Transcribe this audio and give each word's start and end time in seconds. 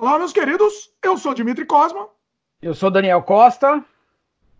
Olá, 0.00 0.18
meus 0.18 0.32
queridos. 0.32 0.90
Eu 1.02 1.18
sou 1.18 1.34
Dimitri 1.34 1.66
Cosma. 1.66 2.08
Eu 2.62 2.72
sou 2.72 2.90
Daniel 2.90 3.22
Costa. 3.22 3.84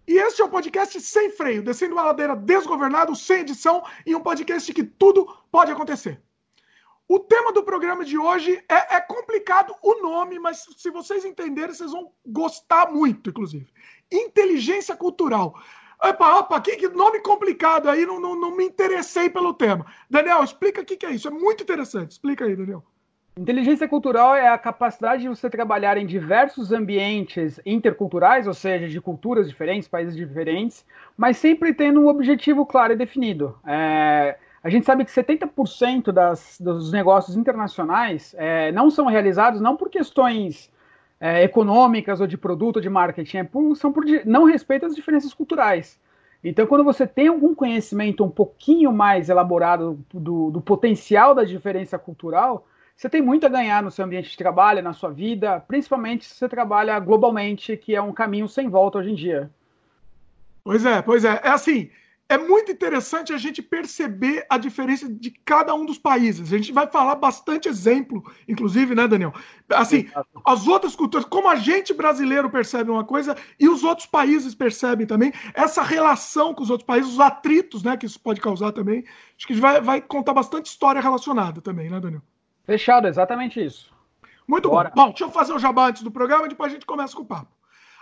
E 0.06 0.12
este 0.18 0.42
é 0.42 0.44
o 0.44 0.50
podcast 0.50 1.00
Sem 1.00 1.30
Freio, 1.30 1.62
descendo 1.62 1.94
uma 1.94 2.02
ladeira 2.02 2.36
desgovernado, 2.36 3.16
sem 3.16 3.40
edição, 3.40 3.82
e 4.04 4.14
um 4.14 4.20
podcast 4.20 4.70
que 4.70 4.84
tudo 4.84 5.34
pode 5.50 5.72
acontecer. 5.72 6.20
O 7.08 7.18
tema 7.18 7.54
do 7.54 7.62
programa 7.62 8.04
de 8.04 8.18
hoje 8.18 8.62
é, 8.68 8.96
é 8.96 9.00
complicado 9.00 9.74
o 9.82 10.02
nome, 10.02 10.38
mas 10.38 10.66
se 10.76 10.90
vocês 10.90 11.24
entenderem, 11.24 11.74
vocês 11.74 11.92
vão 11.92 12.12
gostar 12.26 12.92
muito, 12.92 13.30
inclusive. 13.30 13.72
Inteligência 14.12 14.94
cultural. 14.94 15.58
Opa, 16.04 16.38
opa, 16.40 16.60
que, 16.60 16.76
que 16.76 16.88
nome 16.88 17.20
complicado 17.20 17.88
aí, 17.88 18.04
não, 18.04 18.20
não, 18.20 18.38
não, 18.38 18.54
me 18.54 18.66
interessei 18.66 19.30
pelo 19.30 19.54
tema. 19.54 19.86
Daniel, 20.10 20.44
explica 20.44 20.82
o 20.82 20.84
que, 20.84 20.98
que 20.98 21.06
é 21.06 21.12
isso, 21.12 21.28
é 21.28 21.30
muito 21.30 21.62
interessante. 21.62 22.10
Explica 22.10 22.44
aí, 22.44 22.54
Daniel. 22.54 22.84
Inteligência 23.36 23.86
cultural 23.86 24.34
é 24.34 24.48
a 24.48 24.58
capacidade 24.58 25.22
de 25.22 25.28
você 25.28 25.48
trabalhar 25.48 25.96
em 25.96 26.04
diversos 26.04 26.72
ambientes 26.72 27.60
interculturais, 27.64 28.46
ou 28.46 28.52
seja, 28.52 28.88
de 28.88 29.00
culturas 29.00 29.48
diferentes, 29.48 29.88
países 29.88 30.16
diferentes, 30.16 30.84
mas 31.16 31.36
sempre 31.36 31.72
tendo 31.72 32.00
um 32.00 32.08
objetivo 32.08 32.66
claro 32.66 32.92
e 32.92 32.96
definido. 32.96 33.56
É, 33.64 34.36
a 34.62 34.68
gente 34.68 34.84
sabe 34.84 35.04
que 35.04 35.10
70% 35.10 36.10
das, 36.12 36.58
dos 36.60 36.92
negócios 36.92 37.36
internacionais 37.36 38.34
é, 38.36 38.72
não 38.72 38.90
são 38.90 39.06
realizados 39.06 39.60
não 39.60 39.76
por 39.76 39.88
questões 39.88 40.70
é, 41.20 41.42
econômicas 41.44 42.20
ou 42.20 42.26
de 42.26 42.36
produto 42.36 42.76
ou 42.76 42.82
de 42.82 42.90
marketing, 42.90 43.38
é 43.38 43.44
por, 43.44 43.76
são 43.76 43.92
por 43.92 44.04
não 44.26 44.44
respeito 44.44 44.86
às 44.86 44.94
diferenças 44.94 45.32
culturais. 45.32 46.00
Então, 46.42 46.66
quando 46.66 46.82
você 46.82 47.06
tem 47.06 47.28
algum 47.28 47.54
conhecimento 47.54 48.24
um 48.24 48.30
pouquinho 48.30 48.92
mais 48.92 49.28
elaborado 49.28 49.98
do, 50.12 50.50
do 50.50 50.60
potencial 50.60 51.34
da 51.34 51.44
diferença 51.44 51.98
cultural, 51.98 52.66
você 53.00 53.08
tem 53.08 53.22
muito 53.22 53.46
a 53.46 53.48
ganhar 53.48 53.82
no 53.82 53.90
seu 53.90 54.04
ambiente 54.04 54.28
de 54.28 54.36
trabalho, 54.36 54.82
na 54.82 54.92
sua 54.92 55.10
vida, 55.10 55.58
principalmente 55.66 56.26
se 56.26 56.34
você 56.34 56.46
trabalha 56.46 57.00
globalmente, 57.00 57.74
que 57.74 57.94
é 57.94 58.02
um 58.02 58.12
caminho 58.12 58.46
sem 58.46 58.68
volta 58.68 58.98
hoje 58.98 59.10
em 59.10 59.14
dia. 59.14 59.50
Pois 60.62 60.84
é, 60.84 61.00
pois 61.00 61.24
é. 61.24 61.40
É 61.42 61.48
assim, 61.48 61.88
é 62.28 62.36
muito 62.36 62.70
interessante 62.70 63.32
a 63.32 63.38
gente 63.38 63.62
perceber 63.62 64.44
a 64.50 64.58
diferença 64.58 65.08
de 65.08 65.30
cada 65.30 65.74
um 65.74 65.86
dos 65.86 65.96
países. 65.96 66.52
A 66.52 66.58
gente 66.58 66.72
vai 66.72 66.86
falar 66.88 67.14
bastante 67.14 67.70
exemplo, 67.70 68.22
inclusive, 68.46 68.94
né, 68.94 69.08
Daniel? 69.08 69.32
Assim, 69.70 70.06
as 70.44 70.66
outras 70.68 70.94
culturas, 70.94 71.26
como 71.26 71.48
a 71.48 71.56
gente 71.56 71.94
brasileiro 71.94 72.50
percebe 72.50 72.90
uma 72.90 73.02
coisa 73.02 73.34
e 73.58 73.66
os 73.66 73.82
outros 73.82 74.08
países 74.08 74.54
percebem 74.54 75.06
também, 75.06 75.32
essa 75.54 75.82
relação 75.82 76.52
com 76.52 76.62
os 76.62 76.68
outros 76.68 76.86
países, 76.86 77.12
os 77.12 77.20
atritos, 77.20 77.82
né, 77.82 77.96
que 77.96 78.04
isso 78.04 78.20
pode 78.20 78.42
causar 78.42 78.72
também. 78.72 79.06
Acho 79.38 79.46
que 79.46 79.54
a 79.54 79.56
gente 79.56 79.62
vai, 79.62 79.80
vai 79.80 80.00
contar 80.02 80.34
bastante 80.34 80.66
história 80.66 81.00
relacionada 81.00 81.62
também, 81.62 81.88
né, 81.88 81.98
Daniel? 81.98 82.20
Fechado, 82.64 83.08
exatamente 83.08 83.64
isso. 83.64 83.92
Muito 84.46 84.68
Bora. 84.68 84.90
bom. 84.94 85.04
Bom, 85.04 85.08
deixa 85.10 85.24
eu 85.24 85.30
fazer 85.30 85.52
o 85.52 85.58
jabá 85.58 85.88
antes 85.88 86.02
do 86.02 86.10
programa 86.10 86.46
e 86.46 86.48
depois 86.48 86.72
a 86.72 86.74
gente 86.74 86.86
começa 86.86 87.14
com 87.14 87.22
o 87.22 87.26
papo. 87.26 87.60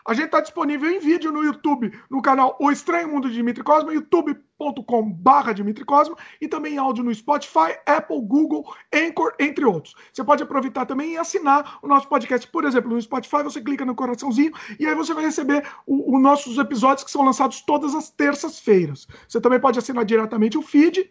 A 0.09 0.15
gente 0.15 0.27
está 0.27 0.41
disponível 0.41 0.91
em 0.91 0.99
vídeo 0.99 1.31
no 1.31 1.45
YouTube, 1.45 1.93
no 2.09 2.23
canal 2.23 2.57
O 2.59 2.71
Estranho 2.71 3.09
Mundo 3.09 3.29
de 3.29 3.35
Dimitri 3.35 3.63
Cosma, 3.63 3.93
youtube.com.br 3.93 5.53
Dimitri 5.55 5.85
Cosma, 5.85 6.17
e 6.41 6.49
também 6.49 6.77
em 6.77 6.79
áudio 6.79 7.05
no 7.05 7.15
Spotify, 7.15 7.77
Apple, 7.85 8.19
Google, 8.23 8.65
Anchor, 8.91 9.35
entre 9.39 9.67
outros. 9.67 9.95
Você 10.11 10.25
pode 10.25 10.43
aproveitar 10.43 10.87
também 10.87 11.13
e 11.13 11.19
assinar 11.19 11.79
o 11.83 11.87
nosso 11.87 12.09
podcast. 12.09 12.51
Por 12.51 12.65
exemplo, 12.65 12.91
no 12.91 13.03
Spotify, 13.03 13.43
você 13.43 13.61
clica 13.61 13.85
no 13.85 13.95
coraçãozinho 13.95 14.53
e 14.81 14.87
aí 14.87 14.95
você 14.95 15.13
vai 15.13 15.25
receber 15.25 15.63
os 15.87 16.23
nossos 16.23 16.57
episódios 16.57 17.05
que 17.05 17.11
são 17.11 17.23
lançados 17.23 17.61
todas 17.61 17.95
as 17.95 18.09
terças-feiras. 18.09 19.07
Você 19.29 19.43
também 19.43 19.61
pode 19.61 19.79
assinar 19.79 20.07
diretamente 20.07 20.57
o 20.57 20.63
feed 20.63 21.11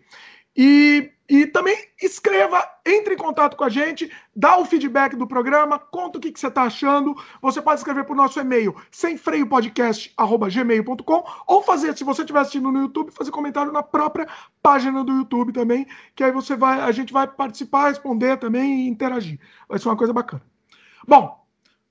e, 0.58 1.12
e 1.30 1.46
também 1.46 1.78
escreva, 2.02 2.68
entre 2.84 3.14
em 3.14 3.18
contato 3.18 3.56
com 3.56 3.64
a 3.64 3.70
gente, 3.70 4.12
dá 4.36 4.58
o 4.58 4.66
feedback 4.66 5.16
do 5.16 5.28
programa, 5.28 5.78
conta 5.78 6.18
o 6.18 6.22
que, 6.22 6.32
que 6.32 6.40
você 6.40 6.48
está 6.48 6.64
achando. 6.64 7.16
Você 7.44 7.62
pode 7.62 7.80
escrever 7.80 8.06
para 8.06 8.14
o 8.14 8.18
nosso 8.18 8.40
e-mail 8.40 8.76
semfreiopodcast.gmail.com 8.90 11.24
ou 11.46 11.62
fazer, 11.62 11.96
se 11.96 12.04
você 12.04 12.24
estiver 12.24 12.40
assistindo 12.40 12.72
no 12.72 12.80
YouTube, 12.80 13.12
fazer 13.12 13.30
comentário 13.30 13.72
na 13.72 13.84
própria 13.84 14.28
página 14.64 15.04
do 15.04 15.14
YouTube 15.14 15.54
também, 15.54 15.86
que 16.16 16.24
aí 16.24 16.32
você 16.32 16.56
vai, 16.56 16.82
a 16.82 16.92
gente 16.92 17.14
vai 17.14 17.28
participar, 17.28 17.90
responder 17.90 18.38
também 18.38 18.86
e 18.86 18.88
interagir. 18.88 19.40
Vai 19.70 19.78
ser 19.78 19.90
uma 19.90 19.98
coisa 19.98 20.12
bacana. 20.12 20.42
Bom, 21.08 21.46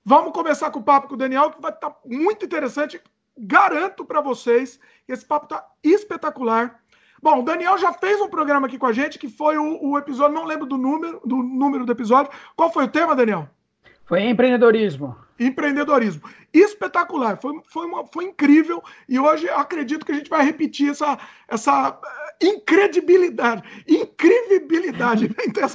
vamos 0.04 0.32
começar 0.32 0.72
com 0.72 0.80
o 0.80 0.84
papo 0.84 1.06
com 1.06 1.14
o 1.14 1.18
Daniel, 1.18 1.52
que 1.52 1.62
vai 1.62 1.70
estar 1.70 1.90
tá 1.90 1.96
muito 2.04 2.44
interessante. 2.44 3.00
Garanto 3.38 4.04
para 4.04 4.20
vocês 4.20 4.80
esse 5.06 5.24
papo 5.24 5.44
está 5.44 5.64
espetacular. 5.84 6.82
Bom, 7.26 7.40
o 7.40 7.42
Daniel 7.42 7.76
já 7.76 7.92
fez 7.92 8.20
um 8.20 8.28
programa 8.28 8.68
aqui 8.68 8.78
com 8.78 8.86
a 8.86 8.92
gente, 8.92 9.18
que 9.18 9.28
foi 9.28 9.58
o, 9.58 9.84
o, 9.84 9.98
episódio, 9.98 10.32
não 10.32 10.44
lembro 10.44 10.64
do 10.64 10.78
número, 10.78 11.20
do 11.24 11.38
número 11.38 11.84
do 11.84 11.90
episódio. 11.90 12.30
Qual 12.54 12.72
foi 12.72 12.84
o 12.84 12.88
tema, 12.88 13.16
Daniel? 13.16 13.48
Foi 14.04 14.22
empreendedorismo. 14.22 15.16
Empreendedorismo. 15.36 16.22
Espetacular, 16.54 17.36
foi, 17.36 17.60
foi, 17.66 17.86
uma, 17.86 18.06
foi 18.06 18.26
incrível 18.26 18.80
e 19.08 19.18
hoje 19.18 19.48
acredito 19.48 20.06
que 20.06 20.12
a 20.12 20.14
gente 20.14 20.30
vai 20.30 20.44
repetir 20.44 20.90
essa, 20.90 21.18
essa 21.48 21.98
eh, 22.40 22.46
incredibilidade, 22.46 23.64
incrivelidade. 23.88 25.28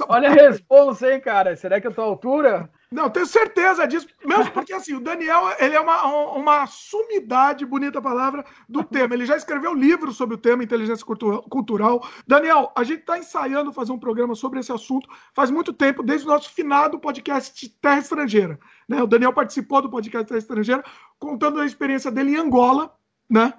Olha 0.08 0.30
a 0.30 0.32
resposta, 0.32 1.12
hein, 1.12 1.20
cara? 1.20 1.54
Será 1.54 1.82
que 1.82 1.86
eu 1.86 1.92
tô 1.92 2.00
à 2.00 2.04
altura? 2.04 2.70
Não, 2.92 3.08
tenho 3.08 3.24
certeza 3.26 3.86
disso, 3.86 4.06
mesmo 4.24 4.50
porque 4.52 4.72
assim, 4.72 4.94
o 4.94 5.00
Daniel, 5.00 5.44
ele 5.58 5.74
é 5.74 5.80
uma, 5.80 6.04
uma 6.34 6.66
sumidade, 6.66 7.64
bonita 7.64 8.02
palavra, 8.02 8.44
do 8.68 8.84
tema. 8.84 9.14
Ele 9.14 9.24
já 9.24 9.36
escreveu 9.36 9.72
livros 9.74 10.16
sobre 10.16 10.34
o 10.34 10.38
tema 10.38 10.62
inteligência 10.62 11.04
cultural. 11.04 12.06
Daniel, 12.26 12.70
a 12.76 12.84
gente 12.84 13.00
está 13.00 13.18
ensaiando 13.18 13.72
fazer 13.72 13.92
um 13.92 13.98
programa 13.98 14.34
sobre 14.34 14.60
esse 14.60 14.70
assunto 14.70 15.08
faz 15.34 15.50
muito 15.50 15.72
tempo, 15.72 16.02
desde 16.02 16.26
o 16.26 16.30
nosso 16.30 16.52
finado 16.52 16.98
podcast 16.98 17.68
Terra 17.80 17.98
Estrangeira. 17.98 18.60
Né? 18.86 19.02
O 19.02 19.06
Daniel 19.06 19.32
participou 19.32 19.80
do 19.80 19.90
podcast 19.90 20.28
Terra 20.28 20.38
Estrangeira, 20.38 20.84
contando 21.18 21.60
a 21.60 21.66
experiência 21.66 22.10
dele 22.10 22.32
em 22.32 22.36
Angola, 22.36 22.94
né? 23.28 23.54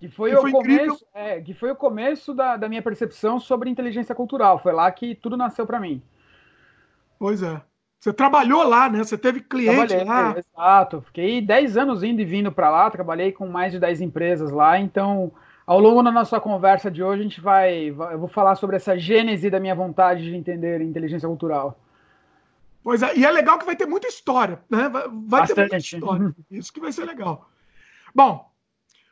Que 0.00 0.08
foi, 0.08 0.30
que 0.30 0.36
foi, 0.36 0.50
o 0.50 0.52
começo, 0.52 1.06
é, 1.14 1.40
que 1.40 1.54
foi 1.54 1.70
o 1.70 1.76
começo 1.76 2.34
da, 2.34 2.56
da 2.56 2.68
minha 2.68 2.82
percepção 2.82 3.40
sobre 3.40 3.70
inteligência 3.70 4.14
cultural. 4.14 4.58
Foi 4.58 4.72
lá 4.72 4.90
que 4.90 5.14
tudo 5.14 5.36
nasceu 5.36 5.66
para 5.66 5.80
mim. 5.80 6.02
Pois 7.18 7.42
é. 7.42 7.62
Você 7.98 8.12
trabalhou 8.12 8.62
lá, 8.62 8.88
né? 8.88 8.98
Você 8.98 9.16
teve 9.16 9.40
cliente 9.40 9.88
Trabalhei, 9.88 10.04
lá. 10.04 10.36
Exato. 10.38 11.02
Fiquei 11.02 11.40
10 11.40 11.76
anos 11.76 12.02
indo 12.02 12.20
e 12.20 12.24
vindo 12.24 12.52
para 12.52 12.70
lá, 12.70 12.90
trabalhei 12.90 13.32
com 13.32 13.46
mais 13.46 13.72
de 13.72 13.80
10 13.80 14.00
empresas 14.00 14.50
lá, 14.50 14.78
então 14.78 15.32
ao 15.66 15.80
longo 15.80 16.02
da 16.02 16.12
nossa 16.12 16.38
conversa 16.38 16.90
de 16.90 17.02
hoje 17.02 17.20
a 17.20 17.22
gente 17.24 17.40
vai, 17.40 17.88
eu 17.88 18.18
vou 18.18 18.28
falar 18.28 18.54
sobre 18.54 18.76
essa 18.76 18.96
gênese 18.96 19.50
da 19.50 19.58
minha 19.58 19.74
vontade 19.74 20.22
de 20.22 20.36
entender 20.36 20.80
inteligência 20.80 21.28
cultural. 21.28 21.80
Pois 22.84 23.02
é, 23.02 23.18
e 23.18 23.24
é 23.24 23.30
legal 23.32 23.58
que 23.58 23.66
vai 23.66 23.74
ter 23.74 23.86
muita 23.86 24.06
história, 24.06 24.60
né? 24.70 24.88
Vai, 24.88 25.08
vai 25.10 25.46
ter 25.46 25.56
muita 25.56 25.76
história. 25.76 26.32
Isso 26.48 26.72
que 26.72 26.78
vai 26.78 26.92
ser 26.92 27.04
legal. 27.04 27.50
Bom, 28.14 28.48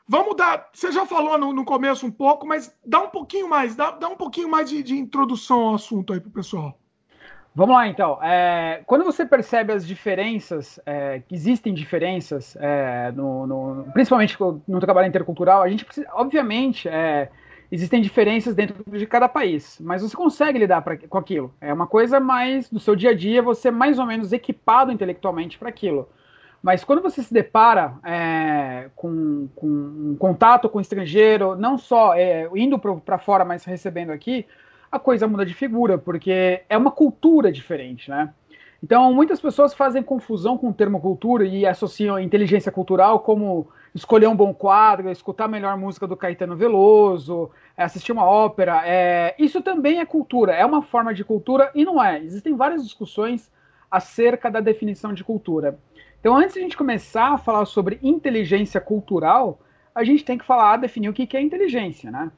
vamos 0.06 0.36
dar. 0.36 0.70
Você 0.72 0.92
já 0.92 1.04
falou 1.04 1.36
no, 1.36 1.52
no 1.52 1.64
começo 1.64 2.06
um 2.06 2.10
pouco, 2.12 2.46
mas 2.46 2.72
dá 2.86 3.00
um 3.00 3.08
pouquinho 3.08 3.48
mais, 3.48 3.74
dá, 3.74 3.90
dá 3.90 4.08
um 4.08 4.16
pouquinho 4.16 4.48
mais 4.48 4.70
de, 4.70 4.80
de 4.80 4.96
introdução 4.96 5.60
ao 5.60 5.74
assunto 5.74 6.12
aí 6.12 6.20
pro 6.20 6.30
pessoal. 6.30 6.78
Vamos 7.54 7.76
lá, 7.76 7.86
então. 7.86 8.18
É, 8.20 8.82
quando 8.84 9.04
você 9.04 9.24
percebe 9.24 9.72
as 9.72 9.86
diferenças, 9.86 10.80
é, 10.84 11.20
que 11.20 11.36
existem 11.36 11.72
diferenças, 11.72 12.56
é, 12.58 13.12
no, 13.12 13.46
no, 13.46 13.84
principalmente 13.92 14.36
no 14.66 14.80
trabalho 14.80 15.06
intercultural, 15.06 15.62
a 15.62 15.68
gente 15.68 15.84
precisa, 15.84 16.08
obviamente, 16.14 16.88
é, 16.88 17.30
existem 17.70 18.02
diferenças 18.02 18.56
dentro 18.56 18.82
de 18.90 19.06
cada 19.06 19.28
país, 19.28 19.78
mas 19.80 20.02
você 20.02 20.16
consegue 20.16 20.58
lidar 20.58 20.82
pra, 20.82 20.96
com 20.96 21.16
aquilo. 21.16 21.54
É 21.60 21.72
uma 21.72 21.86
coisa 21.86 22.18
mais 22.18 22.68
do 22.68 22.80
seu 22.80 22.96
dia 22.96 23.10
a 23.10 23.14
dia, 23.14 23.40
você 23.40 23.68
é 23.68 23.70
mais 23.70 24.00
ou 24.00 24.06
menos 24.06 24.32
equipado 24.32 24.90
intelectualmente 24.90 25.56
para 25.56 25.68
aquilo. 25.68 26.08
Mas 26.60 26.82
quando 26.82 27.02
você 27.02 27.22
se 27.22 27.32
depara 27.32 27.94
é, 28.02 28.88
com, 28.96 29.48
com 29.54 29.66
um 29.66 30.16
contato 30.18 30.68
com 30.68 30.78
o 30.78 30.80
estrangeiro, 30.80 31.54
não 31.54 31.78
só 31.78 32.14
indo 32.56 32.78
para 32.78 33.18
fora, 33.18 33.44
mas 33.44 33.64
recebendo 33.64 34.10
aqui, 34.10 34.46
a 34.94 34.98
coisa 34.98 35.26
muda 35.26 35.44
de 35.44 35.54
figura, 35.54 35.98
porque 35.98 36.62
é 36.68 36.76
uma 36.76 36.90
cultura 36.90 37.50
diferente, 37.50 38.08
né? 38.08 38.32
Então, 38.82 39.12
muitas 39.12 39.40
pessoas 39.40 39.74
fazem 39.74 40.02
confusão 40.02 40.56
com 40.56 40.68
o 40.68 40.72
termo 40.72 41.00
cultura 41.00 41.44
e 41.44 41.66
associam 41.66 42.18
inteligência 42.18 42.70
cultural 42.70 43.20
como 43.20 43.66
escolher 43.94 44.28
um 44.28 44.36
bom 44.36 44.52
quadro, 44.52 45.10
escutar 45.10 45.46
a 45.46 45.48
melhor 45.48 45.76
música 45.76 46.06
do 46.06 46.16
Caetano 46.16 46.54
Veloso, 46.54 47.50
assistir 47.76 48.12
uma 48.12 48.24
ópera. 48.24 48.82
É... 48.84 49.34
Isso 49.38 49.62
também 49.62 50.00
é 50.00 50.04
cultura, 50.04 50.52
é 50.52 50.64
uma 50.64 50.82
forma 50.82 51.12
de 51.12 51.24
cultura 51.24 51.70
e 51.74 51.84
não 51.84 52.02
é. 52.02 52.22
Existem 52.22 52.54
várias 52.54 52.84
discussões 52.84 53.50
acerca 53.90 54.50
da 54.50 54.60
definição 54.60 55.12
de 55.12 55.24
cultura. 55.24 55.78
Então, 56.20 56.36
antes 56.36 56.54
de 56.54 56.60
a 56.60 56.62
gente 56.62 56.76
começar 56.76 57.32
a 57.32 57.38
falar 57.38 57.64
sobre 57.64 57.98
inteligência 58.02 58.80
cultural, 58.80 59.60
a 59.94 60.04
gente 60.04 60.24
tem 60.24 60.38
que 60.38 60.44
falar, 60.44 60.76
definir 60.76 61.08
o 61.08 61.12
que 61.12 61.36
é 61.36 61.40
inteligência, 61.40 62.10
né? 62.10 62.30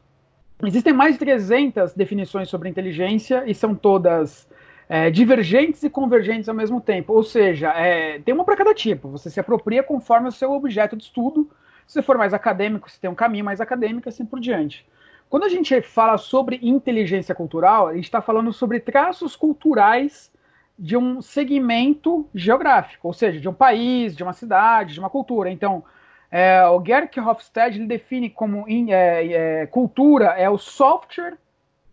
Existem 0.64 0.93
mais 0.93 1.14
de 1.14 1.19
300 1.19 1.93
definições 1.93 2.49
sobre 2.49 2.69
inteligência 2.69 3.44
e 3.47 3.55
são 3.55 3.75
todas 3.75 4.49
é, 4.88 5.11
divergentes 5.11 5.82
e 5.82 5.91
convergentes 5.91 6.49
ao 6.49 6.55
mesmo 6.55 6.81
tempo. 6.81 7.12
Ou 7.12 7.23
seja, 7.23 7.70
é, 7.70 8.19
tem 8.20 8.35
uma 8.35 8.44
para 8.44 8.56
cada 8.56 8.75
tipo. 8.75 9.08
Você 9.11 9.29
se 9.29 9.38
apropria 9.38 9.82
conforme 9.82 10.29
o 10.29 10.32
seu 10.32 10.53
objeto 10.53 10.97
de 10.97 11.05
estudo. 11.05 11.50
Se 11.87 12.00
for 12.03 12.17
mais 12.17 12.32
acadêmico, 12.32 12.91
você 12.91 12.99
tem 12.99 13.11
um 13.11 13.14
caminho 13.14 13.44
mais 13.44 13.61
acadêmico, 13.61 14.08
assim 14.08 14.25
por 14.25 14.41
diante. 14.41 14.87
Quando 15.29 15.44
a 15.44 15.49
gente 15.49 15.81
fala 15.82 16.17
sobre 16.17 16.58
inteligência 16.62 17.35
cultural, 17.35 17.88
a 17.88 17.94
gente 17.94 18.05
está 18.05 18.23
falando 18.23 18.53
sobre 18.53 18.81
traços 18.81 19.37
culturais 19.37 20.32
de 20.79 20.97
um 20.97 21.20
segmento 21.20 22.29
geográfico, 22.35 23.08
ou 23.08 23.14
seja, 23.14 23.41
de 23.41 23.49
um 23.49 23.53
país, 23.53 24.14
de 24.14 24.23
uma 24.23 24.32
cidade, 24.32 24.94
de 24.94 25.00
uma 25.00 25.11
cultura. 25.11 25.50
Então, 25.50 25.85
é, 26.31 26.67
o 26.67 26.84
Gerd 26.84 27.19
Hofstede 27.20 27.78
ele 27.78 27.87
define 27.87 28.28
como 28.28 28.69
in, 28.69 28.90
é, 28.90 29.26
é, 29.62 29.67
cultura 29.67 30.34
é 30.37 30.49
o 30.50 30.58
software 30.58 31.38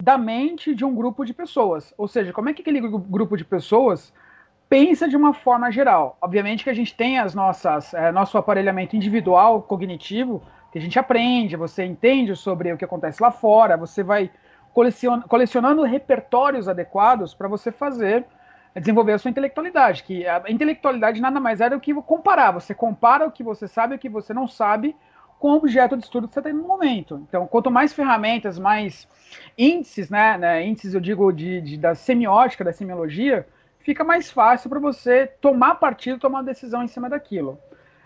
da 0.02 0.18
mente 0.18 0.76
de 0.76 0.84
um 0.84 0.94
grupo 0.94 1.24
de 1.24 1.34
pessoas. 1.34 1.94
Ou 1.98 2.08
seja, 2.08 2.34
como 2.34 2.50
é 2.50 2.54
que 2.54 2.62
aquele 2.62 2.82
grupo 2.82 3.38
de 3.38 3.46
pessoas 3.46 4.14
pensa 4.74 5.08
de 5.08 5.16
uma 5.16 5.34
forma 5.34 5.72
geral. 5.72 6.18
Obviamente 6.20 6.64
que 6.64 6.70
a 6.70 6.74
gente 6.74 6.96
tem 6.96 7.20
as 7.20 7.36
nossas, 7.36 7.94
é, 7.94 8.12
nosso 8.12 8.38
aparelhamento 8.38 8.96
individual, 8.96 9.62
cognitivo, 9.62 10.42
que 10.72 10.80
a 10.80 10.82
gente 10.82 10.98
aprende, 10.98 11.56
você 11.56 11.86
entende 11.86 12.36
sobre 12.36 12.74
o 12.74 12.78
que 12.78 12.84
acontece 12.84 13.22
lá 13.22 13.30
fora, 13.30 13.78
você 13.78 14.02
vai 14.02 14.32
colecionando 15.30 15.84
repertórios 15.84 16.68
adequados 16.68 17.36
para 17.36 17.48
você 17.48 17.72
fazer 17.72 18.26
desenvolver 18.80 19.14
a 19.14 19.18
sua 19.20 19.30
intelectualidade, 19.30 20.04
que 20.04 20.26
a 20.26 20.44
intelectualidade 20.50 21.22
nada 21.22 21.40
mais 21.40 21.62
é 21.62 21.70
do 21.70 21.80
que 21.80 21.94
comparar. 21.94 22.52
Você 22.52 22.74
compara 22.74 23.28
o 23.28 23.32
que 23.32 23.44
você 23.44 23.68
sabe 23.68 23.94
e 23.94 23.96
o 23.98 24.00
que 24.00 24.10
você 24.10 24.34
não 24.34 24.48
sabe 24.48 24.96
com 25.40 25.52
o 25.52 25.56
objeto 25.58 25.98
de 25.98 26.04
estudo 26.04 26.28
que 26.28 26.34
você 26.34 26.42
tem 26.42 26.54
no 26.54 26.68
momento. 26.68 27.22
Então, 27.28 27.46
quanto 27.46 27.70
mais 27.70 27.94
ferramentas, 27.94 28.58
mais 28.58 29.08
índices, 29.58 30.10
né, 30.10 30.38
né 30.38 30.66
índices 30.66 30.94
eu 30.94 31.02
digo 31.02 31.32
de, 31.32 31.62
de, 31.62 31.78
da 31.78 31.94
semiótica, 31.94 32.64
da 32.64 32.72
semiologia, 32.72 33.46
fica 33.80 34.04
mais 34.04 34.32
fácil 34.32 34.70
para 34.70 34.80
você 34.80 35.28
tomar 35.28 35.76
partido, 35.76 36.20
tomar 36.20 36.44
decisão 36.44 36.82
em 36.82 36.88
cima 36.88 37.10
daquilo. 37.10 37.60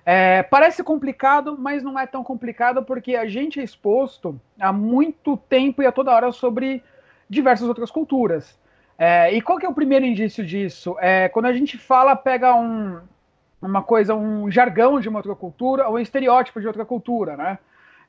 É, 0.04 0.42
parece 0.42 0.84
complicado, 0.84 1.58
mas 1.60 1.84
não 1.84 2.00
é 2.00 2.08
tão 2.08 2.24
complicado 2.24 2.84
porque 2.84 3.16
a 3.16 3.28
gente 3.28 3.60
é 3.60 3.64
exposto 3.64 4.40
há 4.60 4.74
muito 4.74 5.38
tempo 5.38 5.84
e 5.84 5.86
a 5.86 5.92
toda 5.92 6.14
hora 6.14 6.31
sobre 6.31 6.84
diversas 7.30 7.68
outras 7.68 7.92
culturas. 7.92 8.58
É, 8.97 9.31
e 9.33 9.41
qual 9.41 9.59
que 9.59 9.65
é 9.65 9.69
o 9.69 9.73
primeiro 9.73 10.05
indício 10.05 10.45
disso? 10.45 10.95
É 10.99 11.29
quando 11.29 11.45
a 11.45 11.53
gente 11.53 11.77
fala, 11.77 12.15
pega 12.15 12.55
um, 12.55 12.99
uma 13.61 13.83
coisa, 13.83 14.15
um 14.15 14.49
jargão 14.49 14.99
de 14.99 15.07
uma 15.07 15.19
outra 15.19 15.35
cultura 15.35 15.88
ou 15.88 15.95
um 15.95 15.99
estereótipo 15.99 16.59
de 16.59 16.67
outra 16.67 16.85
cultura, 16.85 17.38
né? 17.38 17.59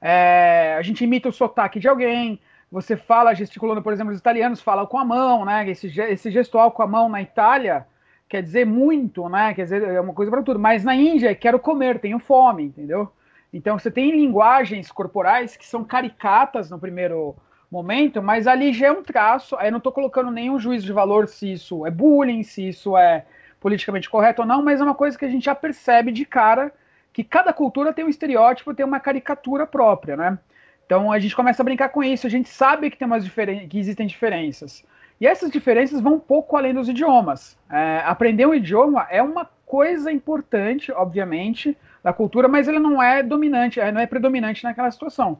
É, 0.00 0.76
a 0.79 0.82
gente 0.82 1.05
imita 1.05 1.29
o 1.29 1.32
sotaque 1.32 1.81
de 1.81 1.88
alguém, 1.88 2.40
você 2.70 2.96
fala 2.96 3.35
gesticulando, 3.35 3.82
por 3.82 3.93
exemplo, 3.93 4.12
os 4.12 4.19
italianos 4.19 4.61
falam 4.61 4.87
com 4.87 4.99
a 4.99 5.05
mão, 5.05 5.44
né? 5.44 5.69
Esse, 5.69 5.88
esse 6.00 6.31
gestual 6.31 6.70
com 6.70 6.82
a 6.82 6.87
mão 6.87 7.08
na 7.08 7.20
Itália 7.20 7.87
quer 8.29 8.43
dizer 8.43 8.67
muito, 8.67 9.29
né? 9.29 9.55
Quer 9.55 9.64
dizer, 9.64 9.82
é 9.82 10.00
uma 10.00 10.12
coisa 10.12 10.31
para 10.31 10.43
tudo. 10.43 10.58
Mas 10.58 10.85
na 10.85 10.94
Índia, 10.94 11.35
quero 11.35 11.58
comer, 11.58 11.99
tenho 11.99 12.19
fome, 12.19 12.64
entendeu? 12.64 13.11
Então 13.52 13.79
você 13.79 13.90
tem 13.90 14.11
linguagens 14.11 14.93
corporais 14.93 15.56
que 15.56 15.67
são 15.67 15.82
caricatas 15.82 16.70
no 16.70 16.79
primeiro 16.79 17.35
momento, 17.70 18.23
mas 18.23 18.47
ali 18.47 18.73
já 18.73 18.88
é 18.88 18.93
um 18.93 19.03
traço. 19.03 19.56
Aí 19.56 19.70
não 19.70 19.79
estou 19.79 19.93
colocando 19.93 20.31
nenhum 20.31 20.59
juízo 20.59 20.87
de 20.87 20.93
valor 20.93 21.29
se 21.29 21.53
isso 21.53 21.87
é 21.87 21.91
bullying, 21.91 22.43
se 22.43 22.69
isso 22.69 22.97
é 22.97 23.25
politicamente 23.61 24.09
correto 24.09 24.43
ou 24.43 24.49
não, 24.49 24.62
mas 24.62 24.81
é 24.81 24.85
uma 24.85 24.94
coisa 24.94 25.19
que 25.19 25.25
a 25.25 25.29
gente 25.29 25.44
já 25.44 25.55
percebe 25.55 26.12
de 26.12 26.25
cara 26.25 26.73
que 27.12 27.25
cada 27.25 27.53
cultura 27.53 27.93
tem 27.93 28.05
um 28.05 28.09
estereótipo, 28.09 28.75
tem 28.75 28.87
uma 28.87 29.00
caricatura 29.00 29.67
própria, 29.67 30.17
né? 30.17 30.38
Então 30.87 31.11
a 31.11 31.19
gente 31.19 31.35
começa 31.35 31.61
a 31.61 31.65
brincar 31.65 31.88
com 31.88 32.03
isso, 32.03 32.26
a 32.26 32.31
gente 32.31 32.49
sabe 32.49 32.91
que 32.91 32.97
tem 32.97 33.06
umas 33.06 33.25
diferen 33.25 33.69
que 33.69 33.79
existem 33.79 34.06
diferenças. 34.06 34.85
E 35.21 35.26
essas 35.26 35.50
diferenças 35.50 36.00
vão 36.00 36.14
um 36.14 36.21
pouco 36.21 36.56
além 36.56 36.73
dos 36.73 36.88
idiomas. 36.88 37.59
É, 37.69 38.03
aprender 38.05 38.47
um 38.47 38.55
idioma 38.55 39.06
é 39.11 39.21
uma 39.21 39.44
coisa 39.67 40.12
importante, 40.12 40.93
obviamente, 40.93 41.76
da 42.03 42.12
cultura, 42.12 42.47
mas 42.47 42.69
ele 42.69 42.79
não 42.79 43.03
é 43.03 43.23
dominante, 43.23 43.81
é, 43.81 43.91
não 43.91 44.00
é 44.00 44.06
predominante 44.06 44.62
naquela 44.62 44.91
situação. 44.91 45.38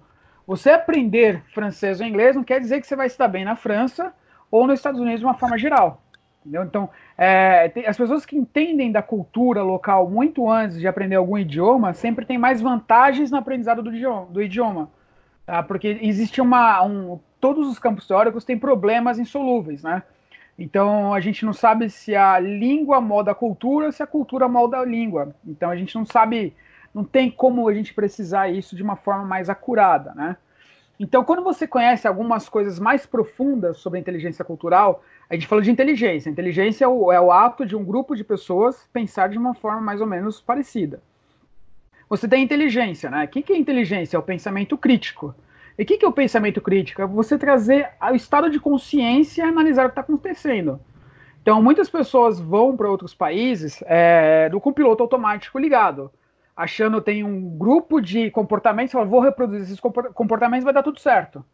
Você 0.49 0.71
aprender 0.71 1.43
francês 1.53 2.01
ou 2.01 2.07
inglês 2.07 2.35
não 2.35 2.43
quer 2.43 2.59
dizer 2.59 2.81
que 2.81 2.87
você 2.87 2.97
vai 2.97 3.07
estar 3.07 3.29
bem 3.29 3.45
na 3.45 3.55
França 3.55 4.15
ou 4.51 4.67
nos 4.67 4.79
Estados 4.79 4.99
Unidos 4.99 5.21
de 5.21 5.27
uma 5.27 5.35
forma 5.35 5.59
geral. 5.59 6.03
Entendeu? 6.41 6.65
Então, 6.65 6.89
é, 7.19 7.71
as 7.87 7.99
pessoas 7.99 8.25
que 8.25 8.35
entendem 8.35 8.91
da 8.91 9.03
cultura 9.03 9.63
local 9.63 10.09
muito 10.09 10.51
antes 10.51 10.81
de 10.81 10.89
aprender 10.89 11.17
algum 11.17 11.37
idioma 11.37 11.93
sempre 11.93 12.25
têm 12.25 12.39
mais 12.39 12.63
vantagens 12.63 13.31
no 13.31 13.37
aprendizado 13.37 13.83
do 13.83 13.95
idioma. 13.95 14.27
Do 14.31 14.41
idioma 14.43 14.91
tá? 15.49 15.63
porque 15.63 15.99
existe 16.03 16.41
uma. 16.41 16.83
Um, 16.83 17.21
todos 17.41 17.69
os 17.69 17.79
campos 17.79 18.07
teóricos 18.07 18.45
têm 18.45 18.59
problemas 18.59 19.19
insolúveis, 19.19 19.83
né? 19.83 20.03
Então 20.59 21.15
a 21.15 21.21
gente 21.21 21.45
não 21.45 21.53
sabe 21.53 21.89
se 21.89 22.15
a 22.15 22.39
língua 22.39 23.01
molda 23.01 23.31
a 23.31 23.35
cultura 23.35 23.87
ou 23.87 23.93
se 23.93 24.03
a 24.03 24.07
cultura 24.07 24.49
molda 24.49 24.79
a 24.79 24.85
língua. 24.85 25.35
Então 25.47 25.71
a 25.71 25.77
gente 25.77 25.95
não 25.95 26.05
sabe, 26.05 26.55
não 26.95 27.05
tem 27.05 27.31
como 27.31 27.69
a 27.69 27.75
gente 27.75 27.95
precisar 27.95 28.49
isso 28.49 28.75
de 28.75 28.83
uma 28.83 28.97
forma 28.97 29.25
mais 29.25 29.49
acurada, 29.49 30.13
né? 30.15 30.37
Então 30.99 31.23
quando 31.25 31.45
você 31.45 31.67
conhece 31.67 32.09
algumas 32.09 32.49
coisas 32.49 32.79
mais 32.79 33.07
profundas 33.07 33.79
sobre 33.79 33.99
a 33.99 34.01
inteligência 34.01 34.45
cultural, 34.45 35.03
a 35.31 35.35
gente 35.35 35.47
falou 35.47 35.63
de 35.63 35.71
inteligência. 35.71 36.31
Inteligência 36.31 36.85
é 36.85 36.89
o, 36.89 37.13
é 37.13 37.21
o 37.21 37.31
ato 37.31 37.65
de 37.65 37.77
um 37.77 37.85
grupo 37.85 38.17
de 38.17 38.25
pessoas 38.25 38.89
pensar 38.93 39.29
de 39.29 39.39
uma 39.39 39.55
forma 39.55 39.81
mais 39.81 40.01
ou 40.01 40.07
menos 40.07 40.41
parecida. 40.41 41.01
Você 42.09 42.27
tem 42.27 42.43
inteligência, 42.43 43.11
né? 43.11 43.25
O 43.25 43.29
que, 43.29 43.53
é 43.53 43.57
inteligência? 43.57 44.17
É 44.17 44.21
o 44.21 44.23
pensamento 44.23 44.79
crítico. 44.79 45.35
E 45.79 45.83
o 45.83 45.87
que, 45.87 46.03
é 46.03 46.09
o 46.09 46.13
pensamento 46.13 46.61
crítico? 46.61 47.03
É 47.03 47.07
você 47.07 47.37
trazer 47.37 47.91
o 48.11 48.15
estado 48.15 48.51
de 48.51 48.59
consciência 48.59 49.43
e 49.43 49.45
analisar 49.47 49.85
o 49.85 49.89
que 49.89 49.93
está 49.93 50.01
acontecendo. 50.01 50.81
Então, 51.43 51.63
muitas 51.63 51.89
pessoas 51.89 52.41
vão 52.41 52.77
para 52.77 52.91
outros 52.91 53.15
países 53.15 53.83
é, 53.87 54.51
com 54.61 54.71
o 54.71 54.73
piloto 54.73 55.03
automático 55.03 55.59
ligado, 55.59 56.11
achando 56.59 57.01
tem 57.01 57.23
um 57.23 57.57
grupo 57.57 58.01
de 58.01 58.33
comportamentos, 58.33 58.91
fala, 58.91 59.05
vou 59.05 59.21
reproduzir 59.21 59.63
esses 59.63 59.79
comportamentos, 59.79 60.65
vai 60.65 60.75
dar 60.75 60.83
tudo 60.83 60.99
certo. 60.99 61.45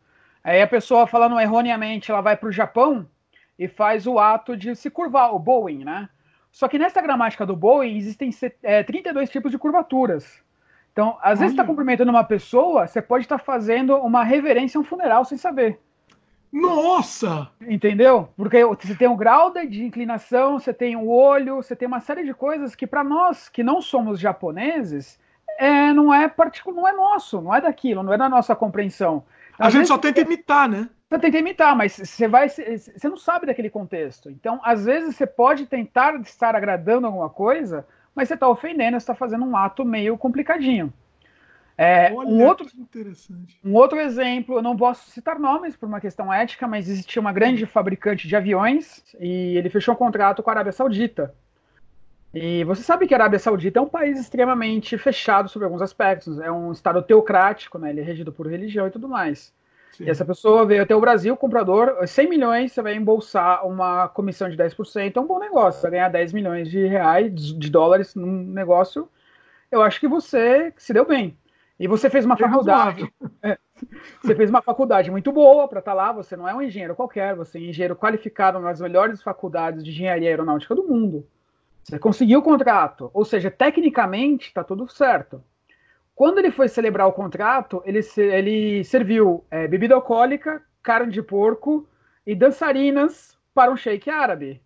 Aí 0.42 0.62
a 0.62 0.66
pessoa, 0.66 1.06
falando 1.06 1.38
erroneamente, 1.38 2.10
ela 2.10 2.22
vai 2.22 2.34
para 2.34 2.48
o 2.48 2.52
Japão 2.52 3.06
e 3.58 3.68
faz 3.68 4.06
o 4.06 4.18
ato 4.18 4.56
de 4.56 4.74
se 4.74 4.88
curvar, 4.88 5.34
o 5.34 5.38
Boeing, 5.38 5.84
né? 5.84 6.08
Só 6.50 6.68
que 6.68 6.78
nessa 6.78 7.02
gramática 7.02 7.44
do 7.44 7.54
Boeing 7.54 7.98
existem 7.98 8.30
é, 8.62 8.82
32 8.82 9.28
tipos 9.28 9.50
de 9.50 9.58
curvaturas. 9.58 10.42
Então, 10.90 11.18
às 11.20 11.38
vezes, 11.38 11.54
você 11.54 11.60
está 11.60 11.64
cumprimentando 11.64 12.10
uma 12.10 12.24
pessoa, 12.24 12.86
você 12.86 13.02
pode 13.02 13.24
estar 13.24 13.38
tá 13.38 13.44
fazendo 13.44 13.96
uma 13.96 14.24
reverência 14.24 14.78
a 14.78 14.80
um 14.80 14.84
funeral 14.84 15.26
sem 15.26 15.36
saber. 15.36 15.78
Nossa! 16.54 17.48
Entendeu? 17.60 18.28
Porque 18.36 18.64
você 18.64 18.94
tem 18.94 19.08
um 19.08 19.16
grau 19.16 19.52
de 19.52 19.82
inclinação, 19.82 20.60
você 20.60 20.72
tem 20.72 20.94
o 20.94 21.00
um 21.00 21.10
olho, 21.10 21.56
você 21.56 21.74
tem 21.74 21.88
uma 21.88 21.98
série 21.98 22.22
de 22.22 22.32
coisas 22.32 22.76
que, 22.76 22.86
para 22.86 23.02
nós 23.02 23.48
que 23.48 23.64
não 23.64 23.82
somos 23.82 24.20
japoneses, 24.20 25.18
é, 25.58 25.92
não 25.92 26.14
é 26.14 26.28
particular, 26.28 26.76
não 26.76 26.88
é 26.88 26.92
nosso, 26.92 27.40
não 27.40 27.52
é 27.52 27.60
daquilo, 27.60 28.04
não 28.04 28.12
é 28.12 28.16
da 28.16 28.28
nossa 28.28 28.54
compreensão. 28.54 29.24
Às 29.58 29.66
a 29.66 29.70
gente 29.78 29.88
só 29.88 29.98
tenta 29.98 30.20
imitar, 30.20 30.68
né? 30.68 30.88
Você 31.10 31.18
tenta 31.18 31.38
imitar, 31.38 31.76
mas 31.76 31.96
você 31.96 32.28
vai, 32.28 32.48
você 32.48 33.08
não 33.08 33.16
sabe 33.16 33.46
daquele 33.46 33.68
contexto. 33.68 34.30
Então, 34.30 34.60
às 34.62 34.84
vezes, 34.84 35.16
você 35.16 35.26
pode 35.26 35.66
tentar 35.66 36.14
estar 36.20 36.54
agradando 36.54 37.08
alguma 37.08 37.28
coisa, 37.28 37.84
mas 38.14 38.28
você 38.28 38.34
está 38.34 38.48
ofendendo, 38.48 38.92
você 38.92 38.98
está 38.98 39.14
fazendo 39.14 39.44
um 39.44 39.56
ato 39.56 39.84
meio 39.84 40.16
complicadinho. 40.16 40.92
É, 41.76 42.12
Olha, 42.12 42.28
um, 42.28 42.44
outro, 42.44 42.66
um 43.64 43.74
outro 43.74 43.98
exemplo, 43.98 44.58
eu 44.58 44.62
não 44.62 44.76
posso 44.76 45.10
citar 45.10 45.40
nomes 45.40 45.76
por 45.76 45.88
uma 45.88 46.00
questão 46.00 46.32
ética, 46.32 46.68
mas 46.68 46.88
existia 46.88 47.20
uma 47.20 47.32
grande 47.32 47.66
fabricante 47.66 48.28
de 48.28 48.36
aviões 48.36 49.02
e 49.18 49.56
ele 49.56 49.68
fechou 49.68 49.94
um 49.94 49.96
contrato 49.96 50.42
com 50.42 50.50
a 50.50 50.52
Arábia 50.52 50.72
Saudita. 50.72 51.34
E 52.32 52.64
você 52.64 52.82
sabe 52.82 53.06
que 53.06 53.14
a 53.14 53.16
Arábia 53.16 53.38
Saudita 53.38 53.78
é 53.78 53.82
um 53.82 53.88
país 53.88 54.18
extremamente 54.20 54.96
fechado 54.98 55.48
sobre 55.48 55.66
alguns 55.66 55.82
aspectos, 55.82 56.38
é 56.38 56.50
um 56.50 56.70
estado 56.70 57.02
teocrático, 57.02 57.78
né? 57.78 57.90
ele 57.90 58.00
é 58.00 58.04
regido 58.04 58.32
por 58.32 58.46
religião 58.46 58.86
e 58.86 58.90
tudo 58.90 59.08
mais. 59.08 59.52
Sim. 59.92 60.04
E 60.04 60.10
essa 60.10 60.24
pessoa 60.24 60.66
veio 60.66 60.82
até 60.82 60.94
o 60.94 61.00
Brasil, 61.00 61.36
comprador, 61.36 61.96
100 62.06 62.28
milhões, 62.28 62.72
você 62.72 62.82
vai 62.82 62.94
embolsar 62.94 63.64
uma 63.66 64.08
comissão 64.08 64.48
de 64.48 64.56
10%, 64.56 65.16
é 65.16 65.20
um 65.20 65.26
bom 65.26 65.38
negócio. 65.38 65.80
Você 65.80 65.82
vai 65.82 65.92
ganhar 65.92 66.08
10 66.08 66.32
milhões 66.32 66.68
de 66.68 66.84
reais, 66.86 67.32
de 67.32 67.70
dólares 67.70 68.14
num 68.16 68.44
negócio, 68.44 69.08
eu 69.70 69.82
acho 69.82 70.00
que 70.00 70.08
você 70.08 70.72
se 70.76 70.92
deu 70.92 71.04
bem. 71.04 71.36
E 71.78 71.88
você 71.88 72.08
fez 72.08 72.24
uma 72.24 72.36
faculdade. 72.36 73.10
É, 73.42 73.58
você 74.22 74.34
fez 74.34 74.48
uma 74.48 74.62
faculdade 74.62 75.10
muito 75.10 75.30
boa 75.30 75.68
para 75.68 75.80
estar 75.80 75.90
tá 75.90 75.94
lá. 75.94 76.12
Você 76.12 76.34
não 76.34 76.48
é 76.48 76.54
um 76.54 76.62
engenheiro 76.62 76.94
qualquer, 76.94 77.34
você 77.34 77.58
é 77.58 77.60
um 77.60 77.64
engenheiro 77.64 77.96
qualificado 77.96 78.58
nas 78.58 78.80
melhores 78.80 79.22
faculdades 79.22 79.84
de 79.84 79.90
engenharia 79.90 80.30
aeronáutica 80.30 80.74
do 80.74 80.84
mundo. 80.84 81.26
Você 81.82 81.98
conseguiu 81.98 82.38
o 82.38 82.42
contrato. 82.42 83.10
Ou 83.12 83.22
seja, 83.22 83.50
tecnicamente 83.50 84.46
está 84.46 84.64
tudo 84.64 84.88
certo. 84.88 85.44
Quando 86.14 86.38
ele 86.38 86.50
foi 86.50 86.68
celebrar 86.68 87.06
o 87.06 87.12
contrato, 87.12 87.82
ele, 87.84 88.00
ele 88.16 88.84
serviu 88.84 89.44
é, 89.50 89.68
bebida 89.68 89.94
alcoólica, 89.94 90.62
carne 90.82 91.12
de 91.12 91.20
porco 91.20 91.86
e 92.26 92.34
dançarinas 92.34 93.36
para 93.52 93.70
um 93.70 93.76
sheik 93.76 94.08
árabe. 94.08 94.62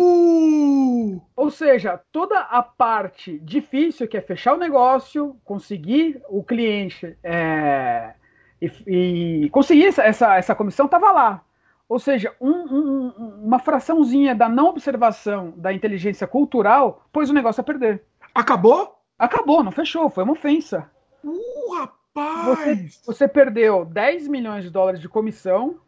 Uh! 0.00 1.20
Ou 1.36 1.50
seja, 1.50 2.00
toda 2.10 2.38
a 2.38 2.62
parte 2.62 3.38
difícil 3.40 4.08
que 4.08 4.16
é 4.16 4.20
fechar 4.20 4.54
o 4.54 4.58
negócio, 4.58 5.36
conseguir 5.44 6.22
o 6.28 6.42
cliente 6.42 7.16
é, 7.22 8.14
e, 8.60 9.44
e, 9.44 9.50
conseguir 9.50 9.86
essa, 9.86 10.02
essa, 10.02 10.36
essa 10.36 10.54
comissão 10.54 10.86
estava 10.86 11.12
lá. 11.12 11.44
Ou 11.88 11.98
seja, 11.98 12.34
um, 12.40 12.50
um, 12.50 13.08
uma 13.44 13.58
fraçãozinha 13.58 14.34
da 14.34 14.48
não 14.48 14.68
observação 14.68 15.52
da 15.56 15.72
inteligência 15.72 16.26
cultural 16.26 17.04
pôs 17.12 17.28
o 17.28 17.34
negócio 17.34 17.60
a 17.60 17.64
perder. 17.64 18.02
Acabou? 18.34 18.96
Acabou, 19.18 19.62
não 19.62 19.72
fechou, 19.72 20.08
foi 20.08 20.24
uma 20.24 20.32
ofensa. 20.32 20.90
Uh, 21.22 21.74
rapaz! 21.74 22.44
Você, 22.44 22.88
você 23.04 23.28
perdeu 23.28 23.84
10 23.84 24.28
milhões 24.28 24.64
de 24.64 24.70
dólares 24.70 25.00
de 25.00 25.08
comissão 25.08 25.78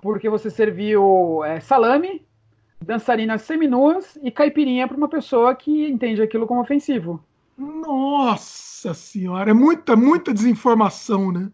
porque 0.00 0.28
você 0.28 0.50
serviu 0.50 1.42
é, 1.44 1.60
salame, 1.60 2.26
dançarinas 2.84 3.42
seminuas 3.42 4.18
e 4.22 4.30
caipirinha 4.30 4.86
para 4.86 4.96
uma 4.96 5.08
pessoa 5.08 5.54
que 5.54 5.88
entende 5.88 6.22
aquilo 6.22 6.46
como 6.46 6.60
ofensivo. 6.60 7.22
Nossa 7.56 8.94
senhora, 8.94 9.50
é 9.50 9.54
muita, 9.54 9.96
muita 9.96 10.32
desinformação, 10.32 11.32
né? 11.32 11.50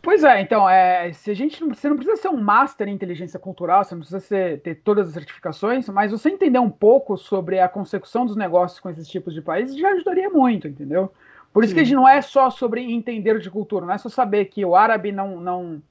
Pois 0.00 0.22
é, 0.22 0.40
então, 0.40 0.68
é, 0.68 1.12
se 1.12 1.30
a 1.30 1.34
gente 1.34 1.60
não, 1.60 1.74
você 1.74 1.88
não 1.88 1.96
precisa 1.96 2.16
ser 2.16 2.28
um 2.28 2.40
master 2.40 2.88
em 2.88 2.92
inteligência 2.92 3.38
cultural, 3.38 3.84
você 3.84 3.94
não 3.94 4.00
precisa 4.00 4.20
ser, 4.20 4.60
ter 4.60 4.76
todas 4.76 5.08
as 5.08 5.14
certificações, 5.14 5.88
mas 5.88 6.12
você 6.12 6.30
entender 6.30 6.58
um 6.58 6.70
pouco 6.70 7.16
sobre 7.16 7.58
a 7.58 7.68
consecução 7.68 8.24
dos 8.24 8.36
negócios 8.36 8.80
com 8.80 8.88
esses 8.88 9.08
tipos 9.08 9.34
de 9.34 9.42
países 9.42 9.76
já 9.76 9.90
ajudaria 9.90 10.30
muito, 10.30 10.68
entendeu? 10.68 11.12
Por 11.52 11.64
isso 11.64 11.70
Sim. 11.70 11.74
que 11.74 11.80
a 11.80 11.84
gente 11.84 11.96
não 11.96 12.08
é 12.08 12.22
só 12.22 12.50
sobre 12.50 12.82
entender 12.82 13.38
de 13.40 13.50
cultura, 13.50 13.86
não 13.86 13.94
é 13.94 13.98
só 13.98 14.08
saber 14.08 14.46
que 14.46 14.64
o 14.64 14.76
árabe 14.76 15.10
não, 15.10 15.40
não 15.40 15.82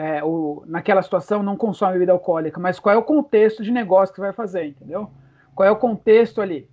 é, 0.00 0.24
o, 0.24 0.64
naquela 0.66 1.02
situação 1.02 1.42
não 1.42 1.58
consome 1.58 1.92
bebida 1.92 2.12
alcoólica, 2.12 2.58
mas 2.58 2.80
qual 2.80 2.94
é 2.94 2.96
o 2.96 3.02
contexto 3.02 3.62
de 3.62 3.70
negócio 3.70 4.14
que 4.14 4.20
vai 4.20 4.32
fazer, 4.32 4.64
entendeu? 4.64 5.10
Qual 5.54 5.68
é 5.68 5.70
o 5.70 5.76
contexto 5.76 6.40
ali? 6.40 6.70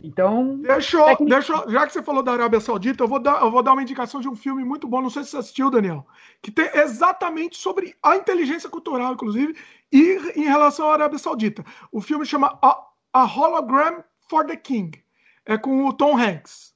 Então. 0.00 0.58
Deixa, 0.58 1.04
tecnic... 1.06 1.28
deixa, 1.28 1.68
já 1.68 1.84
que 1.84 1.92
você 1.92 2.00
falou 2.00 2.22
da 2.22 2.30
Arábia 2.30 2.60
Saudita, 2.60 3.02
eu 3.02 3.08
vou, 3.08 3.18
dar, 3.18 3.42
eu 3.42 3.50
vou 3.50 3.64
dar 3.64 3.72
uma 3.72 3.82
indicação 3.82 4.20
de 4.20 4.28
um 4.28 4.36
filme 4.36 4.62
muito 4.64 4.86
bom, 4.86 5.02
não 5.02 5.10
sei 5.10 5.24
se 5.24 5.30
você 5.30 5.38
assistiu, 5.38 5.70
Daniel, 5.70 6.06
que 6.40 6.52
tem 6.52 6.70
exatamente 6.74 7.56
sobre 7.56 7.96
a 8.00 8.14
inteligência 8.14 8.70
cultural, 8.70 9.14
inclusive, 9.14 9.56
e 9.90 10.20
em 10.36 10.44
relação 10.44 10.88
à 10.88 10.92
Arábia 10.92 11.18
Saudita. 11.18 11.64
O 11.90 12.00
filme 12.00 12.24
chama 12.24 12.56
A, 12.62 12.80
a 13.12 13.24
Hologram 13.24 14.04
for 14.28 14.46
the 14.46 14.54
King. 14.54 15.02
É 15.44 15.58
com 15.58 15.84
o 15.84 15.92
Tom 15.92 16.16
Hanks. 16.16 16.71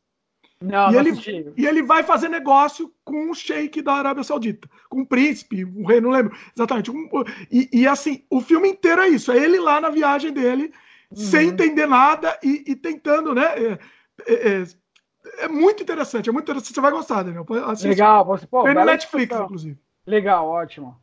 Não, 0.60 0.90
e, 0.90 0.92
não 0.92 1.00
ele, 1.00 1.52
e 1.56 1.66
ele 1.66 1.82
vai 1.82 2.02
fazer 2.02 2.28
negócio 2.28 2.90
com 3.04 3.30
o 3.30 3.34
sheik 3.34 3.82
da 3.82 3.92
Arábia 3.92 4.24
Saudita, 4.24 4.68
com 4.88 5.02
o 5.02 5.06
príncipe, 5.06 5.64
o 5.64 5.86
rei, 5.86 6.00
não 6.00 6.10
lembro 6.10 6.34
exatamente. 6.56 6.90
Um, 6.90 7.08
e, 7.50 7.68
e 7.72 7.86
assim, 7.86 8.24
o 8.30 8.40
filme 8.40 8.70
inteiro 8.70 9.02
é 9.02 9.08
isso: 9.08 9.30
é 9.30 9.36
ele 9.36 9.60
lá 9.60 9.80
na 9.80 9.90
viagem 9.90 10.32
dele 10.32 10.72
uhum. 11.10 11.16
sem 11.16 11.48
entender 11.48 11.86
nada 11.86 12.38
e, 12.42 12.64
e 12.66 12.74
tentando, 12.74 13.34
né? 13.34 13.44
É, 13.44 13.78
é, 14.26 14.34
é, 14.34 14.64
é, 15.40 15.48
muito 15.48 15.82
interessante, 15.82 16.30
é 16.30 16.32
muito 16.32 16.44
interessante. 16.44 16.74
Você 16.74 16.80
vai 16.80 16.90
gostar, 16.90 17.22
Daniel. 17.22 17.46
Assiste. 17.66 17.88
Legal, 17.88 18.24
você 18.24 18.46
Tem 18.46 18.74
no 18.74 18.84
Netflix, 18.84 19.32
então. 19.32 19.44
inclusive. 19.44 19.78
Legal, 20.06 20.48
ótimo. 20.48 20.96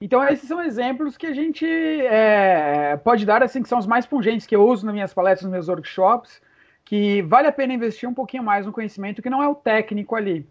Então, 0.00 0.22
esses 0.24 0.48
são 0.48 0.60
exemplos 0.60 1.16
que 1.16 1.26
a 1.26 1.32
gente 1.32 1.64
é, 1.64 2.96
pode 3.04 3.24
dar, 3.24 3.40
assim, 3.40 3.62
que 3.62 3.68
são 3.68 3.78
os 3.78 3.86
mais 3.86 4.04
pungentes 4.04 4.46
que 4.46 4.56
eu 4.56 4.66
uso 4.66 4.84
nas 4.84 4.92
minhas 4.92 5.14
palestras, 5.14 5.44
nos 5.44 5.52
meus 5.52 5.68
workshops, 5.68 6.42
que 6.84 7.22
vale 7.22 7.48
a 7.48 7.52
pena 7.52 7.72
investir 7.72 8.08
um 8.08 8.14
pouquinho 8.14 8.42
mais 8.42 8.66
no 8.66 8.72
conhecimento 8.72 9.22
que 9.22 9.30
não 9.30 9.42
é 9.42 9.48
o 9.48 9.54
técnico 9.54 10.14
ali. 10.14 10.46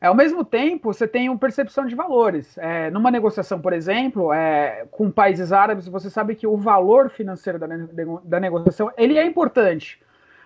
É, 0.00 0.08
ao 0.08 0.14
mesmo 0.14 0.44
tempo, 0.44 0.92
você 0.92 1.08
tem 1.08 1.28
uma 1.28 1.38
percepção 1.38 1.86
de 1.86 1.94
valores. 1.94 2.58
É, 2.58 2.90
numa 2.90 3.10
negociação, 3.10 3.60
por 3.60 3.72
exemplo, 3.72 4.32
é, 4.32 4.86
com 4.90 5.10
países 5.10 5.52
árabes, 5.52 5.88
você 5.88 6.10
sabe 6.10 6.34
que 6.34 6.46
o 6.46 6.56
valor 6.56 7.08
financeiro 7.10 7.58
da, 7.58 7.66
da 8.22 8.40
negociação 8.40 8.92
ele 8.96 9.16
é 9.16 9.24
importante, 9.24 10.00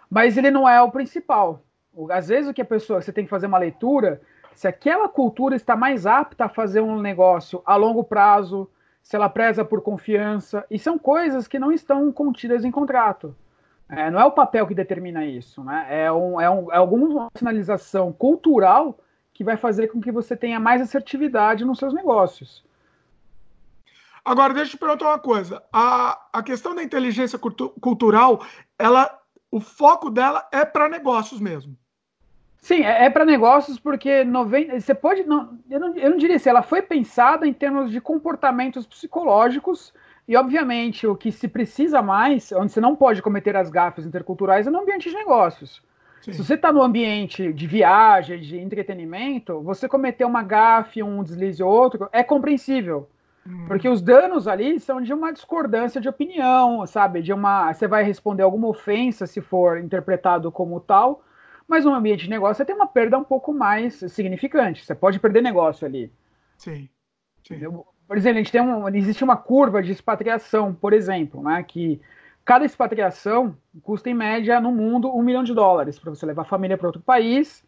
mas 0.08 0.36
ele 0.36 0.50
não 0.50 0.68
é 0.68 0.80
o 0.80 0.90
principal. 0.90 1.62
Às 2.10 2.28
vezes, 2.28 2.48
o 2.48 2.54
que 2.54 2.62
a 2.62 2.64
pessoa 2.64 3.02
você 3.02 3.12
tem 3.12 3.24
que 3.24 3.30
fazer 3.30 3.46
uma 3.46 3.58
leitura 3.58 4.20
se 4.54 4.68
aquela 4.68 5.08
cultura 5.08 5.56
está 5.56 5.74
mais 5.74 6.06
apta 6.06 6.44
a 6.44 6.48
fazer 6.48 6.80
um 6.80 7.00
negócio 7.00 7.62
a 7.64 7.76
longo 7.76 8.04
prazo, 8.04 8.68
se 9.02 9.16
ela 9.16 9.28
preza 9.28 9.64
por 9.64 9.80
confiança, 9.80 10.64
e 10.70 10.78
são 10.78 10.98
coisas 10.98 11.48
que 11.48 11.58
não 11.58 11.72
estão 11.72 12.12
contidas 12.12 12.64
em 12.64 12.70
contrato. 12.70 13.34
É, 13.90 14.10
não 14.10 14.20
é 14.20 14.24
o 14.24 14.30
papel 14.30 14.66
que 14.66 14.74
determina 14.74 15.24
isso, 15.26 15.64
né? 15.64 15.86
É, 15.88 16.12
um, 16.12 16.40
é, 16.40 16.48
um, 16.48 16.72
é 16.72 16.76
alguma 16.76 17.28
sinalização 17.34 18.12
cultural 18.12 18.98
que 19.32 19.42
vai 19.42 19.56
fazer 19.56 19.88
com 19.88 20.00
que 20.00 20.12
você 20.12 20.36
tenha 20.36 20.60
mais 20.60 20.80
assertividade 20.80 21.64
nos 21.64 21.78
seus 21.78 21.92
negócios. 21.92 22.64
Agora, 24.24 24.54
deixa 24.54 24.68
eu 24.68 24.76
te 24.76 24.78
perguntar 24.78 25.06
uma 25.06 25.18
coisa. 25.18 25.62
A, 25.72 26.20
a 26.32 26.42
questão 26.42 26.74
da 26.74 26.82
inteligência 26.82 27.38
cultu 27.38 27.70
cultural, 27.80 28.44
ela, 28.78 29.18
o 29.50 29.60
foco 29.60 30.10
dela 30.10 30.46
é 30.52 30.64
para 30.64 30.88
negócios 30.88 31.40
mesmo. 31.40 31.76
Sim, 32.58 32.82
é, 32.82 33.06
é 33.06 33.10
para 33.10 33.24
negócios 33.24 33.78
porque 33.78 34.22
90, 34.22 34.78
você 34.78 34.94
pode. 34.94 35.24
Não 35.24 35.58
eu, 35.68 35.80
não, 35.80 35.96
eu 35.96 36.10
não 36.10 36.18
diria 36.18 36.36
assim, 36.36 36.50
ela 36.50 36.62
foi 36.62 36.82
pensada 36.82 37.46
em 37.46 37.52
termos 37.52 37.90
de 37.90 38.00
comportamentos 38.00 38.86
psicológicos. 38.86 39.92
E, 40.30 40.36
obviamente, 40.36 41.08
o 41.08 41.16
que 41.16 41.32
se 41.32 41.48
precisa 41.48 42.00
mais, 42.00 42.52
onde 42.52 42.70
você 42.70 42.80
não 42.80 42.94
pode 42.94 43.20
cometer 43.20 43.56
as 43.56 43.68
gafas 43.68 44.06
interculturais, 44.06 44.64
é 44.64 44.70
no 44.70 44.78
ambiente 44.78 45.10
de 45.10 45.16
negócios. 45.16 45.82
Sim. 46.20 46.32
Se 46.32 46.44
você 46.44 46.54
está 46.54 46.72
no 46.72 46.80
ambiente 46.80 47.52
de 47.52 47.66
viagem, 47.66 48.40
de 48.40 48.56
entretenimento, 48.56 49.60
você 49.60 49.88
cometer 49.88 50.24
uma 50.24 50.44
gafe, 50.44 51.02
um 51.02 51.24
deslize 51.24 51.60
ou 51.60 51.68
outro, 51.68 52.08
é 52.12 52.22
compreensível. 52.22 53.08
Hum. 53.44 53.64
Porque 53.66 53.88
os 53.88 54.00
danos 54.00 54.46
ali 54.46 54.78
são 54.78 55.02
de 55.02 55.12
uma 55.12 55.32
discordância 55.32 56.00
de 56.00 56.08
opinião, 56.08 56.86
sabe? 56.86 57.22
De 57.22 57.32
uma. 57.32 57.72
Você 57.72 57.88
vai 57.88 58.04
responder 58.04 58.44
alguma 58.44 58.68
ofensa 58.68 59.26
se 59.26 59.40
for 59.40 59.78
interpretado 59.78 60.52
como 60.52 60.78
tal, 60.78 61.24
mas 61.66 61.84
no 61.84 61.92
ambiente 61.92 62.22
de 62.22 62.30
negócio 62.30 62.54
você 62.54 62.64
tem 62.64 62.76
uma 62.76 62.86
perda 62.86 63.18
um 63.18 63.24
pouco 63.24 63.52
mais 63.52 63.94
significante. 64.06 64.84
Você 64.84 64.94
pode 64.94 65.18
perder 65.18 65.42
negócio 65.42 65.84
ali. 65.84 66.08
Sim. 66.56 66.88
Sim. 67.42 67.58
Por 68.10 68.16
exemplo, 68.16 68.40
a 68.40 68.42
gente 68.42 68.50
tem 68.50 68.60
um, 68.60 68.88
existe 68.88 69.22
uma 69.22 69.36
curva 69.36 69.80
de 69.80 69.92
expatriação, 69.92 70.74
por 70.74 70.92
exemplo, 70.92 71.40
né? 71.44 71.62
Que 71.62 72.00
Cada 72.44 72.64
expatriação 72.64 73.56
custa, 73.82 74.10
em 74.10 74.14
média, 74.14 74.60
no 74.60 74.72
mundo, 74.72 75.16
um 75.16 75.22
milhão 75.22 75.44
de 75.44 75.54
dólares 75.54 76.00
para 76.00 76.10
você 76.10 76.26
levar 76.26 76.42
a 76.42 76.46
família 76.46 76.76
para 76.76 76.88
outro 76.88 77.00
país. 77.02 77.64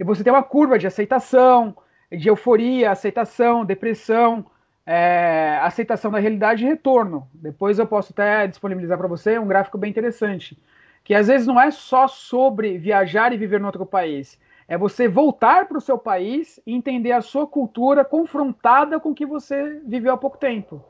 E 0.00 0.04
você 0.04 0.24
tem 0.24 0.32
uma 0.32 0.42
curva 0.42 0.78
de 0.78 0.86
aceitação, 0.86 1.76
de 2.10 2.28
euforia, 2.30 2.90
aceitação, 2.92 3.66
depressão, 3.66 4.46
é, 4.86 5.58
aceitação 5.62 6.10
da 6.10 6.18
realidade 6.18 6.64
e 6.64 6.68
retorno. 6.68 7.28
Depois 7.34 7.78
eu 7.78 7.86
posso 7.86 8.14
até 8.14 8.46
disponibilizar 8.46 8.96
para 8.96 9.08
você 9.08 9.38
um 9.38 9.46
gráfico 9.46 9.76
bem 9.76 9.90
interessante. 9.90 10.58
Que 11.04 11.14
às 11.14 11.28
vezes 11.28 11.46
não 11.46 11.60
é 11.60 11.70
só 11.70 12.08
sobre 12.08 12.78
viajar 12.78 13.32
e 13.34 13.38
viver 13.38 13.60
no 13.60 13.66
outro 13.66 13.86
país. 13.86 14.40
É 14.68 14.78
você 14.78 15.08
voltar 15.08 15.66
para 15.66 15.78
o 15.78 15.80
seu 15.80 15.98
país 15.98 16.60
e 16.66 16.74
entender 16.74 17.12
a 17.12 17.20
sua 17.20 17.46
cultura 17.46 18.04
confrontada 18.04 18.98
com 18.98 19.10
o 19.10 19.14
que 19.14 19.26
você 19.26 19.80
viveu 19.86 20.12
há 20.12 20.16
pouco 20.16 20.38
tempo. 20.38 20.84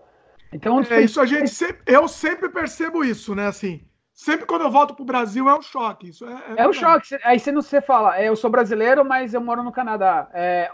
Então, 0.52 0.80
é, 0.90 1.00
isso 1.00 1.20
a 1.20 1.26
gente 1.26 1.48
sempre, 1.48 1.82
eu 1.86 2.06
sempre 2.06 2.48
percebo 2.48 3.02
isso, 3.02 3.34
né? 3.34 3.46
Assim, 3.46 3.80
sempre 4.12 4.44
quando 4.44 4.62
eu 4.62 4.70
volto 4.70 4.94
pro 4.94 5.04
Brasil 5.04 5.48
é 5.48 5.58
um 5.58 5.62
choque. 5.62 6.10
Isso 6.10 6.26
é, 6.26 6.32
é, 6.32 6.62
é 6.62 6.68
um 6.68 6.72
choque. 6.72 7.18
Aí 7.24 7.38
você 7.38 7.50
não 7.50 7.62
você 7.62 7.80
fala, 7.80 8.18
é, 8.18 8.28
eu 8.28 8.36
sou 8.36 8.50
brasileiro, 8.50 9.04
mas 9.04 9.32
eu 9.32 9.40
moro 9.40 9.62
no 9.62 9.72
Canadá. 9.72 10.28
É, 10.34 10.70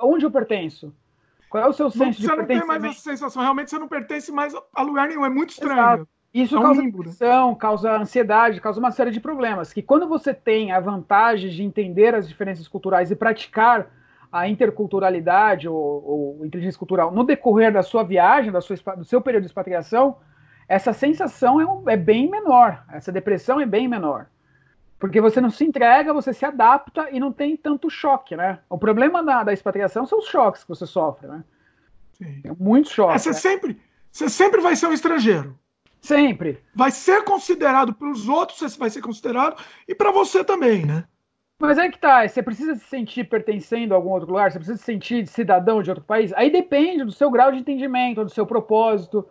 onde 0.00 0.24
eu 0.24 0.30
pertenço? 0.30 0.94
Qual 1.50 1.64
é 1.64 1.66
o 1.66 1.72
seu 1.72 1.90
senso 1.90 2.04
não, 2.04 2.10
de 2.10 2.26
Você 2.26 2.36
não 2.36 2.46
tem 2.46 2.64
mais 2.64 2.84
essa 2.84 3.00
sensação. 3.00 3.42
Realmente 3.42 3.70
você 3.70 3.78
não 3.78 3.88
pertence 3.88 4.30
mais 4.30 4.54
a 4.74 4.82
lugar 4.82 5.08
nenhum. 5.08 5.24
É 5.24 5.30
muito 5.30 5.50
estranho. 5.50 5.80
Exato. 5.80 6.08
Isso 6.32 6.56
é 6.56 6.58
um 6.58 6.62
causa 6.62 6.82
depressão, 6.82 7.54
causa 7.54 7.96
ansiedade, 7.96 8.60
causa 8.60 8.78
uma 8.78 8.90
série 8.90 9.10
de 9.10 9.20
problemas. 9.20 9.72
Que 9.72 9.82
quando 9.82 10.06
você 10.06 10.34
tem 10.34 10.72
a 10.72 10.80
vantagem 10.80 11.50
de 11.50 11.62
entender 11.62 12.14
as 12.14 12.28
diferenças 12.28 12.68
culturais 12.68 13.10
e 13.10 13.16
praticar 13.16 13.90
a 14.30 14.46
interculturalidade 14.46 15.68
ou, 15.68 16.36
ou, 16.36 16.46
inteligência 16.46 16.78
cultural 16.78 17.10
no 17.10 17.24
decorrer 17.24 17.72
da 17.72 17.82
sua 17.82 18.02
viagem, 18.02 18.52
da 18.52 18.60
sua, 18.60 18.76
do 18.94 19.04
seu 19.04 19.22
período 19.22 19.44
de 19.44 19.48
expatriação, 19.48 20.18
essa 20.68 20.92
sensação 20.92 21.58
é, 21.60 21.66
um, 21.66 21.88
é 21.88 21.96
bem 21.96 22.30
menor, 22.30 22.84
essa 22.92 23.10
depressão 23.10 23.58
é 23.58 23.64
bem 23.64 23.88
menor. 23.88 24.26
Porque 24.98 25.20
você 25.20 25.40
não 25.40 25.48
se 25.48 25.64
entrega, 25.64 26.12
você 26.12 26.32
se 26.32 26.44
adapta 26.44 27.08
e 27.10 27.18
não 27.18 27.32
tem 27.32 27.56
tanto 27.56 27.88
choque, 27.88 28.36
né? 28.36 28.58
O 28.68 28.76
problema 28.76 29.22
da, 29.22 29.44
da 29.44 29.52
expatriação 29.52 30.04
são 30.04 30.18
os 30.18 30.26
choques 30.26 30.62
que 30.62 30.68
você 30.68 30.86
sofre, 30.86 31.28
né? 31.28 31.42
Sim. 32.12 32.40
Tem 32.42 32.56
muitos 32.58 32.92
choques. 32.92 33.14
É, 33.14 33.18
você, 33.18 33.28
né? 33.30 33.34
sempre, 33.34 33.80
você 34.10 34.28
sempre 34.28 34.60
vai 34.60 34.74
ser 34.76 34.88
um 34.88 34.92
estrangeiro. 34.92 35.56
Sempre. 36.00 36.58
Vai 36.74 36.90
ser 36.90 37.24
considerado 37.24 37.92
pelos 37.92 38.28
outros, 38.28 38.58
você 38.58 38.78
vai 38.78 38.90
ser 38.90 39.02
considerado, 39.02 39.62
e 39.86 39.94
para 39.94 40.10
você 40.10 40.44
também, 40.44 40.84
né? 40.84 41.04
Mas 41.60 41.76
é 41.76 41.88
que 41.88 41.98
tá, 41.98 42.26
você 42.26 42.40
precisa 42.40 42.76
se 42.76 42.84
sentir 42.84 43.24
pertencendo 43.24 43.92
a 43.92 43.96
algum 43.96 44.10
outro 44.10 44.28
lugar, 44.28 44.50
você 44.50 44.58
precisa 44.58 44.78
se 44.78 44.84
sentir 44.84 45.26
cidadão 45.26 45.82
de 45.82 45.90
outro 45.90 46.04
país. 46.04 46.32
Aí 46.34 46.50
depende 46.50 47.04
do 47.04 47.10
seu 47.10 47.30
grau 47.30 47.50
de 47.50 47.58
entendimento, 47.58 48.22
do 48.22 48.30
seu 48.30 48.46
propósito, 48.46 49.26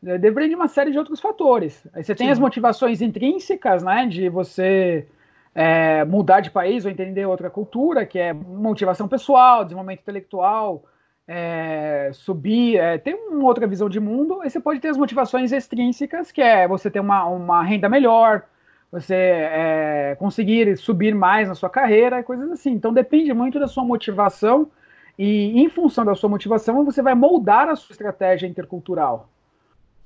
né, 0.00 0.16
depende 0.16 0.50
de 0.50 0.54
uma 0.54 0.68
série 0.68 0.92
de 0.92 0.98
outros 0.98 1.20
fatores. 1.20 1.84
Aí 1.92 2.04
você 2.04 2.14
tem 2.14 2.28
Sim. 2.28 2.32
as 2.32 2.38
motivações 2.38 3.02
intrínsecas, 3.02 3.82
né, 3.82 4.06
de 4.06 4.28
você 4.28 5.08
é, 5.54 6.04
mudar 6.04 6.40
de 6.40 6.52
país 6.52 6.84
ou 6.84 6.90
entender 6.90 7.26
outra 7.26 7.50
cultura, 7.50 8.06
que 8.06 8.18
é 8.18 8.32
motivação 8.32 9.08
pessoal, 9.08 9.64
desenvolvimento 9.64 10.02
intelectual, 10.02 10.84
é, 11.26 12.10
subir, 12.12 12.76
é, 12.76 12.98
ter 12.98 13.14
uma 13.14 13.44
outra 13.44 13.66
visão 13.66 13.88
de 13.88 14.00
mundo. 14.00 14.40
Aí 14.40 14.50
você 14.50 14.60
pode 14.60 14.80
ter 14.80 14.88
as 14.88 14.96
motivações 14.96 15.52
extrínsecas, 15.52 16.32
que 16.32 16.40
é 16.40 16.66
você 16.66 16.90
ter 16.90 17.00
uma, 17.00 17.24
uma 17.26 17.62
renda 17.62 17.88
melhor, 17.88 18.42
você 18.90 19.14
é, 19.14 20.16
conseguir 20.18 20.76
subir 20.76 21.14
mais 21.14 21.48
na 21.48 21.54
sua 21.54 21.70
carreira, 21.70 22.22
coisas 22.22 22.50
assim. 22.50 22.72
Então 22.72 22.92
depende 22.92 23.32
muito 23.32 23.58
da 23.58 23.68
sua 23.68 23.84
motivação 23.84 24.70
e 25.18 25.60
em 25.60 25.68
função 25.68 26.04
da 26.04 26.14
sua 26.14 26.28
motivação 26.28 26.84
você 26.84 27.02
vai 27.02 27.14
moldar 27.14 27.68
a 27.68 27.76
sua 27.76 27.92
estratégia 27.92 28.46
intercultural. 28.46 29.28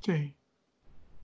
Sim, 0.04 0.32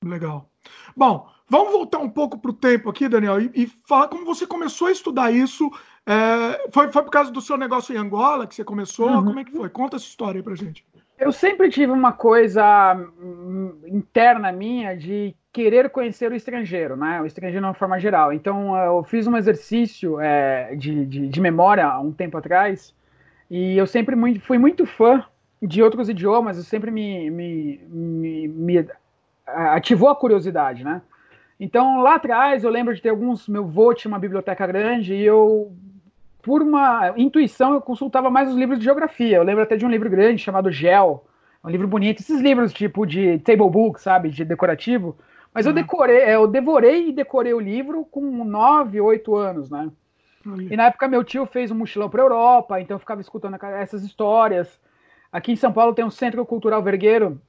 legal. 0.03 0.49
Bom, 0.97 1.29
vamos 1.53 1.71
voltar 1.71 1.99
um 1.99 2.09
pouco 2.09 2.39
para 2.39 2.51
o 2.51 2.55
tempo 2.55 2.89
aqui, 2.89 3.07
Daniel, 3.07 3.39
e, 3.39 3.51
e 3.55 3.67
falar 3.87 4.09
como 4.09 4.25
você 4.25 4.47
começou 4.47 4.89
a 4.89 4.93
estudar 4.93 5.31
isso. 5.31 5.71
É, 6.07 6.71
foi, 6.71 6.91
foi 6.91 7.03
por 7.03 7.11
causa 7.11 7.31
do 7.31 7.43
seu 7.43 7.59
negócio 7.59 7.95
em 7.95 7.99
Angola 7.99 8.47
que 8.47 8.55
você 8.55 8.65
começou? 8.65 9.11
Uhum. 9.11 9.25
Como 9.27 9.39
é 9.39 9.45
que 9.45 9.53
foi? 9.53 9.69
Conta 9.69 9.97
essa 9.97 10.07
história 10.07 10.39
aí 10.39 10.43
para 10.43 10.55
gente. 10.55 10.83
Eu 11.19 11.31
sempre 11.31 11.69
tive 11.69 11.93
uma 11.93 12.11
coisa 12.11 12.97
hum, 13.23 13.75
interna 13.87 14.51
minha 14.51 14.97
de 14.97 15.37
querer 15.53 15.91
conhecer 15.91 16.33
o 16.33 16.35
estrangeiro, 16.35 16.97
né? 16.97 17.21
O 17.21 17.27
estrangeiro 17.27 17.61
de 17.61 17.69
uma 17.69 17.75
forma 17.75 18.01
geral. 18.01 18.33
Então, 18.33 18.75
eu 18.75 19.05
fiz 19.05 19.27
um 19.27 19.37
exercício 19.37 20.19
é, 20.19 20.75
de, 20.75 21.05
de, 21.05 21.29
de, 21.29 21.41
memória 21.41 21.85
há 21.87 22.01
um 22.01 22.11
tempo 22.11 22.39
atrás 22.39 22.95
e 23.51 23.77
eu 23.77 23.87
sempre 23.87 24.17
muito, 24.17 24.41
fui 24.41 24.57
muito 24.57 24.87
fã 24.87 25.23
de 25.61 25.83
outros 25.83 26.09
idiomas. 26.09 26.57
Eu 26.57 26.65
sempre 26.65 26.91
me, 26.91 27.31
me, 27.31 27.81
me, 27.89 28.49
me 28.49 28.89
ativou 29.47 30.09
a 30.09 30.17
curiosidade, 30.17 30.83
né? 30.83 31.03
Então, 31.59 32.03
lá 32.03 32.17
atrás, 32.17 32.65
eu 32.65 32.71
lembro 32.71 32.95
de 32.95 33.01
ter 33.01 33.11
alguns. 33.11 33.49
Meu 33.49 33.65
avô 33.65 33.95
tinha 33.95 34.11
uma 34.11 34.19
biblioteca 34.19 34.67
grande 34.67 35.15
e 35.15 35.25
eu 35.25 35.73
por 36.43 36.61
uma 36.61 37.15
intuição, 37.17 37.73
eu 37.73 37.81
consultava 37.81 38.29
mais 38.29 38.51
os 38.51 38.57
livros 38.57 38.79
de 38.79 38.85
geografia. 38.85 39.37
Eu 39.37 39.45
lembro 39.45 39.63
até 39.63 39.77
de 39.77 39.87
um 39.87 39.91
livro 39.91 40.11
grande 40.11 40.43
chamado 40.43 40.73
Gel, 40.73 41.25
um 41.65 41.71
livro 41.71 41.87
bonito. 41.87 42.21
Esses 42.21 42.41
livros 42.41 42.73
tipo 42.73 43.07
de 43.07 43.39
table 43.39 43.71
book, 43.71 44.01
sabe, 44.01 44.29
de 44.29 44.45
decorativo. 44.45 45.17
Mas 45.55 45.67
uhum. 45.67 45.71
eu 45.71 45.75
decorei, 45.77 46.17
é, 46.17 46.35
eu 46.35 46.49
devorei 46.49 47.09
e 47.09 47.13
decorei 47.13 47.55
o 47.55 47.61
livro 47.61 48.05
com 48.07 48.45
9, 48.45 49.01
8 49.01 49.37
anos, 49.37 49.71
né? 49.71 49.89
Uhum. 50.45 50.67
E 50.69 50.77
na 50.77 50.87
época 50.87 51.07
meu 51.07 51.23
tio 51.23 51.47
fez 51.47 51.71
um 51.71 51.77
mochilão 51.77 52.11
para 52.11 52.23
Europa, 52.23 52.81
então 52.81 52.97
eu 52.97 52.99
ficava 52.99 53.21
escutando 53.21 53.57
essas 53.65 54.03
histórias. 54.03 54.81
Aqui 55.31 55.53
em 55.53 55.57
São 55.57 55.73
Paulo 55.73 55.95
tem 55.95 56.05
um 56.05 56.11
Centro 56.11 56.45
Cultural 56.45 56.83
Vergueiro. 56.83 57.41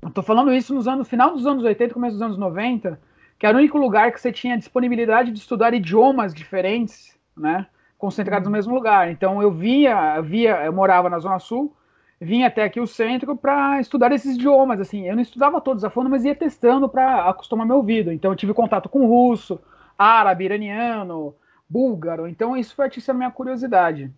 Eu 0.00 0.10
tô 0.10 0.22
falando 0.22 0.52
isso 0.54 0.74
nos 0.74 0.88
anos 0.88 1.08
final 1.08 1.32
dos 1.32 1.46
anos 1.46 1.64
80, 1.64 1.92
começo 1.92 2.14
dos 2.14 2.22
anos 2.22 2.38
90, 2.38 2.98
que 3.38 3.46
era 3.46 3.56
o 3.56 3.60
único 3.60 3.78
lugar 3.78 4.12
que 4.12 4.20
você 4.20 4.32
tinha 4.32 4.58
disponibilidade 4.58 5.30
de 5.30 5.38
estudar 5.38 5.72
idiomas 5.72 6.34
diferentes, 6.34 7.16
né? 7.36 7.66
concentrados 7.98 8.46
no 8.46 8.52
mesmo 8.52 8.74
lugar. 8.74 9.10
Então 9.10 9.42
eu 9.42 9.50
vinha, 9.50 10.20
via, 10.20 10.64
eu 10.64 10.72
morava 10.72 11.10
na 11.10 11.18
Zona 11.18 11.38
Sul, 11.38 11.76
vinha 12.20 12.46
até 12.46 12.62
aqui 12.62 12.80
o 12.80 12.86
centro 12.86 13.36
para 13.36 13.80
estudar 13.80 14.12
esses 14.12 14.36
idiomas. 14.36 14.80
Assim, 14.80 15.06
eu 15.06 15.16
não 15.16 15.22
estudava 15.22 15.60
todos 15.60 15.84
a 15.84 15.90
fundo, 15.90 16.08
mas 16.08 16.24
ia 16.24 16.34
testando 16.34 16.88
para 16.88 17.28
acostumar 17.28 17.66
meu 17.66 17.76
ouvido. 17.76 18.12
Então 18.12 18.30
eu 18.30 18.36
tive 18.36 18.54
contato 18.54 18.88
com 18.88 19.06
russo, 19.06 19.60
árabe, 19.98 20.44
iraniano, 20.44 21.34
búlgaro. 21.68 22.28
Então 22.28 22.56
isso 22.56 22.74
foi 22.74 22.86
atiçando 22.86 23.18
minha 23.18 23.30
curiosidade. 23.30 24.10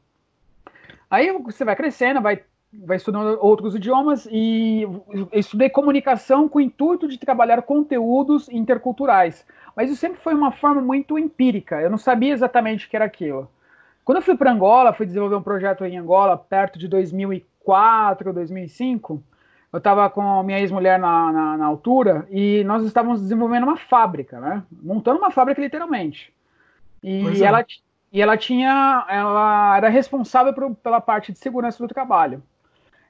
Aí 1.11 1.33
você 1.33 1.65
vai 1.65 1.75
crescendo, 1.75 2.21
vai, 2.21 2.43
vai 2.73 2.97
estudando 2.97 3.39
outros 3.41 3.75
idiomas 3.75 4.29
e 4.31 4.87
estudei 5.33 5.69
comunicação 5.69 6.49
com 6.49 6.59
o 6.59 6.61
intuito 6.61 7.09
de 7.09 7.19
trabalhar 7.19 7.62
conteúdos 7.62 8.49
interculturais. 8.49 9.45
Mas 9.75 9.91
isso 9.91 10.00
sempre 10.00 10.21
foi 10.21 10.35
uma 10.35 10.53
forma 10.53 10.81
muito 10.81 11.19
empírica. 11.19 11.81
Eu 11.81 11.91
não 11.91 11.99
sabia 11.99 12.33
exatamente 12.33 12.87
o 12.87 12.91
que 12.91 12.97
era 12.97 13.05
aquilo. 13.05 13.50
Quando 14.05 14.17
eu 14.19 14.23
fui 14.23 14.37
para 14.37 14.53
Angola, 14.53 14.93
fui 14.93 15.07
desenvolver 15.07 15.37
um 15.37 15.43
projeto 15.43 15.85
em 15.85 15.99
Angola 15.99 16.37
perto 16.37 16.79
de 16.79 16.89
2004, 16.89 18.33
2005. 18.33 19.23
Eu 19.73 19.79
estava 19.79 20.09
com 20.11 20.21
a 20.21 20.43
minha 20.43 20.59
ex-mulher 20.59 20.99
na, 20.99 21.33
na, 21.33 21.57
na, 21.59 21.67
altura 21.67 22.27
e 22.31 22.65
nós 22.65 22.85
estávamos 22.85 23.21
desenvolvendo 23.21 23.65
uma 23.65 23.77
fábrica, 23.77 24.41
né? 24.41 24.65
Montando 24.83 25.19
uma 25.19 25.31
fábrica 25.31 25.61
literalmente. 25.61 26.33
E 27.03 27.41
é. 27.41 27.47
ela, 27.47 27.65
e 28.12 28.21
ela 28.21 28.37
tinha, 28.37 29.07
ela 29.09 29.77
era 29.77 29.89
responsável 29.89 30.53
por, 30.53 30.75
pela 30.77 31.00
parte 31.00 31.33
de 31.33 31.39
segurança 31.39 31.79
do 31.79 31.93
trabalho. 31.93 32.43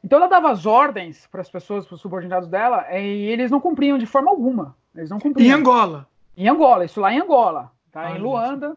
Então 0.03 0.19
ela 0.19 0.29
dava 0.29 0.51
as 0.51 0.67
ordens 0.67 1.27
para 1.27 1.41
as 1.41 1.51
pessoas, 1.51 1.87
para 1.87 1.95
os 1.95 2.01
subordinados 2.01 2.49
dela, 2.49 2.87
e 2.91 3.27
eles 3.27 3.51
não 3.51 3.61
cumpriam 3.61 3.99
de 3.99 4.07
forma 4.07 4.31
alguma. 4.31 4.75
Eles 4.95 5.11
não 5.11 5.19
cumpriam. 5.19 5.47
Em 5.47 5.61
Angola. 5.61 6.09
Em 6.37 6.49
Angola, 6.49 6.85
isso 6.85 7.01
lá 7.01 7.13
em 7.13 7.21
Angola, 7.21 7.71
tá? 7.93 8.11
em 8.11 8.19
Luanda. 8.19 8.77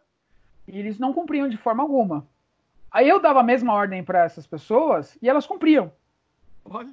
E 0.67 0.77
eles 0.77 0.99
não 0.99 1.13
cumpriam 1.13 1.47
de 1.47 1.57
forma 1.57 1.81
alguma. 1.81 2.25
Aí 2.91 3.09
eu 3.09 3.19
dava 3.19 3.39
a 3.39 3.43
mesma 3.43 3.73
ordem 3.73 4.03
para 4.03 4.23
essas 4.23 4.45
pessoas 4.45 5.17
e 5.21 5.29
elas 5.29 5.47
cumpriam. 5.47 5.91
Olha. 6.65 6.89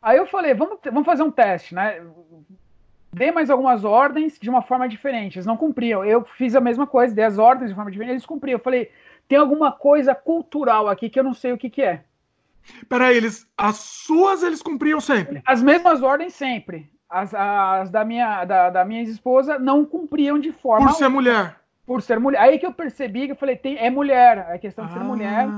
Aí 0.00 0.16
eu 0.16 0.26
falei, 0.26 0.54
vamos, 0.54 0.78
vamos 0.84 1.04
fazer 1.04 1.22
um 1.22 1.30
teste, 1.30 1.74
né? 1.74 2.02
Dei 3.12 3.32
mais 3.32 3.50
algumas 3.50 3.84
ordens 3.84 4.38
de 4.38 4.48
uma 4.48 4.62
forma 4.62 4.88
diferente. 4.88 5.36
Eles 5.36 5.46
não 5.46 5.56
cumpriam. 5.56 6.04
Eu 6.04 6.24
fiz 6.24 6.54
a 6.54 6.60
mesma 6.60 6.86
coisa, 6.86 7.14
dei 7.14 7.24
as 7.24 7.38
ordens 7.38 7.70
de 7.70 7.74
forma 7.74 7.90
diferente, 7.90 8.12
eles 8.12 8.26
cumpriam. 8.26 8.56
Eu 8.56 8.62
falei, 8.62 8.90
tem 9.28 9.38
alguma 9.38 9.72
coisa 9.72 10.14
cultural 10.14 10.88
aqui 10.88 11.10
que 11.10 11.18
eu 11.18 11.24
não 11.24 11.34
sei 11.34 11.52
o 11.52 11.58
que, 11.58 11.68
que 11.68 11.82
é. 11.82 12.04
Peraí, 12.88 13.16
eles. 13.16 13.46
As 13.56 13.76
suas 13.76 14.42
eles 14.42 14.62
cumpriam 14.62 15.00
sempre? 15.00 15.42
As 15.46 15.62
mesmas 15.62 16.02
ordens 16.02 16.34
sempre. 16.34 16.90
As, 17.08 17.34
as 17.34 17.90
da 17.90 18.04
minha 18.04 18.44
da, 18.44 18.70
da 18.70 18.84
minha 18.84 19.02
esposa 19.02 19.58
não 19.58 19.84
cumpriam 19.84 20.38
de 20.38 20.52
forma. 20.52 20.86
Por 20.88 20.94
ser 20.96 21.08
mulher 21.08 21.60
por 21.90 22.02
ser 22.02 22.20
mulher. 22.20 22.40
Aí 22.40 22.56
que 22.56 22.64
eu 22.64 22.72
percebi 22.72 23.26
que 23.26 23.32
eu 23.32 23.36
falei, 23.36 23.56
tem, 23.56 23.76
é 23.76 23.90
mulher, 23.90 24.46
a 24.48 24.56
questão 24.58 24.86
de 24.86 24.92
ser 24.92 25.00
ah. 25.00 25.02
mulher, 25.02 25.48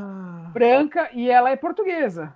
branca, 0.50 1.10
e 1.12 1.28
ela 1.28 1.50
é 1.50 1.56
portuguesa. 1.56 2.34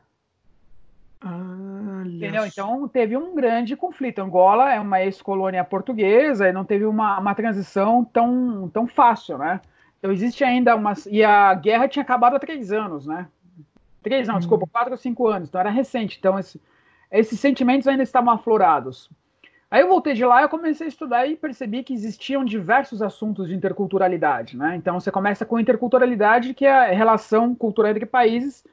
Ah, 1.19 2.03
Entendeu? 2.05 2.45
Então 2.45 2.87
teve 2.89 3.17
um 3.17 3.35
grande 3.35 3.75
conflito. 3.75 4.19
Angola 4.19 4.71
é 4.71 4.79
uma 4.79 5.03
ex-colônia 5.03 5.65
portuguesa 5.65 6.47
e 6.47 6.53
não 6.53 6.63
teve 6.63 6.85
uma, 6.85 7.19
uma 7.19 7.35
transição 7.35 8.05
tão, 8.05 8.69
tão 8.69 8.87
fácil, 8.87 9.39
né? 9.39 9.63
Então 9.99 10.13
existe 10.13 10.45
ainda 10.45 10.77
uma. 10.77 10.93
E 11.11 11.25
a 11.25 11.55
guerra 11.55 11.89
tinha 11.89 12.03
acabado 12.03 12.37
há 12.37 12.39
três 12.39 12.71
anos, 12.73 13.07
né? 13.07 13.27
Três, 14.07 14.29
não, 14.29 14.37
hum. 14.37 14.39
desculpa, 14.39 14.69
quatro 14.69 14.93
ou 14.93 14.97
cinco 14.97 15.27
anos. 15.27 15.49
Então 15.49 15.61
era 15.61 15.69
recente. 15.69 16.17
Então 16.17 16.39
esse, 16.39 16.63
esses 17.11 17.41
sentimentos 17.41 17.89
ainda 17.89 18.05
estavam 18.05 18.33
aflorados. 18.33 19.11
Aí 19.69 19.81
eu 19.81 19.89
voltei 19.89 20.15
de 20.15 20.25
lá 20.25 20.45
e 20.45 20.49
comecei 20.49 20.87
a 20.87 20.89
estudar 20.89 21.27
e 21.27 21.35
percebi 21.35 21.83
que 21.83 21.93
existiam 21.93 22.45
diversos 22.45 23.03
assuntos 23.03 23.49
de 23.49 23.55
interculturalidade, 23.57 24.57
né? 24.57 24.77
Então 24.77 25.01
você 25.01 25.11
começa 25.11 25.45
com 25.45 25.59
interculturalidade, 25.59 26.55
que 26.55 26.65
é 26.65 26.71
a 26.71 26.93
relação 26.93 27.53
cultural 27.53 27.91
entre 27.91 28.07
países. 28.07 28.65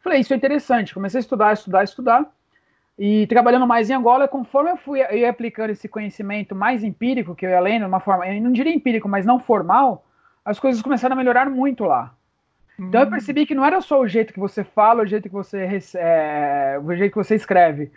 Falei, 0.00 0.20
isso 0.20 0.32
é 0.32 0.36
interessante. 0.36 0.94
Comecei 0.94 1.18
a 1.18 1.20
estudar, 1.20 1.52
estudar, 1.52 1.84
estudar. 1.84 2.32
E 2.98 3.26
trabalhando 3.26 3.66
mais 3.66 3.90
em 3.90 3.92
Angola, 3.92 4.26
conforme 4.26 4.70
eu 4.70 4.78
fui 4.78 5.02
eu 5.02 5.18
ia 5.18 5.28
aplicando 5.28 5.68
esse 5.68 5.86
conhecimento 5.86 6.54
mais 6.54 6.82
empírico, 6.82 7.34
que 7.34 7.44
eu 7.44 7.50
ia 7.50 7.60
lendo, 7.60 7.86
uma 7.86 8.00
forma, 8.00 8.26
eu 8.26 8.40
não 8.42 8.52
diria 8.52 8.72
empírico, 8.72 9.06
mas 9.06 9.26
não 9.26 9.38
formal, 9.38 10.06
as 10.42 10.58
coisas 10.58 10.80
começaram 10.80 11.12
a 11.12 11.16
melhorar 11.16 11.50
muito 11.50 11.84
lá. 11.84 12.14
Então 12.78 13.00
eu 13.00 13.06
hum. 13.06 13.10
percebi 13.10 13.44
que 13.44 13.54
não 13.54 13.64
era 13.64 13.80
só 13.80 14.00
o 14.00 14.06
jeito 14.06 14.32
que 14.32 14.38
você 14.38 14.62
fala, 14.62 15.02
o 15.02 15.06
jeito 15.06 15.28
que 15.28 15.34
você, 15.34 15.80
é, 15.96 16.78
o 16.82 16.94
jeito 16.94 17.12
que 17.12 17.18
você 17.18 17.34
escreve 17.34 17.90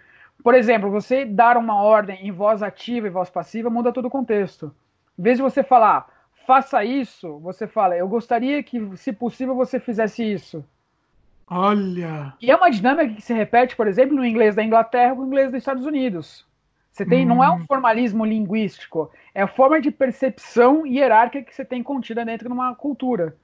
por 0.44 0.56
exemplo, 0.56 0.90
você 0.90 1.26
dar 1.26 1.58
uma 1.58 1.82
ordem 1.82 2.28
em 2.28 2.32
voz 2.32 2.64
ativa 2.64 3.08
e 3.08 3.12
voz 3.12 3.30
passiva 3.30 3.70
muda 3.70 3.94
todo 3.94 4.06
o 4.06 4.12
contexto. 4.12 4.74
Em 5.18 5.24
vez 5.24 5.38
de 5.38 5.44
você 5.44 5.64
falar, 5.64 6.08
faça 6.48 6.84
isso, 6.84 7.40
você 7.40 7.68
fala, 7.68 7.96
eu 7.96 8.08
gostaria 8.08 8.62
que, 8.64 8.98
se 8.98 9.14
possível, 9.14 9.56
você 9.56 9.80
fizesse 9.80 10.24
isso. 10.24 10.66
Olha! 11.48 12.34
E 12.42 12.50
é 12.50 12.56
uma 12.56 12.72
dinâmica 12.72 13.14
que 13.14 13.22
se 13.22 13.34
repete, 13.34 13.76
por 13.76 13.88
exemplo, 13.88 14.16
no 14.16 14.26
inglês 14.26 14.56
da 14.56 14.64
Inglaterra 14.64 15.14
com 15.14 15.22
no 15.22 15.28
inglês 15.28 15.52
dos 15.52 15.60
Estados 15.60 15.86
Unidos. 15.86 16.46
Você 16.92 17.06
tem, 17.06 17.26
hum. 17.26 17.30
não 17.30 17.44
é 17.44 17.50
um 17.50 17.56
hum. 17.56 17.66
formalismo 17.68 18.26
linguístico, 18.26 19.12
é 19.34 19.44
a 19.44 19.48
forma 19.48 19.80
de 19.80 19.92
percepção 19.92 20.86
hierárquica 20.86 21.46
que 21.46 21.56
você 21.56 21.64
tem 21.64 21.84
contida 21.84 22.26
dentro 22.26 22.48
de 22.48 22.54
uma 22.54 22.74
cultura. 22.74 23.36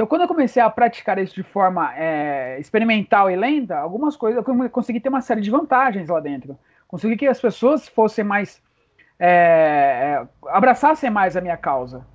Então, 0.00 0.08
quando 0.08 0.22
eu 0.22 0.28
comecei 0.28 0.62
a 0.62 0.70
praticar 0.70 1.18
isso 1.18 1.34
de 1.34 1.42
forma 1.42 1.94
é, 1.94 2.58
experimental 2.58 3.30
e 3.30 3.36
lenta, 3.36 3.76
algumas 3.76 4.16
coisas 4.16 4.42
eu 4.42 4.70
consegui 4.70 4.98
ter 4.98 5.10
uma 5.10 5.20
série 5.20 5.42
de 5.42 5.50
vantagens 5.50 6.08
lá 6.08 6.18
dentro. 6.20 6.58
Consegui 6.88 7.18
que 7.18 7.26
as 7.26 7.38
pessoas 7.38 7.86
fossem 7.86 8.24
mais. 8.24 8.62
É, 9.18 10.24
abraçassem 10.46 11.10
mais 11.10 11.36
a 11.36 11.42
minha 11.42 11.56
causa. 11.58 12.06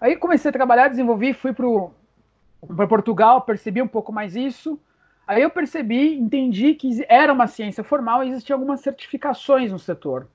Aí 0.00 0.14
comecei 0.14 0.48
a 0.48 0.52
trabalhar, 0.52 0.86
desenvolvi, 0.86 1.32
fui 1.32 1.52
para 1.52 2.86
Portugal, 2.86 3.40
percebi 3.40 3.82
um 3.82 3.88
pouco 3.88 4.12
mais 4.12 4.36
isso. 4.36 4.78
Aí 5.26 5.42
eu 5.42 5.50
percebi, 5.50 6.14
entendi 6.14 6.74
que 6.74 7.04
era 7.08 7.32
uma 7.32 7.48
ciência 7.48 7.82
formal 7.82 8.22
e 8.22 8.28
existiam 8.28 8.54
algumas 8.54 8.78
certificações 8.78 9.72
no 9.72 9.78
setor. 9.80 10.28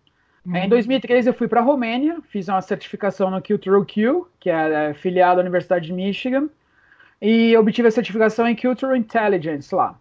Uhum. 0.45 0.57
Em 0.57 0.67
2013 0.67 1.29
eu 1.29 1.33
fui 1.33 1.47
para 1.47 1.61
a 1.61 1.63
Romênia, 1.63 2.17
fiz 2.27 2.49
uma 2.49 2.61
certificação 2.61 3.31
no 3.31 3.41
Cultural 3.41 3.85
Q, 3.85 4.25
que 4.37 4.49
é, 4.49 4.89
é 4.89 4.93
filiado 4.93 5.39
à 5.39 5.43
Universidade 5.43 5.85
de 5.85 5.93
Michigan 5.93 6.49
e 7.23 7.55
obtive 7.55 7.87
a 7.87 7.91
certificação 7.91 8.45
em 8.45 8.53
Cultural 8.53 8.97
Intelligence 8.97 9.73
lá. 9.73 9.97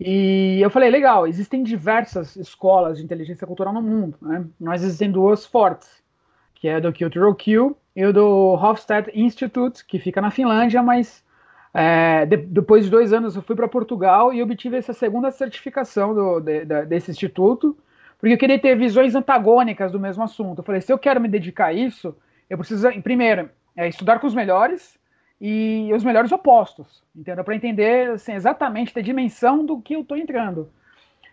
E 0.00 0.58
eu 0.60 0.68
falei, 0.68 0.90
legal, 0.90 1.24
existem 1.24 1.62
diversas 1.62 2.34
escolas 2.34 2.98
de 2.98 3.04
inteligência 3.04 3.46
cultural 3.46 3.72
no 3.72 3.80
mundo, 3.80 4.16
né? 4.20 4.44
Mas 4.58 4.82
existem 4.82 5.10
duas 5.10 5.46
fortes, 5.46 6.02
que 6.56 6.66
é 6.66 6.80
do 6.80 6.92
Cultural 6.92 7.32
Q 7.36 7.76
e 7.94 8.04
o 8.04 8.12
do 8.12 8.54
Hofstad 8.54 9.08
Institute, 9.14 9.84
que 9.86 10.00
fica 10.00 10.20
na 10.20 10.32
Finlândia, 10.32 10.82
mas 10.82 11.24
é, 11.72 12.26
de, 12.26 12.36
depois 12.36 12.84
de 12.84 12.90
dois 12.90 13.12
anos 13.12 13.36
eu 13.36 13.42
fui 13.42 13.54
para 13.54 13.68
Portugal 13.68 14.34
e 14.34 14.42
obtive 14.42 14.76
essa 14.76 14.92
segunda 14.92 15.30
certificação 15.30 16.12
do, 16.12 16.40
de, 16.40 16.64
de, 16.64 16.86
desse 16.86 17.12
instituto, 17.12 17.78
porque 18.18 18.34
eu 18.34 18.38
queria 18.38 18.58
ter 18.58 18.76
visões 18.76 19.14
antagônicas 19.14 19.92
do 19.92 20.00
mesmo 20.00 20.24
assunto. 20.24 20.58
Eu 20.58 20.64
falei, 20.64 20.80
se 20.80 20.92
eu 20.92 20.98
quero 20.98 21.20
me 21.20 21.28
dedicar 21.28 21.66
a 21.66 21.72
isso, 21.72 22.16
eu 22.50 22.58
preciso, 22.58 22.88
primeiro, 23.00 23.48
é, 23.76 23.88
estudar 23.88 24.18
com 24.18 24.26
os 24.26 24.34
melhores, 24.34 24.97
e 25.40 25.90
os 25.94 26.02
melhores 26.02 26.32
opostos, 26.32 27.02
entendeu? 27.14 27.44
Para 27.44 27.54
entender 27.54 28.10
assim, 28.10 28.32
exatamente 28.32 28.98
a 28.98 29.02
dimensão 29.02 29.64
do 29.64 29.80
que 29.80 29.94
eu 29.94 30.00
estou 30.00 30.16
entrando. 30.16 30.68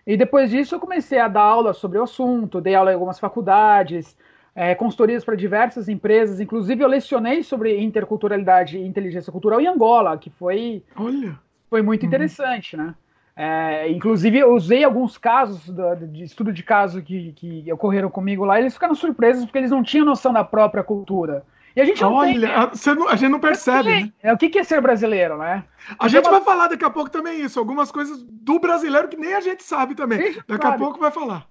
E 0.06 0.16
depois 0.16 0.52
disso 0.52 0.76
eu 0.76 0.80
comecei 0.80 1.20
a 1.20 1.28
dar 1.28 1.42
aula 1.42 1.74
sobre 1.74 1.98
o 1.98 2.04
assunto, 2.04 2.62
dei 2.62 2.76
aula 2.76 2.92
em 2.92 2.94
algumas 2.94 3.20
faculdades, 3.20 4.16
é, 4.54 4.76
consultorias 4.76 5.26
para 5.26 5.36
diversas 5.36 5.90
empresas, 5.90 6.40
inclusive 6.40 6.84
eu 6.84 6.88
lecionei 6.88 7.42
sobre 7.42 7.80
interculturalidade 7.82 8.78
e 8.78 8.86
inteligência 8.86 9.32
cultural 9.32 9.60
em 9.60 9.68
Angola, 9.68 10.18
que 10.18 10.30
foi, 10.30 10.84
Olha. 10.96 11.38
foi 11.70 11.82
muito 11.82 12.04
uhum. 12.04 12.08
interessante, 12.08 12.78
né? 12.78 12.94
É, 13.38 13.92
inclusive, 13.92 14.38
eu 14.38 14.54
usei 14.54 14.86
alguns 14.86 15.18
casos 15.18 15.68
do, 15.68 16.08
de 16.08 16.24
estudo 16.24 16.54
de 16.54 16.64
caso 16.64 17.02
que, 17.02 17.34
que 17.34 17.74
ocorreram 17.74 18.10
comigo 18.10 18.46
lá, 18.46 18.58
e 18.58 18.64
eles 18.64 18.76
ficaram 18.76 18.96
surpresos 18.96 19.44
porque 19.44 19.58
eles 19.58 19.72
não 19.72 19.84
tinham 19.84 20.06
noção 20.06 20.32
da 20.32 20.44
própria 20.44 20.84
cultura. 20.84 21.44
E 21.76 21.82
a 21.82 21.86
gente 21.86 22.02
não 22.02 22.14
Olha, 22.14 22.48
tem. 22.72 22.92
a, 22.92 22.96
não, 22.96 23.10
a 23.10 23.16
gente 23.16 23.32
não 23.32 23.40
percebe, 23.40 23.90
né? 23.90 24.14
É, 24.24 24.32
o 24.32 24.38
que 24.38 24.58
é 24.58 24.64
ser 24.64 24.80
brasileiro, 24.80 25.38
né? 25.38 25.64
A 26.00 26.08
gente 26.08 26.30
vai 26.30 26.42
falar 26.42 26.70
daqui 26.70 26.86
a 26.86 26.90
pouco 26.90 27.10
também 27.10 27.42
isso, 27.42 27.60
algumas 27.60 27.92
coisas 27.92 28.24
do 28.24 28.60
brasileiro 28.60 29.10
que 29.10 29.18
nem 29.18 29.34
a 29.34 29.42
gente 29.42 29.62
sabe 29.62 29.94
também. 29.94 30.34
Sim, 30.34 30.40
daqui 30.48 30.62
claro. 30.62 30.76
a 30.76 30.80
pouco 30.80 31.00
vai 31.00 31.12
falar. 31.12 31.46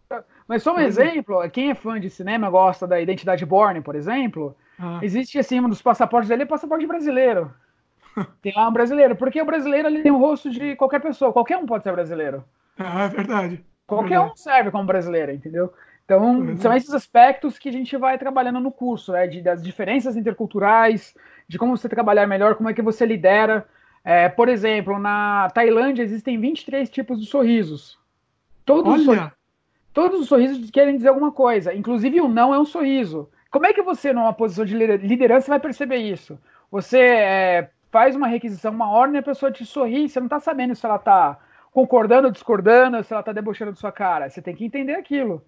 Mas 0.49 0.63
só 0.63 0.73
um 0.73 0.77
Mas, 0.77 0.99
exemplo, 0.99 1.49
quem 1.51 1.71
é 1.71 1.75
fã 1.75 2.01
de 2.01 2.09
cinema 2.09 2.49
gosta 2.49 2.87
da 2.87 3.01
Identidade 3.01 3.45
Borne, 3.45 3.83
por 3.83 3.95
exemplo, 3.95 4.57
ah. 4.79 4.99
existe 5.03 5.39
assim, 5.39 5.61
um 5.61 5.69
dos 5.69 5.83
passaportes 5.83 6.29
dele 6.31 6.45
é 6.45 6.47
passaporte 6.47 6.87
brasileiro. 6.87 7.53
tem 8.41 8.53
lá 8.57 8.69
um 8.69 8.73
brasileiro, 8.73 9.17
porque 9.17 9.41
o 9.43 9.47
brasileiro 9.47 9.89
ele 9.89 10.03
tem 10.03 10.13
o 10.13 10.19
rosto 10.19 10.51
de 10.51 10.75
qualquer 10.77 11.01
pessoa, 11.01 11.33
qualquer 11.33 11.59
um 11.59 11.67
pode 11.67 11.85
ser 11.85 11.93
brasileiro. 11.93 12.45
Ah, 12.79 13.05
é 13.05 13.09
verdade. 13.09 13.65
Qualquer 13.87 14.09
verdade. 14.11 14.33
um 14.33 14.37
serve 14.37 14.71
como 14.71 14.85
brasileiro, 14.85 15.33
entendeu? 15.33 15.73
Então, 16.05 16.51
é 16.51 16.57
são 16.57 16.75
esses 16.75 16.93
aspectos 16.93 17.59
que 17.59 17.69
a 17.69 17.73
gente 17.73 17.97
vai 17.97 18.19
trabalhando 18.19 18.61
no 18.61 18.71
curso, 18.71 19.13
né? 19.13 19.27
De, 19.27 19.41
das 19.41 19.63
diferenças 19.63 20.17
interculturais, 20.17 21.15
de 21.49 21.59
como 21.59 21.77
você 21.77 21.89
trabalhar 21.89 22.27
melhor, 22.27 22.55
como 22.57 22.69
é 22.69 22.75
que 22.75 22.83
você 22.83 23.07
lidera. 23.07 23.67
É, 24.05 24.29
por 24.29 24.49
exemplo, 24.49 24.99
na 24.99 25.49
Tailândia 25.55 26.03
existem 26.03 26.39
23 26.39 26.91
tipos 26.91 27.21
de 27.21 27.27
sorrisos. 27.27 27.99
Todos 28.65 28.93
Olha. 28.93 29.01
Os 29.01 29.05
sorrisos, 29.05 29.33
todos 29.95 30.21
os 30.21 30.29
sorrisos 30.29 30.71
querem 30.71 30.97
dizer 30.97 31.09
alguma 31.09 31.33
coisa. 31.33 31.73
Inclusive, 31.73 32.21
o 32.21 32.29
não 32.29 32.53
é 32.53 32.59
um 32.59 32.67
sorriso. 32.67 33.31
Como 33.51 33.67
é 33.67 33.73
que 33.73 33.83
você, 33.83 34.13
numa 34.13 34.33
posição 34.33 34.65
de 34.65 34.77
liderança, 34.77 35.49
vai 35.49 35.61
perceber 35.61 35.99
isso? 35.99 36.39
Você 36.71 36.99
é, 36.99 37.71
faz 37.91 38.17
uma 38.17 38.27
requisição, 38.27 38.73
uma 38.73 38.91
ordem, 38.91 39.21
a 39.21 39.23
pessoa 39.23 39.53
te 39.53 39.65
sorri, 39.65 40.09
você 40.09 40.19
não 40.19 40.27
está 40.27 40.41
sabendo 40.41 40.75
se 40.75 40.85
ela 40.85 40.97
está 40.97 41.39
concordando 41.73 42.27
ou 42.27 42.33
discordando, 42.33 43.03
se 43.05 43.13
ela 43.13 43.21
está 43.21 43.33
debochando 43.33 43.73
de 43.73 43.79
sua 43.79 43.93
cara. 43.93 44.29
Você 44.29 44.43
tem 44.43 44.55
que 44.55 44.65
entender 44.65 44.95
aquilo. 44.95 45.41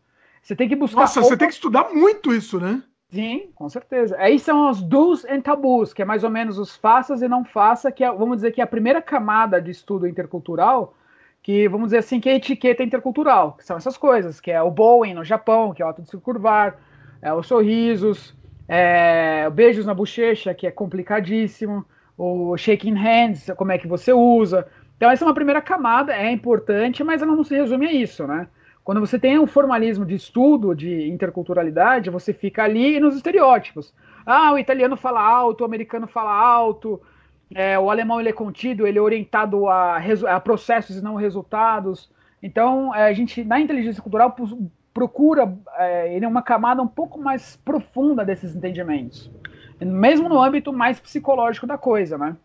Você 0.46 0.54
tem 0.54 0.68
que 0.68 0.76
buscar. 0.76 1.00
Nossa, 1.00 1.20
você 1.20 1.36
tem 1.36 1.48
que 1.48 1.54
estudar 1.54 1.92
muito 1.92 2.32
isso, 2.32 2.60
né? 2.60 2.80
Sim, 3.10 3.50
com 3.52 3.68
certeza. 3.68 4.16
Aí 4.16 4.38
são 4.38 4.70
os 4.70 4.80
do's 4.80 5.24
and 5.24 5.40
tabus, 5.40 5.92
que 5.92 6.02
é 6.02 6.04
mais 6.04 6.22
ou 6.22 6.30
menos 6.30 6.56
os 6.56 6.76
faças 6.76 7.20
e 7.20 7.26
não 7.26 7.44
faça, 7.44 7.90
que 7.90 8.04
é, 8.04 8.12
vamos 8.12 8.36
dizer 8.36 8.52
que 8.52 8.60
é 8.60 8.64
a 8.64 8.66
primeira 8.66 9.02
camada 9.02 9.60
de 9.60 9.72
estudo 9.72 10.06
intercultural, 10.06 10.94
que 11.42 11.68
vamos 11.68 11.88
dizer 11.88 11.98
assim, 11.98 12.20
que 12.20 12.28
é 12.28 12.32
a 12.32 12.36
etiqueta 12.36 12.84
intercultural, 12.84 13.54
que 13.54 13.64
são 13.64 13.76
essas 13.76 13.98
coisas, 13.98 14.40
que 14.40 14.52
é 14.52 14.62
o 14.62 14.70
bowing 14.70 15.14
no 15.14 15.24
Japão, 15.24 15.74
que 15.74 15.82
é 15.82 15.84
o 15.84 15.88
ato 15.88 16.02
de 16.02 16.08
se 16.08 16.16
curvar, 16.16 16.76
é 17.20 17.32
os 17.34 17.48
sorrisos, 17.48 18.32
é, 18.68 19.50
beijos 19.50 19.84
na 19.84 19.94
bochecha, 19.94 20.54
que 20.54 20.68
é 20.68 20.70
complicadíssimo, 20.70 21.84
o 22.16 22.56
shaking 22.56 22.94
hands, 22.94 23.50
como 23.56 23.72
é 23.72 23.78
que 23.78 23.88
você 23.88 24.12
usa. 24.12 24.64
Então 24.96 25.10
essa 25.10 25.24
é 25.24 25.26
uma 25.26 25.34
primeira 25.34 25.60
camada, 25.60 26.14
é 26.14 26.30
importante, 26.30 27.02
mas 27.02 27.20
ela 27.20 27.34
não 27.34 27.42
se 27.42 27.56
resume 27.56 27.86
a 27.88 27.92
isso, 27.92 28.28
né? 28.28 28.46
Quando 28.86 29.00
você 29.00 29.18
tem 29.18 29.36
um 29.36 29.48
formalismo 29.48 30.06
de 30.06 30.14
estudo 30.14 30.72
de 30.72 31.08
interculturalidade, 31.08 32.08
você 32.08 32.32
fica 32.32 32.62
ali 32.62 33.00
nos 33.00 33.16
estereótipos. 33.16 33.92
Ah, 34.24 34.52
o 34.52 34.58
italiano 34.60 34.96
fala 34.96 35.20
alto, 35.20 35.62
o 35.62 35.64
americano 35.64 36.06
fala 36.06 36.32
alto, 36.32 37.02
é, 37.52 37.76
o 37.76 37.90
alemão 37.90 38.20
ele 38.20 38.28
é 38.28 38.32
contido, 38.32 38.86
ele 38.86 38.96
é 38.96 39.02
orientado 39.02 39.66
a, 39.66 39.96
a 40.28 40.38
processos 40.38 40.98
e 40.98 41.02
não 41.02 41.16
resultados. 41.16 42.08
Então, 42.40 42.94
é, 42.94 43.08
a 43.08 43.12
gente, 43.12 43.42
na 43.42 43.58
inteligência 43.58 44.00
cultural, 44.00 44.36
procura 44.94 45.52
é, 45.78 46.20
uma 46.24 46.40
camada 46.40 46.80
um 46.80 46.86
pouco 46.86 47.18
mais 47.18 47.56
profunda 47.56 48.24
desses 48.24 48.54
entendimentos. 48.54 49.28
Mesmo 49.80 50.28
no 50.28 50.40
âmbito 50.40 50.72
mais 50.72 51.00
psicológico 51.00 51.66
da 51.66 51.76
coisa, 51.76 52.16
né? 52.16 52.36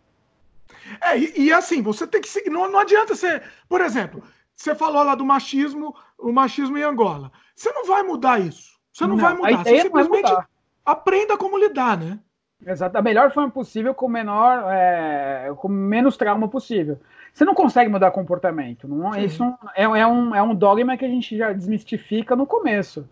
É, 1.03 1.19
e, 1.19 1.33
e 1.43 1.53
assim, 1.53 1.83
você 1.83 2.07
tem 2.07 2.19
que 2.19 2.27
seguir. 2.27 2.49
Não, 2.49 2.71
não 2.71 2.79
adianta 2.79 3.13
ser. 3.13 3.43
Por 3.69 3.79
exemplo, 3.79 4.23
você 4.61 4.75
falou 4.75 5.03
lá 5.03 5.15
do 5.15 5.25
machismo, 5.25 5.95
o 6.17 6.31
machismo 6.31 6.77
em 6.77 6.83
Angola. 6.83 7.31
Você 7.55 7.71
não 7.71 7.85
vai 7.85 8.03
mudar 8.03 8.39
isso. 8.39 8.79
Você 8.91 9.05
não, 9.05 9.15
não 9.15 9.17
vai 9.17 9.33
mudar. 9.33 9.63
Você 9.63 9.81
simplesmente 9.81 10.29
mudar. 10.29 10.49
aprenda 10.85 11.37
como 11.37 11.57
lidar, 11.57 11.97
né? 11.97 12.19
Exato. 12.65 12.93
Da 12.93 13.01
melhor 13.01 13.31
forma 13.31 13.49
possível, 13.49 13.93
com 13.93 14.07
menor, 14.07 14.71
é, 14.71 15.51
com 15.57 15.67
menos 15.67 16.15
trauma 16.15 16.47
possível. 16.47 16.99
Você 17.33 17.45
não 17.45 17.55
consegue 17.55 17.89
mudar 17.89 18.11
comportamento. 18.11 18.87
Não, 18.87 19.15
isso 19.15 19.43
é, 19.75 19.83
é, 19.83 20.07
um, 20.07 20.35
é 20.35 20.43
um 20.43 20.53
dogma 20.53 20.97
que 20.97 21.05
a 21.05 21.09
gente 21.09 21.35
já 21.35 21.51
desmistifica 21.53 22.35
no 22.35 22.45
começo. 22.45 23.07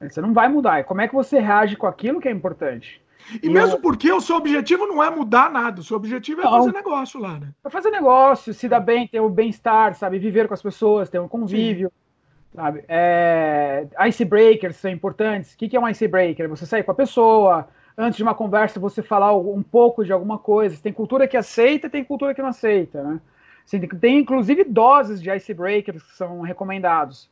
Você 0.00 0.20
não 0.20 0.32
vai 0.32 0.48
mudar. 0.48 0.84
Como 0.84 1.00
é 1.00 1.08
que 1.08 1.14
você 1.14 1.38
reage 1.38 1.76
com 1.76 1.86
aquilo 1.86 2.20
que 2.20 2.28
é 2.28 2.30
importante? 2.30 3.02
E, 3.32 3.46
e 3.46 3.50
mesmo 3.50 3.76
eu... 3.76 3.80
porque 3.80 4.12
o 4.12 4.20
seu 4.20 4.36
objetivo 4.36 4.86
não 4.86 5.02
é 5.02 5.10
mudar 5.10 5.50
nada, 5.50 5.80
o 5.80 5.84
seu 5.84 5.96
objetivo 5.96 6.40
é 6.40 6.44
não. 6.44 6.50
fazer 6.52 6.72
negócio 6.72 7.20
lá, 7.20 7.38
né? 7.38 7.48
É 7.64 7.70
fazer 7.70 7.90
negócio, 7.90 8.52
se 8.52 8.68
dar 8.68 8.80
bem, 8.80 9.06
ter 9.06 9.20
o 9.20 9.28
bem-estar, 9.28 9.94
sabe? 9.94 10.18
Viver 10.18 10.46
com 10.48 10.54
as 10.54 10.62
pessoas, 10.62 11.08
ter 11.08 11.18
um 11.18 11.28
convívio, 11.28 11.88
Sim. 11.88 12.56
sabe? 12.58 12.84
É... 12.88 13.86
Icebreakers 14.08 14.76
são 14.76 14.90
importantes. 14.90 15.54
O 15.54 15.56
que 15.56 15.76
é 15.76 15.80
um 15.80 15.88
icebreaker? 15.88 16.48
Você 16.48 16.66
sair 16.66 16.82
com 16.82 16.90
a 16.90 16.94
pessoa, 16.94 17.68
antes 17.96 18.16
de 18.16 18.22
uma 18.22 18.34
conversa 18.34 18.78
você 18.78 19.02
falar 19.02 19.34
um 19.34 19.62
pouco 19.62 20.04
de 20.04 20.12
alguma 20.12 20.38
coisa. 20.38 20.76
Tem 20.82 20.92
cultura 20.92 21.26
que 21.26 21.36
aceita 21.36 21.88
tem 21.88 22.04
cultura 22.04 22.34
que 22.34 22.42
não 22.42 22.48
aceita, 22.48 23.02
né? 23.02 23.20
Assim, 23.64 23.80
tem 23.80 24.18
inclusive 24.18 24.64
doses 24.64 25.22
de 25.22 25.30
icebreakers 25.30 26.02
que 26.02 26.16
são 26.16 26.42
recomendados. 26.42 27.30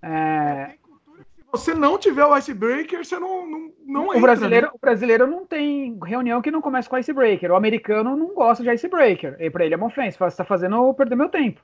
É 0.00 0.74
você 1.52 1.74
não 1.74 1.98
tiver 1.98 2.24
o 2.24 2.36
icebreaker, 2.36 3.04
você 3.04 3.18
não, 3.18 3.46
não, 3.46 3.72
não 3.84 4.06
o 4.08 4.14
entra, 4.14 4.20
brasileiro 4.20 4.66
né? 4.66 4.72
O 4.74 4.78
brasileiro 4.78 5.26
não 5.26 5.44
tem 5.44 5.98
reunião 6.02 6.40
que 6.40 6.50
não 6.50 6.62
começa 6.62 6.88
com 6.88 6.96
icebreaker. 6.96 7.50
O 7.50 7.56
americano 7.56 8.16
não 8.16 8.34
gosta 8.34 8.62
de 8.64 8.70
icebreaker. 8.70 9.36
E 9.38 9.50
pra 9.50 9.64
ele 9.64 9.74
é 9.74 9.76
uma 9.76 9.86
ofensa. 9.86 10.16
Você 10.18 10.28
está 10.28 10.44
fazendo 10.44 10.76
eu 10.76 10.94
perder 10.94 11.14
meu 11.14 11.28
tempo. 11.28 11.60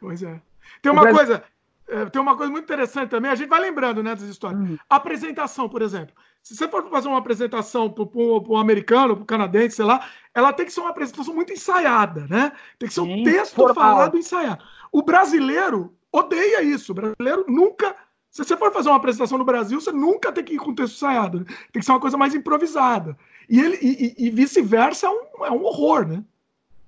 Pois 0.00 0.22
é. 0.22 0.40
Tem 0.82 0.90
uma 0.90 1.08
coisa... 1.08 1.44
É, 1.88 2.06
tem 2.06 2.22
uma 2.22 2.36
coisa 2.36 2.52
muito 2.52 2.64
interessante 2.64 3.10
também, 3.10 3.32
a 3.32 3.34
gente 3.34 3.48
vai 3.48 3.60
lembrando 3.60 4.00
né, 4.00 4.14
das 4.14 4.22
histórias. 4.22 4.60
Uhum. 4.60 4.78
Apresentação, 4.88 5.68
por 5.68 5.82
exemplo. 5.82 6.14
Se 6.40 6.54
você 6.54 6.68
for 6.68 6.88
fazer 6.88 7.08
uma 7.08 7.18
apresentação 7.18 7.90
para 7.90 8.04
um 8.14 8.56
americano, 8.56 9.14
para 9.16 9.22
um 9.24 9.26
canadense, 9.26 9.76
sei 9.76 9.84
lá, 9.84 10.08
ela 10.32 10.52
tem 10.52 10.64
que 10.64 10.72
ser 10.72 10.80
uma 10.80 10.90
apresentação 10.90 11.34
muito 11.34 11.52
ensaiada, 11.52 12.28
né? 12.30 12.52
Tem 12.78 12.88
que 12.88 12.94
ser 12.94 13.02
Sim, 13.02 13.20
um 13.20 13.24
texto 13.24 13.56
formal. 13.56 13.74
falado 13.74 14.16
ensaiado. 14.16 14.64
O 14.92 15.02
brasileiro 15.02 15.92
odeia 16.12 16.62
isso. 16.62 16.92
O 16.92 16.94
brasileiro 16.94 17.44
nunca 17.48 17.96
se 18.30 18.44
você 18.44 18.56
for 18.56 18.72
fazer 18.72 18.88
uma 18.88 18.96
apresentação 18.96 19.36
no 19.36 19.44
Brasil, 19.44 19.80
você 19.80 19.90
nunca 19.90 20.32
tem 20.32 20.44
que 20.44 20.54
ir 20.54 20.58
com 20.58 20.74
texto 20.74 20.94
ensaiado. 20.94 21.44
Tem 21.72 21.80
que 21.80 21.84
ser 21.84 21.92
uma 21.92 22.00
coisa 22.00 22.16
mais 22.16 22.34
improvisada. 22.34 23.16
E, 23.48 23.60
ele, 23.60 23.78
e, 23.82 24.26
e 24.26 24.30
vice-versa 24.30 25.06
é 25.06 25.10
um, 25.10 25.44
é 25.46 25.50
um 25.50 25.64
horror, 25.64 26.06
né? 26.06 26.22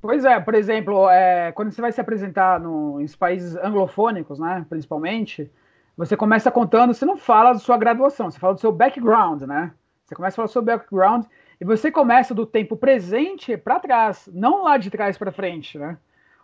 Pois 0.00 0.24
é, 0.24 0.38
por 0.40 0.54
exemplo, 0.54 1.08
é, 1.08 1.52
quando 1.52 1.70
você 1.70 1.80
vai 1.80 1.92
se 1.92 2.00
apresentar 2.00 2.60
no, 2.60 3.00
nos 3.00 3.14
países 3.14 3.56
anglofônicos, 3.56 4.38
né, 4.38 4.66
principalmente, 4.68 5.48
você 5.96 6.16
começa 6.16 6.50
contando, 6.50 6.92
você 6.92 7.04
não 7.04 7.16
fala 7.16 7.52
da 7.52 7.58
sua 7.58 7.76
graduação, 7.76 8.30
você 8.30 8.38
fala 8.38 8.54
do 8.54 8.60
seu 8.60 8.72
background, 8.72 9.42
né? 9.42 9.72
Você 10.04 10.14
começa 10.14 10.34
a 10.34 10.36
falar 10.36 10.46
do 10.46 10.52
seu 10.52 10.62
background 10.62 11.24
e 11.60 11.64
você 11.64 11.90
começa 11.90 12.34
do 12.34 12.44
tempo 12.44 12.76
presente 12.76 13.56
para 13.56 13.78
trás, 13.78 14.28
não 14.32 14.64
lá 14.64 14.76
de 14.76 14.90
trás 14.90 15.16
para 15.16 15.30
frente, 15.30 15.78
né? 15.78 15.96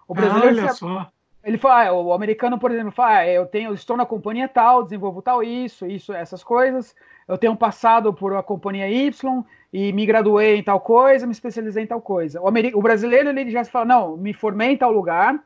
O 0.07 0.15
brasileiro 0.15 0.57
Olha 0.57 0.73
se, 0.73 0.79
só. 0.79 1.11
Ele 1.49 1.57
fala, 1.57 1.87
ah, 1.87 1.93
o 1.95 2.13
americano, 2.13 2.59
por 2.59 2.71
exemplo, 2.71 2.93
fala, 2.93 3.21
ah, 3.21 3.27
eu 3.27 3.47
tenho, 3.47 3.73
estou 3.73 3.97
na 3.97 4.05
companhia 4.05 4.47
tal, 4.47 4.83
desenvolvo 4.83 5.23
tal 5.23 5.43
isso, 5.43 5.87
isso, 5.87 6.13
essas 6.13 6.45
coisas. 6.45 6.95
Eu 7.27 7.39
tenho 7.39 7.57
passado 7.57 8.13
por 8.13 8.33
uma 8.33 8.43
companhia 8.43 8.87
Y 8.87 9.43
e 9.73 9.91
me 9.95 10.05
graduei 10.05 10.57
em 10.57 10.63
tal 10.63 10.79
coisa, 10.79 11.25
me 11.25 11.33
especializei 11.33 11.85
em 11.85 11.87
tal 11.87 12.03
coisa. 12.03 12.39
O, 12.43 12.49
o 12.49 12.83
brasileiro 12.83 13.31
ele 13.31 13.51
já 13.51 13.65
fala, 13.65 13.87
não, 13.87 14.15
me 14.15 14.35
formei 14.35 14.73
em 14.73 14.77
tal 14.77 14.93
lugar, 14.93 15.43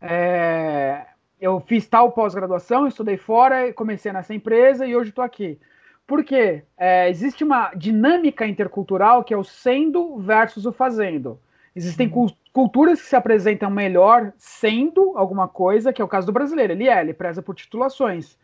é, 0.00 1.04
eu 1.38 1.60
fiz 1.60 1.86
tal 1.86 2.12
pós-graduação, 2.12 2.86
estudei 2.86 3.18
fora, 3.18 3.74
comecei 3.74 4.10
nessa 4.10 4.32
empresa 4.32 4.86
e 4.86 4.96
hoje 4.96 5.10
estou 5.10 5.22
aqui. 5.22 5.60
Por 6.06 6.24
quê? 6.24 6.62
É, 6.78 7.10
existe 7.10 7.44
uma 7.44 7.74
dinâmica 7.74 8.46
intercultural 8.46 9.22
que 9.22 9.34
é 9.34 9.36
o 9.36 9.44
sendo 9.44 10.16
versus 10.16 10.64
o 10.64 10.72
fazendo. 10.72 11.38
Existem 11.74 12.06
uhum 12.08 12.28
culturas 12.52 13.00
que 13.00 13.08
se 13.08 13.16
apresentam 13.16 13.70
melhor 13.70 14.32
sendo 14.36 15.16
alguma 15.16 15.48
coisa, 15.48 15.92
que 15.92 16.02
é 16.02 16.04
o 16.04 16.08
caso 16.08 16.26
do 16.26 16.32
brasileiro, 16.32 16.72
ele 16.72 16.88
é, 16.88 17.00
ele 17.00 17.14
preza 17.14 17.42
por 17.42 17.54
titulações, 17.54 18.38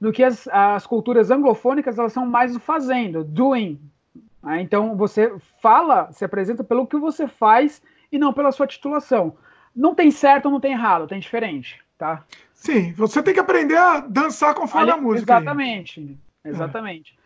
do 0.00 0.10
que 0.10 0.24
as, 0.24 0.48
as 0.48 0.86
culturas 0.86 1.30
anglofônicas, 1.30 1.98
elas 1.98 2.12
são 2.12 2.24
mais 2.24 2.56
o 2.56 2.60
fazendo, 2.60 3.22
doing. 3.22 3.78
Né? 4.42 4.62
Então 4.62 4.96
você 4.96 5.32
fala, 5.60 6.10
se 6.10 6.24
apresenta 6.24 6.64
pelo 6.64 6.86
que 6.86 6.96
você 6.96 7.28
faz 7.28 7.82
e 8.10 8.18
não 8.18 8.32
pela 8.32 8.50
sua 8.50 8.66
titulação. 8.66 9.36
Não 9.76 9.94
tem 9.94 10.10
certo 10.10 10.46
ou 10.46 10.52
não 10.52 10.60
tem 10.60 10.72
errado, 10.72 11.06
tem 11.06 11.20
diferente, 11.20 11.78
tá? 11.98 12.24
Sim, 12.54 12.92
você 12.94 13.22
tem 13.22 13.34
que 13.34 13.40
aprender 13.40 13.76
a 13.76 14.00
dançar 14.00 14.54
conforme 14.54 14.90
Ali, 14.90 14.98
a 14.98 15.02
música. 15.02 15.34
Exatamente, 15.34 16.00
aí. 16.00 16.50
exatamente. 16.50 17.14
É. 17.16 17.20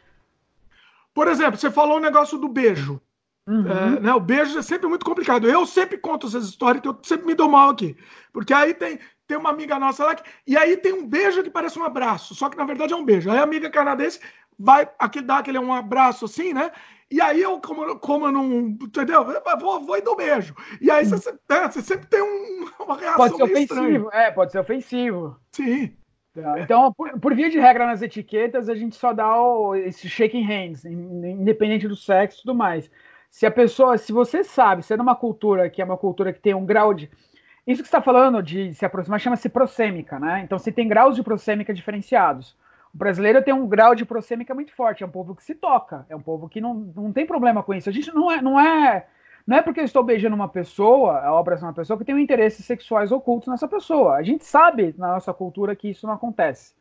Por 1.15 1.29
exemplo, 1.29 1.57
você 1.57 1.71
falou 1.71 1.99
o 1.99 2.01
negócio 2.01 2.37
do 2.37 2.49
beijo. 2.49 3.01
Uhum. 3.47 3.71
É, 3.71 4.01
né, 4.01 4.15
o 4.15 4.21
beijo 4.21 4.59
é 4.59 4.63
sempre 4.63 4.89
muito 4.89 5.05
complicado. 5.05 5.49
Eu 5.49 5.67
sempre 5.67 5.99
conto 5.99 6.27
essas 6.27 6.47
histórias 6.49 6.81
que 6.81 6.89
eu 6.89 6.99
sempre 7.03 7.27
me 7.27 7.35
dou 7.35 7.49
mal 7.49 7.71
aqui. 7.71 7.97
Porque 8.33 8.55
aí 8.55 8.73
tem, 8.73 8.99
tem 9.27 9.37
uma 9.37 9.51
amiga 9.51 9.79
nossa 9.79 10.05
lá 10.05 10.15
que, 10.15 10.23
e 10.47 10.57
aí 10.57 10.77
tem 10.77 10.93
um 10.93 11.07
beijo 11.07 11.43
que 11.43 11.51
parece 11.51 11.79
um 11.79 11.85
abraço, 11.85 12.35
só 12.35 12.49
que 12.49 12.57
na 12.57 12.65
verdade 12.65 12.93
é 12.93 12.97
um 12.97 13.05
beijo. 13.05 13.31
Aí 13.31 13.39
a 13.39 13.43
amiga 13.43 13.71
canadense 13.71 14.21
vai 14.59 14.89
aqui 14.99 15.21
dá 15.21 15.39
aquele 15.39 15.59
um 15.59 15.73
abraço 15.73 16.25
assim, 16.25 16.53
né? 16.53 16.71
E 17.11 17.21
aí 17.21 17.43
eu, 17.43 17.61
como, 17.61 17.99
como 17.99 18.27
eu 18.27 18.33
não. 18.33 18.69
Entendeu? 18.69 19.23
Eu 19.23 19.59
vou, 19.59 19.81
vou 19.85 19.97
e 19.97 20.01
dou 20.01 20.17
beijo. 20.17 20.55
E 20.81 20.91
aí 20.91 21.05
você, 21.05 21.33
né, 21.49 21.71
você 21.71 21.83
sempre 21.83 22.07
tem 22.07 22.23
um, 22.23 22.69
uma 22.83 22.97
reação. 22.97 23.17
Pode 23.17 23.37
ser 23.37 23.43
ofensivo, 23.43 23.63
estranha. 23.63 24.09
é, 24.13 24.31
pode 24.31 24.53
ser 24.53 24.59
ofensivo. 24.59 25.37
Sim. 25.53 25.97
Tá, 26.35 26.59
então, 26.59 26.93
por, 26.93 27.21
por, 27.21 27.35
via 27.35 27.49
de 27.49 27.61
regra 27.61 27.87
nas 27.87 28.03
etiquetas, 28.03 28.69
a 28.69 28.75
gente 28.75 28.97
só 28.97 29.13
dá 29.13 29.41
o, 29.41 29.77
esse 29.77 30.09
shaking 30.09 30.43
hands, 30.43 30.85
independente 30.85 31.87
do 31.87 31.95
sexo 31.95 32.39
e 32.39 32.43
tudo 32.43 32.57
mais. 32.57 32.91
Se 33.35 33.45
a 33.45 33.51
pessoa, 33.51 33.99
se 33.99 34.13
você 34.13 34.45
sabe, 34.45 34.85
se 34.85 34.95
é 34.95 34.97
numa 34.97 35.17
cultura 35.17 35.69
que 35.69 35.83
é 35.83 35.85
uma 35.85 35.97
cultura 35.97 36.33
que 36.33 36.39
tem 36.39 36.55
um 36.55 36.65
grau 36.65 36.95
de. 36.95 37.11
Isso 37.67 37.83
que 37.83 37.89
está 37.89 38.01
falando 38.01 38.41
de 38.41 38.73
se 38.75 38.87
aproximar 38.87 39.19
chama-se 39.19 39.49
prosêmica, 39.49 40.21
né? 40.21 40.43
Então, 40.45 40.57
você 40.57 40.71
tem 40.71 40.87
graus 40.87 41.17
de 41.17 41.23
prosêmica 41.25 41.75
diferenciados. 41.75 42.57
O 42.95 42.97
brasileiro 42.97 43.43
tem 43.43 43.53
um 43.53 43.67
grau 43.67 43.93
de 43.93 44.05
prosêmica 44.05 44.55
muito 44.55 44.73
forte, 44.73 45.03
é 45.03 45.07
um 45.07 45.11
povo 45.11 45.35
que 45.35 45.43
se 45.43 45.53
toca, 45.53 46.07
é 46.09 46.15
um 46.15 46.23
povo 46.23 46.49
que 46.49 46.61
não, 46.61 46.75
não 46.95 47.13
tem 47.13 47.27
problema 47.27 47.61
com 47.61 47.75
isso. 47.75 47.89
A 47.89 47.93
gente 47.93 48.15
não 48.15 48.31
é, 48.31 48.41
não 48.41 48.61
é, 48.61 49.09
não 49.45 49.57
é 49.57 49.63
porque 49.63 49.81
eu 49.81 49.85
estou 49.85 50.05
beijando 50.05 50.37
uma 50.37 50.49
pessoa, 50.49 51.19
a 51.19 51.35
obra 51.35 51.57
de 51.57 51.65
uma 51.65 51.73
pessoa, 51.73 51.99
que 51.99 52.05
tem 52.05 52.17
interesses 52.23 52.65
sexuais 52.65 53.11
ocultos 53.11 53.49
nessa 53.49 53.67
pessoa. 53.67 54.15
A 54.15 54.23
gente 54.23 54.45
sabe 54.45 54.95
na 54.97 55.09
nossa 55.09 55.35
cultura 55.35 55.75
que 55.75 55.91
isso 55.91 56.07
não 56.07 56.15
acontece. 56.15 56.73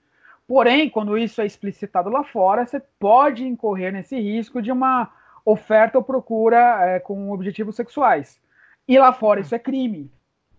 Porém, 0.47 0.87
quando 0.87 1.17
isso 1.17 1.41
é 1.41 1.47
explicitado 1.47 2.11
lá 2.11 2.23
fora, 2.23 2.63
você 2.63 2.79
pode 2.99 3.43
incorrer 3.43 3.91
nesse 3.91 4.19
risco 4.19 4.61
de 4.61 4.71
uma 4.71 5.09
oferta 5.45 5.97
ou 5.97 6.03
procura 6.03 6.85
é, 6.85 6.99
com 6.99 7.31
objetivos 7.31 7.75
sexuais. 7.75 8.39
E 8.87 8.97
lá 8.97 9.13
fora 9.13 9.39
isso 9.39 9.55
é 9.55 9.59
crime. 9.59 10.11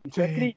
Isso 0.06 0.20
é 0.20 0.26
Sim. 0.26 0.32
é 0.32 0.34
crime. 0.34 0.56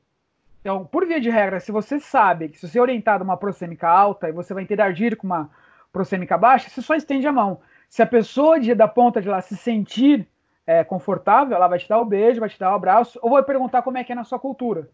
Então, 0.62 0.86
por 0.86 1.06
via 1.06 1.22
de 1.22 1.30
regra, 1.30 1.60
se 1.60 1.72
você 1.72 2.00
sabe 2.00 2.50
que 2.50 2.60
se 2.60 2.68
você 2.68 2.78
é 2.78 2.82
orientado 2.82 3.24
uma 3.24 3.38
prosêmica 3.38 3.88
alta 3.88 4.28
e 4.28 4.34
você 4.34 4.54
vai 4.54 4.64
interagir 4.64 5.16
com 5.16 5.26
uma 5.26 5.50
prosêmica 5.94 6.38
baixa, 6.38 6.70
você 6.70 6.82
só 6.82 6.96
estende 6.96 7.26
a 7.26 7.32
mão. 7.32 7.62
Se 7.90 8.02
a 8.02 8.06
pessoa 8.06 8.60
de, 8.60 8.76
da 8.76 8.88
ponta 8.88 9.22
de 9.22 9.30
lá 9.30 9.40
se 9.42 9.56
sentir 9.56 10.28
é, 10.66 10.84
confortável, 10.84 11.56
ela 11.56 11.70
vai 11.70 11.80
te 11.80 11.88
dar 11.88 12.00
o 12.00 12.04
um 12.04 12.06
beijo, 12.06 12.42
vai 12.42 12.50
te 12.50 12.60
dar 12.60 12.70
o 12.70 12.74
um 12.74 12.76
abraço, 12.76 13.18
ou 13.22 13.32
vai 13.32 13.44
perguntar 13.44 13.82
como 13.82 13.98
é 13.98 14.04
que 14.04 14.12
é 14.12 14.16
na 14.16 14.26
sua 14.26 14.40
cultura. 14.40 14.90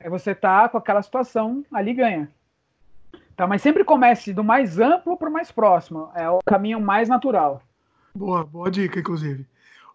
Aí 0.00 0.08
você 0.08 0.34
tá 0.34 0.68
com 0.68 0.78
aquela 0.78 1.02
situação, 1.02 1.62
ali 1.70 1.92
ganha. 1.92 2.30
Tá, 3.36 3.46
mas 3.46 3.62
sempre 3.62 3.84
comece 3.84 4.32
do 4.32 4.42
mais 4.42 4.80
amplo 4.80 5.16
para 5.16 5.28
o 5.28 5.32
mais 5.32 5.52
próximo. 5.52 6.10
É 6.14 6.28
o 6.28 6.40
caminho 6.44 6.80
mais 6.80 7.08
natural. 7.08 7.62
Boa, 8.14 8.44
boa 8.44 8.70
dica, 8.70 8.98
inclusive. 8.98 9.46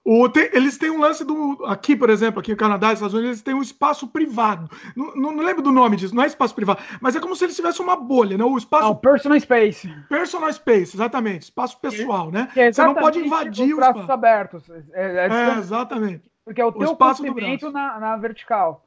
O, 0.05 0.27
tem, 0.27 0.49
eles 0.51 0.77
têm 0.77 0.89
um 0.89 0.99
lance 0.99 1.23
do. 1.23 1.63
Aqui, 1.65 1.95
por 1.95 2.09
exemplo, 2.09 2.41
aqui 2.41 2.51
no 2.51 2.57
Canadá, 2.57 2.87
nos 2.87 2.95
Estados 2.95 3.13
Unidos, 3.13 3.29
eles 3.29 3.41
têm 3.41 3.53
um 3.53 3.61
espaço 3.61 4.05
privado. 4.05 4.69
Não, 4.95 5.15
não, 5.15 5.31
não, 5.31 5.43
lembro 5.43 5.61
do 5.61 5.71
nome 5.71 5.95
disso, 5.95 6.13
não 6.13 6.23
é 6.23 6.27
espaço 6.27 6.53
privado, 6.53 6.81
mas 6.99 7.15
é 7.15 7.21
como 7.21 7.33
se 7.37 7.45
eles 7.45 7.55
tivessem 7.55 7.85
uma 7.85 7.95
bolha, 7.95 8.37
né? 8.37 8.43
O 8.43 8.57
espaço. 8.57 8.89
Oh, 8.89 8.95
personal 8.95 9.39
space. 9.39 9.87
Personal 10.09 10.51
space, 10.51 10.97
exatamente. 10.97 11.43
Espaço 11.43 11.79
pessoal, 11.79 12.29
né? 12.29 12.49
É 12.53 12.69
Você 12.69 12.83
não 12.83 12.95
pode 12.95 13.19
invadir 13.19 13.73
os 13.73 13.75
braços 13.77 14.09
abertos. 14.09 14.69
É, 14.69 14.83
é, 14.93 15.27
é, 15.29 15.57
exatamente. 15.57 16.29
Porque 16.43 16.59
é 16.59 16.65
o, 16.65 16.67
o 16.67 16.73
teu 16.73 16.97
comprimento 16.97 17.71
na, 17.71 17.97
na 17.97 18.17
vertical. 18.17 18.85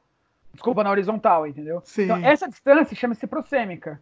Desculpa, 0.52 0.84
na 0.84 0.90
horizontal, 0.90 1.46
entendeu? 1.46 1.80
Sim. 1.84 2.04
Então, 2.04 2.16
essa 2.18 2.46
distância 2.46 2.94
chama-se 2.94 3.26
prosêmica. 3.26 4.00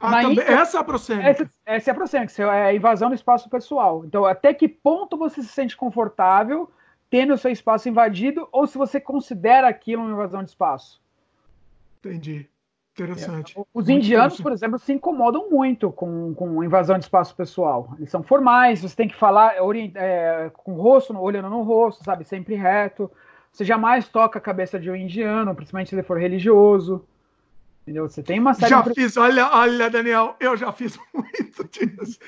Ah, 0.00 0.22
também, 0.22 0.40
essa 0.40 0.78
é 0.78 0.80
a 0.80 0.84
prosêmica. 0.84 1.28
Essa, 1.28 1.50
essa 1.64 1.90
é 1.90 1.92
a 1.92 1.94
prosêmica, 1.94 2.42
é 2.42 2.66
a 2.66 2.74
invasão 2.74 3.08
do 3.08 3.14
espaço 3.14 3.48
pessoal. 3.48 4.04
Então, 4.04 4.24
até 4.24 4.52
que 4.52 4.68
ponto 4.68 5.16
você 5.16 5.42
se 5.42 5.48
sente 5.48 5.76
confortável 5.76 6.70
tendo 7.08 7.34
o 7.34 7.38
seu 7.38 7.50
espaço 7.50 7.88
invadido 7.88 8.48
ou 8.50 8.66
se 8.66 8.76
você 8.76 9.00
considera 9.00 9.68
aquilo 9.68 10.02
uma 10.02 10.12
invasão 10.12 10.42
de 10.42 10.50
espaço? 10.50 11.00
Entendi. 12.00 12.48
Interessante. 12.92 13.58
É. 13.58 13.60
Os 13.74 13.86
muito 13.86 13.90
indianos, 13.90 14.40
por 14.40 14.52
exemplo, 14.52 14.78
se 14.78 14.92
incomodam 14.92 15.50
muito 15.50 15.90
com, 15.90 16.32
com 16.34 16.62
invasão 16.62 16.96
de 16.96 17.04
espaço 17.04 17.34
pessoal. 17.34 17.92
Eles 17.98 18.10
são 18.10 18.22
formais, 18.22 18.82
você 18.82 18.94
tem 18.94 19.08
que 19.08 19.16
falar 19.16 19.54
é, 19.96 20.50
com 20.54 20.74
o 20.74 20.80
rosto, 20.80 21.16
olhando 21.18 21.50
no 21.50 21.62
rosto, 21.62 22.04
sabe, 22.04 22.24
sempre 22.24 22.54
reto. 22.54 23.10
Você 23.50 23.64
jamais 23.64 24.08
toca 24.08 24.38
a 24.38 24.42
cabeça 24.42 24.78
de 24.78 24.90
um 24.90 24.96
indiano, 24.96 25.54
principalmente 25.54 25.88
se 25.88 25.94
ele 25.94 26.02
for 26.04 26.18
religioso. 26.18 27.04
Entendeu? 27.84 28.08
Você 28.08 28.22
tem 28.22 28.40
uma 28.40 28.54
série 28.54 28.70
Já 28.70 28.80
de... 28.80 28.94
fiz, 28.94 29.16
olha, 29.18 29.48
olha, 29.52 29.90
Daniel, 29.90 30.36
eu 30.40 30.56
já 30.56 30.72
fiz 30.72 30.98
muito 31.12 31.64
disso. 31.68 32.18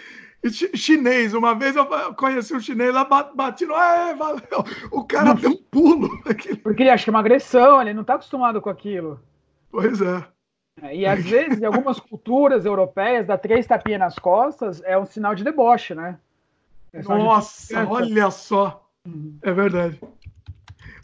Chinês, 0.74 1.32
uma 1.32 1.54
vez 1.54 1.74
eu 1.74 1.86
conheci 2.14 2.54
um 2.54 2.60
chinês 2.60 2.92
lá, 2.92 3.04
bati 3.04 3.64
no. 3.64 3.74
É, 3.74 4.14
valeu. 4.14 4.64
O 4.92 5.02
cara 5.02 5.32
deu 5.32 5.50
um 5.50 5.56
pulo. 5.56 6.10
Porque 6.62 6.82
ele 6.82 6.90
acha 6.90 7.04
que 7.04 7.10
é 7.10 7.12
uma 7.12 7.20
agressão, 7.20 7.80
ele 7.80 7.94
não 7.94 8.02
está 8.02 8.14
acostumado 8.14 8.60
com 8.60 8.68
aquilo. 8.68 9.18
Pois 9.70 10.00
é. 10.02 10.24
é. 10.82 10.96
E 10.96 11.06
às 11.06 11.24
vezes, 11.24 11.60
em 11.60 11.64
algumas 11.64 11.98
culturas 11.98 12.66
europeias, 12.66 13.26
dar 13.26 13.38
três 13.38 13.66
tapinhas 13.66 13.98
nas 13.98 14.18
costas 14.18 14.82
é 14.84 14.96
um 14.96 15.06
sinal 15.06 15.34
de 15.34 15.42
deboche, 15.42 15.94
né? 15.94 16.18
É 16.92 17.02
Nossa, 17.02 17.84
de... 17.84 17.90
olha 17.90 18.30
só. 18.30 18.86
Uhum. 19.06 19.38
É 19.42 19.52
verdade. 19.52 19.98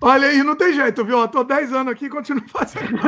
Olha 0.01 0.29
aí, 0.29 0.43
não 0.43 0.57
tem 0.57 0.73
jeito, 0.73 1.05
viu? 1.05 1.19
Eu 1.19 1.29
tô 1.29 1.43
10 1.43 1.73
anos 1.73 1.93
aqui 1.93 2.07
e 2.07 2.11
continuo 2.11 2.47
fazendo. 2.51 3.01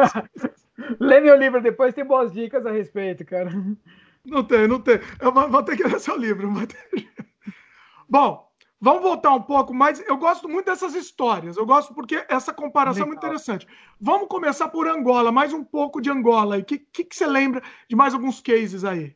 Lê 0.99 1.21
meu 1.21 1.37
livro 1.37 1.61
depois, 1.61 1.95
tem 1.95 2.05
boas 2.05 2.33
dicas 2.33 2.67
a 2.67 2.71
respeito, 2.71 3.25
cara. 3.25 3.51
Não 4.25 4.43
tem, 4.43 4.67
não 4.67 4.81
tem. 4.81 4.99
Eu 5.21 5.33
vou 5.33 5.63
ter 5.63 5.77
que 5.77 5.85
ler 5.85 6.01
seu 6.01 6.17
livro. 6.17 6.51
Bom, 8.09 8.49
vamos 8.81 9.03
voltar 9.03 9.33
um 9.33 9.43
pouco, 9.43 9.75
mas 9.75 10.03
eu 10.09 10.17
gosto 10.17 10.49
muito 10.49 10.67
dessas 10.67 10.95
histórias. 10.95 11.57
Eu 11.57 11.67
gosto 11.67 11.95
porque 11.95 12.25
essa 12.29 12.53
comparação 12.53 13.05
Legal. 13.05 13.07
é 13.07 13.09
muito 13.09 13.27
interessante. 13.27 13.69
Vamos 14.01 14.29
começar 14.29 14.69
por 14.69 14.89
Angola, 14.89 15.31
mais 15.31 15.53
um 15.53 15.63
pouco 15.63 16.01
de 16.01 16.11
Angola. 16.11 16.59
O 16.59 16.65
que, 16.65 16.79
que, 16.79 17.05
que, 17.05 17.15
você 17.15 17.27
lembra 17.27 17.63
de 17.89 17.95
mais 17.95 18.15
alguns 18.15 18.41
cases 18.41 18.85
aí? 18.85 19.15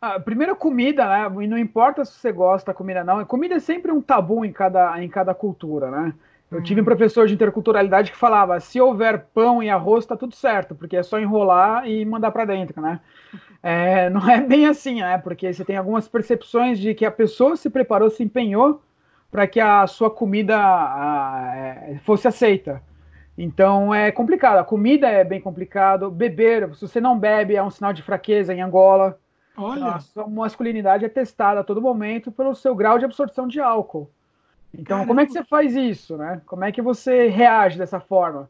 Ah, 0.00 0.18
primeiro, 0.18 0.56
comida, 0.56 1.06
né? 1.06 1.44
E 1.44 1.46
não 1.46 1.58
importa 1.58 2.04
se 2.04 2.18
você 2.18 2.32
gosta 2.32 2.72
da 2.72 2.76
comida, 2.76 3.04
não. 3.04 3.22
Comida 3.26 3.56
é 3.56 3.60
sempre 3.60 3.92
um 3.92 4.00
tabu 4.00 4.44
em 4.44 4.52
cada, 4.52 5.02
em 5.02 5.08
cada 5.08 5.34
cultura, 5.34 5.90
né? 5.90 6.14
Eu 6.50 6.60
tive 6.60 6.80
um 6.80 6.84
professor 6.84 7.28
de 7.28 7.34
interculturalidade 7.34 8.10
que 8.10 8.16
falava: 8.16 8.58
se 8.58 8.80
houver 8.80 9.26
pão 9.32 9.62
e 9.62 9.70
arroz, 9.70 10.04
tá 10.04 10.16
tudo 10.16 10.34
certo, 10.34 10.74
porque 10.74 10.96
é 10.96 11.02
só 11.02 11.20
enrolar 11.20 11.88
e 11.88 12.04
mandar 12.04 12.32
para 12.32 12.44
dentro, 12.44 12.80
né? 12.80 13.00
É, 13.62 14.10
não 14.10 14.28
é 14.28 14.40
bem 14.40 14.66
assim, 14.66 15.00
né? 15.00 15.18
Porque 15.18 15.52
você 15.52 15.64
tem 15.64 15.76
algumas 15.76 16.08
percepções 16.08 16.78
de 16.78 16.94
que 16.94 17.04
a 17.04 17.10
pessoa 17.10 17.56
se 17.56 17.70
preparou, 17.70 18.10
se 18.10 18.22
empenhou 18.22 18.82
para 19.30 19.46
que 19.46 19.60
a 19.60 19.86
sua 19.86 20.10
comida 20.10 20.56
a, 20.56 21.52
é, 21.54 21.98
fosse 22.04 22.26
aceita. 22.26 22.82
Então 23.38 23.94
é 23.94 24.10
complicado. 24.10 24.58
A 24.58 24.64
comida 24.64 25.08
é 25.08 25.22
bem 25.22 25.40
complicado. 25.40 26.10
Beber, 26.10 26.74
se 26.74 26.86
você 26.86 27.00
não 27.00 27.18
bebe, 27.18 27.54
é 27.54 27.62
um 27.62 27.70
sinal 27.70 27.92
de 27.92 28.02
fraqueza 28.02 28.52
em 28.52 28.60
Angola. 28.60 29.18
Olha. 29.56 29.92
A 29.92 30.00
sua 30.00 30.26
masculinidade 30.26 31.04
é 31.04 31.08
testada 31.08 31.60
a 31.60 31.64
todo 31.64 31.80
momento 31.80 32.32
pelo 32.32 32.54
seu 32.54 32.74
grau 32.74 32.98
de 32.98 33.04
absorção 33.04 33.46
de 33.46 33.60
álcool. 33.60 34.10
Então, 34.72 34.98
Caramba. 34.98 35.06
como 35.08 35.20
é 35.20 35.26
que 35.26 35.32
você 35.32 35.44
faz 35.44 35.74
isso, 35.74 36.16
né? 36.16 36.40
Como 36.46 36.64
é 36.64 36.72
que 36.72 36.80
você 36.80 37.28
reage 37.28 37.76
dessa 37.76 38.00
forma? 38.00 38.48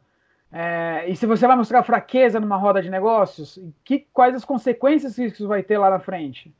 É, 0.53 1.05
e 1.09 1.17
se 1.17 1.27
você 1.27 1.47
vai 1.47 1.57
mostrar 1.57 1.83
fraqueza 1.83 2.41
numa 2.41 2.57
roda 2.57 2.83
de 2.83 2.91
negócios, 2.91 3.59
que, 3.85 4.07
quais 4.13 4.35
as 4.35 4.45
consequências 4.45 5.15
que 5.15 5.27
isso 5.27 5.47
vai 5.47 5.63
ter 5.63 5.79
lá 5.79 5.89
na 5.91 6.01
frente? 6.01 6.53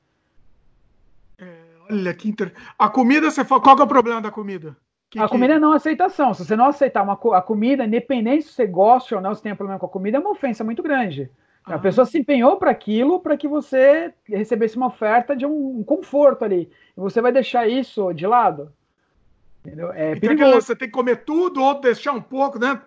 É, 1.39 1.47
olha 1.91 2.15
que. 2.15 2.35
A 2.79 2.89
comida, 2.89 3.31
você 3.31 3.45
fala, 3.45 3.61
qual 3.61 3.79
é 3.79 3.83
o 3.83 3.87
problema 3.87 4.21
da 4.21 4.31
comida? 4.31 4.77
Que, 5.11 5.19
a 5.19 5.25
que... 5.25 5.31
comida 5.31 5.55
é 5.55 5.59
não 5.59 5.73
aceitação. 5.73 6.33
Se 6.33 6.45
você 6.45 6.55
não 6.55 6.67
aceitar 6.67 7.03
uma, 7.03 7.19
a 7.37 7.43
comida, 7.43 7.85
independente 7.85 8.45
se 8.45 8.53
você 8.53 8.67
gosta 8.67 9.17
ou 9.17 9.21
não, 9.21 9.35
se 9.35 9.43
tem 9.43 9.55
problema 9.57 9.79
com 9.79 9.87
a 9.87 9.91
comida, 9.91 10.19
é 10.19 10.21
uma 10.21 10.31
ofensa 10.31 10.63
muito 10.63 10.83
grande. 10.83 11.29
Ah. 11.65 11.75
A 11.75 11.79
pessoa 11.79 12.07
se 12.07 12.17
empenhou 12.17 12.57
para 12.57 12.71
aquilo 12.71 13.19
para 13.19 13.37
que 13.37 13.49
você 13.49 14.15
recebesse 14.25 14.77
uma 14.77 14.87
oferta 14.87 15.35
de 15.35 15.45
um 15.45 15.83
conforto 15.83 16.45
ali. 16.45 16.71
E 16.97 17.01
você 17.01 17.21
vai 17.21 17.33
deixar 17.33 17.69
isso 17.69 18.13
de 18.13 18.27
lado? 18.27 18.73
Entendeu? 19.65 19.93
É 19.93 20.13
então, 20.13 20.21
perigoso. 20.21 20.63
Você 20.63 20.75
tem 20.75 20.89
que 20.89 20.95
comer 20.95 21.17
tudo 21.17 21.63
ou 21.63 21.81
deixar 21.81 22.13
um 22.13 22.21
pouco, 22.21 22.59
né? 22.59 22.81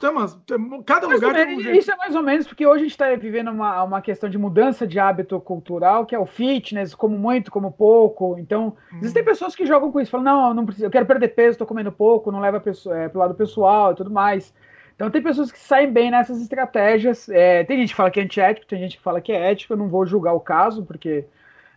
cada 0.85 1.07
mais 1.07 1.21
lugar 1.21 1.35
tem 1.35 1.55
um. 1.55 1.59
Isso 1.75 1.91
é 1.91 1.95
mais 1.95 2.15
ou 2.15 2.23
menos 2.23 2.47
porque 2.47 2.65
hoje 2.65 2.79
a 2.79 2.83
gente 2.83 2.91
está 2.91 3.13
vivendo 3.15 3.51
uma, 3.51 3.83
uma 3.83 4.01
questão 4.01 4.27
de 4.27 4.39
mudança 4.39 4.87
de 4.87 4.99
hábito 4.99 5.39
cultural, 5.39 6.03
que 6.03 6.15
é 6.15 6.19
o 6.19 6.25
fitness, 6.25 6.95
como 6.95 7.17
muito, 7.17 7.51
como 7.51 7.71
pouco. 7.71 8.37
Então, 8.39 8.75
hum. 8.91 8.97
existem 8.97 9.23
pessoas 9.23 9.55
que 9.55 9.67
jogam 9.67 9.91
com 9.91 10.01
isso, 10.01 10.09
falam, 10.09 10.25
não, 10.25 10.53
não 10.55 10.65
preciso, 10.65 10.87
eu 10.87 10.91
quero 10.91 11.05
perder 11.05 11.29
peso, 11.29 11.51
estou 11.51 11.67
comendo 11.67 11.91
pouco, 11.91 12.31
não 12.31 12.39
leva 12.39 12.57
é, 12.57 13.07
para 13.07 13.17
o 13.17 13.19
lado 13.19 13.35
pessoal 13.35 13.91
e 13.91 13.95
tudo 13.95 14.09
mais. 14.09 14.51
Então 14.95 15.11
tem 15.11 15.21
pessoas 15.21 15.51
que 15.51 15.59
saem 15.59 15.91
bem 15.91 16.09
nessas 16.09 16.41
estratégias. 16.41 17.29
É, 17.29 17.63
tem 17.63 17.77
gente 17.77 17.89
que 17.89 17.95
fala 17.95 18.09
que 18.09 18.19
é 18.19 18.23
antiético, 18.23 18.65
tem 18.65 18.79
gente 18.79 18.97
que 18.97 19.03
fala 19.03 19.21
que 19.21 19.31
é 19.31 19.51
ético, 19.51 19.73
eu 19.73 19.77
não 19.77 19.89
vou 19.89 20.07
julgar 20.07 20.33
o 20.33 20.39
caso, 20.39 20.83
porque 20.83 21.25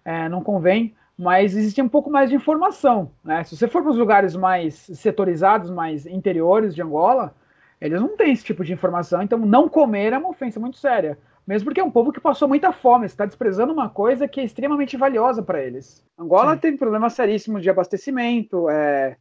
é, 0.05 0.27
não 0.29 0.43
convém 0.43 0.95
mas 1.19 1.57
existe 1.57 1.81
um 1.81 1.89
pouco 1.89 2.11
mais 2.11 2.29
de 2.29 2.37
informação. 2.37 3.11
Né? 3.25 3.43
Se 3.45 3.57
você 3.57 3.67
for 3.67 3.83
para 3.83 3.93
os 3.93 3.99
lugares 3.99 4.37
mais 4.37 4.75
setorizados, 4.75 5.71
mais 5.71 6.07
interiores 6.07 6.75
de 6.75 6.83
Angola, 6.83 7.35
eles 7.81 8.01
não 8.01 8.17
têm 8.17 8.33
esse 8.33 8.45
tipo 8.45 8.65
de 8.65 8.73
informação, 8.73 9.23
então 9.23 9.39
não 9.39 9.69
comer 9.69 10.13
é 10.13 10.19
uma 10.19 10.31
ofensa 10.31 10.61
muito 10.61 10.77
séria. 10.77 11.19
Mesmo 11.47 11.67
porque 11.67 11.81
é 11.81 11.85
um 11.85 11.91
povo 11.91 12.13
que 12.13 12.21
passou 12.21 12.49
muita 12.49 12.73
fome, 12.73 13.07
está 13.07 13.25
desprezando 13.25 13.73
uma 13.73 13.89
coisa 13.89 14.27
que 14.27 14.41
é 14.41 14.45
extremamente 14.45 14.97
valiosa 14.97 15.43
para 15.43 15.63
eles. 15.63 16.05
Angola 16.19 16.55
Sim. 16.55 16.61
tem 16.61 16.77
problemas 16.77 17.13
seríssimos 17.13 17.63
de 17.63 17.71
abastecimento, 17.71 18.69
é, 18.69 19.17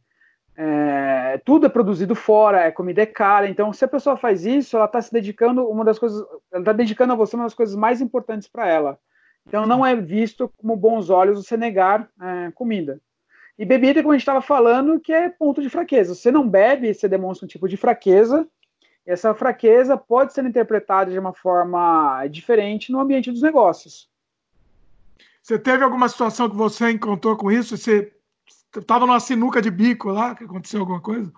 é, 0.56 1.40
tudo 1.44 1.66
é 1.66 1.68
produzido 1.68 2.16
fora, 2.16 2.62
é 2.62 2.72
comida 2.72 3.02
é 3.02 3.06
cara. 3.06 3.48
Então, 3.48 3.72
se 3.72 3.84
a 3.84 3.88
pessoa 3.88 4.16
faz 4.16 4.44
isso, 4.44 4.76
ela 4.76 4.86
está 4.86 5.00
se 5.00 5.12
dedicando 5.12 5.68
uma 5.68 5.84
das 5.84 6.00
coisas, 6.00 6.20
ela 6.50 6.62
está 6.62 6.72
dedicando 6.72 7.12
a 7.12 7.16
você 7.16 7.36
uma 7.36 7.44
das 7.44 7.54
coisas 7.54 7.76
mais 7.76 8.00
importantes 8.00 8.48
para 8.48 8.68
ela, 8.68 8.98
então 9.46 9.66
não 9.66 9.86
é 9.86 9.94
visto 9.94 10.52
como 10.56 10.76
bons 10.76 11.08
olhos 11.08 11.44
você 11.44 11.56
negar 11.56 12.08
é, 12.20 12.50
comida. 12.52 13.00
E 13.58 13.64
bebida, 13.64 14.02
como 14.02 14.12
a 14.12 14.14
gente 14.14 14.22
estava 14.22 14.42
falando, 14.42 15.00
que 15.00 15.12
é 15.12 15.30
ponto 15.30 15.62
de 15.62 15.70
fraqueza. 15.70 16.14
Você 16.14 16.30
não 16.30 16.46
bebe, 16.46 16.92
você 16.92 17.08
demonstra 17.08 17.46
um 17.46 17.48
tipo 17.48 17.68
de 17.68 17.76
fraqueza. 17.76 18.46
E 19.06 19.10
essa 19.10 19.32
fraqueza 19.34 19.96
pode 19.96 20.34
ser 20.34 20.44
interpretada 20.44 21.10
de 21.10 21.18
uma 21.18 21.32
forma 21.32 22.26
diferente 22.26 22.92
no 22.92 23.00
ambiente 23.00 23.30
dos 23.30 23.40
negócios. 23.40 24.10
Você 25.42 25.58
teve 25.58 25.84
alguma 25.84 26.08
situação 26.08 26.50
que 26.50 26.56
você 26.56 26.90
encontrou 26.90 27.36
com 27.36 27.50
isso? 27.50 27.78
Você 27.78 28.12
estava 28.76 29.06
numa 29.06 29.20
sinuca 29.20 29.62
de 29.62 29.70
bico 29.70 30.10
lá, 30.10 30.34
que 30.34 30.44
aconteceu 30.44 30.80
alguma 30.80 31.00
coisa? 31.00 31.32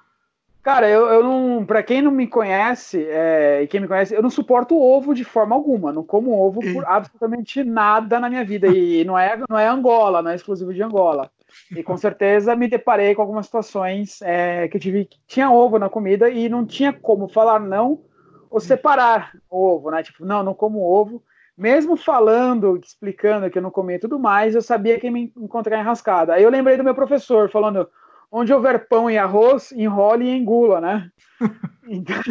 Cara, 0.69 0.87
eu, 0.87 1.07
eu 1.07 1.23
não. 1.23 1.65
Pra 1.65 1.83
quem 1.83 2.03
não 2.03 2.11
me 2.11 2.27
conhece, 2.27 3.03
é, 3.09 3.63
e 3.63 3.67
quem 3.67 3.81
me 3.81 3.89
conhece, 3.89 4.15
eu 4.15 4.21
não 4.21 4.29
suporto 4.29 4.79
ovo 4.79 5.15
de 5.15 5.25
forma 5.25 5.55
alguma. 5.55 5.95
Não 5.95 6.05
como 6.05 6.39
ovo 6.39 6.61
por 6.61 6.85
absolutamente 6.85 7.65
nada 7.65 8.21
na 8.21 8.29
minha 8.29 8.45
vida. 8.45 8.67
E 8.67 9.03
não 9.03 9.19
é, 9.19 9.43
não 9.49 9.59
é 9.59 9.67
Angola, 9.67 10.21
não 10.21 10.31
é 10.31 10.35
exclusivo 10.35 10.75
de 10.75 10.83
Angola. 10.83 11.31
E 11.75 11.83
com 11.83 11.97
certeza 11.97 12.55
me 12.55 12.69
deparei 12.69 13.15
com 13.15 13.23
algumas 13.23 13.47
situações 13.47 14.21
é, 14.21 14.69
que 14.69 14.77
eu 14.77 14.81
tive 14.81 15.07
que 15.07 15.17
tinha 15.27 15.51
ovo 15.51 15.79
na 15.79 15.89
comida 15.89 16.29
e 16.29 16.51
não 16.51 16.67
tinha 16.67 16.93
como 16.93 17.29
falar 17.29 17.61
não 17.61 18.03
ou 18.51 18.61
separar 18.61 19.33
o 19.51 19.57
ovo, 19.57 19.91
né? 19.91 20.03
Tipo, 20.03 20.27
não, 20.27 20.43
não 20.43 20.53
como 20.53 20.83
ovo. 20.83 21.23
Mesmo 21.57 21.97
falando, 21.97 22.77
explicando 22.77 23.49
que 23.49 23.57
eu 23.57 23.63
não 23.63 23.71
comia 23.71 23.97
e 23.97 24.01
tudo 24.01 24.19
mais, 24.19 24.55
eu 24.55 24.61
sabia 24.61 25.01
que 25.01 25.11
me 25.11 25.33
encontrar 25.35 25.81
enrascada. 25.81 26.35
Aí 26.35 26.43
eu 26.43 26.51
lembrei 26.51 26.77
do 26.77 26.85
meu 26.85 26.95
professor 26.95 27.51
falando: 27.51 27.89
onde 28.31 28.53
houver 28.53 28.89
pão 28.89 29.11
e 29.11 29.19
arroz, 29.19 29.73
enrole 29.73 30.27
e 30.27 30.37
engula, 30.37 30.81
né? 30.81 31.11
Então, 31.91 32.23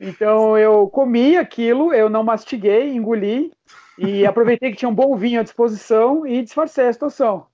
então, 0.00 0.56
eu 0.56 0.88
comi 0.88 1.36
aquilo, 1.36 1.92
eu 1.92 2.08
não 2.08 2.24
mastiguei, 2.24 2.94
engoli 2.94 3.52
e 3.98 4.24
aproveitei 4.24 4.70
que 4.70 4.78
tinha 4.78 4.88
um 4.88 4.94
bom 4.94 5.14
vinho 5.18 5.38
à 5.38 5.42
disposição 5.42 6.26
e 6.26 6.42
disfarcei 6.42 6.86
a 6.86 6.92
situação. 6.94 7.46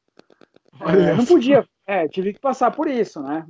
É, 0.80 1.12
não 1.14 1.26
podia, 1.26 1.66
é, 1.84 2.06
tive 2.06 2.32
que 2.32 2.38
passar 2.38 2.70
por 2.70 2.86
isso, 2.86 3.20
né? 3.20 3.44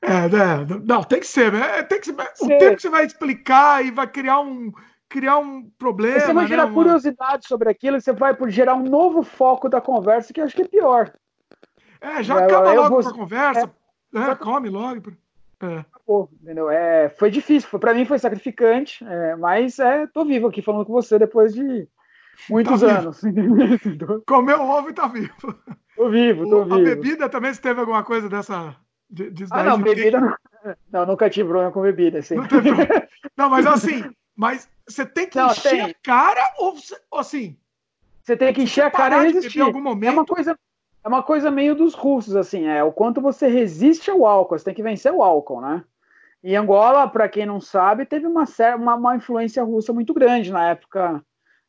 É, 0.00 0.26
né? 0.26 0.80
não, 0.86 1.04
tem 1.04 1.20
que 1.20 1.26
ser, 1.26 1.52
né? 1.52 1.82
Tem 1.82 2.00
que 2.00 2.06
ser. 2.06 2.14
O 2.14 2.48
tempo 2.48 2.76
que 2.76 2.82
você 2.82 2.88
vai 2.88 3.04
explicar 3.04 3.84
e 3.84 3.90
vai 3.90 4.06
criar 4.06 4.40
um, 4.40 4.72
criar 5.06 5.36
um 5.38 5.68
problema. 5.78 6.18
Você 6.20 6.32
vai 6.32 6.46
gerar 6.46 6.66
né, 6.66 6.72
curiosidade 6.72 7.46
sobre 7.46 7.68
aquilo, 7.68 8.00
você 8.00 8.12
vai 8.12 8.34
gerar 8.48 8.74
um 8.74 8.84
novo 8.84 9.22
foco 9.22 9.68
da 9.68 9.80
conversa, 9.80 10.32
que 10.32 10.40
eu 10.40 10.44
acho 10.44 10.56
que 10.56 10.62
é 10.62 10.68
pior. 10.68 11.12
É, 12.00 12.22
já 12.22 12.38
acaba 12.38 12.72
logo 12.72 13.02
vou... 13.02 13.10
a 13.10 13.14
conversa, 13.14 13.70
é, 14.14 14.18
né? 14.18 14.34
come 14.36 14.68
logo. 14.68 15.12
É. 15.60 15.78
Acabou, 15.78 16.30
entendeu? 16.42 16.70
É, 16.70 17.10
foi 17.10 17.30
difícil, 17.30 17.78
para 17.78 17.92
mim 17.92 18.06
foi 18.06 18.18
sacrificante, 18.18 19.04
é, 19.04 19.36
mas 19.36 19.78
é, 19.78 20.06
tô 20.06 20.24
vivo 20.24 20.46
aqui 20.46 20.62
falando 20.62 20.86
com 20.86 20.92
você 20.92 21.18
depois 21.18 21.54
de 21.54 21.86
muitos 22.48 22.80
tá 22.80 22.98
anos. 22.98 23.20
Comeu 24.26 24.60
ovo 24.62 24.88
e 24.88 24.94
tá 24.94 25.06
vivo. 25.06 25.32
Tô 25.94 26.08
vivo, 26.08 26.48
tô 26.48 26.62
o, 26.62 26.64
vivo. 26.64 26.74
A 26.76 26.78
bebida 26.78 27.28
também, 27.28 27.52
se 27.52 27.60
teve 27.60 27.80
alguma 27.80 28.02
coisa 28.02 28.28
dessa. 28.28 28.74
De, 29.10 29.30
de 29.30 29.44
ah, 29.50 29.64
não, 29.64 29.82
bebida 29.82 30.20
não. 30.20 30.34
Não, 30.90 31.06
nunca 31.06 31.28
tive 31.28 31.48
problema 31.48 31.72
com 31.72 31.82
bebida, 31.82 32.20
assim. 32.20 32.36
Não, 32.36 32.44
não, 33.36 33.50
mas 33.50 33.66
assim, 33.66 34.04
mas 34.34 34.68
você 34.88 35.04
tem 35.04 35.28
que 35.28 35.36
não, 35.36 35.50
encher 35.50 35.70
tem. 35.70 35.82
a 35.82 35.94
cara 36.02 36.54
ou, 36.58 36.74
ou 37.10 37.18
assim? 37.18 37.56
Você 38.22 38.36
tem 38.36 38.52
que 38.52 38.62
encher 38.62 38.84
a 38.84 38.90
cara 38.90 39.26
e 39.26 39.32
resistir. 39.32 39.58
Em 39.58 39.62
algum 39.62 39.80
momento. 39.80 40.08
É 40.08 40.12
uma 40.12 40.24
coisa 40.24 40.58
é 41.02 41.08
uma 41.08 41.22
coisa 41.22 41.50
meio 41.50 41.74
dos 41.74 41.94
russos, 41.94 42.36
assim, 42.36 42.66
é 42.66 42.84
o 42.84 42.92
quanto 42.92 43.20
você 43.20 43.48
resiste 43.48 44.10
ao 44.10 44.26
álcool, 44.26 44.58
você 44.58 44.66
tem 44.66 44.74
que 44.74 44.82
vencer 44.82 45.12
o 45.12 45.22
álcool, 45.22 45.60
né? 45.60 45.82
E 46.42 46.56
Angola, 46.56 47.06
para 47.08 47.28
quem 47.28 47.44
não 47.44 47.60
sabe, 47.60 48.06
teve 48.06 48.26
uma, 48.26 48.44
uma, 48.76 48.94
uma, 48.94 49.16
influência 49.16 49.62
russa 49.62 49.92
muito 49.92 50.14
grande 50.14 50.50
na 50.50 50.70
época, 50.70 51.22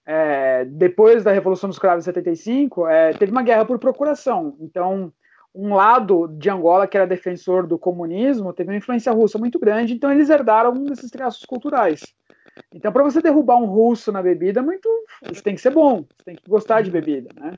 é, 0.06 0.65
depois 0.65 1.24
da 1.24 1.32
Revolução 1.32 1.70
dos 1.70 1.80
Cravos 1.80 2.04
de 2.04 2.06
75, 2.06 2.88
é, 2.88 3.13
teve 3.13 3.32
uma 3.32 3.44
guerra 3.44 3.65
por 3.65 3.78
procuração. 3.80 4.56
Então, 4.60 5.12
um 5.54 5.74
lado 5.76 6.30
de 6.30 6.50
Angola, 6.50 6.88
que 6.88 6.98
era 6.98 7.06
defensor 7.06 7.67
do 7.67 7.78
comunismo, 7.78 8.54
teve 8.54 8.72
uma 8.72 8.78
influência 8.78 9.12
russa 9.12 9.38
muito 9.38 9.60
grande, 9.60 9.94
então 9.94 10.12
eles 10.12 10.30
herdaram 10.30 10.72
um 10.72 10.86
desses 10.86 11.12
traços 11.12 11.46
culturais. 11.46 12.02
Então, 12.74 12.91
para 12.91 13.04
você 13.04 13.22
derrubar 13.22 13.58
um 13.58 13.65
russo 13.65 14.12
na 14.12 14.22
bebida, 14.22 14.62
muito, 14.62 14.89
você 15.26 15.41
tem 15.41 15.56
que 15.56 15.62
ser 15.62 15.72
bom, 15.72 16.06
você 16.17 16.26
tem 16.26 16.36
que 16.36 16.50
gostar 16.50 16.82
de 16.82 16.91
bebida, 16.91 17.30
né? 17.38 17.56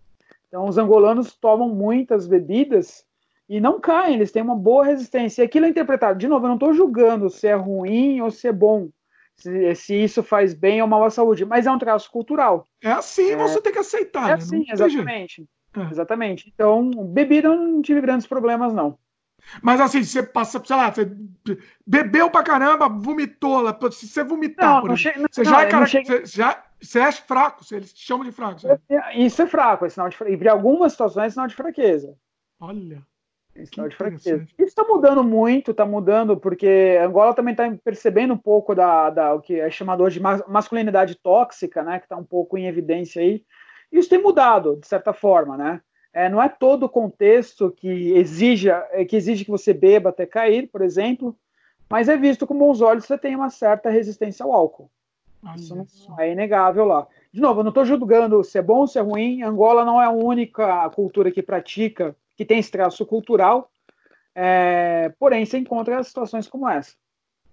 Então, 0.54 0.66
os 0.66 0.78
angolanos 0.78 1.34
tomam 1.34 1.68
muitas 1.68 2.28
bebidas 2.28 3.04
e 3.50 3.60
não 3.60 3.82
caem, 3.82 4.13
eles 4.13 4.32
têm 4.32 4.44
uma 4.44 4.56
boa 4.56 4.86
resistência. 4.86 5.42
E 5.42 5.46
aquilo 5.46 5.66
é 5.66 5.70
interpretado, 5.70 6.20
de 6.20 6.28
novo, 6.28 6.46
eu 6.46 6.50
não 6.50 6.58
estou 6.58 6.72
julgando 6.76 7.28
se 7.28 7.48
é 7.48 7.56
ruim 7.56 8.22
ou 8.22 8.30
se 8.30 8.48
é 8.48 8.52
bom, 8.52 8.89
se, 9.36 9.74
se, 9.74 9.96
isso 9.96 10.22
faz 10.22 10.54
bem 10.54 10.80
ou 10.80 10.88
mal 10.88 11.04
à 11.04 11.10
saúde, 11.10 11.44
mas 11.44 11.66
é 11.66 11.72
um 11.72 11.80
traço 11.80 12.12
cultural. 12.12 12.68
É 12.84 12.92
assim, 12.92 13.32
é, 13.32 13.36
você 13.36 13.60
tem 13.60 13.74
que 13.74 13.80
aceitar. 13.80 14.26
É 14.26 14.28
né? 14.28 14.34
assim, 14.36 14.63
exatamente. 14.72 15.44
É. 15.76 15.82
Exatamente. 15.89 16.54
Então, 16.54 16.92
bebida 16.92 17.48
eu 17.48 17.58
não 17.58 17.82
tive 17.82 18.00
grandes 18.00 18.28
problemas, 18.28 18.76
não. 18.76 18.96
Mas 19.60 19.82
assim, 19.82 20.04
você 20.04 20.22
passa, 20.22 20.62
sei 20.63 20.76
lá, 20.76 20.94
você 20.94 21.12
bebeu 21.86 22.30
pra 22.30 22.44
caramba, 22.44 22.88
vomitou 22.88 23.60
lá. 23.60 23.76
Se 23.92 24.08
você 24.08 24.24
vomitar, 24.24 24.82
não, 24.82 24.89
não 24.89 24.96
che... 24.96 25.12
você, 25.13 25.44
não, 25.44 25.52
já 25.52 25.62
é 25.63 25.66
cara... 25.68 25.88
você 25.88 26.26
já 26.26 26.63
você 26.84 27.00
é 27.00 27.12
fraco, 27.12 27.63
eles 27.72 27.93
te 27.93 28.06
chamam 28.06 28.26
de 28.26 28.32
fraco. 28.32 28.60
Isso 29.15 29.41
é 29.41 29.48
fraco, 29.48 29.86
é 29.86 29.89
sinal 29.89 30.10
de 30.10 30.17
fraqueza. 30.17 30.43
E 30.43 30.48
algumas 30.48 30.91
situações 30.91 31.28
é 31.28 31.30
sinal 31.30 31.48
de 31.48 31.56
fraqueza. 31.56 32.15
Olha. 32.60 33.02
É 33.56 33.65
sinal 33.65 33.88
de 33.88 33.96
fraqueza. 33.96 34.43
Isso 34.43 34.54
está 34.58 34.84
mudando 34.84 35.24
muito, 35.24 35.72
está 35.72 35.86
mudando, 35.86 36.38
porque 36.38 37.00
Angola 37.02 37.34
também 37.34 37.54
está 37.54 37.72
percebendo 37.84 38.34
um 38.34 38.38
pouco 38.38 38.74
da, 38.74 39.10
da 39.10 39.34
o 39.34 39.41
que 39.41 39.60
é 39.60 39.69
chamado 39.69 40.04
hoje 40.04 40.19
de 40.19 40.26
masculinidade 40.48 41.15
tóxica, 41.15 41.84
né? 41.84 42.00
Que 42.00 42.06
está 42.06 42.17
um 42.17 42.24
pouco 42.24 42.58
em 42.58 42.67
evidência 42.67 43.22
aí. 43.22 43.43
Isso 43.91 44.10
tem 44.10 44.22
mudado, 44.22 44.78
de 44.78 44.88
certa 44.88 45.13
forma, 45.13 45.56
né? 45.56 45.82
É, 46.12 46.30
não 46.30 46.41
é 46.41 46.50
todo 46.50 46.84
o 46.84 46.89
contexto 46.89 47.72
que 47.72 48.12
exija, 48.13 48.88
é, 48.91 49.06
que 49.06 49.15
exige 49.15 49.46
que 49.46 49.52
você 49.52 49.74
beba 49.74 50.10
até 50.10 50.26
cair, 50.26 50.67
por 50.67 50.82
exemplo, 50.82 51.36
mas 51.89 52.10
é 52.10 52.17
visto 52.17 52.46
com 52.46 52.58
bons 52.58 52.82
olhos 52.82 53.06
você 53.06 53.17
tem 53.17 53.36
uma 53.36 53.50
certa 53.50 53.89
resistência 53.89 54.43
ao 54.43 54.52
álcool. 54.52 54.91
Isso 55.56 55.76
não 55.76 56.20
é 56.20 56.32
inegável 56.32 56.86
lá. 56.86 57.08
De 57.32 57.42
novo, 57.42 57.60
eu 57.60 57.64
não 57.64 57.70
estou 57.70 57.86
julgando 57.86 58.44
se 58.44 58.58
é 58.58 58.62
bom 58.62 58.80
ou 58.80 58.88
se 58.88 58.98
é 58.98 59.02
ruim. 59.02 59.42
Angola 59.42 59.84
não 59.84 60.02
é 60.02 60.06
a 60.06 60.12
única 60.12 60.90
cultura 60.92 61.32
que 61.32 61.42
pratica, 61.42 62.16
que 62.36 62.46
tem 62.46 62.60
esse 62.60 62.72
traço 62.72 63.06
cultural. 63.06 63.70
É, 64.36 65.14
porém, 65.20 65.46
você 65.46 65.58
encontra 65.58 66.04
situações 66.04 66.48
como 66.48 66.68
essa. 66.70 66.94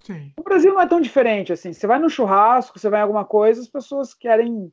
Sim. 0.01 0.33
O 0.39 0.43
Brasil 0.43 0.73
não 0.73 0.81
é 0.81 0.87
tão 0.87 1.01
diferente 1.01 1.53
assim. 1.53 1.73
Você 1.73 1.87
vai 1.87 1.99
no 1.99 2.09
churrasco, 2.09 2.79
você 2.79 2.89
vai 2.89 3.01
em 3.01 3.03
alguma 3.03 3.25
coisa, 3.25 3.61
as 3.61 3.69
pessoas 3.69 4.15
querem 4.15 4.73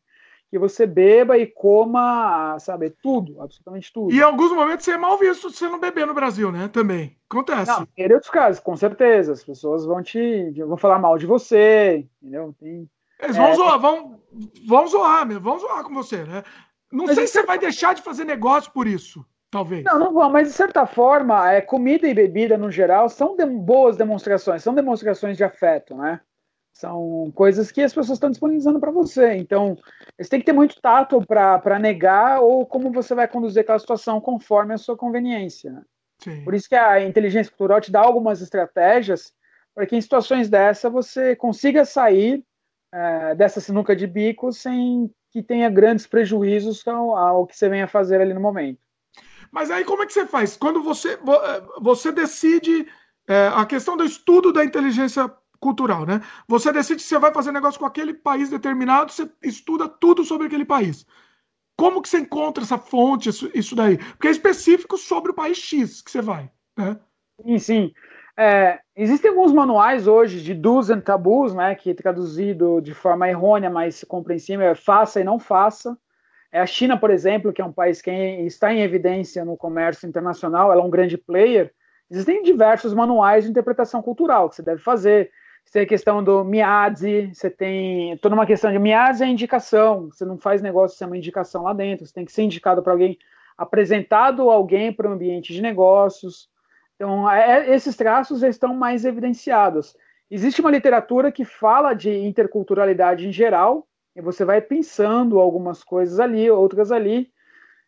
que 0.49 0.57
você 0.57 0.87
beba 0.87 1.37
e 1.37 1.45
coma, 1.45 2.57
sabe, 2.59 2.89
tudo, 3.01 3.41
absolutamente 3.41 3.91
tudo. 3.91 4.13
E 4.13 4.19
em 4.19 4.21
alguns 4.21 4.53
momentos 4.53 4.85
você 4.85 4.91
é 4.91 4.97
mal 4.97 5.17
visto 5.17 5.49
se 5.49 5.57
você 5.57 5.67
não 5.67 5.79
beber 5.79 6.07
no 6.07 6.13
Brasil, 6.13 6.51
né? 6.51 6.69
Também. 6.69 7.17
Acontece. 7.29 7.69
Não, 7.69 7.85
em 7.97 8.13
outros 8.13 8.31
casos, 8.31 8.61
com 8.61 8.75
certeza. 8.77 9.33
As 9.33 9.43
pessoas 9.43 9.85
vão 9.85 10.01
te. 10.01 10.51
vão 10.51 10.77
falar 10.77 10.99
mal 10.99 11.17
de 11.17 11.25
você, 11.25 12.07
entendeu? 12.21 12.55
Tem, 12.57 12.89
eles 13.19 13.35
vão 13.35 13.47
é, 13.47 13.55
zoar, 13.55 13.79
vão, 13.79 14.21
vão 14.67 14.87
zoar 14.87 15.25
mesmo, 15.25 15.41
vão 15.41 15.59
zoar 15.59 15.83
com 15.83 15.93
você, 15.93 16.23
né? 16.23 16.43
Não 16.91 17.07
sei 17.07 17.27
se 17.27 17.33
você 17.33 17.43
vai 17.43 17.57
deixar 17.57 17.93
de 17.93 18.01
fazer 18.01 18.23
negócio 18.23 18.71
por 18.71 18.87
isso, 18.87 19.25
talvez. 19.49 19.83
Não, 19.83 19.99
não 19.99 20.13
vão, 20.13 20.29
mas 20.29 20.47
de 20.47 20.53
certa 20.53 20.85
forma, 20.85 21.51
é, 21.51 21.61
comida 21.61 22.07
e 22.07 22.13
bebida 22.13 22.57
no 22.57 22.71
geral 22.71 23.09
são 23.09 23.35
de, 23.35 23.45
boas 23.45 23.97
demonstrações, 23.97 24.63
são 24.63 24.73
demonstrações 24.73 25.35
de 25.35 25.43
afeto, 25.43 25.95
né? 25.95 26.21
São 26.73 27.31
coisas 27.33 27.71
que 27.71 27.81
as 27.81 27.91
pessoas 27.91 28.17
estão 28.17 28.29
disponibilizando 28.29 28.79
para 28.79 28.91
você. 28.91 29.33
Então, 29.33 29.75
você 30.15 30.29
tem 30.29 30.39
que 30.39 30.45
ter 30.45 30.53
muito 30.53 30.79
tato 30.79 31.25
para 31.25 31.79
negar 31.79 32.39
ou 32.41 32.67
como 32.67 32.91
você 32.91 33.15
vai 33.15 33.27
conduzir 33.27 33.61
aquela 33.61 33.79
situação 33.79 34.21
conforme 34.21 34.75
a 34.75 34.77
sua 34.77 34.95
conveniência. 34.95 35.71
Né? 35.71 35.81
Por 36.43 36.53
isso 36.53 36.69
que 36.69 36.75
a 36.75 37.03
inteligência 37.03 37.51
cultural 37.51 37.81
te 37.81 37.91
dá 37.91 38.01
algumas 38.01 38.41
estratégias 38.41 39.33
para 39.73 39.87
que 39.87 39.95
em 39.95 40.01
situações 40.01 40.49
dessa 40.49 40.87
você 40.87 41.35
consiga 41.35 41.83
sair 41.83 42.45
é, 42.97 43.35
dessa 43.35 43.61
sinuca 43.61 43.95
de 43.95 44.07
bico 44.07 44.51
sem 44.51 45.11
que 45.31 45.43
tenha 45.43 45.69
grandes 45.69 46.07
prejuízos 46.07 46.85
ao, 46.87 47.15
ao 47.15 47.45
que 47.45 47.55
você 47.55 47.69
venha 47.69 47.87
fazer 47.87 48.19
ali 48.19 48.33
no 48.33 48.41
momento. 48.41 48.79
Mas 49.51 49.69
aí 49.69 49.85
como 49.85 50.01
é 50.01 50.05
que 50.07 50.13
você 50.13 50.25
faz? 50.25 50.57
Quando 50.57 50.81
você, 50.81 51.13
é, 51.13 51.19
você 51.79 52.11
decide 52.11 52.87
é, 53.27 53.47
a 53.53 53.65
questão 53.65 53.95
do 53.95 54.03
estudo 54.03 54.51
da 54.51 54.65
inteligência 54.65 55.31
cultural, 55.59 56.05
né? 56.05 56.21
Você 56.47 56.71
decide 56.71 57.01
se 57.01 57.09
você 57.09 57.19
vai 57.19 57.31
fazer 57.31 57.51
negócio 57.51 57.79
com 57.79 57.85
aquele 57.85 58.13
país 58.13 58.49
determinado, 58.49 59.11
você 59.11 59.29
estuda 59.43 59.87
tudo 59.87 60.23
sobre 60.23 60.47
aquele 60.47 60.65
país. 60.65 61.05
Como 61.77 62.01
que 62.01 62.09
você 62.09 62.19
encontra 62.19 62.63
essa 62.63 62.77
fonte, 62.77 63.29
isso, 63.29 63.51
isso 63.53 63.75
daí? 63.75 63.97
Porque 63.97 64.27
é 64.27 64.31
específico 64.31 64.97
sobre 64.97 65.31
o 65.31 65.35
país 65.35 65.57
X 65.57 66.01
que 66.01 66.09
você 66.09 66.21
vai, 66.21 66.49
né? 66.75 66.99
Sim, 67.43 67.59
sim. 67.59 67.93
É, 68.39 68.79
existem 68.95 69.31
alguns 69.31 69.51
manuais 69.51 70.07
hoje 70.07 70.41
de 70.43 70.53
do's 70.53 70.91
and 70.91 71.01
tabus, 71.01 71.55
né, 71.55 71.73
que 71.73 71.93
traduzido 71.93 72.79
de 72.81 72.93
forma 72.93 73.27
errônea, 73.27 73.69
mas 73.69 74.03
compreensível, 74.03 74.67
é 74.67 74.75
faça 74.75 75.19
e 75.19 75.23
não 75.23 75.39
faça. 75.39 75.97
É 76.51 76.61
a 76.61 76.65
China, 76.67 76.97
por 76.99 77.09
exemplo, 77.09 77.51
que 77.51 77.61
é 77.61 77.65
um 77.65 77.73
país 77.73 78.01
que 78.01 78.11
está 78.11 78.71
em 78.73 78.81
evidência 78.81 79.43
no 79.43 79.57
comércio 79.57 80.07
internacional, 80.07 80.71
ela 80.71 80.81
é 80.81 80.85
um 80.85 80.89
grande 80.89 81.17
player. 81.17 81.73
Existem 82.09 82.43
diversos 82.43 82.93
manuais 82.93 83.43
de 83.43 83.49
interpretação 83.49 84.01
cultural 84.01 84.49
que 84.49 84.55
você 84.55 84.63
deve 84.63 84.81
fazer. 84.81 85.31
Você 85.65 85.73
tem 85.73 85.81
a 85.81 85.87
questão 85.87 86.23
do 86.23 86.43
Miadzi, 86.45 87.31
você 87.33 87.49
tem 87.49 88.17
toda 88.19 88.35
uma 88.35 88.45
questão 88.45 88.71
de 88.71 88.79
Miadzi 88.79 89.23
é 89.23 89.27
indicação, 89.27 90.09
você 90.09 90.23
não 90.23 90.37
faz 90.37 90.61
negócio 90.61 90.97
sem 90.97 91.05
uma 91.07 91.17
indicação 91.17 91.63
lá 91.63 91.73
dentro, 91.73 92.05
você 92.05 92.13
tem 92.13 92.23
que 92.23 92.31
ser 92.31 92.43
indicado 92.43 92.81
para 92.81 92.93
alguém. 92.93 93.17
apresentado 93.57 94.49
alguém 94.49 94.93
para 94.93 95.09
o 95.09 95.13
ambiente 95.13 95.53
de 95.53 95.61
negócios. 95.61 96.49
Então, 96.97 97.29
é, 97.29 97.73
esses 97.73 97.95
traços 97.95 98.41
estão 98.41 98.75
mais 98.75 99.05
evidenciados. 99.05 99.95
Existe 100.29 100.59
uma 100.59 100.71
literatura 100.71 101.31
que 101.31 101.45
fala 101.45 101.93
de 101.93 102.11
interculturalidade 102.11 103.27
em 103.27 103.31
geral, 103.31 103.87
e 104.15 104.21
você 104.21 104.43
vai 104.43 104.59
pensando 104.59 105.39
algumas 105.39 105.83
coisas 105.83 106.19
ali, 106.19 106.49
outras 106.49 106.91
ali, 106.91 107.31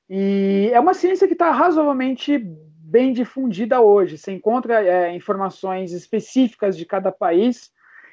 e 0.07 0.69
é 0.71 0.79
uma 0.79 0.93
ciência 0.93 1.27
que 1.27 1.33
está 1.33 1.51
razoavelmente 1.51 2.37
bem 2.37 3.11
difundida 3.11 3.81
hoje. 3.81 4.17
Você 4.17 4.31
encontra 4.31 4.83
é, 4.83 5.13
informações 5.13 5.91
específicas 5.91 6.77
de 6.77 6.85
cada 6.85 7.11
país, 7.11 7.71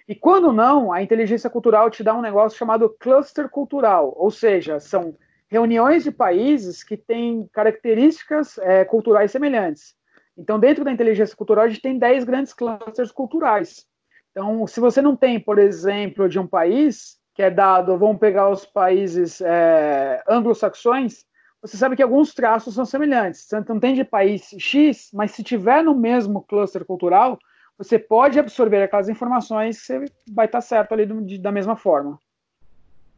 e 0.09 0.14
quando 0.14 0.51
não, 0.51 0.92
a 0.92 1.03
inteligência 1.03 1.51
cultural 1.51 1.90
te 1.90 2.03
dá 2.03 2.14
um 2.16 2.22
negócio 2.22 2.59
chamado 2.59 2.88
cluster 2.99 3.51
cultural, 3.51 4.14
ou 4.16 4.30
seja, 4.30 4.80
são 4.80 5.14
reuniões 5.47 6.05
de 6.05 6.11
países 6.11 6.82
que 6.82 6.97
têm 6.97 7.47
características 7.53 8.57
é, 8.59 8.84
culturais 8.84 9.30
semelhantes. 9.30 9.94
Então, 10.37 10.59
dentro 10.59 10.84
da 10.84 10.93
inteligência 10.93 11.37
cultural, 11.37 11.64
a 11.64 11.68
gente 11.68 11.80
tem 11.80 11.99
10 11.99 12.24
grandes 12.24 12.53
clusters 12.53 13.11
culturais. 13.11 13.87
Então, 14.30 14.66
se 14.66 14.80
você 14.80 15.01
não 15.01 15.16
tem, 15.16 15.41
por 15.41 15.59
exemplo, 15.59 16.28
de 16.28 16.39
um 16.39 16.47
país 16.47 17.18
que 17.34 17.43
é 17.43 17.51
dado, 17.51 17.97
vamos 17.99 18.18
pegar 18.18 18.51
os 18.51 18.66
países 18.66 19.41
é, 19.41 20.22
anglo-saxões, 20.28 21.24
você 21.61 21.76
sabe 21.76 21.97
que 21.97 22.03
alguns 22.03 22.34
traços 22.34 22.74
são 22.74 22.84
semelhantes. 22.84 23.43
Você 23.43 23.61
não 23.68 23.80
tem 23.80 23.95
de 23.95 24.05
país 24.05 24.55
X, 24.59 25.11
mas 25.12 25.32
se 25.32 25.43
tiver 25.43 25.82
no 25.82 25.95
mesmo 25.95 26.43
cluster 26.43 26.84
cultural, 26.84 27.39
você 27.78 27.99
pode 27.99 28.39
absorver 28.39 28.82
aquelas 28.82 29.09
informações 29.09 29.78
você 29.78 30.05
vai 30.30 30.47
estar 30.47 30.61
certo 30.61 30.93
ali 30.93 31.07
de, 31.24 31.39
da 31.39 31.53
mesma 31.53 31.76
forma. 31.76 32.18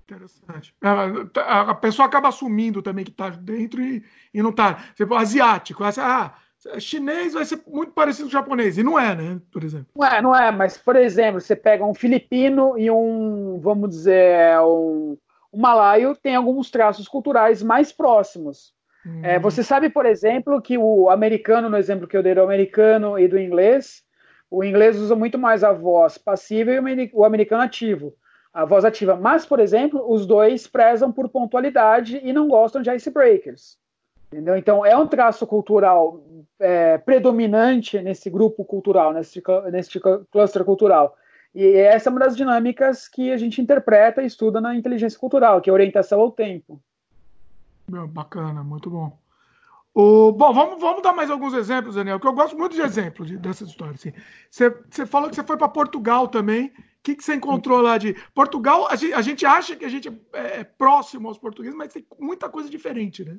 Interessante. 0.04 0.74
A, 1.36 1.74
pessoa 1.74 2.06
acaba 2.06 2.28
assumindo 2.28 2.80
também 2.80 3.04
que 3.04 3.10
está 3.10 3.28
dentro 3.28 3.82
e, 3.82 4.02
e 4.32 4.42
não 4.42 4.50
está. 4.50 4.82
Tipo, 4.94 5.14
asiático. 5.14 5.84
Ah, 5.84 6.34
chinês 6.78 7.34
vai 7.34 7.44
ser 7.44 7.60
muito 7.66 7.92
parecido 7.92 8.28
com 8.28 8.32
japonês. 8.32 8.78
E 8.78 8.82
não 8.82 8.98
é, 8.98 9.14
né? 9.14 9.40
Por 9.50 9.64
exemplo. 9.64 9.86
Não 9.94 10.06
é, 10.06 10.22
não 10.22 10.34
é. 10.34 10.50
Mas, 10.50 10.76
por 10.76 10.96
exemplo, 10.96 11.40
você 11.40 11.56
pega 11.56 11.84
um 11.84 11.94
filipino 11.94 12.78
e 12.78 12.90
um, 12.90 13.58
vamos 13.60 13.90
dizer, 13.90 14.58
um, 14.60 15.16
um 15.52 15.60
malaio, 15.60 16.16
tem 16.16 16.34
alguns 16.34 16.70
traços 16.70 17.08
culturais 17.08 17.62
mais 17.62 17.92
próximos. 17.92 18.72
Hum. 19.06 19.20
É, 19.22 19.38
você 19.38 19.62
sabe, 19.62 19.88
por 19.88 20.06
exemplo, 20.06 20.60
que 20.60 20.76
o 20.76 21.08
americano, 21.10 21.68
no 21.68 21.76
exemplo 21.76 22.08
que 22.08 22.16
eu 22.16 22.22
dei 22.22 22.34
do 22.34 22.42
americano 22.42 23.18
e 23.18 23.28
do 23.28 23.38
inglês, 23.38 24.02
o 24.50 24.64
inglês 24.64 24.98
usa 24.98 25.14
muito 25.14 25.38
mais 25.38 25.62
a 25.62 25.72
voz 25.72 26.18
passiva 26.18 26.72
e 26.72 27.10
o 27.12 27.24
americano 27.24 27.62
ativo 27.62 28.14
a 28.52 28.64
voz 28.64 28.84
ativa. 28.84 29.14
Mas, 29.14 29.46
por 29.46 29.60
exemplo, 29.60 30.04
os 30.10 30.26
dois 30.26 30.66
prezam 30.66 31.12
por 31.12 31.28
pontualidade 31.28 32.20
e 32.24 32.32
não 32.32 32.48
gostam 32.48 32.82
de 32.82 32.90
icebreakers. 32.90 33.78
Entendeu? 34.30 34.56
Então, 34.56 34.84
é 34.84 34.96
um 34.96 35.06
traço 35.06 35.46
cultural 35.46 36.22
é, 36.58 36.98
predominante 36.98 38.00
nesse 38.00 38.28
grupo 38.28 38.64
cultural, 38.64 39.12
nesse, 39.12 39.42
nesse 39.72 39.98
cluster 40.30 40.64
cultural. 40.64 41.16
E 41.54 41.64
essa 41.64 42.08
é 42.08 42.10
uma 42.10 42.20
das 42.20 42.36
dinâmicas 42.36 43.08
que 43.08 43.32
a 43.32 43.36
gente 43.36 43.60
interpreta 43.60 44.22
e 44.22 44.26
estuda 44.26 44.60
na 44.60 44.76
inteligência 44.76 45.18
cultural, 45.18 45.60
que 45.60 45.70
é 45.70 45.72
a 45.72 45.74
orientação 45.74 46.20
ao 46.20 46.30
tempo. 46.30 46.80
Meu, 47.90 48.06
bacana, 48.06 48.62
muito 48.62 48.90
bom. 48.90 49.18
O, 49.94 50.30
bom, 50.30 50.52
vamos, 50.52 50.80
vamos 50.80 51.02
dar 51.02 51.14
mais 51.14 51.30
alguns 51.30 51.54
exemplos, 51.54 51.94
Daniel, 51.94 52.20
que 52.20 52.26
eu 52.26 52.34
gosto 52.34 52.56
muito 52.56 52.74
de 52.74 52.82
exemplos 52.82 53.28
de, 53.28 53.38
dessas 53.38 53.70
histórias. 53.70 54.00
Assim. 54.00 54.12
Você, 54.50 54.70
você 54.90 55.06
falou 55.06 55.30
que 55.30 55.36
você 55.36 55.42
foi 55.42 55.56
para 55.56 55.68
Portugal 55.68 56.28
também 56.28 56.70
que, 57.08 57.16
que 57.16 57.24
você 57.24 57.34
encontrou 57.34 57.80
lá 57.80 57.96
de 57.96 58.14
Portugal? 58.34 58.88
A 58.88 58.96
gente, 58.96 59.14
a 59.14 59.22
gente 59.22 59.46
acha 59.46 59.76
que 59.76 59.84
a 59.84 59.88
gente 59.88 60.08
é, 60.32 60.60
é 60.60 60.64
próximo 60.64 61.28
aos 61.28 61.38
portugueses, 61.38 61.76
mas 61.76 61.92
tem 61.92 62.06
muita 62.18 62.48
coisa 62.48 62.68
diferente, 62.68 63.24
né? 63.24 63.38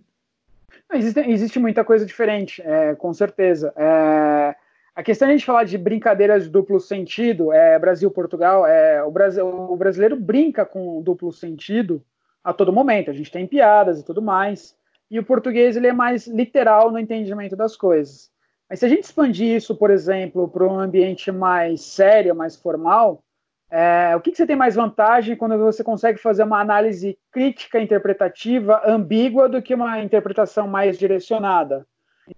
Existe, 0.93 1.20
existe 1.20 1.59
muita 1.59 1.84
coisa 1.84 2.05
diferente, 2.05 2.61
é, 2.61 2.95
com 2.95 3.13
certeza. 3.13 3.74
É, 3.76 4.55
a 4.95 5.03
questão 5.03 5.28
de 5.28 5.34
a 5.34 5.38
gente 5.38 5.45
falar 5.45 5.63
de 5.63 5.78
brincadeiras 5.78 6.43
de 6.43 6.49
duplo 6.49 6.80
sentido, 6.80 7.53
é, 7.53 7.78
Brasil-Portugal, 7.80 8.65
é, 8.67 9.03
o, 9.03 9.11
Brasil, 9.11 9.47
o 9.47 9.78
brasileiro 9.78 10.15
brinca 10.15 10.65
com 10.65 11.01
duplo 11.01 11.32
sentido 11.32 12.03
a 12.43 12.51
todo 12.51 12.74
momento. 12.74 13.09
A 13.09 13.13
gente 13.13 13.32
tem 13.32 13.47
piadas 13.47 13.99
e 13.99 14.03
tudo 14.03 14.22
mais. 14.22 14.76
E 15.09 15.17
o 15.17 15.24
português 15.24 15.76
ele 15.78 15.88
é 15.88 15.93
mais 15.93 16.28
literal 16.28 16.91
no 16.91 16.99
entendimento 16.99 17.55
das 17.55 17.76
coisas. 17.76 18.30
Mas 18.70 18.80
se 18.80 18.86
a 18.86 18.89
gente 18.89 19.03
expandir 19.03 19.55
isso, 19.55 19.76
por 19.76 19.89
exemplo, 19.89 20.47
para 20.47 20.67
um 20.67 20.80
ambiente 20.80 21.32
mais 21.32 21.82
sério, 21.82 22.36
mais 22.36 22.55
formal, 22.55 23.24
é, 23.72 24.15
o 24.15 24.20
que, 24.20 24.32
que, 24.32 24.38
você 24.38 24.47
tem 24.47 24.55
mais 24.55 24.76
vantagem 24.76 25.36
quando 25.36 25.57
você 25.57 25.84
consegue 25.84 26.20
fazer 26.20 26.43
uma 26.43 26.59
análise 26.59 27.17
crítica, 27.32 27.80
interpretativa, 27.80 28.82
ambígua, 28.84 29.47
do 29.47 29.61
que 29.61 29.76
uma 29.76 30.01
interpretação 30.01 30.67
mais 30.67 30.97
direcionada? 30.97 31.86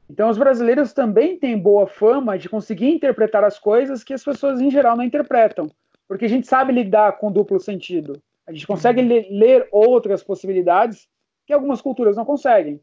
Então, 0.10 0.30
os 0.30 0.38
brasileiros 0.38 0.92
também 0.92 1.38
têm 1.38 1.58
boa 1.58 1.88
fama 1.88 2.38
de 2.38 2.50
conseguir 2.50 2.90
interpretar 2.90 3.44
as 3.44 3.58
coisas 3.58 4.04
que 4.04 4.14
as 4.14 4.24
pessoas 4.24 4.60
em 4.60 4.70
geral 4.70 4.98
não 4.98 5.04
interpretam, 5.04 5.70
porque 6.08 6.26
a 6.26 6.30
gente 6.30 6.48
sabe 6.48 6.74
lidar 6.74 7.14
com 7.14 7.32
duplo 7.32 7.60
sentido. 7.60 8.22
A 8.46 8.52
gente 8.52 8.68
consegue 8.68 9.02
ler 9.02 9.68
outras 9.72 10.22
possibilidades 10.22 11.08
que 11.48 11.54
algumas 11.54 11.82
culturas 11.82 12.18
não 12.18 12.26
conseguem. 12.26 12.82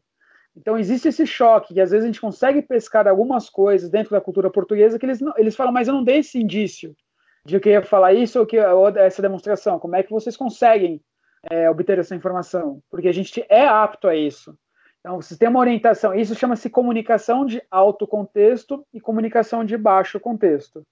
Então, 0.57 0.77
existe 0.77 1.07
esse 1.07 1.25
choque, 1.27 1.75
que 1.75 1.81
às 1.81 1.91
vezes 1.91 2.03
a 2.03 2.07
gente 2.07 2.21
consegue 2.21 2.63
pescar 2.63 3.07
algumas 3.07 3.47
coisas 3.47 3.89
dentro 3.89 4.11
da 4.11 4.21
cultura 4.21 4.49
portuguesa 4.49 4.97
que 4.97 5.05
eles, 5.05 5.21
não, 5.21 5.33
eles 5.37 5.55
falam, 5.55 5.71
mas 5.71 5.87
eu 5.87 5.93
não 5.93 6.03
dei 6.03 6.17
esse 6.17 6.39
indício 6.39 6.95
de 7.49 7.59
que 7.59 7.69
ia 7.69 7.81
falar 7.81 8.13
isso 8.13 8.39
ou 8.39 8.45
que 8.45 8.59
ou 8.59 8.87
essa 8.89 9.21
demonstração. 9.21 9.79
Como 9.79 9.95
é 9.95 10.03
que 10.03 10.11
vocês 10.11 10.37
conseguem 10.37 11.01
é, 11.49 11.69
obter 11.69 11.99
essa 11.99 12.15
informação? 12.15 12.81
Porque 12.89 13.07
a 13.07 13.13
gente 13.13 13.45
é 13.49 13.65
apto 13.65 14.07
a 14.07 14.15
isso. 14.15 14.57
Então, 14.99 15.21
você 15.21 15.37
tem 15.37 15.47
uma 15.47 15.59
orientação. 15.59 16.13
Isso 16.13 16.35
chama-se 16.35 16.69
comunicação 16.69 17.45
de 17.45 17.61
alto 17.71 18.05
contexto 18.05 18.85
e 18.93 18.99
comunicação 18.99 19.63
de 19.63 19.77
baixo 19.77 20.19
contexto. 20.19 20.85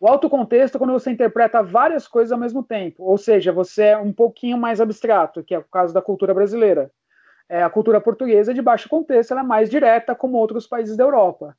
O 0.00 0.08
alto 0.08 0.28
contexto 0.28 0.74
é 0.74 0.78
quando 0.78 0.92
você 0.92 1.12
interpreta 1.12 1.62
várias 1.62 2.08
coisas 2.08 2.32
ao 2.32 2.38
mesmo 2.38 2.60
tempo, 2.64 3.04
ou 3.04 3.16
seja, 3.16 3.52
você 3.52 3.84
é 3.84 3.96
um 3.96 4.12
pouquinho 4.12 4.58
mais 4.58 4.80
abstrato, 4.80 5.44
que 5.44 5.54
é 5.54 5.58
o 5.60 5.64
caso 5.64 5.94
da 5.94 6.02
cultura 6.02 6.34
brasileira. 6.34 6.90
É, 7.48 7.62
a 7.62 7.70
cultura 7.70 8.00
portuguesa 8.00 8.52
de 8.52 8.60
baixo 8.60 8.88
contexto 8.88 9.30
ela 9.30 9.42
é 9.42 9.44
mais 9.44 9.70
direta, 9.70 10.12
como 10.12 10.38
outros 10.38 10.66
países 10.66 10.96
da 10.96 11.04
Europa. 11.04 11.56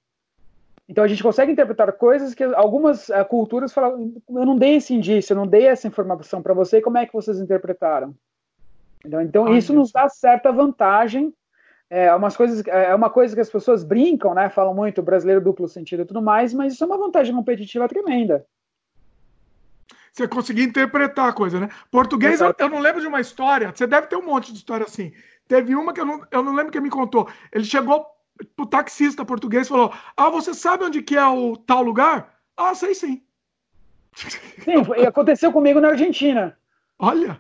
Então 0.88 1.04
a 1.04 1.08
gente 1.08 1.24
consegue 1.24 1.52
interpretar 1.52 1.92
coisas 1.94 2.34
que 2.34 2.44
algumas 2.44 3.10
uh, 3.10 3.26
culturas 3.28 3.72
falam, 3.72 4.14
eu 4.30 4.46
não 4.46 4.58
dei 4.58 4.76
esse 4.76 4.94
indício, 4.94 5.34
eu 5.34 5.38
não 5.38 5.48
dei 5.48 5.66
essa 5.66 5.88
informação 5.88 6.42
para 6.42 6.54
você, 6.54 6.82
como 6.82 6.98
é 6.98 7.06
que 7.06 7.14
vocês 7.14 7.40
interpretaram? 7.40 8.14
Então, 9.06 9.22
então 9.22 9.56
isso 9.56 9.74
nos 9.74 9.92
dá 9.92 10.08
certa 10.10 10.52
vantagem. 10.52 11.34
É, 11.90 12.14
umas 12.16 12.36
coisas, 12.36 12.66
é 12.66 12.94
uma 12.96 13.10
coisa 13.10 13.36
que 13.36 13.42
as 13.42 13.50
pessoas 13.50 13.84
brincam, 13.84 14.34
né? 14.34 14.50
Falam 14.50 14.74
muito 14.74 15.02
brasileiro 15.04 15.44
duplo 15.44 15.68
sentido 15.68 16.02
e 16.02 16.06
tudo 16.06 16.22
mais, 16.22 16.54
mas 16.54 16.74
isso 16.74 16.84
é 16.84 16.88
uma 16.88 16.98
vantagem 16.98 17.36
competitiva 17.36 17.88
tremenda. 17.88 18.46
Você 20.12 20.28
conseguir 20.28 20.64
interpretar 20.64 21.30
a 21.30 21.34
coisa, 21.34 21.60
né? 21.60 21.70
Português, 21.92 22.40
eu, 22.40 22.54
eu, 22.58 22.70
não 22.70 22.80
lembro 22.80 23.02
de 23.02 23.08
uma 23.08 23.20
história. 23.20 23.72
Você 23.74 23.86
deve 23.86 24.08
ter 24.08 24.16
um 24.16 24.26
monte 24.26 24.52
de 24.52 24.60
história 24.60 24.86
assim. 24.86 25.12
Teve 25.48 25.76
uma 25.76 25.94
que 25.94 26.00
eu 26.00 26.06
não, 26.06 26.22
eu 26.32 26.44
não 26.44 26.54
lembro 26.54 26.72
quem 26.72 26.82
me 26.82 26.90
contou. 26.90 27.28
Ele 27.52 27.64
chegou 27.64 28.06
o 28.58 28.66
taxista 28.66 29.26
português 29.26 29.68
falou: 29.68 29.92
Ah, 30.16 30.30
você 30.30 30.54
sabe 30.54 30.84
onde 30.84 31.02
que 31.02 31.16
é 31.16 31.26
o 31.26 31.56
tal 31.58 31.84
lugar? 31.84 32.34
Ah, 32.56 32.76
sei 32.76 32.94
sim. 32.94 33.22
Sim, 34.16 35.06
aconteceu 35.08 35.52
comigo 35.52 35.80
na 35.80 35.90
Argentina. 35.90 36.58
Olha. 37.00 37.40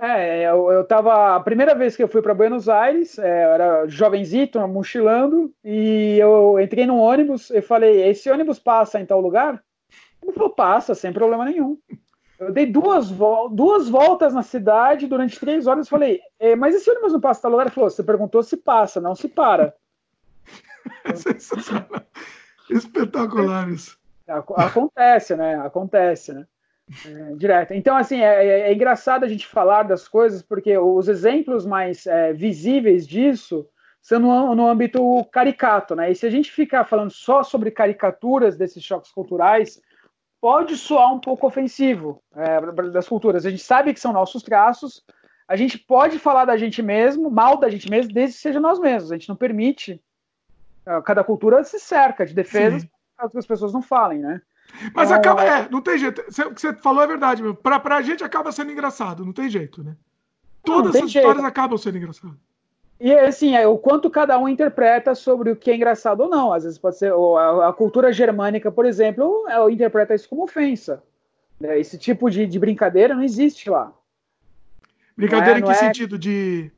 É, 0.00 0.48
eu, 0.48 0.70
eu 0.70 0.84
tava. 0.84 1.36
A 1.36 1.40
primeira 1.40 1.74
vez 1.74 1.96
que 1.96 2.02
eu 2.02 2.08
fui 2.08 2.22
para 2.22 2.34
Buenos 2.34 2.68
Aires, 2.68 3.18
é, 3.18 3.44
eu 3.44 3.48
era 3.50 3.88
jovenzito, 3.88 4.60
mochilando, 4.68 5.52
e 5.64 6.16
eu 6.20 6.60
entrei 6.60 6.86
num 6.86 6.98
ônibus 6.98 7.50
e 7.50 7.60
falei: 7.60 8.08
Esse 8.08 8.30
ônibus 8.30 8.58
passa 8.58 9.00
em 9.00 9.06
tal 9.06 9.20
lugar? 9.20 9.62
Ele 10.22 10.32
falou: 10.32 10.50
Passa, 10.50 10.94
sem 10.94 11.12
problema 11.12 11.44
nenhum. 11.44 11.76
Eu 12.38 12.52
dei 12.52 12.66
duas, 12.66 13.10
vo 13.10 13.48
duas 13.48 13.88
voltas 13.88 14.32
na 14.32 14.44
cidade 14.44 15.08
durante 15.08 15.40
três 15.40 15.66
horas 15.66 15.86
e 15.86 15.90
falei: 15.90 16.20
é, 16.38 16.54
Mas 16.54 16.76
esse 16.76 16.88
ônibus 16.88 17.12
não 17.12 17.20
passa 17.20 17.40
em 17.40 17.42
tal 17.42 17.50
lugar? 17.50 17.66
Ele 17.66 17.74
falou: 17.74 17.90
Você 17.90 18.04
perguntou 18.04 18.42
se 18.42 18.56
passa, 18.56 19.00
não 19.00 19.16
se 19.16 19.28
para. 19.28 19.74
Sensacional. 21.14 22.02
Espetacular 22.70 23.68
isso. 23.70 23.98
Acontece, 24.26 25.34
né? 25.36 25.56
Acontece, 25.56 26.34
né? 26.34 26.46
É, 27.06 27.34
direto. 27.34 27.74
Então, 27.74 27.96
assim, 27.96 28.20
é, 28.20 28.46
é, 28.46 28.60
é, 28.70 28.72
engraçado 28.72 29.24
a 29.24 29.28
gente 29.28 29.46
falar 29.46 29.82
das 29.82 30.08
coisas, 30.08 30.42
porque 30.42 30.76
os 30.76 31.08
exemplos 31.08 31.66
mais 31.66 32.06
é, 32.06 32.32
visíveis 32.32 33.06
disso 33.06 33.68
são 34.00 34.18
no, 34.18 34.54
no 34.54 34.66
âmbito 34.66 35.24
caricato, 35.30 35.94
né? 35.94 36.10
E 36.10 36.14
se 36.14 36.26
a 36.26 36.30
gente 36.30 36.50
ficar 36.50 36.84
falando 36.84 37.10
só 37.10 37.42
sobre 37.42 37.70
caricaturas 37.70 38.56
desses 38.56 38.82
choques 38.82 39.10
culturais, 39.10 39.80
pode 40.40 40.76
soar 40.76 41.12
um 41.12 41.20
pouco 41.20 41.46
ofensivo 41.46 42.22
é, 42.34 42.60
das 42.90 43.08
culturas. 43.08 43.44
A 43.44 43.50
gente 43.50 43.62
sabe 43.62 43.92
que 43.92 44.00
são 44.00 44.12
nossos 44.12 44.42
traços, 44.42 45.04
a 45.46 45.56
gente 45.56 45.78
pode 45.78 46.18
falar 46.18 46.44
da 46.44 46.56
gente 46.56 46.82
mesmo, 46.82 47.30
mal 47.30 47.56
da 47.58 47.68
gente 47.68 47.90
mesmo, 47.90 48.12
desde 48.12 48.36
que 48.36 48.42
seja 48.42 48.60
nós 48.60 48.78
mesmos. 48.78 49.10
A 49.10 49.16
gente 49.16 49.28
não 49.28 49.36
permite 49.36 50.00
cada 51.04 51.24
cultura 51.24 51.62
se 51.64 51.78
cerca 51.78 52.24
de 52.24 52.34
defesas 52.34 52.86
para 53.16 53.28
que 53.28 53.38
as 53.38 53.46
pessoas 53.46 53.72
não 53.72 53.82
falem, 53.82 54.20
né? 54.20 54.40
Mas 54.94 55.10
então, 55.10 55.32
acaba, 55.32 55.44
é, 55.44 55.68
não 55.70 55.80
tem 55.80 55.98
jeito. 55.98 56.20
O 56.20 56.54
que 56.54 56.60
você 56.60 56.72
falou 56.74 57.02
é 57.02 57.06
verdade, 57.06 57.42
meu. 57.42 57.54
Pra, 57.54 57.80
pra 57.80 58.02
gente 58.02 58.22
acaba 58.22 58.52
sendo 58.52 58.70
engraçado, 58.70 59.24
não 59.24 59.32
tem 59.32 59.48
jeito, 59.48 59.82
né? 59.82 59.96
Todas 60.62 60.94
essas 60.94 61.08
histórias 61.08 61.44
acabam 61.44 61.78
sendo 61.78 61.98
engraçadas. 61.98 62.36
E 63.00 63.12
assim, 63.12 63.54
é 63.54 63.66
o 63.66 63.78
quanto 63.78 64.10
cada 64.10 64.38
um 64.38 64.48
interpreta 64.48 65.14
sobre 65.14 65.50
o 65.50 65.56
que 65.56 65.70
é 65.70 65.76
engraçado 65.76 66.20
ou 66.20 66.28
não. 66.28 66.52
Às 66.52 66.64
vezes 66.64 66.78
pode 66.78 66.98
ser 66.98 67.12
a, 67.12 67.68
a 67.68 67.72
cultura 67.72 68.12
germânica, 68.12 68.72
por 68.72 68.84
exemplo, 68.84 69.46
ela 69.48 69.70
interpreta 69.70 70.14
isso 70.14 70.28
como 70.28 70.42
ofensa. 70.42 71.02
Né? 71.60 71.78
Esse 71.78 71.96
tipo 71.96 72.28
de, 72.28 72.46
de 72.46 72.58
brincadeira 72.58 73.14
não 73.14 73.22
existe 73.22 73.70
lá. 73.70 73.92
Brincadeira 75.16 75.60
não 75.60 75.68
é, 75.68 75.72
em 75.72 75.74
que 75.74 75.84
é... 75.84 75.86
sentido? 75.86 76.18
De 76.18 76.70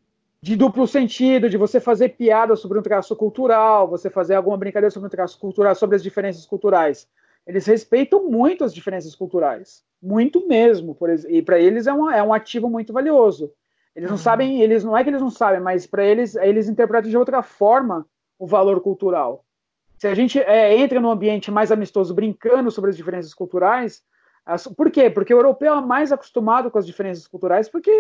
de 0.43 0.57
duplo 0.57 0.87
sentido, 0.87 1.51
de 1.51 1.57
você 1.57 1.79
fazer 1.79 2.11
piada 2.11 2.57
sobre 2.57 2.79
um 2.79 2.83
traço 2.83 3.15
cultural, 3.15 3.87
você 3.87 4.09
fazer 4.09 4.35
alguma 4.35 4.57
brincadeira 4.57 4.91
sobre 4.91 5.07
um 5.07 5.11
traço 5.11 5.39
cultural, 5.39 5.75
sobre 5.75 5.97
as 5.97 6.03
diferenças 6.03 6.47
culturais. 6.47 7.07
Eles 7.47 7.67
respeitam 7.67 8.29
muito 8.29 8.65
as 8.65 8.75
diferenças 8.75 9.15
culturais, 9.15 9.83
muito 10.03 10.47
mesmo. 10.47 10.95
Por, 10.95 11.11
e 11.11 11.43
para 11.43 11.59
eles 11.59 11.87
é, 11.87 11.93
uma, 11.93 12.17
é 12.17 12.23
um 12.23 12.33
ativo 12.33 12.71
muito 12.71 12.93
valioso. 12.93 13.53
Eles 13.95 14.09
não 14.09 14.17
uhum. 14.17 14.23
sabem, 14.23 14.63
eles 14.63 14.85
não 14.85 14.97
é 14.97 15.03
que 15.03 15.11
eles 15.11 15.21
não 15.21 15.31
sabem, 15.31 15.61
mas 15.61 15.87
para 15.87 16.05
eles 16.05 16.37
eles 16.37 16.69
interpretam 16.69 17.11
de 17.11 17.17
outra 17.17 17.43
forma 17.43 18.07
o 18.39 18.47
valor 18.47 18.81
cultural. 18.81 19.45
Se 19.99 20.07
a 20.07 20.15
gente 20.15 20.41
é, 20.41 20.75
entra 20.75 20.99
num 20.99 21.11
ambiente 21.11 21.51
mais 21.51 21.71
amistoso, 21.71 22.15
brincando 22.15 22.71
sobre 22.71 22.89
as 22.89 22.97
diferenças 22.97 23.35
culturais, 23.35 24.03
por 24.77 24.91
quê? 24.91 25.11
Porque 25.11 25.35
o 25.35 25.39
europeu 25.39 25.75
é 25.75 25.81
mais 25.81 26.11
acostumado 26.13 26.71
com 26.71 26.79
as 26.79 26.87
diferenças 26.87 27.27
culturais, 27.27 27.69
porque 27.69 27.91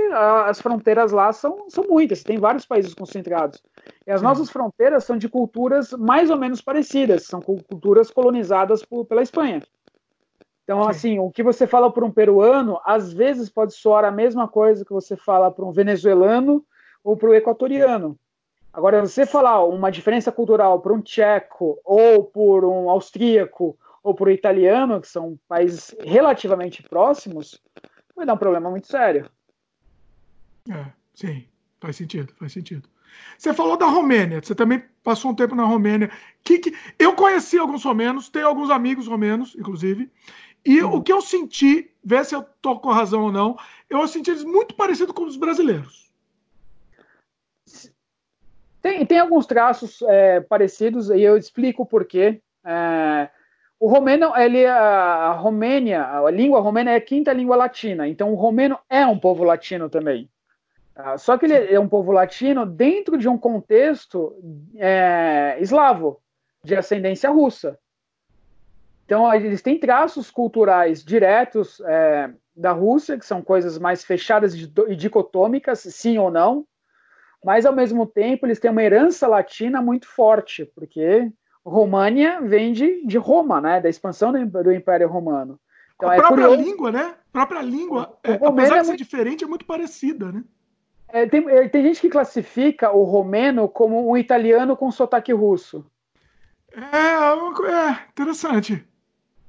as 0.46 0.60
fronteiras 0.60 1.12
lá 1.12 1.32
são, 1.32 1.68
são 1.68 1.84
muitas, 1.88 2.24
tem 2.24 2.38
vários 2.38 2.66
países 2.66 2.94
concentrados. 2.94 3.62
E 4.06 4.10
as 4.10 4.20
Sim. 4.20 4.26
nossas 4.26 4.50
fronteiras 4.50 5.04
são 5.04 5.16
de 5.16 5.28
culturas 5.28 5.92
mais 5.92 6.30
ou 6.30 6.36
menos 6.36 6.60
parecidas, 6.60 7.24
são 7.24 7.40
culturas 7.40 8.10
colonizadas 8.10 8.84
por, 8.84 9.04
pela 9.04 9.22
Espanha. 9.22 9.62
Então, 10.64 10.82
Sim. 10.84 10.90
assim, 10.90 11.18
o 11.18 11.30
que 11.30 11.42
você 11.42 11.66
fala 11.66 11.92
para 11.92 12.04
um 12.04 12.10
peruano, 12.10 12.80
às 12.84 13.12
vezes 13.12 13.48
pode 13.48 13.74
soar 13.74 14.04
a 14.04 14.10
mesma 14.10 14.46
coisa 14.46 14.84
que 14.84 14.92
você 14.92 15.16
fala 15.16 15.50
para 15.50 15.64
um 15.64 15.72
venezuelano 15.72 16.64
ou 17.02 17.16
para 17.16 17.30
o 17.30 17.34
equatoriano. 17.34 18.18
Agora, 18.72 19.00
você 19.00 19.26
falar 19.26 19.64
uma 19.64 19.90
diferença 19.90 20.30
cultural 20.30 20.80
para 20.80 20.92
um 20.92 21.00
tcheco 21.00 21.80
ou 21.84 22.22
por 22.24 22.64
um 22.64 22.88
austríaco 22.88 23.76
ou 24.02 24.14
para 24.14 24.28
o 24.28 24.32
italiano, 24.32 25.00
que 25.00 25.08
são 25.08 25.38
países 25.48 25.94
relativamente 26.00 26.82
próximos, 26.82 27.60
vai 28.14 28.24
dar 28.24 28.34
um 28.34 28.38
problema 28.38 28.70
muito 28.70 28.86
sério. 28.86 29.30
É, 30.70 30.86
sim, 31.14 31.46
faz 31.80 31.96
sentido, 31.96 32.32
faz 32.34 32.52
sentido. 32.52 32.88
Você 33.36 33.52
falou 33.52 33.76
da 33.76 33.86
Romênia, 33.86 34.40
você 34.40 34.54
também 34.54 34.82
passou 35.02 35.32
um 35.32 35.34
tempo 35.34 35.54
na 35.54 35.64
Romênia. 35.64 36.10
Que, 36.44 36.58
que... 36.58 36.76
Eu 36.98 37.14
conheci 37.14 37.58
alguns 37.58 37.84
romenos, 37.84 38.28
tenho 38.28 38.46
alguns 38.46 38.70
amigos 38.70 39.06
romenos, 39.06 39.56
inclusive, 39.56 40.10
e 40.64 40.82
uhum. 40.82 40.96
o 40.96 41.02
que 41.02 41.12
eu 41.12 41.20
senti, 41.20 41.90
vê 42.04 42.22
se 42.22 42.34
eu 42.34 42.42
tô 42.62 42.78
com 42.78 42.90
razão 42.90 43.22
ou 43.22 43.32
não, 43.32 43.56
eu 43.88 44.06
senti 44.06 44.30
eles 44.30 44.44
muito 44.44 44.74
parecidos 44.74 45.14
com 45.14 45.24
os 45.24 45.36
brasileiros. 45.36 46.10
Tem, 48.82 49.04
tem 49.04 49.18
alguns 49.18 49.46
traços 49.46 50.00
é, 50.02 50.40
parecidos, 50.40 51.10
e 51.10 51.20
eu 51.20 51.36
explico 51.36 51.84
por 51.84 52.04
quê. 52.04 52.40
É, 52.64 53.30
o 53.80 53.88
romeno, 53.88 54.36
ele, 54.36 54.66
a 54.66 55.32
Romênia, 55.32 56.06
a 56.06 56.30
língua 56.30 56.60
romena 56.60 56.90
é 56.90 56.96
a 56.96 57.00
quinta 57.00 57.32
língua 57.32 57.56
latina, 57.56 58.06
então 58.06 58.30
o 58.30 58.36
romeno 58.36 58.78
é 58.90 59.06
um 59.06 59.18
povo 59.18 59.42
latino 59.42 59.88
também. 59.88 60.30
Tá? 60.94 61.16
Só 61.16 61.38
que 61.38 61.46
ele 61.46 61.72
é 61.72 61.80
um 61.80 61.88
povo 61.88 62.12
latino 62.12 62.66
dentro 62.66 63.16
de 63.16 63.26
um 63.26 63.38
contexto 63.38 64.36
é, 64.76 65.56
eslavo, 65.60 66.20
de 66.62 66.76
ascendência 66.76 67.30
russa. 67.30 67.78
Então, 69.06 69.32
eles 69.32 69.62
têm 69.62 69.80
traços 69.80 70.30
culturais 70.30 71.02
diretos 71.02 71.80
é, 71.80 72.30
da 72.54 72.72
Rússia, 72.72 73.18
que 73.18 73.24
são 73.24 73.40
coisas 73.40 73.78
mais 73.78 74.04
fechadas 74.04 74.54
e 74.54 74.94
dicotômicas, 74.94 75.80
sim 75.80 76.18
ou 76.18 76.30
não, 76.30 76.66
mas, 77.42 77.64
ao 77.64 77.74
mesmo 77.74 78.06
tempo, 78.06 78.46
eles 78.46 78.60
têm 78.60 78.70
uma 78.70 78.82
herança 78.82 79.26
latina 79.26 79.80
muito 79.80 80.06
forte, 80.06 80.66
porque 80.66 81.32
România 81.64 82.40
vem 82.40 82.72
de, 82.72 83.04
de 83.06 83.18
Roma, 83.18 83.60
né? 83.60 83.80
Da 83.80 83.88
expansão 83.88 84.32
do, 84.32 84.72
Império 84.72 85.08
Romano. 85.08 85.58
Então, 85.94 86.08
a 86.08 86.14
é 86.14 86.18
própria 86.18 86.48
curioso... 86.48 86.70
língua, 86.70 86.90
né? 86.90 87.14
A 87.32 87.32
própria 87.32 87.62
língua, 87.62 88.18
é, 88.24 88.32
apesar 88.32 88.76
é 88.76 88.78
de 88.78 88.84
ser 88.84 88.90
muito... 88.92 88.98
diferente, 88.98 89.44
é 89.44 89.46
muito 89.46 89.64
parecida, 89.64 90.32
né? 90.32 90.42
É, 91.08 91.26
tem, 91.26 91.48
é, 91.48 91.68
tem 91.68 91.82
gente 91.82 92.00
que 92.00 92.08
classifica 92.08 92.92
o 92.92 93.02
romeno 93.02 93.68
como 93.68 94.08
um 94.08 94.16
italiano 94.16 94.76
com 94.76 94.90
sotaque 94.90 95.32
russo. 95.32 95.84
É, 96.72 97.72
é 97.72 98.08
interessante. 98.10 98.86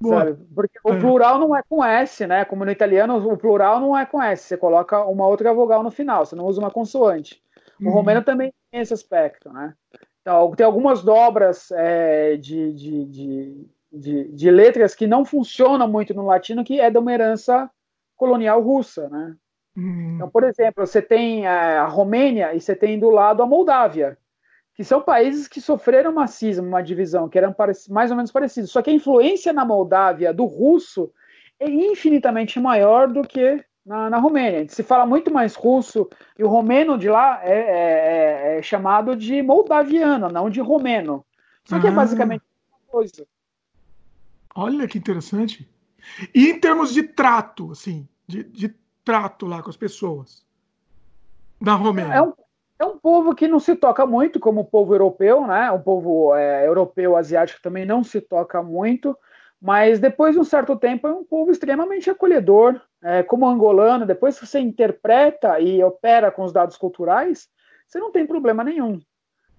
Sabe? 0.04 0.36
Porque 0.56 0.80
o 0.84 0.98
plural 1.00 1.40
não 1.40 1.56
é 1.56 1.62
com 1.68 1.84
S, 1.84 2.26
né? 2.26 2.44
Como 2.44 2.66
no 2.66 2.72
italiano, 2.72 3.18
o 3.32 3.38
plural 3.38 3.80
não 3.80 3.96
é 3.96 4.06
com 4.06 4.22
S. 4.22 4.48
Você 4.48 4.58
coloca 4.58 5.06
uma 5.06 5.28
outra 5.28 5.54
vogal 5.54 5.84
no 5.84 5.92
final, 5.92 6.26
você 6.26 6.36
não 6.36 6.46
usa 6.46 6.60
uma 6.60 6.72
consoante. 6.72 7.42
O 7.80 7.86
uhum. 7.86 7.92
romeno 7.92 8.24
também 8.24 8.52
tem 8.72 8.82
esse 8.82 8.94
aspecto, 8.94 9.52
né? 9.54 9.76
Então, 10.22 10.52
tem 10.52 10.66
algumas 10.66 11.04
dobras 11.04 11.72
é, 11.72 12.38
de, 12.38 12.74
de, 12.74 13.06
de, 13.06 13.68
de, 13.92 14.32
de 14.32 14.52
letras 14.52 14.94
que 14.94 15.08
não 15.08 15.26
funcionam 15.26 15.88
muito 15.88 16.14
no 16.14 16.26
latino, 16.26 16.64
que 16.64 16.80
é 16.80 16.90
de 16.90 16.98
uma 16.98 17.12
herança 17.12 17.70
colonial 18.16 18.62
russa, 18.62 19.10
né? 19.10 19.36
Uhum. 19.76 20.16
Então, 20.16 20.30
por 20.30 20.44
exemplo, 20.44 20.86
você 20.86 21.02
tem 21.02 21.48
a 21.48 21.86
Romênia 21.86 22.54
e 22.54 22.62
você 22.62 22.76
tem 22.76 23.00
do 23.00 23.10
lado 23.10 23.42
a 23.42 23.46
Moldávia, 23.46 24.18
que 24.76 24.84
são 24.84 25.02
países 25.02 25.48
que 25.48 25.60
sofreram 25.60 26.12
uma 26.12 26.28
cisma, 26.28 26.68
uma 26.68 26.82
divisão, 26.84 27.28
que 27.28 27.38
eram 27.38 27.56
mais 27.90 28.12
ou 28.12 28.18
menos 28.18 28.32
parecidos. 28.32 28.72
Só 28.72 28.82
que 28.82 28.90
a 28.90 28.94
influência 28.94 29.52
na 29.52 29.66
Moldávia 29.66 30.34
do 30.34 30.46
russo 30.46 31.12
é 31.60 31.70
infinitamente 31.70 32.60
maior 32.60 33.08
do 33.08 33.22
que 33.22 33.64
na, 33.86 34.10
na 34.10 34.18
Romênia. 34.18 34.68
Se 34.70 34.84
fala 34.84 35.06
muito 35.06 35.32
mais 35.32 35.56
russo 35.56 36.10
e 36.38 36.44
o 36.44 36.48
romeno 36.48 36.98
de 36.98 37.10
lá 37.10 37.42
é, 37.44 37.52
é, 37.52 38.54
é, 38.56 38.60
é 38.60 38.62
chamado 38.62 39.16
de 39.16 39.42
moldaviano, 39.42 40.30
não 40.30 40.50
de 40.50 40.62
romeno. 40.62 41.26
Só 41.66 41.80
que 41.80 41.88
é 41.88 41.90
ah. 41.90 41.94
é 41.94 41.96
basicamente 41.96 42.42
a 42.42 42.76
mesma 42.76 42.92
coisa. 42.92 43.28
Olha 44.56 44.88
que 44.88 44.98
interessante. 44.98 45.70
E 46.34 46.50
em 46.50 46.60
termos 46.60 46.94
de 46.94 47.04
trato, 47.04 47.72
assim, 47.72 48.08
de, 48.28 48.44
de 48.44 48.76
trato 49.04 49.46
lá 49.46 49.62
com 49.62 49.70
as 49.70 49.78
pessoas 49.78 50.46
da 51.60 51.74
Romênia? 51.74 52.14
É 52.14 52.22
um, 52.22 52.34
é 52.80 52.86
um 52.86 52.98
povo 52.98 53.36
que 53.36 53.48
não 53.48 53.60
se 53.60 53.76
toca 53.76 54.06
muito 54.06 54.40
como 54.40 54.62
o 54.62 54.66
povo 54.66 54.94
europeu, 54.94 55.46
né? 55.46 55.72
O 55.72 55.80
povo 55.80 56.36
é, 56.36 56.68
europeu, 56.68 57.16
asiático 57.16 57.62
também 57.62 57.86
não 57.86 58.04
se 58.04 58.20
toca 58.20 58.62
muito. 58.62 59.18
Mas 59.62 60.00
depois 60.00 60.34
de 60.34 60.40
um 60.40 60.44
certo 60.44 60.76
tempo 60.76 61.08
é 61.08 61.14
um 61.14 61.24
povo 61.24 61.52
extremamente 61.52 62.10
acolhedor. 62.10 62.82
É, 63.04 63.24
como 63.24 63.48
angolano, 63.48 64.06
depois 64.06 64.40
que 64.40 64.46
você 64.46 64.60
interpreta 64.60 65.60
e 65.60 65.84
opera 65.84 66.32
com 66.32 66.44
os 66.44 66.54
dados 66.54 66.78
culturais, 66.78 67.48
você 67.88 68.00
não 68.00 68.12
tem 68.12 68.28
problema 68.28 68.64
nenhum. 68.64 69.00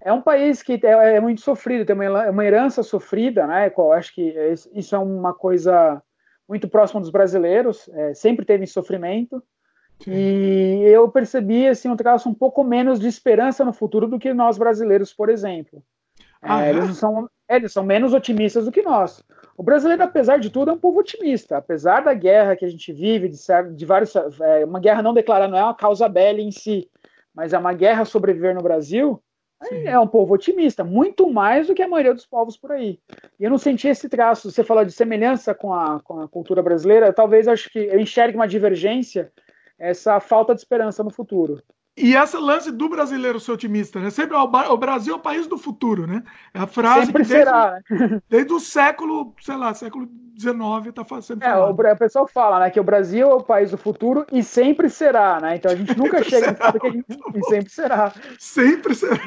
É 0.01 0.12
um 0.12 0.20
país 0.20 0.62
que 0.62 0.80
é, 0.84 1.16
é 1.16 1.20
muito 1.20 1.40
sofrido, 1.40 1.84
tem 1.84 1.95
uma, 1.95 2.30
uma 2.30 2.45
herança 2.45 2.82
sofrida, 2.82 3.47
né? 3.47 3.72
Eu 3.76 3.93
acho 3.93 4.14
que 4.14 4.34
isso 4.74 4.95
é 4.95 4.99
uma 4.99 5.32
coisa 5.32 6.03
muito 6.49 6.68
próxima 6.68 7.01
dos 7.01 7.11
brasileiros, 7.11 7.88
é, 7.88 8.14
sempre 8.14 8.45
teve 8.45 8.66
sofrimento. 8.66 9.43
Sim. 10.03 10.11
E 10.12 10.82
eu 10.84 11.09
percebi 11.09 11.68
assim, 11.68 11.88
um 11.88 11.97
traço 11.97 12.28
um 12.28 12.34
pouco 12.34 12.64
menos 12.64 12.99
de 12.99 13.07
esperança 13.07 13.64
no 13.64 13.72
futuro 13.72 14.09
do 14.09 14.18
que 14.18 14.34
nós 14.34 14.59
brasileiros, 14.59 15.12
por 15.12 15.28
exemplo. 15.28 15.82
Ah, 16.40 16.64
é, 16.64 16.68
é? 16.68 16.70
Eles, 16.70 16.97
são, 16.97 17.30
eles 17.49 17.72
são 17.72 17.84
menos 17.84 18.12
otimistas 18.12 18.64
do 18.64 18.72
que 18.72 18.82
nós. 18.82 19.24
O 19.57 19.62
brasileiro, 19.62 20.03
apesar 20.03 20.38
de 20.38 20.50
tudo, 20.50 20.70
é 20.70 20.74
um 20.74 20.78
povo 20.78 21.00
otimista. 21.00 21.57
Apesar 21.57 22.00
da 22.00 22.14
guerra 22.14 22.57
que 22.57 22.64
a 22.64 22.68
gente 22.68 22.92
vive, 22.92 23.28
de, 23.28 23.38
de 23.74 23.86
vários. 23.86 24.14
É, 24.16 24.64
uma 24.64 24.80
guerra 24.80 25.03
não 25.03 25.14
declarada, 25.14 25.50
não 25.50 25.59
é 25.59 25.64
uma 25.64 25.74
causa 25.74 26.09
bela 26.09 26.40
em 26.40 26.50
si, 26.50 26.88
mas 27.34 27.53
é 27.53 27.59
uma 27.59 27.72
guerra 27.72 28.05
sobreviver 28.05 28.55
no 28.55 28.62
Brasil. 28.62 29.22
Sim. 29.68 29.86
É 29.86 29.98
um 29.98 30.09
povo 30.09 30.34
otimista, 30.34 30.82
muito 30.82 31.30
mais 31.30 31.68
do 31.68 31.74
que 31.74 31.82
a 31.82 31.88
maioria 31.88 32.14
dos 32.14 32.26
povos 32.26 32.57
por 32.57 32.72
aí. 32.72 32.98
E 33.38 33.44
eu 33.44 33.50
não 33.50 33.59
senti 33.59 33.86
esse 33.86 34.09
traço. 34.09 34.50
Você 34.50 34.64
falou 34.64 34.84
de 34.84 34.90
semelhança 34.92 35.55
com 35.55 35.72
a, 35.72 36.00
com 36.00 36.20
a 36.20 36.28
cultura 36.28 36.62
brasileira, 36.62 37.12
talvez 37.12 37.46
acho 37.46 37.70
que 37.70 37.78
eu 37.78 38.00
enxergue 38.00 38.36
uma 38.36 38.48
divergência, 38.48 39.30
essa 39.78 40.18
falta 40.18 40.55
de 40.55 40.61
esperança 40.61 41.05
no 41.05 41.11
futuro. 41.11 41.62
E 41.95 42.16
essa 42.16 42.38
lance 42.38 42.72
do 42.72 42.88
brasileiro 42.88 43.38
ser 43.38 43.53
otimista, 43.53 44.01
né? 44.01 44.09
Sempre 44.09 44.34
o 44.34 44.76
Brasil 44.78 45.12
é 45.12 45.16
o 45.16 45.20
país 45.20 45.47
do 45.47 45.59
futuro, 45.59 46.07
né? 46.07 46.22
É 46.55 46.61
a 46.61 46.66
frase 46.66 47.07
Sempre 47.07 47.22
que 47.22 47.28
desde, 47.28 47.45
será. 47.45 47.80
Desde 48.30 48.53
o 48.53 48.61
século, 48.61 49.34
sei 49.40 49.57
lá, 49.57 49.74
século 49.74 50.09
XIX 50.38 50.86
está 50.88 51.05
fazendo. 51.05 51.43
É, 51.43 51.55
o, 51.55 51.74
pessoal 51.97 52.26
fala, 52.26 52.61
né, 52.61 52.70
que 52.70 52.80
o 52.80 52.84
Brasil 52.84 53.30
é 53.30 53.34
o 53.34 53.43
país 53.43 53.72
do 53.72 53.76
futuro 53.76 54.24
e 54.32 54.43
sempre 54.43 54.88
será, 54.88 55.38
né? 55.38 55.57
Então 55.57 55.70
a 55.70 55.76
gente 55.76 55.97
nunca 55.97 56.18
sempre 56.24 56.30
chega 56.30 56.57
será, 56.57 56.72
que 56.72 56.86
a 56.86 56.90
gente 56.90 57.05
e 57.34 57.45
sempre 57.45 57.70
será. 57.70 58.12
Sempre 58.38 58.95
será. 58.95 59.20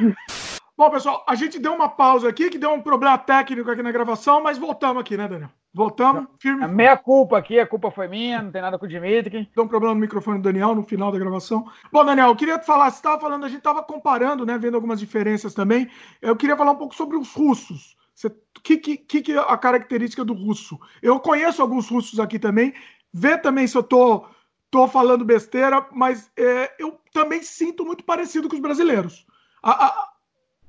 Bom, 0.78 0.89
pessoal, 0.89 1.23
a 1.26 1.36
gente 1.36 1.57
deu 1.57 1.73
uma 1.73 1.88
pausa 1.88 2.28
aqui, 2.28 2.49
que 2.49 2.57
deu 2.57 2.71
um 2.73 2.82
problema 2.82 3.17
técnico 3.17 3.71
aqui 3.71 3.82
na 3.82 3.93
gravação, 3.93 4.43
mas 4.43 4.57
voltamos 4.57 4.99
aqui, 4.99 5.15
né, 5.15 5.26
Daniel? 5.26 5.49
Voltamos, 5.73 6.28
firme. 6.38 6.65
A 6.65 6.67
meia 6.67 6.97
culpa 6.97 7.38
aqui, 7.38 7.57
a 7.57 7.65
culpa 7.65 7.89
foi 7.89 8.09
minha, 8.09 8.41
não 8.41 8.51
tem 8.51 8.61
nada 8.61 8.78
com 8.78 8.86
o 8.86 8.88
Dimitri. 8.88 9.49
Deu 9.55 9.63
um 9.63 9.67
problema 9.69 9.93
no 9.93 10.01
microfone 10.01 10.39
do 10.39 10.43
Daniel 10.43 10.76
no 10.76 10.84
final 10.84 11.13
da 11.13 11.19
gravação. 11.19 11.65
Bom, 11.91 12.03
Daniel, 12.03 12.28
eu 12.28 12.36
queria 12.36 12.59
falar, 12.59 12.89
você 12.89 12.97
estava 12.97 13.19
falando, 13.21 13.45
a 13.45 13.47
gente 13.47 13.59
estava 13.59 13.82
comparando, 13.84 14.45
né, 14.45 14.57
vendo 14.57 14.76
algumas 14.76 14.99
diferenças 14.99 15.53
também. 15.53 15.89
Eu 16.21 16.36
queria 16.36 16.57
falar 16.57 16.71
um 16.71 16.78
pouco 16.78 16.93
sobre 16.93 17.15
os 17.15 17.34
russos. 17.34 17.95
O 18.26 18.61
que, 18.61 18.78
que, 18.78 19.21
que 19.21 19.32
é 19.32 19.38
a 19.38 19.57
característica 19.57 20.26
do 20.26 20.34
russo? 20.34 20.78
Eu 21.01 21.21
conheço 21.21 21.61
alguns 21.61 21.89
russos 21.89 22.19
aqui 22.19 22.38
também. 22.38 22.73
Vê 23.13 23.38
também 23.38 23.65
se 23.65 23.78
eu 23.78 23.84
tô, 23.84 24.26
tô 24.69 24.89
falando 24.89 25.23
besteira, 25.23 25.88
mas 25.93 26.30
é, 26.38 26.73
eu 26.80 26.99
também 27.13 27.41
sinto 27.43 27.86
muito 27.86 28.03
parecido 28.03 28.49
com 28.49 28.55
os 28.55 28.61
brasileiros. 28.61 29.26
A, 29.61 29.86
a, 29.86 30.09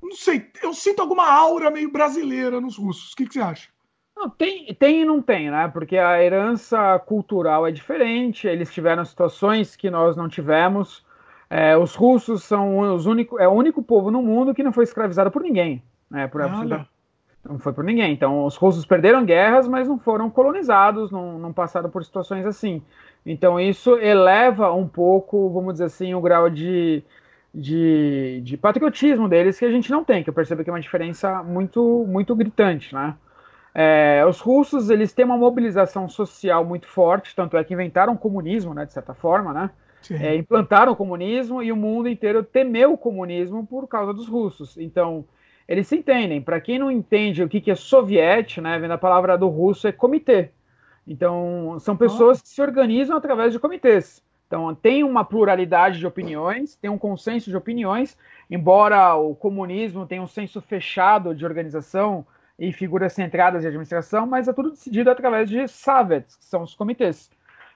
não 0.03 0.17
sei, 0.17 0.51
eu 0.63 0.73
sinto 0.73 1.01
alguma 1.01 1.29
aura 1.29 1.71
meio 1.71 1.91
brasileira 1.91 2.61
nos 2.61 2.77
russos. 2.77 3.13
O 3.13 3.17
que, 3.17 3.27
que 3.27 3.35
você 3.35 3.41
acha? 3.41 3.69
Não, 4.17 4.31
tem, 4.31 4.73
tem 4.75 5.03
e 5.03 5.05
não 5.05 5.21
tem, 5.21 5.51
né? 5.51 5.69
Porque 5.69 5.99
a 5.99 6.23
herança 6.23 6.99
cultural 7.01 7.67
é 7.67 7.71
diferente, 7.71 8.47
eles 8.47 8.73
tiveram 8.73 9.05
situações 9.05 9.77
que 9.77 9.91
nós 9.91 10.17
não 10.17 10.29
tivemos. 10.29 11.05
É, 11.51 11.77
os 11.77 11.95
russos 11.95 12.43
são 12.43 12.79
os 12.95 13.07
único, 13.07 13.39
é 13.39 13.47
o 13.47 13.53
único 13.53 13.83
povo 13.83 14.11
no 14.11 14.23
mundo 14.23 14.55
que 14.55 14.63
não 14.63 14.73
foi 14.73 14.85
escravizado 14.85 15.31
por 15.31 15.43
ninguém. 15.43 15.83
Né? 16.11 16.27
Por, 16.27 16.41
não 17.49 17.59
foi 17.59 17.73
por 17.73 17.85
ninguém. 17.85 18.13
Então, 18.13 18.45
os 18.45 18.57
russos 18.57 18.85
perderam 18.85 19.25
guerras, 19.25 19.69
mas 19.69 19.87
não 19.87 19.99
foram 19.99 20.31
colonizados, 20.31 21.11
não, 21.11 21.39
não 21.39 21.53
passaram 21.53 21.91
por 21.91 22.05
situações 22.05 22.45
assim. 22.47 22.83
Então, 23.25 23.61
isso 23.61 23.97
eleva 23.99 24.73
um 24.73 24.89
pouco, 24.89 25.51
vamos 25.51 25.75
dizer 25.75 25.85
assim, 25.85 26.15
o 26.15 26.21
grau 26.21 26.49
de, 26.49 27.03
de, 27.57 28.43
de 28.45 28.57
patriotismo 28.59 29.27
deles 29.31 29.59
que 29.59 29.65
a 29.65 29.71
gente 29.71 29.91
não 29.91 30.05
tem, 30.05 30.23
que 30.23 30.29
eu 30.29 30.35
percebo 30.35 30.63
que 30.63 30.69
é 30.69 30.73
uma 30.73 30.81
diferença 30.81 31.43
muito, 31.43 32.05
muito 32.07 32.37
gritante, 32.37 32.95
né? 32.95 33.17
É, 33.75 34.25
os 34.27 34.41
russos 34.41 34.91
eles 34.91 35.13
têm 35.13 35.25
uma 35.25 35.39
mobilização 35.39 36.07
social 36.09 36.65
muito 36.65 36.87
forte, 36.87 37.35
tanto 37.35 37.57
é 37.57 37.65
que 37.65 37.73
inventaram 37.73 38.13
o 38.13 38.19
comunismo, 38.19 38.75
né, 38.75 38.85
de 38.85 38.93
certa 38.93 39.15
forma, 39.15 39.55
né? 39.55 39.71
É, 40.11 40.37
implantaram 40.37 40.93
o 40.93 40.97
comunismo 40.97 41.63
e 41.63 41.73
o 41.73 41.77
mundo 41.77 42.09
inteiro 42.09 42.45
temeu 42.45 42.93
o 42.93 42.99
comunismo 42.99 43.67
por 43.67 43.89
causa 43.89 44.13
dos 44.13 44.29
russos. 44.29 44.77
Então, 44.77 45.25
eles 45.67 45.89
se 45.89 45.97
entendem. 45.97 46.41
Para 46.41 46.61
quem 46.61 46.79
não 46.79 46.91
entende 46.91 47.43
o 47.43 47.49
que, 47.49 47.61
que 47.61 47.71
é 47.71 47.75
soviete, 47.75 48.61
né, 48.61 48.79
vendo 48.79 48.93
a 48.93 48.99
palavra 48.99 49.37
do 49.37 49.49
russo 49.49 49.89
é 49.89 49.93
comitê. 49.93 50.51
Então, 51.07 51.77
são 51.81 51.97
pessoas 51.97 52.41
que 52.41 52.49
se 52.49 52.61
organizam 52.61 53.17
através 53.17 53.53
de 53.53 53.59
comitês. 53.59 54.23
Então, 54.47 54.75
tem 54.75 55.03
uma 55.03 55.25
pluralidade 55.25 55.99
de 55.99 56.07
opiniões, 56.07 56.77
tem 56.77 56.91
um 56.91 56.99
consenso 56.99 57.51
de 57.51 57.57
opiniões, 57.57 58.17
embora 58.49 59.15
o 59.15 59.35
comunismo 59.35 60.07
tenha 60.07 60.23
um 60.23 60.27
senso 60.27 60.61
fechado 60.61 61.35
de 61.35 61.45
organização, 61.45 62.25
e 62.59 62.73
figuras 62.73 63.13
centradas 63.13 63.63
de 63.63 63.69
administração, 63.69 64.27
mas 64.27 64.49
é 64.49 64.53
tudo 64.53 64.71
decidido 64.71 65.11
através 65.11 65.49
de 65.49 65.69
Savets, 65.69 66.37
que 66.37 66.45
são 66.45 66.63
os 66.63 66.75
comitês. 66.75 67.31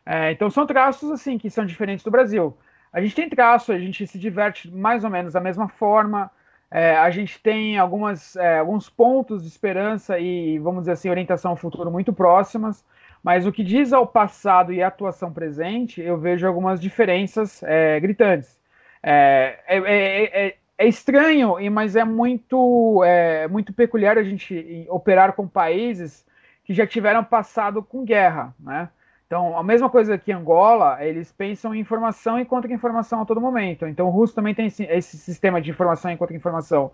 É, 0.07 0.33
então 0.33 0.49
são 0.49 0.66
traços 0.66 1.11
assim 1.11 1.37
que 1.37 1.51
são 1.51 1.66
diferentes 1.66 2.05
do 2.05 2.11
Brasil. 2.11 2.57
A 2.93 3.01
gente 3.01 3.14
tem 3.14 3.29
traço, 3.29 3.73
a 3.73 3.79
gente 3.79 4.07
se 4.07 4.18
diverte 4.18 4.71
mais 4.71 5.05
ou 5.05 5.11
menos 5.11 5.35
da 5.35 5.41
mesma 5.41 5.68
forma. 5.68 6.31
É, 6.71 6.97
a 6.97 7.11
gente 7.11 7.41
tem 7.41 7.79
algumas, 7.79 8.37
é, 8.37 8.59
alguns 8.59 8.89
pontos 8.89 9.43
de 9.43 9.49
esperança 9.49 10.18
e, 10.18 10.59
vamos 10.59 10.83
dizer 10.83 10.93
assim, 10.93 11.11
orientação 11.11 11.53
ao 11.53 11.57
futuro 11.57 11.91
muito 11.91 12.12
próximas, 12.12 12.85
mas 13.23 13.47
o 13.47 13.53
que 13.53 13.62
diz 13.62 13.93
ao 13.93 14.07
passado 14.07 14.73
e 14.73 14.83
à 14.83 14.89
atuação 14.89 15.33
presente, 15.33 16.01
eu 16.01 16.18
vejo 16.18 16.47
algumas 16.47 16.81
diferenças 16.81 17.62
é, 17.62 18.01
gritantes. 18.01 18.59
É, 19.03 19.59
é, 19.66 20.47
é, 20.49 20.55
é 20.79 20.89
estranho, 20.89 21.57
mas 21.71 21.97
é 21.97 22.05
muito, 22.05 23.03
é 23.05 23.47
muito 23.49 23.73
peculiar 23.73 24.16
a 24.16 24.23
gente 24.23 24.87
operar 24.89 25.35
com 25.35 25.47
países 25.47 26.25
que 26.64 26.73
já 26.73 26.87
tiveram 26.87 27.23
passado 27.23 27.83
com 27.83 28.05
guerra, 28.05 28.55
né? 28.59 28.89
Então, 29.27 29.57
a 29.57 29.62
mesma 29.62 29.89
coisa 29.89 30.18
que 30.18 30.33
Angola, 30.33 31.05
eles 31.05 31.31
pensam 31.31 31.73
em 31.73 31.79
informação 31.79 32.41
e 32.41 32.45
contra-informação 32.45 33.23
a 33.23 33.25
todo 33.25 33.41
momento. 33.41 33.87
Então, 33.87 34.09
o 34.09 34.11
russo 34.11 34.35
também 34.35 34.53
tem 34.53 34.66
esse 34.66 35.16
sistema 35.18 35.61
de 35.61 35.71
informação 35.71 36.11
e 36.11 36.16
contra-informação. 36.16 36.91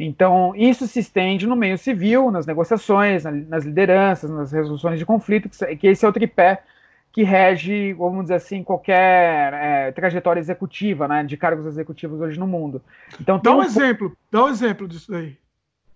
Então, 0.00 0.52
isso 0.54 0.86
se 0.86 1.00
estende 1.00 1.44
no 1.44 1.56
meio 1.56 1.76
civil, 1.76 2.30
nas 2.30 2.46
negociações, 2.46 3.24
nas 3.24 3.64
lideranças, 3.64 4.30
nas 4.30 4.52
resoluções 4.52 4.96
de 4.96 5.04
conflito, 5.04 5.50
que 5.76 5.88
esse 5.88 6.06
é 6.06 6.08
o 6.08 6.12
tripé 6.12 6.62
que 7.10 7.24
rege, 7.24 7.94
vamos 7.94 8.22
dizer 8.24 8.34
assim, 8.34 8.62
qualquer 8.62 9.52
é, 9.52 9.92
trajetória 9.92 10.38
executiva, 10.38 11.08
né, 11.08 11.24
de 11.24 11.36
cargos 11.36 11.66
executivos 11.66 12.20
hoje 12.20 12.38
no 12.38 12.46
mundo. 12.46 12.80
Então, 13.20 13.40
dá 13.40 13.52
um, 13.52 13.58
um 13.58 13.62
exemplo, 13.64 14.16
dá 14.30 14.44
um 14.44 14.48
exemplo 14.48 14.86
disso 14.86 15.10
daí. 15.10 15.36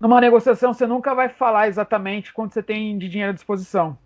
Numa 0.01 0.21
negociação, 0.21 0.75
você 0.75 0.85
nunca 0.85 1.15
vai 1.15 1.29
falar 1.29 1.69
exatamente 1.69 2.33
quanto 2.33 2.55
você 2.55 2.63
tem 2.63 2.99
de 2.99 3.09
dinheiro 3.09 3.31
à 3.31 3.35
disposição. 3.35 3.97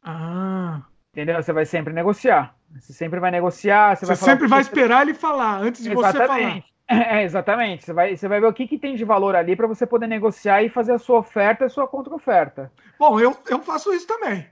Ah. 0.00 0.82
Entendeu? 1.12 1.42
Você 1.42 1.52
vai 1.52 1.66
sempre 1.66 1.92
negociar. 1.92 2.54
Você 2.80 2.92
sempre 2.92 3.20
vai 3.20 3.30
negociar. 3.30 3.96
Você, 3.96 4.06
você 4.06 4.06
vai 4.06 4.16
sempre 4.16 4.48
vai 4.48 4.60
esperar 4.60 5.02
ele 5.02 5.14
falar 5.14 5.60
antes 5.60 5.82
de 5.82 5.92
exatamente. 5.92 6.18
você 6.18 6.26
falar. 6.26 6.74
É, 6.86 7.22
exatamente. 7.22 7.84
Você 7.84 7.92
vai, 7.92 8.16
você 8.16 8.28
vai 8.28 8.40
ver 8.40 8.46
o 8.46 8.52
que, 8.52 8.66
que 8.66 8.78
tem 8.78 8.94
de 8.94 9.04
valor 9.04 9.34
ali 9.34 9.56
para 9.56 9.66
você 9.66 9.86
poder 9.86 10.06
negociar 10.06 10.62
e 10.62 10.68
fazer 10.68 10.92
a 10.92 10.98
sua 10.98 11.18
oferta 11.18 11.64
e 11.64 11.66
a 11.66 11.70
sua 11.70 11.88
contra-oferta. 11.88 12.70
Bom, 12.98 13.18
eu, 13.18 13.36
eu 13.48 13.58
faço 13.60 13.92
isso 13.92 14.06
também. 14.06 14.46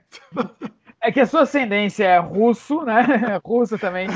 É 0.99 1.11
que 1.11 1.19
a 1.19 1.25
sua 1.25 1.41
ascendência 1.41 2.05
é 2.05 2.17
russo, 2.17 2.81
né? 2.83 3.39
Russo 3.43 3.77
também. 3.77 4.07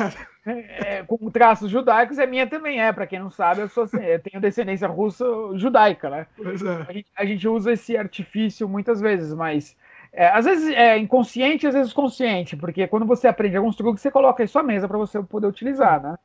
É, 0.46 1.04
com 1.04 1.30
traços 1.30 1.70
judaicos, 1.70 2.18
a 2.18 2.26
minha 2.26 2.48
também 2.48 2.82
é. 2.82 2.94
Para 2.94 3.06
quem 3.06 3.20
não 3.20 3.30
sabe, 3.30 3.60
eu, 3.60 3.68
sou, 3.68 3.86
eu 4.00 4.20
tenho 4.22 4.42
descendência 4.42 4.88
russa 4.88 5.26
judaica, 5.56 6.10
né? 6.10 6.28
Pois 6.38 6.64
é. 6.64 6.86
A 6.88 6.94
gente, 6.94 7.08
a 7.18 7.26
gente 7.26 7.48
usa 7.50 7.74
esse 7.74 7.98
artifício 7.98 8.70
muitas 8.70 9.02
vezes, 9.02 9.34
mas 9.34 9.76
é, 10.18 10.30
às 10.30 10.46
vezes 10.46 10.68
é 10.76 10.98
inconsciente, 10.98 11.68
às 11.68 11.76
vezes 11.76 11.94
consciente, 11.94 12.58
porque 12.58 12.88
quando 12.88 13.06
você 13.06 13.28
aprende 13.28 13.56
alguns 13.56 13.76
truques, 13.76 14.02
você 14.02 14.10
coloca 14.10 14.44
em 14.44 14.48
sua 14.48 14.64
mesa 14.64 14.88
para 14.88 14.98
você 14.98 15.22
poder 15.22 15.46
utilizar, 15.46 16.02
né? 16.02 16.16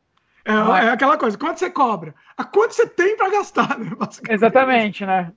É, 0.46 0.86
é, 0.86 0.88
aquela 0.88 1.18
coisa, 1.18 1.36
quanto 1.36 1.58
você 1.58 1.68
cobra? 1.68 2.14
A 2.34 2.42
quanto 2.42 2.72
você 2.72 2.86
tem 2.86 3.18
para 3.18 3.28
gastar, 3.28 3.78
né? 3.78 3.90
Exatamente, 4.30 5.04
né? 5.04 5.30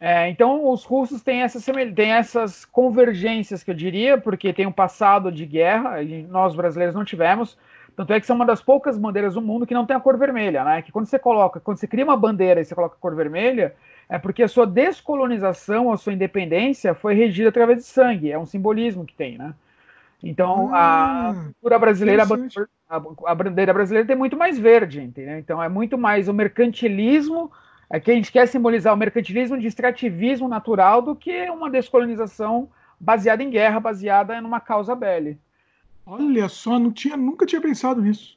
É, 0.00 0.26
então, 0.30 0.70
os 0.70 0.84
russos 0.84 1.22
têm 1.22 1.42
essas, 1.42 1.62
têm 1.94 2.12
essas 2.12 2.64
convergências, 2.64 3.62
que 3.62 3.70
eu 3.70 3.74
diria, 3.74 4.16
porque 4.16 4.54
tem 4.54 4.66
um 4.66 4.72
passado 4.72 5.30
de 5.30 5.44
guerra, 5.44 6.02
e 6.02 6.22
nós 6.22 6.54
brasileiros 6.54 6.94
não 6.94 7.04
tivemos. 7.04 7.58
Tanto 7.94 8.14
é 8.14 8.20
que 8.20 8.26
são 8.26 8.36
uma 8.36 8.46
das 8.46 8.62
poucas 8.62 8.96
bandeiras 8.96 9.34
do 9.34 9.42
mundo 9.42 9.66
que 9.66 9.74
não 9.74 9.84
tem 9.84 9.96
a 9.96 10.00
cor 10.00 10.16
vermelha, 10.16 10.64
né? 10.64 10.80
Que 10.80 10.90
quando 10.90 11.04
você 11.04 11.18
coloca, 11.18 11.60
quando 11.60 11.76
você 11.76 11.86
cria 11.86 12.04
uma 12.04 12.16
bandeira 12.16 12.60
e 12.60 12.64
você 12.64 12.74
coloca 12.74 12.96
a 12.96 12.98
cor 12.98 13.14
vermelha, 13.14 13.74
é 14.08 14.18
porque 14.18 14.42
a 14.42 14.48
sua 14.48 14.66
descolonização, 14.66 15.92
a 15.92 15.96
sua 15.96 16.12
independência 16.12 16.94
foi 16.94 17.14
regida 17.14 17.50
através 17.50 17.78
de 17.78 17.84
sangue. 17.84 18.30
É 18.30 18.38
um 18.38 18.46
simbolismo 18.46 19.04
que 19.04 19.14
tem, 19.14 19.36
né? 19.36 19.54
Então, 20.22 20.74
a 20.74 21.30
ah, 21.30 21.34
cultura 21.34 21.78
brasileira, 21.78 22.24
a, 22.88 22.96
a 23.26 23.34
bandeira 23.34 23.72
brasileira 23.72 24.06
tem 24.06 24.16
muito 24.16 24.36
mais 24.36 24.58
verde, 24.58 25.00
entendeu? 25.00 25.38
Então, 25.38 25.62
é 25.62 25.68
muito 25.68 25.96
mais 25.96 26.28
o 26.28 26.34
mercantilismo 26.34 27.52
é 27.90 27.98
que 27.98 28.10
a 28.10 28.14
gente 28.14 28.30
quer 28.30 28.46
simbolizar 28.46 28.92
o 28.92 28.96
mercantilismo 28.96 29.58
de 29.58 29.66
extrativismo 29.66 30.46
natural 30.46 31.00
do 31.00 31.16
que 31.16 31.48
uma 31.48 31.70
descolonização 31.70 32.68
baseada 33.00 33.42
em 33.42 33.48
guerra, 33.48 33.80
baseada 33.80 34.40
numa 34.40 34.60
causa 34.60 34.94
belle. 34.94 35.38
Olha 36.04 36.48
só, 36.48 36.78
não 36.78 36.92
tinha, 36.92 37.16
nunca 37.16 37.46
tinha 37.46 37.60
pensado 37.60 38.02
nisso. 38.02 38.36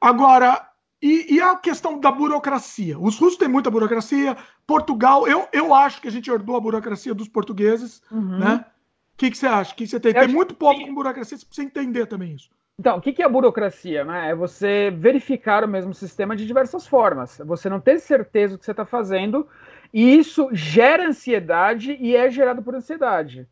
Agora, 0.00 0.68
e, 1.04 1.34
e, 1.34 1.40
a 1.40 1.54
questão 1.56 2.00
da 2.00 2.10
burocracia? 2.10 2.98
Os 2.98 3.18
russos 3.18 3.36
têm 3.36 3.46
muita 3.46 3.70
burocracia, 3.70 4.34
Portugal, 4.66 5.28
eu, 5.28 5.46
eu 5.52 5.74
acho 5.74 6.00
que 6.00 6.08
a 6.08 6.10
gente 6.10 6.30
herdou 6.30 6.56
a 6.56 6.60
burocracia 6.60 7.12
dos 7.12 7.28
portugueses, 7.28 8.02
uhum. 8.10 8.38
né? 8.38 8.64
O 9.12 9.16
que, 9.18 9.30
que 9.30 9.36
você 9.36 9.46
acha? 9.46 9.74
Que 9.74 9.86
você 9.86 10.00
tem? 10.00 10.14
tem 10.14 10.28
muito 10.28 10.54
povo 10.54 10.80
com 10.80 10.94
burocracia, 10.94 11.36
você 11.36 11.44
precisa 11.44 11.66
entender 11.66 12.06
também 12.06 12.34
isso. 12.34 12.48
Então, 12.78 12.96
o 12.96 13.00
que 13.00 13.22
é 13.22 13.24
a 13.24 13.28
burocracia? 13.28 14.02
Né? 14.04 14.30
É 14.30 14.34
você 14.34 14.90
verificar 14.90 15.62
o 15.62 15.68
mesmo 15.68 15.92
sistema 15.92 16.34
de 16.34 16.46
diversas 16.46 16.86
formas. 16.86 17.38
Você 17.44 17.68
não 17.68 17.80
ter 17.80 18.00
certeza 18.00 18.54
do 18.54 18.58
que 18.58 18.64
você 18.64 18.72
está 18.72 18.86
fazendo, 18.86 19.46
e 19.92 20.16
isso 20.16 20.48
gera 20.52 21.06
ansiedade 21.06 21.96
e 22.00 22.16
é 22.16 22.30
gerado 22.30 22.62
por 22.62 22.74
ansiedade. 22.74 23.46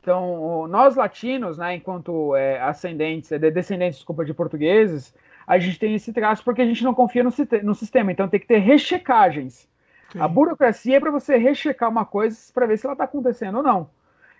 Então, 0.00 0.68
nós 0.68 0.94
latinos, 0.94 1.56
né, 1.56 1.76
enquanto 1.76 2.36
é, 2.36 2.60
ascendentes, 2.60 3.32
é, 3.32 3.38
descendentes, 3.38 3.98
desculpa, 3.98 4.24
de 4.24 4.34
portugueses, 4.34 5.14
a 5.46 5.58
gente 5.58 5.78
tem 5.78 5.94
esse 5.94 6.12
traço 6.12 6.42
porque 6.42 6.62
a 6.62 6.66
gente 6.66 6.82
não 6.82 6.94
confia 6.94 7.22
no, 7.22 7.30
no 7.62 7.74
sistema. 7.74 8.10
Então, 8.10 8.28
tem 8.28 8.40
que 8.40 8.46
ter 8.46 8.58
rechecagens. 8.58 9.68
Sim. 10.12 10.20
A 10.20 10.26
burocracia 10.26 10.96
é 10.96 11.00
para 11.00 11.10
você 11.10 11.36
rechecar 11.36 11.88
uma 11.88 12.04
coisa 12.04 12.36
para 12.52 12.66
ver 12.66 12.78
se 12.78 12.86
ela 12.86 12.94
está 12.94 13.04
acontecendo 13.04 13.58
ou 13.58 13.62
não. 13.62 13.90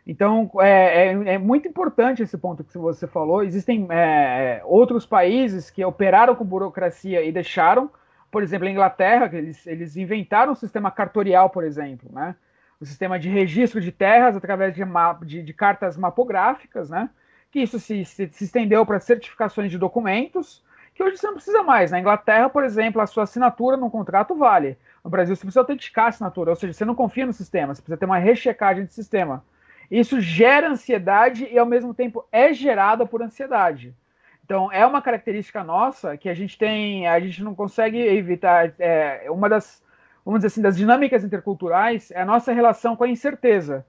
Então, 0.06 0.48
é, 0.60 1.08
é, 1.08 1.34
é, 1.34 1.38
muito 1.38 1.66
importante 1.66 2.22
esse 2.22 2.38
ponto 2.38 2.62
que 2.62 2.78
você 2.78 3.06
falou. 3.08 3.42
Existem 3.42 3.88
é, 3.90 4.62
outros 4.64 5.04
países 5.04 5.68
que 5.68 5.84
operaram 5.84 6.36
com 6.36 6.44
burocracia 6.44 7.24
e 7.24 7.32
deixaram, 7.32 7.90
por 8.30 8.42
exemplo, 8.42 8.68
a 8.68 8.70
Inglaterra, 8.70 9.28
que 9.28 9.36
eles, 9.36 9.66
eles 9.66 9.96
inventaram 9.96 10.52
o 10.52 10.56
sistema 10.56 10.92
cartorial, 10.92 11.50
por 11.50 11.64
exemplo, 11.64 12.08
né? 12.12 12.36
o 12.80 12.86
sistema 12.86 13.18
de 13.18 13.28
registro 13.28 13.80
de 13.80 13.90
terras 13.90 14.36
através 14.36 14.74
de, 14.74 14.82
de, 15.24 15.42
de 15.42 15.52
cartas 15.52 15.96
mapográficas, 15.96 16.88
né? 16.88 17.10
que 17.50 17.60
isso 17.60 17.80
se, 17.80 18.04
se, 18.04 18.28
se 18.28 18.44
estendeu 18.44 18.86
para 18.86 19.00
certificações 19.00 19.72
de 19.72 19.78
documentos, 19.78 20.62
que 20.96 21.02
hoje 21.02 21.18
você 21.18 21.26
não 21.26 21.34
precisa 21.34 21.62
mais. 21.62 21.90
Na 21.90 22.00
Inglaterra, 22.00 22.48
por 22.48 22.64
exemplo, 22.64 23.02
a 23.02 23.06
sua 23.06 23.24
assinatura 23.24 23.76
no 23.76 23.90
contrato 23.90 24.34
vale. 24.34 24.78
No 25.04 25.10
Brasil, 25.10 25.36
você 25.36 25.42
precisa 25.42 25.60
autenticar 25.60 26.06
a 26.06 26.08
assinatura, 26.08 26.50
ou 26.50 26.56
seja, 26.56 26.72
você 26.72 26.86
não 26.86 26.94
confia 26.94 27.26
no 27.26 27.34
sistema, 27.34 27.74
você 27.74 27.82
precisa 27.82 27.98
ter 27.98 28.06
uma 28.06 28.16
rechecagem 28.16 28.86
de 28.86 28.94
sistema. 28.94 29.44
Isso 29.90 30.18
gera 30.20 30.68
ansiedade 30.68 31.46
e, 31.52 31.58
ao 31.58 31.66
mesmo 31.66 31.92
tempo, 31.92 32.26
é 32.32 32.50
gerada 32.52 33.04
por 33.04 33.20
ansiedade. 33.22 33.94
Então, 34.42 34.72
é 34.72 34.86
uma 34.86 35.02
característica 35.02 35.62
nossa 35.62 36.16
que 36.16 36.30
a 36.30 36.34
gente 36.34 36.56
tem, 36.56 37.06
a 37.06 37.20
gente 37.20 37.44
não 37.44 37.54
consegue 37.54 37.98
evitar. 37.98 38.72
É, 38.78 39.26
uma 39.28 39.50
das, 39.50 39.82
vamos 40.24 40.38
dizer 40.38 40.46
assim, 40.46 40.62
das 40.62 40.78
dinâmicas 40.78 41.22
interculturais 41.22 42.10
é 42.10 42.22
a 42.22 42.24
nossa 42.24 42.54
relação 42.54 42.96
com 42.96 43.04
a 43.04 43.08
incerteza. 43.08 43.84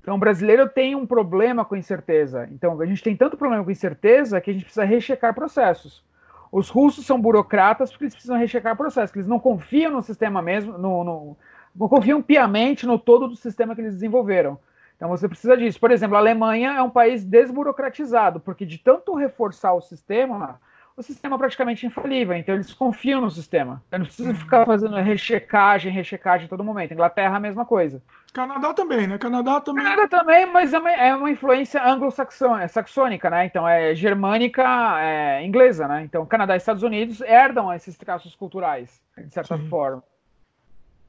Então, 0.00 0.14
o 0.14 0.18
brasileiro 0.18 0.68
tem 0.68 0.94
um 0.94 1.04
problema 1.04 1.64
com 1.64 1.74
incerteza. 1.74 2.48
Então, 2.52 2.80
a 2.80 2.86
gente 2.86 3.02
tem 3.02 3.16
tanto 3.16 3.36
problema 3.36 3.64
com 3.64 3.70
incerteza 3.72 4.40
que 4.40 4.50
a 4.50 4.52
gente 4.52 4.64
precisa 4.64 4.84
rechecar 4.84 5.34
processos. 5.34 6.06
Os 6.50 6.68
russos 6.68 7.04
são 7.04 7.20
burocratas 7.20 7.90
porque 7.90 8.04
eles 8.04 8.14
precisam 8.14 8.38
rechecar 8.38 8.76
processo, 8.76 9.12
eles 9.14 9.26
não 9.26 9.38
confiam 9.38 9.92
no 9.92 10.02
sistema 10.02 10.40
mesmo, 10.40 10.78
no, 10.78 11.04
no, 11.04 11.36
não 11.74 11.88
confiam 11.88 12.22
piamente 12.22 12.86
no 12.86 12.98
todo 12.98 13.28
do 13.28 13.36
sistema 13.36 13.74
que 13.74 13.80
eles 13.80 13.94
desenvolveram. 13.94 14.58
Então 14.96 15.08
você 15.08 15.28
precisa 15.28 15.56
disso. 15.56 15.78
Por 15.78 15.90
exemplo, 15.90 16.16
a 16.16 16.18
Alemanha 16.18 16.72
é 16.72 16.82
um 16.82 16.90
país 16.90 17.24
desburocratizado, 17.24 18.40
porque 18.40 18.66
de 18.66 18.78
tanto 18.78 19.14
reforçar 19.14 19.72
o 19.72 19.80
sistema, 19.80 20.60
o 20.98 21.02
sistema 21.02 21.36
é 21.36 21.38
praticamente 21.38 21.86
infalível, 21.86 22.36
então 22.36 22.56
eles 22.56 22.74
confiam 22.74 23.20
no 23.20 23.30
sistema. 23.30 23.80
Eu 23.92 24.00
não 24.00 24.06
precisa 24.06 24.34
ficar 24.34 24.66
fazendo 24.66 24.96
rechecagem, 24.96 25.92
rechecagem 25.92 26.46
a 26.46 26.48
todo 26.48 26.64
momento. 26.64 26.92
Inglaterra 26.92 27.36
a 27.36 27.40
mesma 27.40 27.64
coisa. 27.64 28.02
Canadá 28.32 28.74
também, 28.74 29.06
né? 29.06 29.16
Canadá 29.16 29.60
também. 29.60 29.84
Canadá 29.84 30.08
também, 30.08 30.46
mas 30.46 30.74
é 30.74 30.78
uma, 30.78 30.90
é 30.90 31.14
uma 31.14 31.30
influência 31.30 31.80
anglo-saxônica, 31.86 33.30
né? 33.30 33.46
Então 33.46 33.66
é 33.66 33.94
germânica, 33.94 34.64
é 35.00 35.46
inglesa, 35.46 35.86
né? 35.86 36.02
Então 36.02 36.26
Canadá 36.26 36.54
e 36.54 36.56
Estados 36.56 36.82
Unidos 36.82 37.20
herdam 37.20 37.72
esses 37.72 37.96
traços 37.96 38.34
culturais, 38.34 39.00
de 39.16 39.32
certa 39.32 39.56
Sim. 39.56 39.68
forma. 39.68 40.02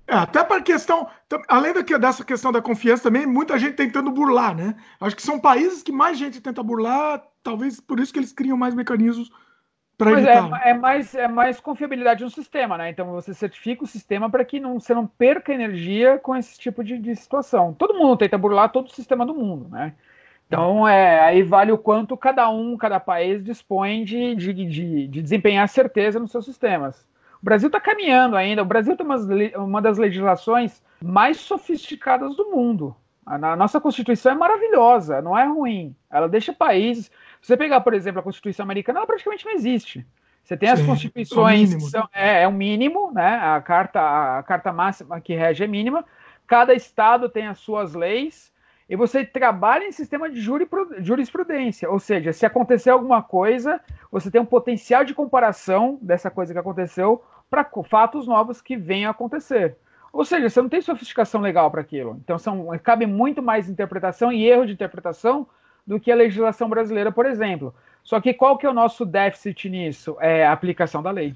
É, 0.08 0.14
até 0.14 0.44
para 0.44 0.62
questão, 0.62 1.08
além 1.48 1.74
dessa 2.00 2.24
questão 2.24 2.52
da 2.52 2.62
confiança 2.62 3.04
também, 3.04 3.26
muita 3.26 3.58
gente 3.58 3.74
tentando 3.74 4.12
burlar, 4.12 4.56
né? 4.56 4.76
Acho 5.02 5.16
que 5.16 5.22
são 5.24 5.40
países 5.40 5.82
que 5.82 5.92
mais 5.92 6.16
gente 6.16 6.40
tenta 6.40 6.62
burlar, 6.62 7.24
talvez 7.44 7.80
por 7.80 8.00
isso 8.00 8.14
que 8.14 8.20
eles 8.20 8.32
criam 8.32 8.56
mais 8.56 8.76
mecanismos 8.76 9.32
para 10.00 10.12
é, 10.12 10.14
evitar. 10.14 10.62
É, 10.66 10.70
é, 10.70 10.74
mais, 10.74 11.14
é 11.14 11.28
mais 11.28 11.60
confiabilidade 11.60 12.24
no 12.24 12.30
sistema, 12.30 12.78
né? 12.78 12.90
Então 12.90 13.12
você 13.12 13.34
certifica 13.34 13.84
o 13.84 13.88
sistema 13.88 14.30
para 14.30 14.46
que 14.46 14.58
não, 14.58 14.80
você 14.80 14.94
não 14.94 15.06
perca 15.06 15.54
energia 15.54 16.18
com 16.18 16.34
esse 16.36 16.58
tipo 16.58 16.82
de, 16.82 16.98
de 16.98 17.14
situação. 17.18 17.74
Todo 17.74 17.94
mundo 17.94 18.16
tenta 18.16 18.38
burlar 18.38 18.72
todo 18.72 18.88
o 18.88 18.96
sistema 18.96 19.26
do 19.26 19.36
mundo, 19.36 19.68
né? 19.70 19.94
Então, 20.48 20.88
é, 20.88 21.20
aí 21.20 21.44
vale 21.44 21.72
o 21.72 21.78
quanto 21.78 22.18
cada 22.18 22.50
um, 22.50 22.76
cada 22.76 23.00
país 23.00 23.44
dispõe 23.44 24.04
de, 24.04 24.36
de, 24.36 24.54
de, 24.54 25.08
de 25.08 25.22
desempenhar 25.22 25.68
certeza 25.68 26.18
nos 26.18 26.32
seus 26.32 26.46
sistemas. 26.46 27.06
O 27.42 27.46
Brasil 27.46 27.68
está 27.68 27.80
caminhando 27.80 28.36
ainda. 28.38 28.64
O 28.64 28.66
Brasil 28.66 28.96
tem 28.96 29.06
umas, 29.06 29.28
uma 29.56 29.82
das 29.82 29.98
legislações 29.98 30.82
mais 31.04 31.38
sofisticadas 31.38 32.36
do 32.36 32.50
mundo. 32.50 32.96
A, 33.26 33.36
a 33.36 33.56
nossa 33.56 33.80
Constituição 33.80 34.32
é 34.32 34.36
maravilhosa, 34.36 35.22
não 35.22 35.38
é 35.38 35.46
ruim. 35.46 35.94
Ela 36.10 36.28
deixa 36.28 36.52
países. 36.52 37.12
Se 37.42 37.48
você 37.48 37.58
pegar, 37.58 37.82
por 37.82 37.94
exemplo, 37.94 38.20
a 38.20 38.24
Constituição 38.24 38.64
americana, 38.64 39.00
ela 39.00 39.08
praticamente 39.08 39.46
não 39.46 39.54
existe. 39.54 40.06
Você 40.44 40.58
tem 40.58 40.70
as 40.70 40.80
Sim, 40.80 40.86
constituições, 40.86 41.74
é 41.74 41.80
são, 41.80 42.10
é, 42.14 42.44
é, 42.44 42.48
o 42.48 42.52
mínimo, 42.52 43.12
né? 43.12 43.40
A 43.42 43.62
carta, 43.62 44.40
a 44.40 44.44
carta 44.44 44.74
máxima 44.74 45.22
que 45.22 45.36
rege 45.36 45.64
é 45.64 45.68
mínima. 45.68 46.04
Cada 46.48 46.74
estado 46.74 47.30
tem 47.30 47.48
as 47.48 47.60
suas 47.60 47.94
leis 47.94 48.52
e 48.90 48.96
você 48.96 49.24
trabalha 49.24 49.86
em 49.86 49.92
sistema 49.92 50.28
de 50.28 50.42
jurisprudência, 50.42 51.88
ou 51.88 52.00
seja, 52.00 52.34
se 52.34 52.44
acontecer 52.44 52.90
alguma 52.90 53.22
coisa, 53.22 53.80
você 54.12 54.32
tem 54.32 54.42
um 54.42 54.46
potencial 54.46 55.06
de 55.06 55.14
comparação 55.14 56.00
dessa 56.02 56.32
coisa 56.32 56.52
que 56.52 56.60
aconteceu 56.60 57.24
para 57.48 57.70
fatos 57.88 58.26
novos 58.26 58.60
que 58.60 58.76
venham 58.76 59.10
a 59.10 59.12
acontecer. 59.12 59.78
Ou 60.12 60.26
seja, 60.26 60.50
você 60.50 60.60
não 60.60 60.70
tem 60.70 60.82
sofisticação 60.82 61.40
legal 61.40 61.70
para 61.70 61.82
aquilo. 61.82 62.20
Então 62.24 62.40
são, 62.40 62.68
cabe 62.82 63.06
muito 63.06 63.44
mais 63.44 63.70
interpretação 63.70 64.32
e 64.32 64.44
erro 64.48 64.66
de 64.66 64.74
interpretação 64.74 65.48
do 65.90 66.00
que 66.00 66.12
a 66.12 66.16
legislação 66.16 66.70
brasileira, 66.70 67.12
por 67.12 67.26
exemplo. 67.26 67.74
Só 68.04 68.22
que 68.22 68.32
qual 68.32 68.60
que 68.60 68.66
é 68.68 68.70
o 68.70 68.74
nosso 68.74 69.04
déficit 69.04 69.68
nisso? 69.68 70.16
É 70.22 70.46
a 70.46 70.52
aplicação 70.52 71.02
da 71.02 71.10
lei. 71.10 71.36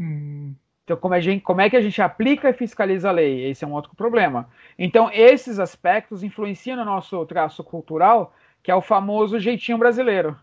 Hum. 0.00 0.54
Então, 0.84 0.96
como, 0.96 1.20
gente, 1.20 1.42
como, 1.42 1.60
é 1.60 1.68
que 1.68 1.76
a 1.76 1.80
gente 1.80 2.00
aplica 2.00 2.48
e 2.48 2.52
fiscaliza 2.52 3.08
a 3.08 3.12
lei? 3.12 3.50
Esse 3.50 3.64
é 3.64 3.66
um 3.66 3.72
outro 3.72 3.92
problema. 3.96 4.48
Então, 4.78 5.10
esses 5.12 5.58
aspectos 5.58 6.22
influenciam 6.22 6.76
no 6.76 6.84
nosso 6.84 7.26
traço 7.26 7.64
cultural, 7.64 8.32
que 8.62 8.70
é 8.70 8.74
o 8.74 8.80
famoso 8.80 9.40
jeitinho 9.40 9.78
brasileiro. 9.78 10.38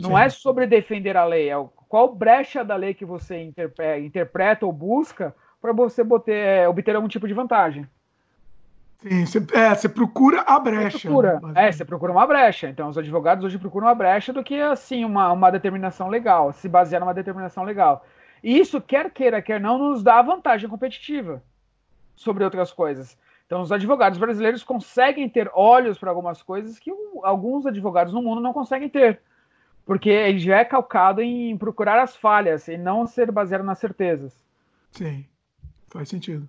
Não 0.00 0.10
Sim. 0.10 0.22
é 0.22 0.28
sobre 0.28 0.64
defender 0.64 1.16
a 1.16 1.24
lei, 1.24 1.50
é 1.50 1.56
qual 1.88 2.14
brecha 2.14 2.64
da 2.64 2.76
lei 2.76 2.94
que 2.94 3.04
você 3.04 3.52
interpreta 4.00 4.64
ou 4.64 4.72
busca 4.72 5.34
para 5.60 5.72
você 5.72 6.04
boter, 6.04 6.36
é, 6.36 6.68
obter 6.68 6.94
algum 6.94 7.08
tipo 7.08 7.26
de 7.26 7.34
vantagem. 7.34 7.88
Sim, 9.02 9.26
você, 9.26 9.44
é, 9.52 9.74
você 9.74 9.88
procura 9.88 10.42
a 10.42 10.60
brecha. 10.60 10.96
Você 10.96 11.08
procura, 11.08 11.40
né? 11.40 11.52
É, 11.68 11.72
você 11.72 11.84
procura 11.84 12.12
uma 12.12 12.26
brecha. 12.26 12.68
Então, 12.68 12.88
os 12.88 12.96
advogados 12.96 13.44
hoje 13.44 13.58
procuram 13.58 13.88
uma 13.88 13.94
brecha 13.94 14.32
do 14.32 14.44
que, 14.44 14.60
assim, 14.60 15.04
uma, 15.04 15.32
uma 15.32 15.50
determinação 15.50 16.08
legal, 16.08 16.52
se 16.52 16.68
basear 16.68 17.00
numa 17.00 17.12
determinação 17.12 17.64
legal. 17.64 18.06
E 18.42 18.56
isso, 18.56 18.80
quer 18.80 19.10
queira, 19.10 19.42
quer 19.42 19.60
não, 19.60 19.76
nos 19.76 20.04
dá 20.04 20.22
vantagem 20.22 20.68
competitiva 20.68 21.42
sobre 22.14 22.44
outras 22.44 22.72
coisas. 22.72 23.18
Então, 23.44 23.60
os 23.60 23.72
advogados 23.72 24.20
brasileiros 24.20 24.62
conseguem 24.62 25.28
ter 25.28 25.50
olhos 25.52 25.98
para 25.98 26.10
algumas 26.10 26.40
coisas 26.40 26.78
que 26.78 26.92
alguns 27.24 27.66
advogados 27.66 28.12
no 28.12 28.22
mundo 28.22 28.40
não 28.40 28.52
conseguem 28.52 28.88
ter. 28.88 29.20
Porque 29.84 30.10
ele 30.10 30.38
já 30.38 30.58
é 30.58 30.64
calcado 30.64 31.20
em 31.20 31.56
procurar 31.56 32.00
as 32.00 32.14
falhas 32.14 32.68
e 32.68 32.78
não 32.78 33.04
ser 33.04 33.32
baseado 33.32 33.64
nas 33.64 33.80
certezas. 33.80 34.32
Sim, 34.92 35.26
faz 35.88 36.08
sentido. 36.08 36.48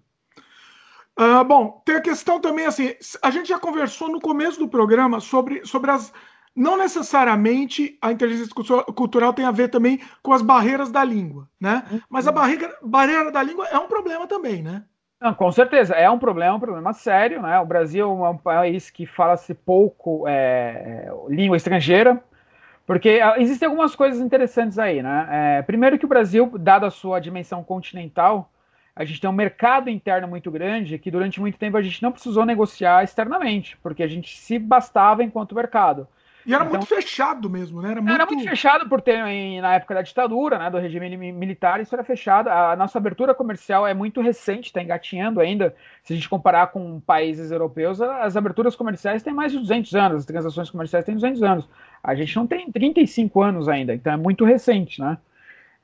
Uh, 1.20 1.44
bom, 1.44 1.82
tem 1.86 1.96
a 1.96 2.02
questão 2.02 2.40
também 2.40 2.66
assim: 2.66 2.94
a 3.22 3.30
gente 3.30 3.50
já 3.50 3.60
conversou 3.60 4.10
no 4.10 4.20
começo 4.20 4.60
do 4.60 4.68
programa 4.68 5.20
sobre, 5.20 5.66
sobre 5.66 5.92
as, 5.92 6.12
não 6.56 6.78
necessariamente 6.78 7.98
a 8.02 8.12
inteligência 8.12 8.54
cultural 8.96 9.34
tem 9.34 9.46
a 9.46 9.52
ver 9.52 9.70
também 9.70 10.00
com 10.22 10.34
as 10.34 10.42
barreiras 10.42 10.92
da 10.92 11.04
língua, 11.04 11.48
né? 11.60 11.84
Mas 12.10 12.28
a 12.28 12.32
uhum. 12.32 12.36
barreira, 12.36 12.78
barreira 12.82 13.32
da 13.32 13.44
língua 13.44 13.68
é 13.68 13.78
um 13.78 13.88
problema 13.88 14.28
também, 14.28 14.62
né? 14.64 14.84
Não, 15.22 15.34
com 15.34 15.52
certeza, 15.52 15.96
é 15.96 16.10
um 16.10 16.20
problema, 16.20 16.56
um 16.56 16.60
problema 16.60 16.92
sério, 16.94 17.42
né? 17.42 17.58
O 17.60 17.66
Brasil 17.66 18.06
é 18.26 18.30
um 18.30 18.38
país 18.38 18.90
que 18.90 19.06
fala-se 19.06 19.54
pouco 19.54 20.28
é, 20.28 21.10
língua 21.30 21.56
estrangeira, 21.56 22.22
porque 22.86 23.22
ah, 23.24 23.36
existem 23.38 23.68
algumas 23.68 23.96
coisas 23.96 24.20
interessantes 24.20 24.78
aí, 24.78 25.02
né? 25.02 25.28
É, 25.32 25.62
primeiro 25.62 25.98
que 25.98 26.06
o 26.06 26.10
Brasil, 26.10 26.52
dada 26.60 26.88
a 26.88 26.92
sua 26.92 27.20
dimensão 27.20 27.64
continental, 27.64 28.52
a 28.96 29.04
gente 29.04 29.20
tem 29.20 29.30
um 29.30 29.34
mercado 29.34 29.90
interno 29.90 30.28
muito 30.28 30.52
grande 30.52 31.00
que 31.00 31.10
durante 31.10 31.40
muito 31.42 31.58
tempo 31.58 31.78
a 31.78 31.82
gente 31.82 32.02
não 32.02 32.12
precisou 32.12 32.46
negociar 32.46 33.04
externamente, 33.04 33.78
porque 33.82 34.04
a 34.04 34.08
gente 34.08 34.38
se 34.38 34.60
bastava 34.60 35.24
enquanto 35.24 35.56
mercado. 35.56 36.08
E 36.46 36.54
era 36.54 36.66
então, 36.66 36.78
muito 36.78 36.94
fechado 36.94 37.50
mesmo, 37.50 37.82
né? 37.82 37.92
Era 37.92 38.02
muito... 38.02 38.14
era 38.14 38.26
muito 38.26 38.44
fechado 38.44 38.90
por 38.90 39.02
ter, 39.02 39.18
na 39.62 39.76
época 39.76 39.96
da 39.96 40.02
ditadura, 40.02 40.60
né, 40.60 40.70
do 40.70 40.78
regime 40.78 41.32
militar, 41.32 41.80
isso 41.80 41.96
era 41.96 42.04
fechado. 42.04 42.50
A 42.50 42.76
nossa 42.76 42.98
abertura 42.98 43.34
comercial 43.34 43.88
é 43.88 43.94
muito 43.94 44.22
recente, 44.22 44.66
está 44.66 44.84
engatinhando 44.84 45.40
ainda. 45.40 45.74
Se 46.04 46.12
a 46.12 46.16
gente 46.16 46.28
comparar 46.28 46.68
com 46.68 47.00
países 47.00 47.50
europeus, 47.50 48.02
as 48.02 48.36
aberturas 48.36 48.76
comerciais 48.76 49.24
têm 49.24 49.34
mais 49.34 49.54
de 49.54 49.60
200 49.60 49.96
anos, 49.96 50.18
as 50.18 50.26
transações 50.26 50.70
comerciais 50.70 51.06
têm 51.06 51.16
200 51.16 51.44
anos. 51.44 51.70
A 52.04 52.14
gente 52.14 52.36
não 52.36 52.46
tem 52.46 52.70
35 52.70 53.42
anos 53.42 53.70
ainda, 53.70 53.96
então 53.96 54.12
é 54.12 54.18
muito 54.18 54.44
recente, 54.44 55.00
né? 55.00 55.18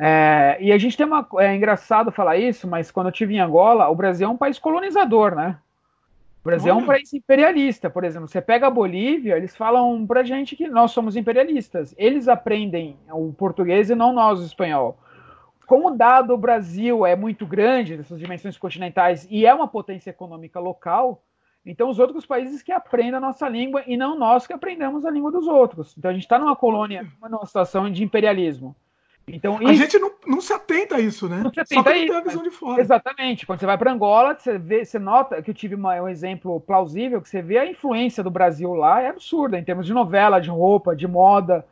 É, 0.02 0.58
e 0.62 0.72
a 0.72 0.78
gente 0.78 0.96
tem 0.96 1.06
uma. 1.06 1.28
É 1.40 1.54
engraçado 1.54 2.12
falar 2.12 2.38
isso, 2.38 2.66
mas 2.68 2.90
quando 2.90 3.08
eu 3.08 3.12
estive 3.12 3.36
em 3.36 3.40
Angola, 3.40 3.90
o 3.90 3.96
Brasil 3.96 4.28
é 4.28 4.32
um 4.32 4.38
país 4.38 4.58
colonizador, 4.58 5.36
né? 5.36 5.58
O 6.42 6.44
Brasil 6.46 6.74
Olha. 6.74 6.80
é 6.80 6.84
um 6.84 6.88
país 6.88 7.14
imperialista, 7.14 7.90
por 7.90 8.06
exemplo. 8.06 8.30
Você 8.30 8.40
pega 8.40 8.68
a 8.68 8.72
Bolívia, 8.72 9.36
eles 9.36 9.58
falam 9.58 10.08
pra 10.08 10.24
gente 10.24 10.56
que 10.56 10.70
nós 10.70 10.92
somos 10.92 11.18
imperialistas. 11.18 11.94
Eles 11.98 12.30
aprendem 12.30 12.98
o 13.12 13.34
português 13.34 13.90
e 13.90 13.96
não 13.96 14.14
nós 14.14 14.40
o 14.40 14.46
espanhol. 14.46 14.98
Como 15.68 15.92
dado 15.92 16.34
o 16.34 16.38
Brasil 16.38 17.06
é 17.06 17.16
muito 17.16 17.46
grande, 17.46 17.98
dessas 17.98 18.18
dimensões 18.18 18.58
continentais, 18.58 19.28
e 19.30 19.46
é 19.46 19.54
uma 19.54 19.68
potência 19.68 20.10
econômica 20.10 20.60
local, 20.60 21.22
então 21.64 21.90
os 21.90 22.00
outros 22.00 22.26
países 22.26 22.64
que 22.64 22.72
aprendem 22.72 23.16
a 23.16 23.20
nossa 23.20 23.48
língua 23.48 23.84
e 23.86 23.96
não 23.96 24.18
nós 24.18 24.48
que 24.48 24.54
aprendemos 24.54 25.06
a 25.06 25.12
língua 25.12 25.32
dos 25.32 25.46
outros. 25.46 25.94
Então 25.98 26.10
a 26.10 26.14
gente 26.14 26.24
está 26.24 26.40
numa 26.40 26.56
colônia, 26.56 27.06
numa 27.22 27.46
situação 27.46 27.92
de 27.92 28.04
imperialismo. 28.04 28.76
Então, 29.34 29.58
a 29.66 29.74
gente 29.74 29.98
não, 30.00 30.12
não 30.26 30.42
se 30.42 30.54
atenta 30.54 30.96
a 30.96 31.00
isso, 31.00 31.28
né? 31.28 31.42
Não 31.44 31.54
se 31.54 31.60
atenta 31.60 31.84
Só 31.84 31.90
a 31.90 31.98
isso. 31.98 32.14
a 32.14 32.22
visão 32.22 32.44
de 32.44 32.52
fora. 32.52 32.82
Exatamente. 32.82 33.46
Quando 33.46 33.60
você 33.60 33.66
vai 33.66 33.78
para 33.78 33.92
Angola, 33.92 34.36
você, 34.36 34.58
vê, 34.58 34.86
você 34.86 35.00
nota 35.00 35.42
que 35.42 35.52
eu 35.52 35.56
tive 35.56 35.76
uma, 35.76 36.02
um 36.02 36.08
exemplo 36.08 36.60
plausível, 36.60 37.22
que 37.22 37.30
você 37.30 37.42
vê 37.42 37.58
a 37.58 37.66
influência 37.66 38.24
do 38.24 38.32
Brasil 38.32 38.74
lá, 38.74 39.02
é 39.02 39.10
absurda, 39.10 39.58
em 39.58 39.64
termos 39.64 39.86
de 39.86 39.94
novela, 39.94 40.40
de 40.40 40.50
roupa, 40.50 40.96
de 40.96 41.08
moda, 41.08 41.66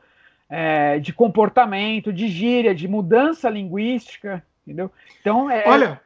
é, 0.50 1.00
de 1.00 1.14
comportamento, 1.14 2.14
de 2.14 2.28
gíria, 2.28 2.74
de 2.74 2.88
mudança 2.88 3.50
linguística, 3.50 4.44
entendeu? 4.66 4.92
Então, 5.20 5.50
é... 5.50 5.68
Olha, 5.68 6.02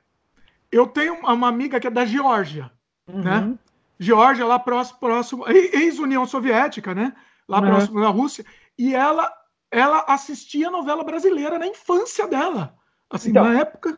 eu 0.71 0.87
tenho 0.87 1.15
uma 1.15 1.47
amiga 1.47 1.79
que 1.79 1.87
é 1.87 1.91
da 1.91 2.05
Geórgia, 2.05 2.71
uhum. 3.07 3.21
né? 3.21 3.53
Geórgia, 3.99 4.45
lá 4.45 4.57
próximo, 4.57 4.99
próximo 4.99 5.45
ex-União 5.47 6.25
Soviética, 6.25 6.95
né? 6.95 7.13
Lá 7.47 7.59
uhum. 7.59 7.67
próximo 7.67 8.01
da 8.01 8.07
Rússia, 8.07 8.45
e 8.77 8.95
ela 8.95 9.31
ela 9.72 10.03
assistia 10.07 10.69
novela 10.69 11.03
brasileira 11.03 11.57
na 11.57 11.65
infância 11.65 12.28
dela. 12.28 12.76
Assim, 13.09 13.30
então, 13.30 13.45
na 13.45 13.59
época. 13.61 13.97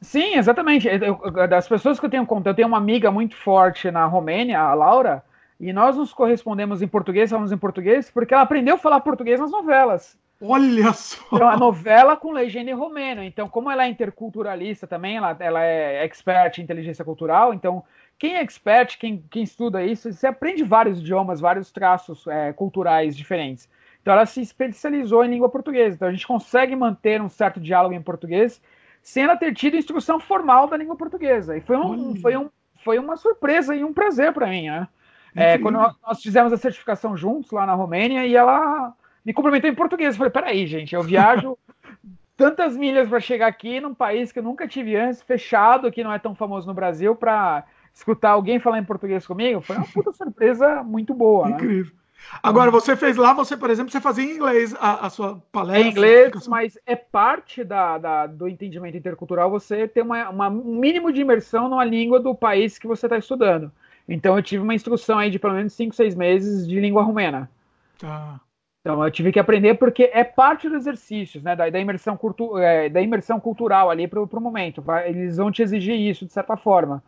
Sim, 0.00 0.36
exatamente. 0.36 0.86
Eu, 0.86 1.18
das 1.48 1.66
pessoas 1.66 1.98
que 1.98 2.04
eu 2.04 2.10
tenho 2.10 2.26
conta, 2.26 2.50
eu 2.50 2.54
tenho 2.54 2.68
uma 2.68 2.76
amiga 2.76 3.10
muito 3.10 3.34
forte 3.34 3.90
na 3.90 4.04
Romênia, 4.04 4.60
a 4.60 4.74
Laura, 4.74 5.24
e 5.58 5.72
nós 5.72 5.96
nos 5.96 6.12
correspondemos 6.12 6.82
em 6.82 6.88
português, 6.88 7.30
falamos 7.30 7.52
em 7.52 7.56
português, 7.56 8.10
porque 8.10 8.34
ela 8.34 8.42
aprendeu 8.42 8.74
a 8.74 8.78
falar 8.78 9.00
português 9.00 9.40
nas 9.40 9.50
novelas. 9.50 10.18
Olha 10.42 10.92
só! 10.92 11.24
Então, 11.32 11.48
a 11.48 11.56
novela 11.56 12.16
com 12.16 12.32
legenda 12.32 12.70
em 12.70 12.74
romeno. 12.74 13.22
Então, 13.22 13.48
como 13.48 13.70
ela 13.70 13.86
é 13.86 13.88
interculturalista 13.88 14.86
também, 14.86 15.16
ela, 15.16 15.34
ela 15.40 15.62
é 15.64 16.04
expert 16.04 16.58
em 16.58 16.62
inteligência 16.62 17.04
cultural, 17.04 17.54
então 17.54 17.82
quem 18.18 18.36
é 18.36 18.40
expert, 18.40 18.98
quem, 18.98 19.24
quem 19.30 19.42
estuda 19.42 19.82
isso, 19.82 20.12
você 20.12 20.26
aprende 20.26 20.62
vários 20.62 20.98
idiomas, 20.98 21.40
vários 21.40 21.72
traços 21.72 22.26
é, 22.26 22.52
culturais 22.52 23.16
diferentes. 23.16 23.68
Então 24.04 24.12
ela 24.12 24.26
se 24.26 24.42
especializou 24.42 25.24
em 25.24 25.30
língua 25.30 25.48
portuguesa. 25.48 25.94
Então 25.94 26.08
a 26.08 26.12
gente 26.12 26.26
consegue 26.26 26.76
manter 26.76 27.22
um 27.22 27.28
certo 27.30 27.58
diálogo 27.58 27.94
em 27.94 28.02
português 28.02 28.60
sem 29.00 29.24
ela 29.24 29.34
ter 29.34 29.54
tido 29.54 29.78
instrução 29.78 30.20
formal 30.20 30.66
da 30.66 30.76
língua 30.76 30.94
portuguesa. 30.94 31.56
E 31.56 31.62
foi, 31.62 31.78
um, 31.78 32.14
foi, 32.16 32.36
um, 32.36 32.50
foi 32.84 32.98
uma 32.98 33.16
surpresa 33.16 33.74
e 33.74 33.82
um 33.82 33.94
prazer 33.94 34.34
para 34.34 34.46
mim, 34.46 34.68
né? 34.68 34.86
É, 35.34 35.56
quando 35.56 35.76
nós 35.76 36.22
fizemos 36.22 36.52
a 36.52 36.58
certificação 36.58 37.16
juntos 37.16 37.50
lá 37.50 37.64
na 37.64 37.72
Romênia 37.72 38.26
e 38.26 38.36
ela 38.36 38.92
me 39.24 39.32
cumprimentou 39.32 39.70
em 39.70 39.74
português. 39.74 40.14
Eu 40.14 40.18
falei, 40.18 40.30
peraí, 40.30 40.66
gente, 40.66 40.94
eu 40.94 41.02
viajo 41.02 41.56
tantas 42.36 42.76
milhas 42.76 43.08
para 43.08 43.20
chegar 43.20 43.46
aqui 43.46 43.80
num 43.80 43.94
país 43.94 44.30
que 44.30 44.38
eu 44.38 44.42
nunca 44.42 44.68
tive 44.68 44.96
antes, 44.96 45.22
fechado, 45.22 45.90
que 45.90 46.04
não 46.04 46.12
é 46.12 46.18
tão 46.18 46.34
famoso 46.34 46.66
no 46.66 46.74
Brasil, 46.74 47.16
para 47.16 47.64
escutar 47.94 48.32
alguém 48.32 48.60
falar 48.60 48.78
em 48.78 48.84
português 48.84 49.26
comigo. 49.26 49.62
Foi 49.62 49.76
uma 49.76 49.86
puta 49.86 50.12
surpresa 50.12 50.82
muito 50.82 51.14
boa. 51.14 51.48
Né? 51.48 51.54
Incrível. 51.54 51.94
Né? 51.94 52.03
Agora, 52.42 52.70
você 52.70 52.96
fez 52.96 53.16
lá, 53.16 53.32
você, 53.32 53.56
por 53.56 53.70
exemplo, 53.70 53.92
você 53.92 54.00
fazia 54.00 54.24
em 54.24 54.34
inglês 54.34 54.74
a, 54.78 55.06
a 55.06 55.10
sua 55.10 55.42
palestra? 55.52 55.86
É 55.86 55.90
inglês, 55.90 56.48
mas 56.48 56.78
é 56.86 56.96
parte 56.96 57.62
da, 57.62 57.98
da, 57.98 58.26
do 58.26 58.48
entendimento 58.48 58.96
intercultural 58.96 59.50
você 59.50 59.86
ter 59.86 60.02
uma, 60.02 60.28
uma, 60.28 60.48
um 60.48 60.76
mínimo 60.76 61.12
de 61.12 61.20
imersão 61.20 61.68
numa 61.68 61.84
língua 61.84 62.20
do 62.20 62.34
país 62.34 62.78
que 62.78 62.86
você 62.86 63.06
está 63.06 63.18
estudando. 63.18 63.70
Então, 64.08 64.36
eu 64.36 64.42
tive 64.42 64.62
uma 64.62 64.74
instrução 64.74 65.18
aí 65.18 65.30
de 65.30 65.38
pelo 65.38 65.54
menos 65.54 65.72
5, 65.72 65.94
6 65.94 66.14
meses 66.14 66.66
de 66.66 66.78
língua 66.78 67.02
romena. 67.02 67.50
Tá. 67.98 68.40
Então, 68.80 69.02
eu 69.02 69.10
tive 69.10 69.32
que 69.32 69.38
aprender 69.38 69.74
porque 69.74 70.10
é 70.12 70.22
parte 70.22 70.68
dos 70.68 70.80
exercícios, 70.80 71.42
né, 71.42 71.56
da, 71.56 71.70
da 71.70 71.80
imersão, 71.80 72.18
cultu 72.18 72.58
é, 72.58 72.90
da 72.90 73.00
imersão 73.00 73.40
cultural 73.40 73.90
ali 73.90 74.06
para 74.06 74.20
o 74.20 74.40
momento. 74.40 74.84
Eles 75.06 75.38
vão 75.38 75.50
te 75.50 75.62
exigir 75.62 75.98
isso, 75.98 76.26
de 76.26 76.32
certa 76.32 76.54
forma. 76.56 77.02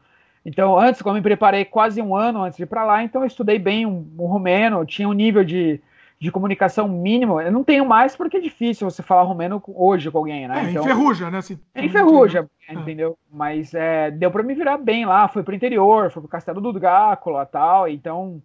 Então, 0.47 0.79
antes, 0.79 1.03
como 1.03 1.17
eu 1.17 1.21
me 1.21 1.23
preparei 1.23 1.65
quase 1.65 2.01
um 2.01 2.15
ano 2.15 2.45
antes 2.45 2.57
de 2.57 2.63
ir 2.63 2.67
para 2.67 2.85
lá, 2.85 3.03
então 3.03 3.21
eu 3.21 3.27
estudei 3.27 3.59
bem 3.59 3.85
o 3.85 3.89
um, 3.89 4.15
um 4.21 4.27
romeno, 4.27 4.87
tinha 4.87 5.09
um 5.09 5.13
nível 5.13 5.43
de, 5.43 5.81
de 6.21 6.31
comunicação 6.31 6.87
mínimo. 6.87 7.41
Eu 7.41 7.51
não 7.51 7.65
tenho 7.65 7.85
mais 7.85 8.15
porque 8.15 8.37
é 8.37 8.41
difícil 8.41 8.89
você 8.89 9.03
falar 9.03 9.25
romeno 9.25 9.61
hoje 9.67 10.09
com 10.09 10.19
alguém, 10.19 10.47
né? 10.47 10.67
É, 10.67 10.71
então, 10.71 10.85
enferruja, 10.85 11.33
né? 11.33 11.41
É, 11.75 11.85
enferruja, 11.85 12.49
é. 12.69 12.75
entendeu? 12.75 13.19
Mas 13.29 13.75
é, 13.75 14.09
deu 14.13 14.31
para 14.31 14.45
me 14.45 14.55
virar 14.55 14.79
bem 14.79 15.05
lá. 15.05 15.27
Fui 15.27 15.43
para 15.43 15.51
o 15.51 15.57
interior, 15.57 16.13
fui 16.13 16.23
para 16.23 16.29
o 16.29 16.31
Castelo 16.31 16.61
do 16.61 16.73
Gácula 16.79 17.43
e 17.43 17.47
tal. 17.47 17.89
Então, 17.89 18.41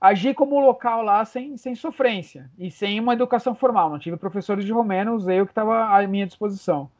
agi 0.00 0.34
como 0.34 0.58
local 0.58 1.02
lá 1.02 1.24
sem, 1.24 1.56
sem 1.56 1.76
sofrência 1.76 2.50
e 2.58 2.68
sem 2.68 2.98
uma 2.98 3.12
educação 3.12 3.54
formal. 3.54 3.90
Não 3.90 3.98
tive 4.00 4.16
professores 4.16 4.64
de 4.64 4.72
romeno, 4.72 5.14
usei 5.14 5.40
o 5.40 5.46
que 5.46 5.52
estava 5.52 5.96
à 5.96 6.04
minha 6.08 6.26
disposição. 6.26 6.90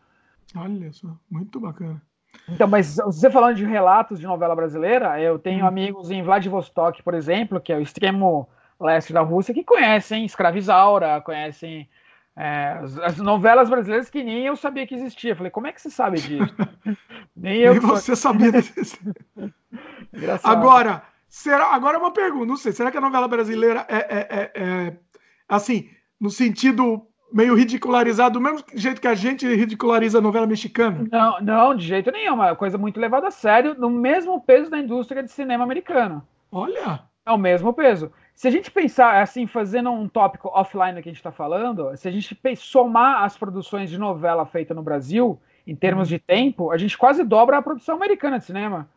Olha 0.55 0.93
só, 0.93 1.09
muito 1.29 1.59
bacana. 1.59 2.01
Então, 2.49 2.69
mas 2.69 2.97
você 2.97 3.31
falando 3.31 3.57
de 3.57 3.65
relatos 3.65 4.21
de 4.21 4.27
novela 4.27 4.55
brasileira, 4.55 5.21
eu 5.21 5.39
tenho 5.39 5.65
hum. 5.65 5.69
amigos 5.69 6.11
em 6.11 6.23
Vladivostok, 6.23 7.03
por 7.03 7.15
exemplo, 7.15 7.61
que 7.61 7.73
é 7.73 7.77
o 7.77 7.81
extremo 7.81 8.49
leste 8.81 9.13
da 9.13 9.21
Rússia, 9.21 9.55
que 9.55 9.65
conhecem 9.65 10.25
Escravizaura, 10.25 11.21
conhecem 11.21 11.89
é, 12.37 12.81
as 13.03 13.17
novelas 13.19 13.71
brasileiras 13.71 14.11
que 14.11 14.23
nem 14.23 14.45
eu 14.45 14.57
sabia 14.57 14.87
que 14.87 14.95
existia. 14.95 15.37
Falei, 15.37 15.51
como 15.51 15.67
é 15.67 15.73
que 15.73 15.81
você 15.81 15.91
sabe 15.91 16.21
disso? 16.21 16.55
nem 17.37 17.59
eu. 17.59 17.73
Nem 17.73 17.81
você 17.81 18.17
sabia 18.17 18.51
disso. 18.51 18.99
agora, 20.43 21.03
será, 21.29 21.75
agora 21.75 21.97
é 21.97 22.01
uma 22.01 22.13
pergunta, 22.13 22.47
não 22.47 22.57
sei, 22.57 22.73
será 22.73 22.91
que 22.91 22.99
a 22.99 23.01
novela 23.01 23.29
brasileira 23.29 23.87
é, 23.89 23.97
é, 23.97 24.29
é, 24.31 24.53
é 24.55 24.97
assim, 25.49 25.89
no 26.21 26.31
sentido 26.31 27.07
meio 27.35 27.55
ridicularizado 27.57 28.35
do 28.35 28.41
mesmo 28.41 28.65
jeito 28.75 29.01
que 29.01 29.09
a 29.09 29.15
gente 29.15 29.45
ridiculariza 29.57 30.19
a 30.19 30.21
novela 30.21 30.47
mexicana? 30.47 31.05
Não, 31.11 31.41
não, 31.41 31.75
de 31.75 31.85
jeito 31.85 32.13
nenhum. 32.13 32.41
É 32.43 32.51
uma 32.51 32.57
coisa 32.57 32.79
muito 32.79 33.01
levada 33.01 33.27
a 33.27 33.31
sério, 33.33 33.75
no 33.77 33.91
mesmo 33.91 34.41
peso 34.41 34.71
da 34.71 34.79
indústria 34.79 35.21
de 35.21 35.31
cinema 35.33 35.65
americano. 35.65 36.23
Olha! 36.53 37.03
É 37.27 37.33
o 37.33 37.39
mesmo 37.39 37.73
peso. 37.73 38.13
Se 38.37 38.47
a 38.47 38.51
gente 38.51 38.71
pensar 38.71 39.21
assim, 39.21 39.47
fazendo 39.49 39.91
um 39.91 40.09
tópico 40.09 40.49
offline 40.49 41.03
que 41.03 41.09
a 41.09 41.13
gente 41.13 41.17
está 41.17 41.33
falando, 41.33 41.97
se 41.97 42.07
a 42.07 42.11
gente 42.11 42.39
somar 42.57 43.25
as 43.25 43.37
produções 43.37 43.91
de 43.91 43.99
novela 43.99 44.47
feita 44.47 44.73
no 44.73 44.83
Brasil, 44.83 45.41
em 45.67 45.75
termos 45.75 46.09
de 46.09 46.21
tempo, 46.21 46.71
a 46.71 46.77
gente 46.77 46.97
quase 46.97 47.25
dobra 47.25 47.59
a 47.59 47.63
produção 47.63 47.97
americana 47.97 48.39
de 48.39 48.45
cinema. 48.45 48.89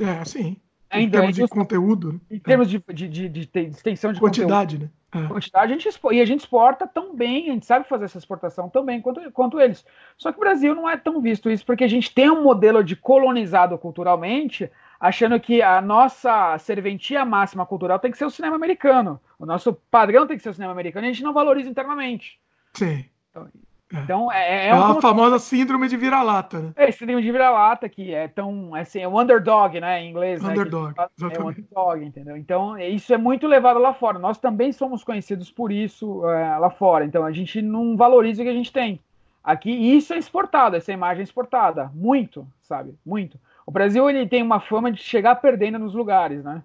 É, 0.00 0.24
sim. 0.24 0.56
Em 0.92 1.08
termos 1.08 1.34
de 1.34 1.48
conteúdo. 1.48 2.12
Né? 2.12 2.20
Em 2.32 2.38
termos 2.38 2.68
de, 2.68 2.82
de, 2.92 3.08
de, 3.08 3.28
de, 3.28 3.40
extensão 3.40 4.12
de 4.12 4.20
quantidade, 4.20 4.76
conteúdo. 4.76 4.92
né? 5.14 5.24
É. 5.24 5.28
Quantidade, 5.28 5.72
a 5.72 5.74
gente 5.74 5.88
exporta, 5.88 6.16
e 6.16 6.20
a 6.22 6.24
gente 6.24 6.40
exporta 6.40 6.86
tão 6.86 7.14
bem, 7.14 7.50
a 7.50 7.52
gente 7.52 7.66
sabe 7.66 7.86
fazer 7.86 8.06
essa 8.06 8.16
exportação 8.16 8.68
tão 8.70 8.84
bem 8.84 9.00
quanto, 9.00 9.30
quanto 9.32 9.60
eles. 9.60 9.84
Só 10.16 10.32
que 10.32 10.38
o 10.38 10.40
Brasil 10.40 10.74
não 10.74 10.88
é 10.88 10.96
tão 10.96 11.20
visto 11.20 11.50
isso, 11.50 11.66
porque 11.66 11.84
a 11.84 11.88
gente 11.88 12.14
tem 12.14 12.30
um 12.30 12.42
modelo 12.42 12.82
de 12.82 12.96
colonizado 12.96 13.76
culturalmente, 13.76 14.70
achando 14.98 15.38
que 15.38 15.60
a 15.60 15.82
nossa 15.82 16.56
serventia 16.58 17.24
máxima 17.26 17.66
cultural 17.66 17.98
tem 17.98 18.10
que 18.10 18.16
ser 18.16 18.24
o 18.24 18.30
cinema 18.30 18.56
americano. 18.56 19.20
O 19.38 19.44
nosso 19.44 19.74
padrão 19.90 20.26
tem 20.26 20.36
que 20.36 20.42
ser 20.42 20.50
o 20.50 20.54
cinema 20.54 20.72
americano 20.72 21.06
e 21.06 21.10
a 21.10 21.12
gente 21.12 21.24
não 21.24 21.34
valoriza 21.34 21.68
internamente. 21.68 22.38
Sim. 22.72 23.04
Então, 23.30 23.48
então, 23.92 24.32
é, 24.32 24.66
é, 24.66 24.68
é 24.68 24.74
uma 24.74 25.00
famosa 25.00 25.38
síndrome 25.38 25.86
de 25.86 25.96
vira-lata, 25.96 26.60
né? 26.60 26.72
É, 26.76 26.90
síndrome 26.90 27.22
de 27.22 27.30
vira-lata, 27.30 27.88
que 27.88 28.14
é 28.14 28.26
tão, 28.26 28.74
assim, 28.74 29.00
é 29.00 29.08
o 29.08 29.20
underdog, 29.20 29.78
né, 29.80 30.02
em 30.02 30.10
inglês. 30.10 30.42
Underdog, 30.42 30.94
né, 30.96 31.06
É 31.20 31.40
o 31.40 31.48
underdog, 31.48 32.04
entendeu? 32.04 32.36
Então, 32.36 32.78
isso 32.78 33.12
é 33.12 33.18
muito 33.18 33.46
levado 33.46 33.78
lá 33.78 33.92
fora. 33.92 34.18
Nós 34.18 34.38
também 34.38 34.72
somos 34.72 35.04
conhecidos 35.04 35.50
por 35.50 35.70
isso 35.70 36.26
é, 36.28 36.56
lá 36.58 36.70
fora. 36.70 37.04
Então, 37.04 37.24
a 37.24 37.32
gente 37.32 37.60
não 37.60 37.96
valoriza 37.96 38.42
o 38.42 38.44
que 38.44 38.50
a 38.50 38.54
gente 38.54 38.72
tem. 38.72 38.98
Aqui, 39.44 39.70
isso 39.70 40.14
é 40.14 40.18
exportado, 40.18 40.76
essa 40.76 40.92
imagem 40.92 41.20
é 41.20 41.24
exportada. 41.24 41.90
Muito, 41.94 42.46
sabe? 42.60 42.94
Muito. 43.04 43.38
O 43.66 43.70
Brasil, 43.70 44.08
ele 44.08 44.26
tem 44.26 44.42
uma 44.42 44.60
fama 44.60 44.90
de 44.90 45.02
chegar 45.02 45.36
perdendo 45.36 45.78
nos 45.78 45.94
lugares, 45.94 46.42
né? 46.42 46.62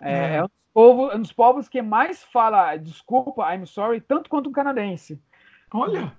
É, 0.00 0.12
é. 0.12 0.34
é 0.36 0.42
um, 0.42 0.46
dos 0.46 0.72
povos, 0.72 1.14
um 1.14 1.18
dos 1.20 1.32
povos 1.32 1.68
que 1.68 1.82
mais 1.82 2.24
fala 2.24 2.76
desculpa, 2.76 3.54
I'm 3.54 3.66
sorry, 3.66 4.00
tanto 4.00 4.28
quanto 4.30 4.48
um 4.48 4.52
canadense. 4.52 5.20
Olha! 5.72 6.12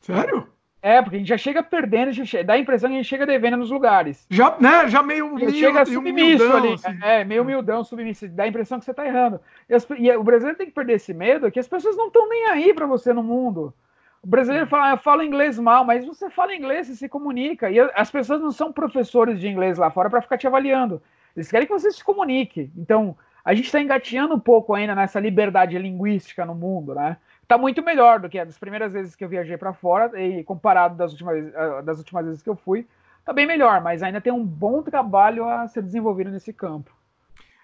Sério? 0.00 0.48
É, 0.82 1.02
porque 1.02 1.16
a 1.16 1.18
gente 1.18 1.28
já 1.28 1.38
chega 1.38 1.64
perdendo, 1.64 2.12
dá 2.44 2.54
a 2.54 2.58
impressão 2.58 2.88
que 2.88 2.94
a 2.94 2.98
gente 2.98 3.08
chega 3.08 3.26
devendo 3.26 3.56
nos 3.56 3.72
lugares. 3.72 4.24
Já, 4.30 4.56
né? 4.60 4.86
Já 4.88 5.02
meio. 5.02 5.34
meio 5.34 5.50
chega 5.50 5.84
submisso 5.84 6.44
humildão, 6.44 6.56
ali. 6.56 6.74
Assim. 6.74 6.98
É, 7.02 7.24
meio 7.24 7.42
humildão, 7.42 7.82
submisso. 7.82 8.28
Dá 8.28 8.44
a 8.44 8.48
impressão 8.48 8.78
que 8.78 8.84
você 8.84 8.94
tá 8.94 9.04
errando. 9.04 9.40
E, 9.68 9.74
as, 9.74 9.84
e 9.98 10.08
o 10.12 10.22
brasileiro 10.22 10.56
tem 10.56 10.68
que 10.68 10.72
perder 10.72 10.92
esse 10.92 11.12
medo 11.12 11.50
que 11.50 11.58
as 11.58 11.66
pessoas 11.66 11.96
não 11.96 12.06
estão 12.06 12.28
nem 12.28 12.46
aí 12.50 12.72
para 12.72 12.86
você 12.86 13.12
no 13.12 13.22
mundo. 13.22 13.74
O 14.22 14.28
brasileiro 14.28 14.68
fala, 14.68 14.92
ah, 14.92 14.96
fala 14.96 15.24
inglês 15.24 15.58
mal, 15.58 15.84
mas 15.84 16.04
você 16.04 16.30
fala 16.30 16.54
inglês 16.54 16.88
e 16.88 16.96
se 16.96 17.08
comunica. 17.08 17.68
E 17.68 17.80
as 17.80 18.10
pessoas 18.10 18.40
não 18.40 18.52
são 18.52 18.72
professores 18.72 19.40
de 19.40 19.48
inglês 19.48 19.78
lá 19.78 19.90
fora 19.90 20.08
para 20.08 20.22
ficar 20.22 20.38
te 20.38 20.46
avaliando. 20.46 21.02
Eles 21.34 21.50
querem 21.50 21.66
que 21.66 21.72
você 21.72 21.90
se 21.90 22.04
comunique. 22.04 22.70
Então, 22.76 23.16
a 23.44 23.54
gente 23.54 23.66
está 23.66 23.80
engateando 23.80 24.34
um 24.34 24.40
pouco 24.40 24.74
ainda 24.74 24.94
nessa 24.94 25.18
liberdade 25.18 25.76
linguística 25.78 26.44
no 26.46 26.54
mundo, 26.54 26.94
né? 26.94 27.16
Tá 27.46 27.56
muito 27.56 27.82
melhor 27.82 28.20
do 28.20 28.28
que 28.28 28.44
das 28.44 28.58
primeiras 28.58 28.92
vezes 28.92 29.14
que 29.14 29.24
eu 29.24 29.28
viajei 29.28 29.56
para 29.56 29.72
fora 29.72 30.20
e 30.20 30.42
comparado 30.44 30.96
das 30.96 31.12
últimas, 31.12 31.54
ah, 31.54 31.80
das 31.82 31.98
últimas 31.98 32.26
vezes 32.26 32.42
que 32.42 32.50
eu 32.50 32.56
fui, 32.56 32.86
tá 33.24 33.32
bem 33.32 33.46
melhor, 33.46 33.80
mas 33.80 34.02
ainda 34.02 34.20
tem 34.20 34.32
um 34.32 34.44
bom 34.44 34.82
trabalho 34.82 35.48
a 35.48 35.66
ser 35.68 35.82
desenvolvido 35.82 36.30
nesse 36.30 36.52
campo. 36.52 36.90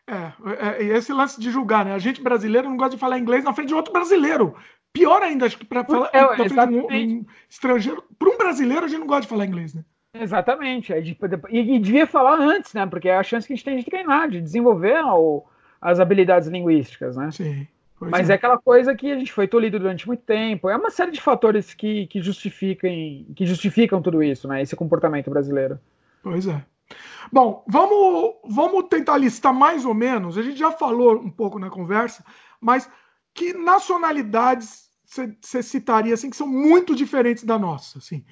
É, 0.06 0.82
é, 0.82 0.84
esse 0.84 1.12
lance 1.12 1.40
de 1.40 1.50
julgar, 1.50 1.84
né? 1.84 1.94
A 1.94 1.98
gente 1.98 2.22
brasileiro 2.22 2.68
não 2.68 2.76
gosta 2.76 2.96
de 2.96 3.00
falar 3.00 3.18
inglês 3.18 3.44
na 3.44 3.52
frente 3.52 3.68
de 3.68 3.74
outro 3.74 3.92
brasileiro. 3.92 4.56
Pior 4.92 5.22
ainda, 5.22 5.46
acho 5.46 5.56
que 5.56 5.64
para 5.64 5.84
falar 5.84 6.10
é, 6.12 6.24
um, 6.24 6.86
um 6.86 7.26
estrangeiro, 7.48 8.02
para 8.18 8.28
um 8.28 8.36
brasileiro 8.36 8.84
a 8.84 8.88
gente 8.88 9.00
não 9.00 9.06
gosta 9.06 9.22
de 9.22 9.28
falar 9.28 9.46
inglês, 9.46 9.74
né? 9.74 9.84
Exatamente. 10.14 10.92
É 10.92 11.00
e, 11.00 11.76
e, 11.76 11.78
devia 11.78 12.06
falar 12.06 12.38
antes, 12.38 12.74
né? 12.74 12.84
Porque 12.86 13.08
é 13.08 13.16
a 13.16 13.22
chance 13.22 13.46
que 13.46 13.52
a 13.52 13.56
gente 13.56 13.64
tem 13.64 13.78
de 13.78 13.84
treinar, 13.84 14.28
de 14.28 14.40
desenvolver 14.40 15.02
o, 15.04 15.44
as 15.80 15.98
habilidades 15.98 16.48
linguísticas, 16.48 17.16
né? 17.16 17.30
Sim. 17.30 17.66
Pois 18.02 18.10
Mas 18.10 18.28
é. 18.28 18.32
é. 18.32 18.34
aquela 18.34 18.58
coisa 18.58 18.96
que 18.96 19.12
a 19.12 19.16
gente 19.16 19.32
foi 19.32 19.46
tolhido 19.46 19.78
durante 19.78 20.08
muito 20.08 20.24
tempo. 20.24 20.68
É 20.68 20.76
uma 20.76 20.90
série 20.90 21.12
de 21.12 21.20
fatores 21.20 21.72
que, 21.72 22.08
que, 22.08 22.20
justificam, 22.20 22.90
que 23.36 23.46
justificam 23.46 24.02
tudo 24.02 24.20
isso, 24.24 24.48
né? 24.48 24.60
Esse 24.60 24.74
comportamento 24.74 25.30
brasileiro. 25.30 25.78
Pois 26.20 26.48
é. 26.48 26.64
Bom, 27.32 27.64
vamos, 27.68 28.34
vamos 28.44 28.88
tentar 28.88 29.16
listar 29.18 29.54
mais 29.54 29.84
ou 29.84 29.94
menos. 29.94 30.36
A 30.36 30.42
gente 30.42 30.58
já 30.58 30.72
falou 30.72 31.14
um 31.16 31.30
pouco 31.30 31.60
na 31.60 31.70
conversa, 31.70 32.24
mas 32.60 32.90
que 33.32 33.52
nacionalidades 33.52 34.90
você 35.40 35.62
citaria 35.62 36.14
assim 36.14 36.28
que 36.28 36.36
são 36.36 36.48
muito 36.48 36.96
diferentes 36.96 37.44
da 37.44 37.56
nossa, 37.56 37.98
assim? 37.98 38.24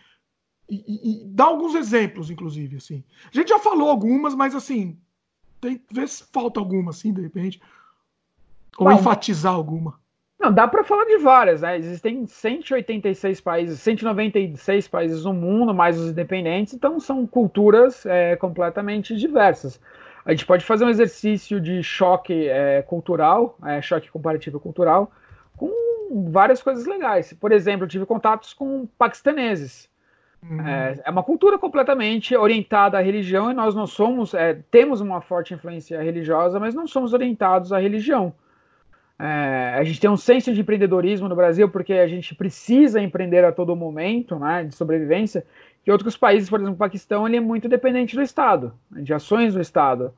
E, 0.68 0.82
e, 0.84 1.10
e, 1.12 1.28
dá 1.28 1.44
alguns 1.44 1.76
exemplos, 1.76 2.28
inclusive, 2.28 2.76
assim. 2.76 3.04
A 3.32 3.36
gente 3.36 3.50
já 3.50 3.58
falou 3.60 3.88
algumas, 3.88 4.34
mas 4.34 4.52
assim, 4.52 4.98
tem 5.60 5.80
vê 5.92 6.08
se 6.08 6.24
falta 6.32 6.58
alguma, 6.58 6.90
assim, 6.90 7.12
de 7.12 7.20
repente. 7.20 7.60
Ou 8.78 8.90
enfatizar 8.92 9.52
alguma? 9.52 9.98
Não, 10.40 10.50
dá 10.50 10.66
para 10.66 10.82
falar 10.82 11.04
de 11.04 11.18
várias, 11.18 11.60
né? 11.60 11.76
Existem 11.76 12.26
186 12.26 13.42
países, 13.42 13.78
196 13.80 14.88
países 14.88 15.24
no 15.24 15.34
mundo, 15.34 15.74
mais 15.74 15.98
os 15.98 16.10
independentes, 16.10 16.72
então 16.72 16.98
são 16.98 17.26
culturas 17.26 18.06
é, 18.06 18.36
completamente 18.36 19.14
diversas. 19.14 19.78
A 20.24 20.30
gente 20.30 20.46
pode 20.46 20.64
fazer 20.64 20.86
um 20.86 20.88
exercício 20.88 21.60
de 21.60 21.82
choque 21.82 22.48
é, 22.48 22.80
cultural, 22.82 23.58
é, 23.66 23.82
choque 23.82 24.10
comparativo 24.10 24.58
cultural, 24.58 25.12
com 25.58 25.70
várias 26.30 26.62
coisas 26.62 26.86
legais. 26.86 27.34
Por 27.34 27.52
exemplo, 27.52 27.84
eu 27.84 27.88
tive 27.88 28.06
contatos 28.06 28.54
com 28.54 28.86
paquistaneses. 28.98 29.90
Uhum. 30.42 30.66
É, 30.66 31.00
é, 31.04 31.10
uma 31.10 31.22
cultura 31.22 31.58
completamente 31.58 32.34
orientada 32.34 32.96
à 32.96 33.02
religião 33.02 33.50
e 33.50 33.54
nós 33.54 33.74
não 33.74 33.86
somos, 33.86 34.32
é, 34.32 34.54
temos 34.70 35.02
uma 35.02 35.20
forte 35.20 35.52
influência 35.52 36.02
religiosa, 36.02 36.58
mas 36.58 36.74
não 36.74 36.86
somos 36.86 37.12
orientados 37.12 37.74
à 37.74 37.78
religião. 37.78 38.32
É, 39.22 39.74
a 39.78 39.84
gente 39.84 40.00
tem 40.00 40.08
um 40.08 40.16
senso 40.16 40.54
de 40.54 40.62
empreendedorismo 40.62 41.28
no 41.28 41.36
Brasil 41.36 41.68
porque 41.68 41.92
a 41.92 42.08
gente 42.08 42.34
precisa 42.34 43.02
empreender 43.02 43.44
a 43.44 43.52
todo 43.52 43.76
momento, 43.76 44.38
né, 44.38 44.64
de 44.64 44.74
sobrevivência. 44.74 45.44
Que 45.84 45.92
outros 45.92 46.16
países, 46.16 46.48
por 46.48 46.58
exemplo, 46.58 46.74
o 46.74 46.78
Paquistão, 46.78 47.28
ele 47.28 47.36
é 47.36 47.40
muito 47.40 47.68
dependente 47.68 48.16
do 48.16 48.22
Estado, 48.22 48.72
de 48.90 49.12
ações 49.12 49.52
do 49.52 49.60
Estado. 49.60 50.14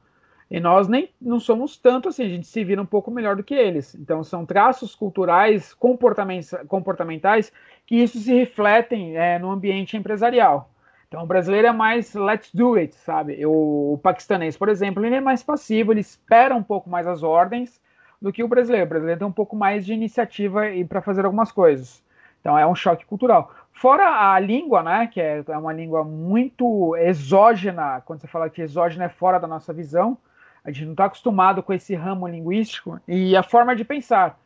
E 0.48 0.60
nós 0.60 0.86
nem 0.86 1.08
não 1.20 1.40
somos 1.40 1.76
tanto 1.76 2.10
assim, 2.10 2.24
a 2.24 2.28
gente 2.28 2.46
se 2.46 2.62
vira 2.62 2.80
um 2.80 2.86
pouco 2.86 3.10
melhor 3.10 3.34
do 3.34 3.42
que 3.42 3.54
eles. 3.54 3.92
Então 3.96 4.22
são 4.22 4.46
traços 4.46 4.94
culturais, 4.94 5.74
comportamentais, 5.74 7.52
que 7.84 7.96
isso 7.96 8.18
se 8.18 8.32
refletem 8.32 9.16
é, 9.16 9.36
no 9.36 9.50
ambiente 9.50 9.96
empresarial. 9.96 10.70
Então 11.08 11.24
o 11.24 11.26
brasileiro 11.26 11.66
é 11.66 11.72
mais 11.72 12.14
let's 12.14 12.54
do 12.54 12.74
it, 12.74 12.94
sabe? 12.94 13.44
O, 13.44 13.94
o 13.94 13.98
paquistanês, 13.98 14.56
por 14.56 14.68
exemplo, 14.68 15.04
ele 15.04 15.16
é 15.16 15.20
mais 15.20 15.42
passivo, 15.42 15.92
ele 15.92 16.00
espera 16.00 16.54
um 16.54 16.62
pouco 16.62 16.88
mais 16.88 17.06
as 17.06 17.24
ordens 17.24 17.80
do 18.22 18.32
que 18.32 18.42
o 18.42 18.48
brasileiro. 18.48 18.86
O 18.86 18.88
brasileiro 18.88 19.18
tem 19.18 19.28
um 19.28 19.32
pouco 19.32 19.56
mais 19.56 19.84
de 19.84 19.92
iniciativa 19.92 20.62
para 20.88 21.02
fazer 21.02 21.24
algumas 21.24 21.50
coisas. 21.50 22.02
Então 22.40 22.56
é 22.56 22.66
um 22.66 22.74
choque 22.74 23.04
cultural. 23.04 23.52
Fora 23.72 24.32
a 24.32 24.38
língua, 24.38 24.82
né, 24.82 25.08
que 25.08 25.20
é, 25.20 25.42
é 25.46 25.58
uma 25.58 25.72
língua 25.72 26.04
muito 26.04 26.96
exógena, 26.96 28.00
quando 28.02 28.20
você 28.20 28.28
fala 28.28 28.48
que 28.48 28.62
exógena 28.62 29.04
é 29.04 29.08
fora 29.08 29.40
da 29.40 29.48
nossa 29.48 29.72
visão, 29.72 30.16
a 30.64 30.70
gente 30.70 30.84
não 30.84 30.92
está 30.92 31.06
acostumado 31.06 31.62
com 31.62 31.72
esse 31.72 31.94
ramo 31.94 32.28
linguístico 32.28 33.00
e 33.08 33.36
a 33.36 33.42
forma 33.42 33.74
de 33.74 33.84
pensar. 33.84 34.38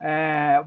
É, 0.00 0.64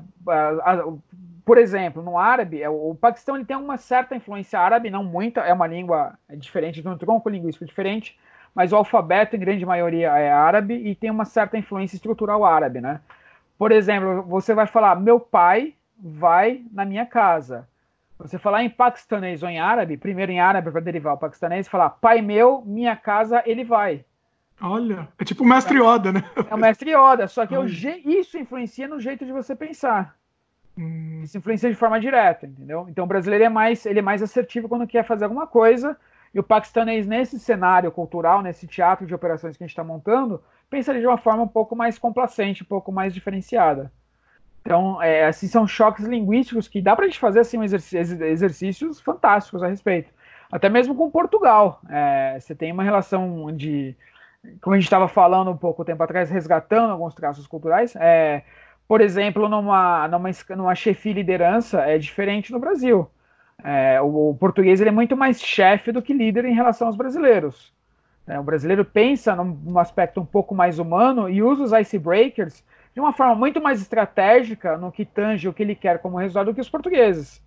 por 1.45 1.57
exemplo, 1.57 2.01
no 2.01 2.17
árabe, 2.17 2.61
é, 2.61 2.69
o 2.69 2.95
Paquistão 2.95 3.35
ele 3.35 3.45
tem 3.45 3.55
uma 3.55 3.77
certa 3.77 4.15
influência 4.15 4.59
árabe, 4.59 4.89
não 4.89 5.03
muita, 5.03 5.41
é 5.41 5.53
uma 5.53 5.67
língua 5.67 6.17
diferente, 6.31 6.83
tem 6.83 6.91
um 6.91 6.97
tronco 6.97 7.29
linguístico 7.29 7.65
diferente, 7.65 8.17
mas 8.57 8.73
o 8.73 8.75
alfabeto, 8.75 9.35
em 9.35 9.39
grande 9.39 9.63
maioria, 9.63 10.07
é 10.17 10.31
árabe 10.31 10.73
e 10.73 10.95
tem 10.95 11.11
uma 11.11 11.25
certa 11.25 11.59
influência 11.59 11.95
estrutural 11.95 12.43
árabe, 12.43 12.81
né? 12.81 13.01
Por 13.55 13.71
exemplo, 13.71 14.23
você 14.23 14.55
vai 14.55 14.65
falar, 14.65 14.95
meu 14.95 15.19
pai 15.19 15.75
vai 15.95 16.63
na 16.73 16.83
minha 16.83 17.05
casa. 17.05 17.67
Você 18.17 18.39
falar 18.39 18.63
em 18.63 18.69
paquistanês 18.71 19.43
ou 19.43 19.49
em 19.49 19.59
árabe, 19.59 19.95
primeiro 19.95 20.31
em 20.31 20.39
árabe 20.39 20.71
para 20.71 20.81
derivar 20.81 21.13
o 21.13 21.19
paquistanês, 21.19 21.67
falar, 21.67 21.91
pai 21.91 22.19
meu, 22.19 22.63
minha 22.65 22.95
casa, 22.95 23.43
ele 23.45 23.63
vai. 23.63 24.03
Olha, 24.59 25.07
é 25.19 25.23
tipo 25.23 25.43
o 25.43 25.47
mestre 25.47 25.77
Yoda, 25.77 26.11
né? 26.11 26.23
É 26.49 26.55
o 26.55 26.57
mestre 26.57 26.95
Yoda, 26.95 27.27
só 27.27 27.45
que 27.45 27.53
é 27.53 27.63
isso 27.63 28.39
influencia 28.39 28.87
no 28.87 28.99
jeito 28.99 29.23
de 29.23 29.31
você 29.31 29.55
pensar. 29.55 30.15
Hum. 30.75 31.21
Isso 31.23 31.37
influencia 31.37 31.69
de 31.69 31.75
forma 31.75 31.99
direta, 31.99 32.47
entendeu? 32.47 32.87
Então 32.89 33.05
o 33.05 33.07
brasileiro 33.07 33.43
é 33.43 33.49
mais, 33.49 33.85
ele 33.85 33.99
é 33.99 34.01
mais 34.01 34.23
assertivo 34.23 34.67
quando 34.67 34.87
quer 34.87 35.05
fazer 35.05 35.25
alguma 35.25 35.45
coisa, 35.45 35.95
e 36.37 36.39
o 36.39 36.43
paquistanês, 36.43 37.07
nesse 37.07 37.39
cenário 37.39 37.91
cultural, 37.91 38.43
nesse 38.43 38.67
teatro 38.67 39.07
de 39.07 39.15
operações 39.15 39.57
que 39.57 39.63
a 39.63 39.65
gente 39.65 39.71
está 39.71 39.83
montando, 39.83 40.39
pensa 40.69 40.93
de 40.93 41.05
uma 41.05 41.17
forma 41.17 41.41
um 41.41 41.47
pouco 41.47 41.75
mais 41.75 41.97
complacente, 41.97 42.61
um 42.61 42.67
pouco 42.67 42.91
mais 42.91 43.11
diferenciada. 43.11 43.91
Então, 44.61 45.01
é, 45.01 45.25
assim, 45.25 45.47
são 45.47 45.65
choques 45.65 46.05
linguísticos 46.05 46.67
que 46.67 46.79
dá 46.79 46.95
para 46.95 47.05
a 47.05 47.07
gente 47.07 47.19
fazer 47.19 47.39
assim, 47.39 47.57
um 47.57 47.63
exercícios 47.63 49.01
fantásticos 49.01 49.63
a 49.63 49.67
respeito. 49.67 50.13
Até 50.51 50.69
mesmo 50.69 50.93
com 50.93 51.09
Portugal. 51.09 51.81
É, 51.89 52.37
você 52.39 52.53
tem 52.53 52.71
uma 52.71 52.83
relação 52.83 53.51
de 53.55 53.95
como 54.61 54.75
a 54.75 54.77
gente 54.77 54.85
estava 54.85 55.07
falando 55.07 55.49
um 55.49 55.57
pouco 55.57 55.83
tempo 55.83 56.03
atrás, 56.03 56.29
resgatando 56.29 56.91
alguns 56.91 57.15
traços 57.15 57.47
culturais, 57.47 57.95
é, 57.95 58.43
por 58.87 59.01
exemplo, 59.01 59.49
numa, 59.49 60.07
numa, 60.07 60.29
numa 60.55 60.75
chefia 60.75 61.13
liderança 61.13 61.81
é 61.81 61.97
diferente 61.97 62.51
no 62.51 62.59
Brasil. 62.59 63.09
É, 63.63 63.99
o, 64.01 64.29
o, 64.29 64.35
português 64.35 64.79
ele 64.79 64.89
é 64.89 64.93
muito 64.93 65.17
mais 65.17 65.41
chefe 65.41 65.91
do 65.91 66.01
que 66.01 66.13
líder 66.13 66.45
em 66.45 66.53
relação 66.53 66.87
aos 66.87 66.95
brasileiros. 66.95 67.73
É, 68.27 68.39
o 68.39 68.43
brasileiro 68.43 68.85
pensa 68.85 69.35
num, 69.35 69.45
num, 69.45 69.79
aspecto 69.79 70.19
um 70.19 70.25
pouco 70.25 70.53
mais 70.53 70.79
humano 70.79 71.29
e 71.29 71.41
usa 71.41 71.63
os 71.63 71.71
icebreakers 71.71 72.63
de 72.93 72.99
uma 72.99 73.13
forma 73.13 73.35
muito 73.35 73.61
mais 73.61 73.81
estratégica 73.81 74.77
no 74.77 74.91
que 74.91 75.05
tange 75.05 75.47
o 75.47 75.53
que 75.53 75.63
ele 75.63 75.75
quer 75.75 75.99
como 75.99 76.17
resultado 76.17 76.47
do 76.47 76.53
que 76.53 76.61
os 76.61 76.69
portugueses. 76.69 77.41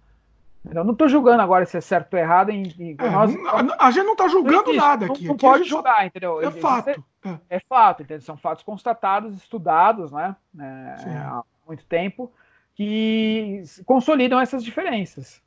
Eu 0.64 0.84
não 0.84 0.92
estou 0.92 1.08
julgando 1.08 1.42
agora 1.42 1.64
se 1.64 1.76
é 1.76 1.80
certo 1.80 2.14
ou 2.14 2.20
errado. 2.20 2.50
Em, 2.50 2.64
em 2.78 2.96
é, 2.98 3.11
nós, 3.11 3.34
a 3.78 3.90
gente 3.90 4.04
não 4.04 4.12
está 4.12 4.28
julgando 4.28 4.72
nada 4.74 5.06
aqui. 5.06 5.24
Não, 5.24 5.34
aqui 5.34 5.42
pode 5.42 5.64
julgar, 5.64 6.06
entendeu? 6.06 6.40
É 6.42 6.50
fato. 6.50 6.90
É, 6.90 7.56
é 7.56 7.61
fato, 7.61 8.02
entendeu? 8.02 8.20
São 8.20 8.36
fatos 8.36 8.62
constatados, 8.62 9.34
estudados, 9.36 10.12
né? 10.12 10.36
É, 10.58 11.16
há 11.16 11.42
muito 11.66 11.84
tempo, 11.86 12.30
que 12.74 13.62
consolidam 13.86 14.38
essas 14.38 14.62
diferenças. 14.62 15.42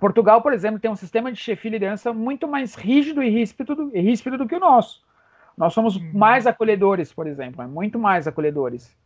Portugal, 0.00 0.42
por 0.42 0.52
exemplo, 0.52 0.80
tem 0.80 0.90
um 0.90 0.96
sistema 0.96 1.30
de 1.30 1.38
chefia 1.38 1.70
e 1.70 1.72
liderança 1.72 2.12
muito 2.12 2.48
mais 2.48 2.74
rígido 2.74 3.22
e 3.22 3.30
ríspido, 3.30 3.74
do, 3.74 3.96
e 3.96 4.00
ríspido 4.00 4.36
do 4.36 4.46
que 4.46 4.54
o 4.54 4.60
nosso. 4.60 5.02
Nós 5.56 5.72
somos 5.72 5.96
hum. 5.96 6.10
mais 6.12 6.46
acolhedores, 6.46 7.12
por 7.12 7.26
exemplo, 7.26 7.66
muito 7.68 7.98
mais 7.98 8.26
acolhedores. 8.26 8.96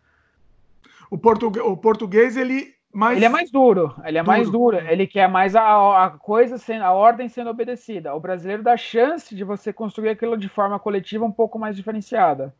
O, 1.10 1.18
português, 1.18 1.64
o 1.64 1.76
português 1.76 2.36
ele 2.36 2.74
mais... 2.92 3.16
Ele 3.16 3.24
é 3.24 3.28
mais 3.28 3.50
duro, 3.50 3.94
ele 4.04 4.18
é 4.18 4.22
duro. 4.22 4.32
mais 4.32 4.50
duro, 4.50 4.76
ele 4.76 5.06
quer 5.06 5.28
mais 5.28 5.56
a, 5.56 6.04
a, 6.04 6.10
coisa 6.10 6.58
sendo, 6.58 6.84
a 6.84 6.92
ordem 6.92 7.28
sendo 7.28 7.48
obedecida. 7.48 8.14
O 8.14 8.20
brasileiro 8.20 8.62
dá 8.62 8.76
chance 8.76 9.34
de 9.34 9.44
você 9.44 9.72
construir 9.72 10.10
aquilo 10.10 10.36
de 10.36 10.48
forma 10.48 10.78
coletiva 10.78 11.24
um 11.24 11.32
pouco 11.32 11.58
mais 11.58 11.74
diferenciada. 11.74 12.54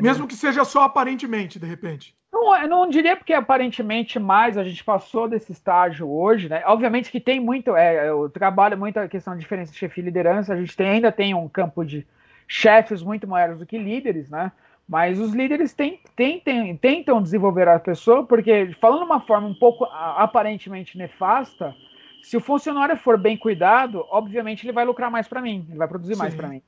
Mesmo 0.00 0.26
que 0.26 0.34
seja 0.34 0.64
só 0.64 0.82
aparentemente, 0.82 1.58
de 1.58 1.66
repente. 1.66 2.14
Não, 2.32 2.56
eu 2.56 2.68
não 2.68 2.88
diria 2.88 3.14
porque 3.14 3.34
aparentemente 3.34 4.18
mais 4.18 4.56
a 4.56 4.64
gente 4.64 4.82
passou 4.82 5.28
desse 5.28 5.52
estágio 5.52 6.10
hoje, 6.10 6.48
né? 6.48 6.62
Obviamente 6.66 7.10
que 7.10 7.20
tem 7.20 7.38
muito, 7.38 7.76
é, 7.76 8.08
eu 8.08 8.30
trabalho 8.30 8.76
muito 8.78 8.98
a 8.98 9.06
questão 9.06 9.34
de 9.34 9.40
diferença 9.40 9.70
de 9.70 9.78
chefia 9.78 10.02
e 10.02 10.06
liderança, 10.06 10.54
a 10.54 10.56
gente 10.56 10.74
tem, 10.74 10.88
ainda 10.88 11.12
tem 11.12 11.34
um 11.34 11.48
campo 11.48 11.84
de 11.84 12.06
chefes 12.48 13.02
muito 13.02 13.28
maiores 13.28 13.58
do 13.58 13.66
que 13.66 13.76
líderes, 13.76 14.30
né? 14.30 14.50
Mas 14.88 15.20
os 15.20 15.32
líderes 15.32 15.72
tem, 15.72 16.00
tem, 16.16 16.76
tentam 16.76 17.22
desenvolver 17.22 17.68
a 17.68 17.78
pessoa, 17.78 18.24
porque, 18.26 18.74
falando 18.80 19.00
de 19.00 19.04
uma 19.06 19.20
forma 19.20 19.46
um 19.46 19.54
pouco 19.54 19.84
aparentemente 19.84 20.98
nefasta, 20.98 21.74
se 22.22 22.36
o 22.36 22.40
funcionário 22.40 22.96
for 22.96 23.18
bem 23.18 23.36
cuidado, 23.36 24.04
obviamente 24.10 24.64
ele 24.64 24.72
vai 24.72 24.84
lucrar 24.84 25.10
mais 25.10 25.28
para 25.28 25.40
mim, 25.40 25.66
ele 25.68 25.78
vai 25.78 25.88
produzir 25.88 26.14
Sim. 26.14 26.18
mais 26.18 26.34
para 26.34 26.48
mim. 26.48 26.62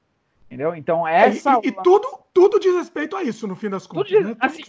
Entendeu? 0.46 0.74
Então, 0.74 1.06
essa. 1.06 1.60
E, 1.62 1.68
e, 1.68 1.72
tudo, 1.72 2.06
tudo 2.32 2.60
diz 2.60 2.74
respeito 2.74 3.16
a 3.16 3.22
isso, 3.22 3.46
no 3.46 3.56
fim 3.56 3.68
das 3.68 3.86
contas. 3.86 4.08
Tudo 4.08 4.18
diz, 4.18 4.28
né? 4.28 4.36
assim, 4.40 4.62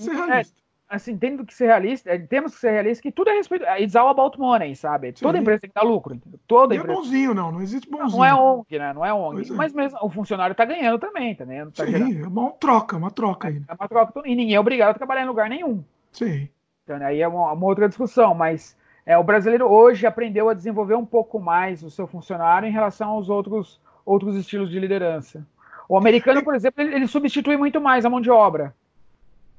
assim, 0.88 1.18
tendo 1.18 1.46
que 1.46 1.54
ser 1.54 1.66
realista, 1.66 2.10
é, 2.10 2.18
temos 2.18 2.54
que 2.54 2.60
ser 2.60 2.72
realistas 2.72 3.02
que 3.02 3.12
tudo 3.12 3.30
é 3.30 3.34
respeito. 3.34 3.66
It's 3.80 3.96
all 3.96 4.10
about 4.10 4.40
money, 4.40 4.76
sabe? 4.76 5.14
Sim. 5.16 5.26
Toda 5.26 5.38
empresa 5.38 5.62
tem 5.62 5.70
que 5.70 5.76
dar 5.76 5.84
lucro. 5.84 6.16
Entendeu? 6.16 6.40
Toda 6.48 6.74
não 6.74 6.82
é 6.82 6.84
empresa. 6.84 7.00
é 7.00 7.04
bonzinho, 7.04 7.34
não. 7.34 7.52
Não 7.52 7.62
existe 7.62 7.90
bonzinho. 7.90 8.18
Não 8.18 8.26
é 8.26 8.34
ONG, 8.34 8.80
né? 8.80 8.94
Não 8.94 9.06
é 9.06 9.14
ONG. 9.14 9.52
É. 9.52 9.54
Mas 9.54 9.74
mesmo 9.74 10.00
o 10.02 10.10
funcionário 10.10 10.56
tá 10.56 10.66
ganhando 10.66 11.00
também, 11.00 11.36
tá 11.36 11.46
ganhando. 11.46 11.72
Tá 11.72 11.86
Sim, 11.86 11.92
gerando... 11.92 12.24
é 12.24 12.28
uma 12.28 12.52
troca, 12.52 12.98
uma 12.98 13.12
troca 13.12 13.48
aí. 13.48 13.62
É 13.68 13.74
uma 13.74 13.88
troca. 13.88 14.22
E 14.26 14.36
ninguém 14.36 14.56
é 14.56 14.60
obrigado 14.60 14.92
a 14.92 14.94
trabalhar 14.94 15.24
em 15.24 15.28
lugar 15.28 15.50
nenhum. 15.50 15.84
Sim. 16.12 16.48
Então, 16.84 16.98
aí 17.06 17.22
é 17.22 17.28
uma, 17.28 17.52
uma 17.52 17.66
outra 17.66 17.88
discussão, 17.88 18.36
mas 18.36 18.78
é, 19.06 19.18
o 19.18 19.24
brasileiro 19.24 19.68
hoje 19.68 20.06
aprendeu 20.06 20.50
a 20.50 20.54
desenvolver 20.54 20.96
um 20.96 21.06
pouco 21.06 21.40
mais 21.40 21.84
o 21.84 21.90
seu 21.90 22.06
funcionário 22.06 22.68
em 22.68 22.72
relação 22.72 23.10
aos 23.10 23.28
outros, 23.28 23.82
outros 24.06 24.36
estilos 24.36 24.70
de 24.70 24.80
liderança. 24.80 25.46
O 25.88 25.98
americano, 25.98 26.44
por 26.44 26.56
exemplo, 26.56 26.82
ele, 26.82 26.96
ele 26.96 27.08
substitui 27.08 27.58
muito 27.58 27.80
mais 27.80 28.06
a 28.06 28.10
mão 28.10 28.22
de 28.22 28.30
obra. 28.30 28.74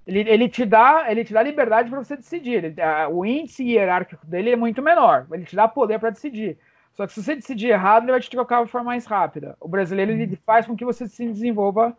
Ele, 0.06 0.20
ele, 0.20 0.48
te 0.48 0.64
dá, 0.64 1.06
ele 1.08 1.24
te 1.24 1.32
dá 1.32 1.42
liberdade 1.42 1.90
para 1.90 2.02
você 2.02 2.16
decidir. 2.16 2.64
Ele, 2.64 2.80
a, 2.80 3.08
o 3.08 3.24
índice 3.24 3.64
hierárquico 3.64 4.24
dele 4.26 4.50
é 4.50 4.56
muito 4.56 4.80
menor. 4.80 5.26
Ele 5.32 5.44
te 5.44 5.56
dá 5.56 5.66
poder 5.66 5.98
para 5.98 6.10
decidir. 6.10 6.56
Só 6.94 7.06
que 7.06 7.12
se 7.12 7.22
você 7.22 7.34
decidir 7.34 7.68
errado, 7.68 8.04
ele 8.04 8.12
vai 8.12 8.20
te 8.20 8.30
trocar 8.30 8.64
de 8.64 8.70
forma 8.70 8.86
mais 8.86 9.04
rápida. 9.04 9.56
O 9.60 9.68
brasileiro 9.68 10.12
ele 10.12 10.26
uhum. 10.26 10.38
faz 10.46 10.66
com 10.66 10.76
que 10.76 10.84
você 10.84 11.08
se 11.08 11.26
desenvolva 11.26 11.96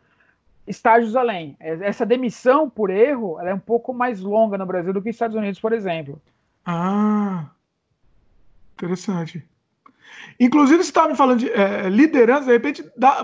estágios 0.66 1.16
além. 1.16 1.56
Essa 1.60 2.06
demissão 2.06 2.70
por 2.70 2.90
erro 2.90 3.40
é 3.40 3.54
um 3.54 3.60
pouco 3.60 3.94
mais 3.94 4.22
longa 4.22 4.58
no 4.58 4.66
Brasil 4.66 4.94
do 4.94 5.02
que 5.02 5.10
nos 5.10 5.16
Estados 5.16 5.36
Unidos, 5.36 5.60
por 5.60 5.72
exemplo. 5.72 6.22
Ah, 6.66 7.46
interessante. 8.74 9.46
Inclusive, 10.40 10.84
você 10.84 10.90
estava 10.90 11.10
me 11.10 11.16
falando 11.16 11.40
de 11.40 11.52
é, 11.52 11.90
liderança, 11.90 12.46
de 12.46 12.52
repente 12.52 12.86
dá, 12.96 13.24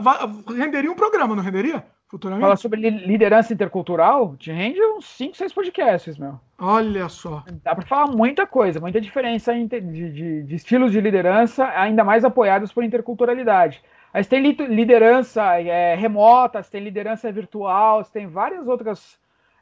renderia 0.56 0.92
um 0.92 0.96
programa, 0.96 1.36
não 1.36 1.44
renderia? 1.44 1.84
futuramente? 2.14 2.42
Falar 2.42 2.56
sobre 2.58 2.90
liderança 2.90 3.54
intercultural 3.54 4.36
te 4.38 4.52
rende 4.52 4.80
uns 4.80 5.06
5, 5.18 5.36
6 5.36 5.52
podcasts, 5.52 6.18
meu. 6.18 6.40
Olha 6.60 7.10
só. 7.10 7.44
Dá 7.64 7.74
para 7.74 7.86
falar 7.86 8.08
muita 8.08 8.46
coisa, 8.46 8.80
muita 8.80 9.02
diferença 9.02 9.52
de, 9.54 9.82
de, 9.82 10.44
de, 10.44 10.56
estilos 10.56 10.92
de 10.92 11.02
liderança, 11.02 11.68
ainda 11.76 12.04
mais 12.04 12.24
apoiados 12.24 12.72
por 12.72 12.84
interculturalidade. 12.84 13.82
Aí 14.14 14.24
você 14.24 14.30
tem 14.30 14.42
liderança 14.42 15.60
é, 15.60 15.96
remota, 15.96 16.62
tem 16.62 16.84
liderança 16.84 17.32
virtual, 17.32 18.04
você 18.04 18.12
tem 18.12 18.28
várias 18.28 18.68
outras 18.68 19.18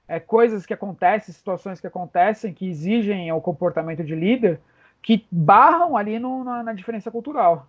é, 0.05 0.19
coisas 0.19 0.65
que 0.65 0.73
acontecem, 0.73 1.33
situações 1.33 1.79
que 1.79 1.87
acontecem, 1.87 2.53
que 2.53 2.67
exigem 2.67 3.31
o 3.31 3.39
comportamento 3.39 4.03
de 4.03 4.13
líder, 4.13 4.59
que 5.01 5.25
barram 5.31 5.97
ali 5.97 6.19
no, 6.19 6.43
na, 6.43 6.63
na 6.63 6.73
diferença 6.73 7.09
cultural. 7.09 7.67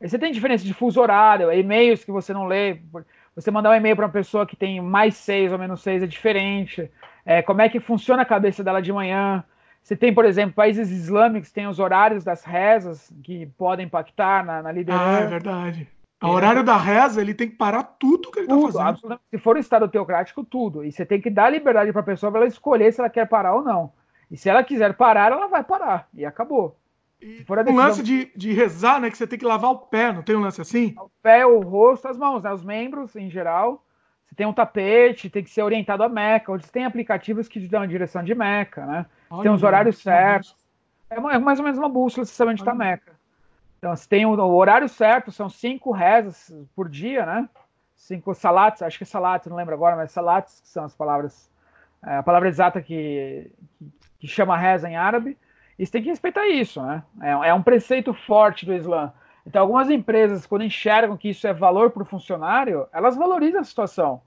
Aí 0.00 0.08
você 0.08 0.18
tem 0.18 0.32
diferença 0.32 0.64
de 0.64 0.74
fuso 0.74 1.00
horário, 1.00 1.52
e-mails 1.52 2.04
que 2.04 2.12
você 2.12 2.32
não 2.32 2.46
lê. 2.46 2.78
Você 3.34 3.50
mandar 3.50 3.70
um 3.70 3.74
e-mail 3.74 3.96
para 3.96 4.06
uma 4.06 4.12
pessoa 4.12 4.46
que 4.46 4.56
tem 4.56 4.80
mais 4.80 5.16
seis 5.16 5.50
ou 5.50 5.58
menos 5.58 5.82
seis 5.82 6.02
é 6.02 6.06
diferente. 6.06 6.90
É, 7.24 7.42
como 7.42 7.62
é 7.62 7.68
que 7.68 7.80
funciona 7.80 8.22
a 8.22 8.26
cabeça 8.26 8.62
dela 8.62 8.82
de 8.82 8.92
manhã? 8.92 9.42
Você 9.82 9.96
tem, 9.96 10.14
por 10.14 10.24
exemplo, 10.24 10.54
países 10.54 10.90
islâmicos 10.90 11.48
que 11.48 11.54
têm 11.54 11.66
os 11.66 11.78
horários 11.78 12.24
das 12.24 12.44
rezas 12.44 13.12
que 13.22 13.46
podem 13.58 13.86
impactar 13.86 14.44
na, 14.44 14.62
na 14.62 14.72
liderança. 14.72 15.18
Ah, 15.18 15.20
é 15.20 15.26
verdade. 15.26 15.88
O 16.22 16.28
horário 16.28 16.64
da 16.64 16.76
reza, 16.76 17.20
ele 17.20 17.34
tem 17.34 17.50
que 17.50 17.56
parar 17.56 17.82
tudo 17.82 18.30
que 18.30 18.40
ele 18.40 18.48
tudo, 18.48 18.72
tá 18.72 18.94
fazendo. 18.94 19.20
Se 19.30 19.38
for 19.38 19.56
um 19.56 19.60
Estado 19.60 19.88
teocrático, 19.88 20.42
tudo. 20.42 20.82
E 20.82 20.90
você 20.90 21.04
tem 21.04 21.20
que 21.20 21.28
dar 21.28 21.50
liberdade 21.50 21.92
para 21.92 22.00
a 22.00 22.04
pessoa 22.04 22.32
para 22.32 22.40
ela 22.40 22.48
escolher 22.48 22.92
se 22.92 23.00
ela 23.00 23.10
quer 23.10 23.28
parar 23.28 23.54
ou 23.54 23.62
não. 23.62 23.92
E 24.34 24.36
se 24.36 24.50
ela 24.50 24.64
quiser 24.64 24.94
parar, 24.94 25.30
ela 25.30 25.46
vai 25.46 25.62
parar. 25.62 26.08
E 26.12 26.26
acabou. 26.26 26.76
E 27.22 27.46
um 27.48 27.54
decisão... 27.54 27.76
lance 27.76 28.02
de, 28.02 28.32
de 28.34 28.52
rezar, 28.52 29.00
né? 29.00 29.08
Que 29.08 29.16
você 29.16 29.28
tem 29.28 29.38
que 29.38 29.44
lavar 29.44 29.70
o 29.70 29.78
pé, 29.78 30.12
não 30.12 30.24
tem 30.24 30.34
um 30.34 30.40
lance 30.40 30.60
assim? 30.60 30.92
O 30.98 31.08
pé, 31.22 31.46
o 31.46 31.60
rosto, 31.60 32.08
as 32.08 32.18
mãos, 32.18 32.42
né, 32.42 32.52
os 32.52 32.64
membros 32.64 33.14
em 33.14 33.30
geral. 33.30 33.86
Você 34.26 34.34
tem 34.34 34.44
um 34.44 34.52
tapete, 34.52 35.30
tem 35.30 35.44
que 35.44 35.50
ser 35.50 35.62
orientado 35.62 36.02
a 36.02 36.08
Meca. 36.08 36.50
Onde 36.50 36.68
tem 36.68 36.84
aplicativos 36.84 37.46
que 37.46 37.60
te 37.60 37.68
dão 37.68 37.82
a 37.82 37.86
direção 37.86 38.24
de 38.24 38.34
Meca, 38.34 38.84
né? 38.84 39.06
Olha, 39.30 39.42
tem 39.44 39.52
os 39.52 39.62
horários 39.62 39.98
certos. 39.98 40.56
É, 41.08 41.14
é 41.14 41.38
mais 41.38 41.60
ou 41.60 41.64
menos 41.64 41.78
uma 41.78 41.88
bússola, 41.88 42.26
você 42.26 42.34
sabe 42.34 42.50
onde 42.50 42.60
está 42.60 42.74
Meca. 42.74 43.12
Então, 43.78 43.94
você 43.94 44.08
tem 44.08 44.26
o, 44.26 44.32
o, 44.32 44.56
horário 44.56 44.88
certo, 44.88 45.30
são 45.30 45.48
cinco 45.48 45.92
rezas 45.92 46.52
por 46.74 46.88
dia, 46.88 47.24
né? 47.24 47.48
Cinco 47.94 48.34
salates, 48.34 48.82
acho 48.82 48.98
que 48.98 49.04
é 49.04 49.06
salates, 49.06 49.48
não 49.48 49.56
lembro 49.56 49.74
agora, 49.74 49.94
mas 49.94 50.10
salates 50.10 50.60
são 50.64 50.84
as 50.84 50.94
palavras, 50.96 51.48
é, 52.04 52.16
a 52.16 52.22
palavra 52.24 52.48
exata 52.48 52.82
que, 52.82 53.48
que, 53.78 54.03
que, 54.26 54.32
chama 54.32 54.56
reza 54.56 54.88
em 54.88 54.96
árabe. 54.96 55.36
E 55.78 55.84
você 55.84 55.92
tem 55.92 56.02
que 56.02 56.08
respeitar 56.08 56.46
isso, 56.46 56.82
né? 56.82 57.02
É, 57.20 57.48
é 57.48 57.54
um 57.54 57.62
preceito 57.62 58.14
forte 58.14 58.64
do 58.64 58.74
Islã. 58.74 59.12
Então, 59.46 59.60
algumas 59.60 59.90
empresas, 59.90 60.46
quando 60.46 60.64
enxergam 60.64 61.16
que 61.16 61.30
isso 61.30 61.46
é 61.46 61.52
valor 61.52 61.90
para 61.90 62.02
o 62.02 62.06
funcionário, 62.06 62.86
elas 62.92 63.16
valorizam 63.16 63.60
a 63.60 63.64
situação. 63.64 64.22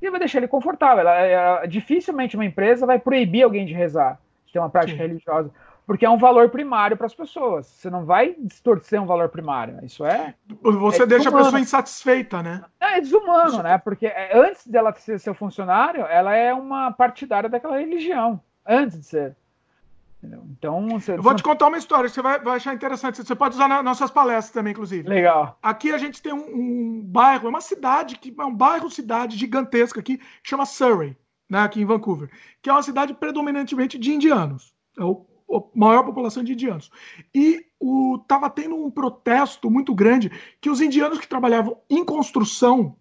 E 0.00 0.10
vai 0.10 0.18
deixar 0.18 0.38
ele 0.38 0.48
confortável. 0.48 1.00
Ela, 1.00 1.16
é, 1.16 1.66
dificilmente 1.66 2.36
uma 2.36 2.44
empresa 2.44 2.86
vai 2.86 2.98
proibir 2.98 3.42
alguém 3.42 3.66
de 3.66 3.74
rezar, 3.74 4.18
de 4.46 4.52
ter 4.52 4.58
uma 4.58 4.70
prática 4.70 4.96
Sim. 4.96 5.08
religiosa 5.08 5.50
porque 5.86 6.04
é 6.04 6.10
um 6.10 6.18
valor 6.18 6.48
primário 6.48 6.96
para 6.96 7.06
as 7.06 7.14
pessoas. 7.14 7.66
Você 7.66 7.90
não 7.90 8.04
vai 8.04 8.34
distorcer 8.38 9.00
um 9.00 9.06
valor 9.06 9.28
primário. 9.28 9.78
Isso 9.82 10.04
é. 10.04 10.34
Você 10.62 11.02
é 11.02 11.06
deixa 11.06 11.28
a 11.28 11.32
pessoa 11.32 11.60
insatisfeita, 11.60 12.42
né? 12.42 12.64
É, 12.80 12.98
é 12.98 13.00
desumano, 13.00 13.62
né? 13.62 13.78
Porque 13.78 14.06
é, 14.06 14.30
antes 14.34 14.66
dela 14.66 14.94
ser 14.94 15.18
seu 15.20 15.34
funcionário, 15.34 16.06
ela 16.06 16.34
é 16.34 16.54
uma 16.54 16.90
partidária 16.90 17.48
daquela 17.48 17.78
religião. 17.78 18.40
Antes 18.66 18.98
de 18.98 19.04
ser. 19.04 19.36
Então, 20.22 20.88
você, 20.88 21.12
eu 21.12 21.22
vou 21.22 21.34
te 21.34 21.42
contar 21.42 21.66
uma 21.66 21.76
história 21.76 22.08
que 22.08 22.14
você 22.14 22.22
vai, 22.22 22.38
vai, 22.38 22.56
achar 22.56 22.74
interessante. 22.74 23.16
Você 23.16 23.34
pode 23.34 23.54
usar 23.54 23.68
nas 23.68 23.84
nossas 23.84 24.10
palestras 24.10 24.52
também, 24.52 24.72
inclusive. 24.72 25.08
Legal. 25.08 25.58
Aqui 25.62 25.92
a 25.92 25.98
gente 25.98 26.22
tem 26.22 26.32
um, 26.32 26.46
um 26.98 27.02
bairro, 27.04 27.46
é 27.46 27.50
uma 27.50 27.60
cidade, 27.60 28.16
que 28.16 28.34
é 28.38 28.44
um 28.44 28.54
bairro, 28.54 28.90
cidade 28.90 29.36
gigantesca 29.36 30.00
aqui, 30.00 30.18
que 30.18 30.48
chama 30.48 30.64
Surrey, 30.64 31.16
né, 31.48 31.60
aqui 31.60 31.80
em 31.80 31.84
Vancouver, 31.84 32.30
que 32.62 32.70
é 32.70 32.72
uma 32.72 32.82
cidade 32.82 33.12
predominantemente 33.14 33.98
de 33.98 34.14
indianos. 34.14 34.74
É 34.98 35.04
o 35.04 35.26
maior 35.74 36.04
população 36.04 36.42
de 36.42 36.52
indianos. 36.52 36.90
E 37.34 37.66
estava 38.22 38.48
tendo 38.48 38.76
um 38.76 38.90
protesto 38.90 39.70
muito 39.70 39.94
grande 39.94 40.30
que 40.60 40.70
os 40.70 40.80
indianos 40.80 41.18
que 41.18 41.28
trabalhavam 41.28 41.76
em 41.88 42.04
construção, 42.04 42.96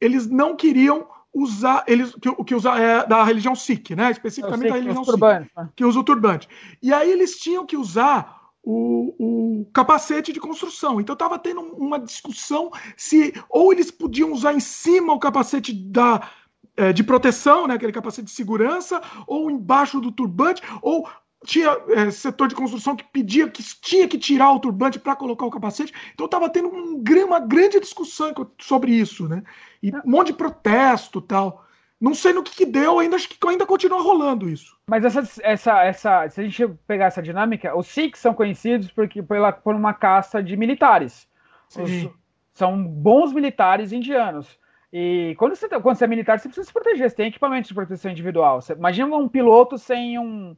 eles 0.00 0.26
não 0.26 0.54
queriam 0.54 1.08
usar, 1.36 1.84
eles 1.86 2.14
que, 2.14 2.34
que 2.44 2.54
usa 2.54 2.70
é 2.78 3.06
da 3.06 3.22
religião 3.22 3.54
Sikh, 3.54 3.94
né? 3.94 4.10
Especificamente 4.10 4.68
da 4.70 4.74
religião 4.74 5.04
Sikh, 5.04 5.20
né? 5.20 5.68
que 5.76 5.84
usa 5.84 6.00
o 6.00 6.04
turbante. 6.04 6.48
E 6.82 6.94
aí 6.94 7.10
eles 7.12 7.38
tinham 7.38 7.66
que 7.66 7.76
usar 7.76 8.40
o, 8.62 9.14
o, 9.18 9.70
capacete 9.72 10.32
de 10.32 10.40
construção. 10.40 10.98
Então 10.98 11.12
estava 11.12 11.38
tendo 11.38 11.60
uma 11.60 12.00
discussão 12.00 12.70
se 12.96 13.34
ou 13.50 13.70
eles 13.70 13.90
podiam 13.90 14.32
usar 14.32 14.54
em 14.54 14.60
cima 14.60 15.12
o 15.12 15.18
capacete 15.18 15.74
da, 15.74 16.26
é, 16.74 16.92
de 16.92 17.04
proteção, 17.04 17.66
né, 17.66 17.74
aquele 17.74 17.92
capacete 17.92 18.24
de 18.24 18.30
segurança, 18.30 19.02
ou 19.26 19.50
embaixo 19.50 20.00
do 20.00 20.10
turbante, 20.10 20.62
ou 20.80 21.06
tinha 21.46 21.76
é, 21.88 22.10
setor 22.10 22.48
de 22.48 22.54
construção 22.54 22.96
que 22.96 23.04
pedia 23.04 23.48
que 23.48 23.62
tinha 23.80 24.06
que 24.06 24.18
tirar 24.18 24.52
o 24.52 24.60
turbante 24.60 24.98
para 24.98 25.16
colocar 25.16 25.46
o 25.46 25.50
capacete. 25.50 25.92
Então 26.12 26.26
estava 26.26 26.50
tendo 26.50 26.68
um, 26.68 27.02
uma 27.24 27.40
grande 27.40 27.80
discussão 27.80 28.32
sobre 28.60 28.90
isso, 28.92 29.28
né? 29.28 29.42
E 29.82 29.90
um 29.94 30.00
monte 30.04 30.28
de 30.28 30.34
protesto 30.34 31.20
tal. 31.20 31.64
Não 31.98 32.12
sei 32.12 32.34
no 32.34 32.42
que, 32.42 32.54
que 32.54 32.66
deu, 32.66 32.98
ainda 32.98 33.16
acho 33.16 33.28
que 33.28 33.38
ainda 33.48 33.64
continua 33.64 34.02
rolando 34.02 34.48
isso. 34.50 34.76
Mas 34.86 35.04
essa, 35.04 35.22
essa, 35.42 35.82
essa, 35.82 36.28
se 36.28 36.40
a 36.40 36.44
gente 36.44 36.68
pegar 36.86 37.06
essa 37.06 37.22
dinâmica, 37.22 37.74
os 37.74 37.86
Sikhs 37.86 38.20
são 38.20 38.34
conhecidos 38.34 38.90
porque, 38.90 39.22
pela, 39.22 39.50
por 39.50 39.74
uma 39.74 39.94
caça 39.94 40.42
de 40.42 40.56
militares. 40.56 41.26
Os, 41.74 42.10
são 42.52 42.82
bons 42.82 43.32
militares 43.32 43.92
indianos. 43.92 44.58
E 44.92 45.34
quando 45.38 45.54
você, 45.54 45.68
tá, 45.68 45.80
quando 45.80 45.96
você 45.96 46.04
é 46.04 46.08
militar, 46.08 46.38
você 46.38 46.48
precisa 46.48 46.66
se 46.66 46.72
proteger, 46.72 47.08
você 47.08 47.16
tem 47.16 47.28
equipamento 47.28 47.68
de 47.68 47.74
proteção 47.74 48.10
individual. 48.10 48.60
Você, 48.60 48.72
imagina 48.72 49.14
um 49.14 49.28
piloto 49.28 49.76
sem 49.76 50.18
um, 50.18 50.56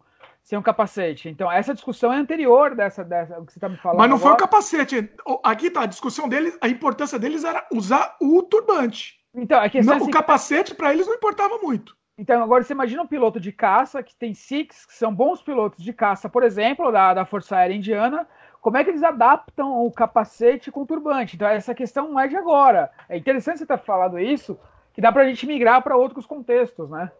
sem 0.48 0.58
um 0.58 0.62
capacete. 0.62 1.28
Então, 1.28 1.52
essa 1.52 1.74
discussão 1.74 2.10
é 2.10 2.16
anterior 2.16 2.74
dessa, 2.74 3.04
dessa 3.04 3.34
que 3.34 3.52
você 3.52 3.58
está 3.58 3.68
me 3.68 3.76
falando. 3.76 3.98
Mas 3.98 4.08
não 4.08 4.16
agora. 4.16 4.30
foi 4.30 4.32
o 4.32 4.48
capacete. 4.48 5.12
Aqui 5.44 5.70
tá, 5.70 5.82
a 5.82 5.86
discussão 5.86 6.26
deles, 6.26 6.56
a 6.62 6.68
importância 6.68 7.18
deles 7.18 7.44
era 7.44 7.66
usar 7.70 8.16
o 8.18 8.42
turbante. 8.42 9.20
Então, 9.34 9.60
a 9.60 9.68
questão 9.68 9.92
não, 9.92 10.00
é 10.00 10.02
assim, 10.04 10.10
o 10.10 10.10
capacete 10.10 10.74
para 10.74 10.94
eles 10.94 11.06
não 11.06 11.16
importava 11.16 11.58
muito. 11.58 11.94
Então, 12.16 12.42
agora 12.42 12.64
você 12.64 12.72
imagina 12.72 13.02
um 13.02 13.06
piloto 13.06 13.38
de 13.38 13.52
caça 13.52 14.02
que 14.02 14.16
tem 14.16 14.32
Six, 14.32 14.86
que 14.86 14.94
são 14.94 15.14
bons 15.14 15.42
pilotos 15.42 15.84
de 15.84 15.92
caça, 15.92 16.30
por 16.30 16.42
exemplo, 16.42 16.90
da, 16.90 17.12
da 17.12 17.26
Força 17.26 17.54
Aérea 17.54 17.74
Indiana. 17.74 18.26
Como 18.62 18.78
é 18.78 18.82
que 18.82 18.88
eles 18.88 19.02
adaptam 19.02 19.84
o 19.84 19.92
capacete 19.92 20.72
com 20.72 20.80
o 20.80 20.86
turbante? 20.86 21.36
Então, 21.36 21.46
essa 21.46 21.74
questão 21.74 22.08
não 22.08 22.18
é 22.18 22.26
de 22.26 22.36
agora. 22.36 22.90
É 23.06 23.18
interessante 23.18 23.58
você 23.58 23.64
estar 23.64 23.76
tá 23.76 23.84
falando 23.84 24.18
isso, 24.18 24.58
que 24.94 25.02
dá 25.02 25.12
para 25.12 25.24
a 25.24 25.28
gente 25.28 25.46
migrar 25.46 25.82
para 25.82 25.94
outros 25.94 26.24
contextos, 26.24 26.88
né? 26.88 27.12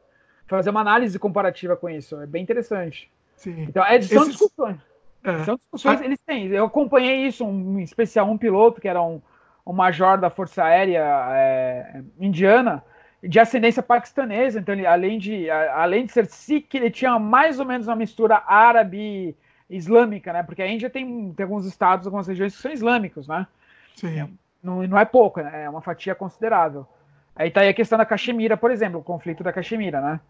Fazer 0.47 0.70
uma 0.70 0.81
análise 0.81 1.18
comparativa 1.18 1.76
com 1.76 1.91
isso. 1.91 2.18
É 2.22 2.26
bem 2.26 2.43
interessante. 2.43 3.12
Sim. 3.39 3.62
Então, 3.62 3.84
é, 3.84 4.01
são 4.03 4.22
Esses... 4.22 4.36
discussões. 4.36 4.76
É. 5.24 5.45
São 5.45 5.57
discussões, 5.57 6.01
ah. 6.01 6.05
eles 6.05 6.18
têm. 6.26 6.47
Eu 6.49 6.66
acompanhei 6.66 7.26
isso, 7.26 7.45
um, 7.45 7.78
em 7.78 7.82
especial 7.82 8.28
um 8.28 8.36
piloto, 8.36 8.80
que 8.80 8.89
era 8.89 9.01
um, 9.01 9.22
um 9.66 9.72
major 9.72 10.18
da 10.18 10.28
Força 10.28 10.64
Aérea 10.64 11.05
é, 11.32 12.03
indiana, 12.20 12.84
de 13.22 13.39
ascendência 13.39 13.82
paquistanesa. 13.82 14.59
Então, 14.59 14.74
ele, 14.74 14.86
além, 14.86 15.18
de, 15.18 15.49
a, 15.49 15.82
além 15.82 16.05
de 16.05 16.12
ser 16.12 16.26
Sikh, 16.26 16.74
ele 16.74 16.91
tinha 16.91 17.18
mais 17.18 17.59
ou 17.59 17.64
menos 17.64 17.86
uma 17.86 17.97
mistura 17.97 18.43
árabe 18.47 19.36
islâmica, 19.70 20.32
né? 20.32 20.43
Porque 20.43 20.62
a 20.62 20.68
Índia 20.68 20.91
tem, 20.91 21.32
tem 21.32 21.45
alguns 21.45 21.64
estados, 21.64 22.07
algumas 22.07 22.26
regiões 22.26 22.57
que 22.57 22.62
são 22.62 22.72
islâmicos, 22.72 23.28
né? 23.28 23.47
Sim. 23.95 24.20
É, 24.20 24.28
não, 24.62 24.82
não 24.86 24.99
é 24.99 25.05
pouco, 25.05 25.41
né? 25.41 25.64
é 25.64 25.70
uma 25.70 25.80
fatia 25.80 26.14
considerável. 26.14 26.86
Aí 27.36 27.51
tá 27.51 27.61
aí 27.61 27.68
a 27.68 27.74
questão 27.74 27.97
da 27.97 28.05
Caxemira, 28.05 28.57
por 28.57 28.70
exemplo, 28.70 28.99
o 28.99 29.05
conflito 29.05 29.45
da 29.45 29.53
Caxemira, 29.53 30.01
né? 30.01 30.20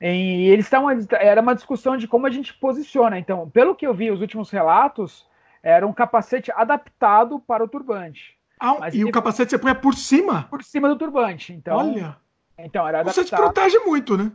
E 0.00 0.48
eles 0.48 0.64
estavam. 0.64 0.88
Era 1.10 1.42
uma 1.42 1.54
discussão 1.54 1.96
de 1.96 2.08
como 2.08 2.26
a 2.26 2.30
gente 2.30 2.54
posiciona. 2.54 3.18
Então, 3.18 3.50
pelo 3.50 3.74
que 3.74 3.86
eu 3.86 3.92
vi, 3.92 4.10
os 4.10 4.20
últimos 4.20 4.50
relatos, 4.50 5.28
era 5.62 5.86
um 5.86 5.92
capacete 5.92 6.50
adaptado 6.52 7.38
para 7.38 7.62
o 7.62 7.68
turbante. 7.68 8.38
Ah, 8.58 8.76
Mas 8.80 8.94
e 8.94 9.04
o 9.04 9.12
capacete 9.12 9.50
você 9.50 9.58
põe 9.58 9.74
por 9.74 9.94
cima? 9.94 10.44
Por 10.44 10.62
cima 10.62 10.88
do 10.88 10.96
turbante. 10.96 11.52
Então, 11.52 11.76
Olha. 11.76 12.16
Então, 12.58 12.86
era 12.86 13.00
adaptado. 13.00 13.24
Você 13.24 13.30
te 13.30 13.36
protege 13.36 13.78
muito, 13.80 14.16
né? 14.16 14.32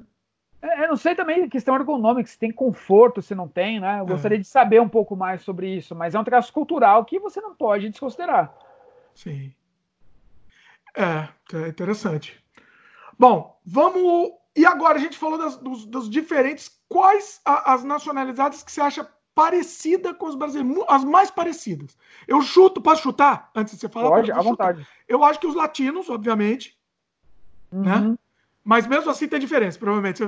É, 0.61 0.83
eu 0.83 0.89
não 0.89 0.97
sei 0.97 1.13
também 1.13 1.47
questão 1.47 1.75
ergonômica, 1.75 2.27
se 2.27 2.39
tem 2.39 2.51
conforto, 2.51 3.21
se 3.21 3.35
não 3.35 3.47
tem, 3.47 3.79
né? 3.79 3.99
Eu 3.99 4.05
é. 4.05 4.07
gostaria 4.07 4.37
de 4.37 4.45
saber 4.45 4.81
um 4.81 4.89
pouco 4.89 5.15
mais 5.15 5.41
sobre 5.41 5.75
isso, 5.75 5.95
mas 5.95 6.15
é 6.15 6.19
um 6.19 6.23
traço 6.23 6.51
cultural 6.51 7.05
que 7.05 7.19
você 7.19 7.39
não 7.39 7.55
pode 7.55 7.89
desconsiderar. 7.89 8.51
Sim. 9.13 9.53
É, 10.97 11.27
é 11.53 11.67
interessante. 11.67 12.43
Bom, 13.17 13.59
vamos 13.63 14.31
e 14.55 14.65
agora 14.65 14.97
a 14.97 15.01
gente 15.01 15.17
falou 15.17 15.37
das, 15.37 15.57
dos, 15.57 15.85
dos 15.85 16.09
diferentes. 16.09 16.71
Quais 16.87 17.41
a, 17.43 17.73
as 17.73 17.83
nacionalidades 17.83 18.63
que 18.63 18.71
você 18.71 18.79
acha 18.79 19.07
parecida 19.33 20.13
com 20.13 20.27
os 20.27 20.35
brasileiros? 20.35 20.85
As 20.87 21.03
mais 21.03 21.29
parecidas. 21.29 21.97
Eu 22.27 22.41
chuto, 22.41 22.81
posso 22.81 23.03
chutar 23.03 23.49
antes 23.53 23.73
de 23.73 23.81
você 23.81 23.89
falar? 23.89 24.09
Pode, 24.09 24.31
à 24.31 24.41
vontade. 24.41 24.87
Eu 25.07 25.23
acho 25.23 25.39
que 25.39 25.47
os 25.47 25.55
latinos, 25.55 26.09
obviamente. 26.09 26.77
Né? 27.71 27.95
Uhum. 27.95 28.11
Né? 28.11 28.17
Mas 28.63 28.87
mesmo 28.87 29.11
assim 29.11 29.27
tem 29.27 29.39
diferença, 29.39 29.77
provavelmente. 29.77 30.23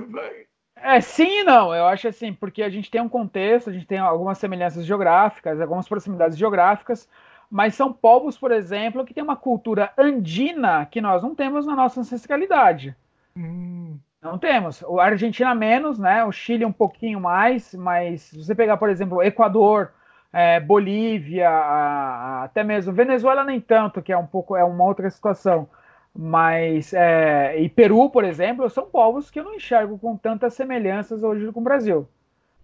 É, 0.76 0.99
sim 0.99 1.40
e 1.40 1.44
não. 1.44 1.74
Eu 1.74 1.86
acho 1.88 2.08
assim, 2.08 2.34
porque 2.34 2.62
a 2.62 2.70
gente 2.70 2.91
tem 2.91 3.02
um 3.02 3.10
contexto, 3.10 3.70
a 3.70 3.74
gente 3.74 3.88
tem 3.88 3.98
algumas 3.98 4.38
semelhanças 4.38 4.86
geográficas, 4.86 5.60
algumas 5.60 5.88
proximidades 5.88 6.38
geográficas, 6.38 7.08
mas 7.49 7.76
são 7.76 7.94
povos, 7.94 8.38
por 8.38 8.52
exemplo, 8.52 9.06
que 9.06 9.14
têm 9.14 9.24
uma 9.24 9.38
cultura 9.38 9.91
andina 9.98 10.86
que 10.86 10.99
nós 10.99 11.24
não 11.24 11.34
temos 11.34 11.66
na 11.66 11.76
nossa 11.76 12.02
ancestralidade. 12.02 12.95
Hum. 13.36 13.98
Não 14.22 14.38
temos. 14.38 14.81
O 14.81 14.99
Argentina 14.99 15.53
menos, 15.53 15.99
né? 15.99 16.23
O 16.26 16.31
Chile 16.31 16.65
um 16.65 16.72
pouquinho 16.72 17.19
mais, 17.19 17.73
mas 17.73 18.22
se 18.22 18.44
você 18.44 18.56
pegar, 18.56 18.77
por 18.77 18.89
exemplo, 18.89 19.22
Equador, 19.22 19.91
é, 20.34 20.60
Bolívia, 20.60 21.49
até 22.44 22.64
mesmo 22.64 22.94
Venezuela 22.94 23.44
nem 23.44 23.60
tanto, 23.60 24.02
que 24.02 24.11
é 24.11 24.18
um 24.18 24.26
pouco 24.26 24.56
é 24.56 24.64
uma 24.64 24.84
outra 24.84 25.10
situação. 25.10 25.69
Mas 26.15 26.94
é, 26.94 27.60
e 27.60 27.69
Peru, 27.69 28.10
por 28.10 28.23
exemplo, 28.23 28.68
são 28.69 28.85
povos 28.88 29.30
que 29.30 29.39
eu 29.39 29.44
não 29.44 29.53
enxergo 29.53 29.99
com 29.99 30.18
tantas 30.18 30.56
semelhanças 30.56 31.22
hoje 31.22 31.52
com 31.52 31.60
o 31.60 31.64
Brasil. 31.64 32.07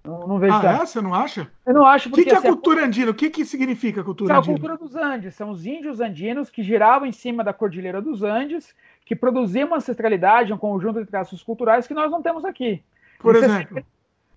Não, 0.03 0.27
não 0.27 0.39
vejo 0.39 0.55
ah, 0.55 0.59
tanto. 0.59 0.81
é? 0.81 0.85
Você 0.85 1.01
não 1.01 1.13
acha? 1.13 1.47
Eu 1.65 1.73
não 1.73 1.85
acho. 1.85 2.09
O 2.09 2.11
que, 2.11 2.25
que 2.25 2.31
é 2.31 2.37
assim, 2.37 2.47
cultura 2.47 2.83
andina? 2.83 3.11
O 3.11 3.13
que, 3.13 3.29
que 3.29 3.45
significa 3.45 4.01
a 4.01 4.03
cultura 4.03 4.35
andina? 4.35 4.53
É 4.53 4.55
a 4.55 4.59
cultura 4.59 4.77
dos 4.77 4.95
Andes. 4.95 5.35
São 5.35 5.49
os 5.49 5.65
índios 5.65 6.01
andinos 6.01 6.49
que 6.49 6.61
giravam 6.61 7.07
em 7.07 7.11
cima 7.11 7.43
da 7.43 7.53
Cordilheira 7.53 8.01
dos 8.01 8.21
Andes 8.21 8.75
que 9.05 9.15
produzia 9.15 9.65
uma 9.65 9.77
ancestralidade, 9.77 10.53
um 10.53 10.57
conjunto 10.57 10.99
de 10.99 11.09
traços 11.09 11.43
culturais 11.43 11.87
que 11.87 11.93
nós 11.93 12.11
não 12.11 12.21
temos 12.21 12.45
aqui. 12.45 12.81
Por 13.19 13.35
Isso 13.35 13.45
é 13.45 13.47
exemplo? 13.47 13.85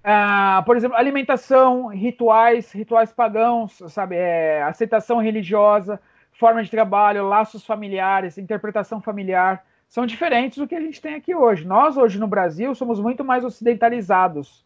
É, 0.02 0.62
por 0.64 0.76
exemplo, 0.76 0.96
alimentação, 0.96 1.88
rituais, 1.88 2.70
rituais 2.72 3.12
pagãos, 3.12 3.82
sabe, 3.88 4.16
é, 4.16 4.62
aceitação 4.62 5.18
religiosa, 5.18 6.00
forma 6.32 6.62
de 6.62 6.70
trabalho, 6.70 7.28
laços 7.28 7.64
familiares, 7.64 8.38
interpretação 8.38 9.00
familiar, 9.00 9.64
são 9.88 10.06
diferentes 10.06 10.58
do 10.58 10.66
que 10.66 10.74
a 10.74 10.80
gente 10.80 11.00
tem 11.00 11.14
aqui 11.14 11.34
hoje. 11.34 11.64
Nós, 11.64 11.96
hoje 11.96 12.18
no 12.18 12.26
Brasil, 12.26 12.74
somos 12.74 13.00
muito 13.00 13.24
mais 13.24 13.44
ocidentalizados. 13.44 14.64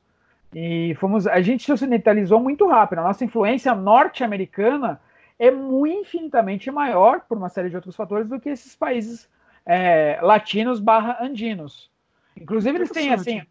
E 0.55 0.95
fomos, 0.99 1.27
a 1.27 1.41
gente 1.41 1.65
se 1.65 1.73
ocidentalizou 1.73 2.41
muito 2.41 2.67
rápido. 2.67 2.99
A 2.99 3.05
nossa 3.05 3.25
influência 3.25 3.75
norte-americana 3.75 5.01
é 5.39 5.51
muito 5.51 6.01
infinitamente 6.01 6.71
maior, 6.71 7.21
por 7.21 7.39
uma 7.39 7.49
série 7.49 7.71
de 7.71 7.77
outros 7.77 7.97
fatores, 7.97 8.29
do 8.29 8.41
que 8.41 8.49
esses 8.49 8.75
países 8.75 9.29
é, 9.71 10.19
latinos 10.21 10.81
barra 10.81 11.19
andinos. 11.21 11.91
Inclusive, 12.37 12.79
eles 12.79 12.91
têm, 12.91 13.13
assim, 13.13 13.43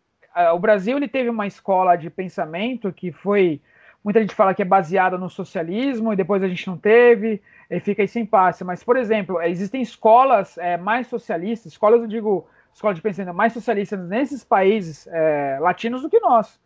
o 0.54 0.60
Brasil 0.60 0.98
ele 0.98 1.08
teve 1.08 1.30
uma 1.30 1.48
escola 1.48 1.96
de 1.96 2.10
pensamento 2.10 2.91
que 2.91 3.12
foi 3.12 3.62
Muita 4.04 4.22
gente 4.22 4.34
fala 4.34 4.54
que 4.54 4.62
é 4.62 4.66
baseada 4.66 5.18
no 5.18 5.30
socialismo 5.30 6.14
e 6.14 6.16
depois 6.16 6.41
a 6.41 6.48
gente 6.48 6.66
não 6.68 6.78
teve, 6.78 7.41
e 7.70 7.80
fica 7.80 8.02
aí 8.02 8.08
sem 8.08 8.26
passe. 8.26 8.64
Mas, 8.64 8.84
por 8.84 8.96
exemplo, 8.96 9.41
existem 9.41 9.82
escolas 9.82 10.58
é, 10.58 10.78
mais 10.78 11.08
socialistas, 11.08 11.74
escolas, 11.74 12.02
eu 12.02 12.08
digo, 12.08 12.48
escola 12.74 12.94
de 12.94 13.02
pensamento 13.02 13.36
mais 13.36 13.52
socialistas 13.52 14.00
nesses 14.08 14.44
países 14.44 15.06
é, 15.08 15.58
latinos 15.60 16.02
do 16.02 16.10
que 16.10 16.20
nós. 16.20 16.58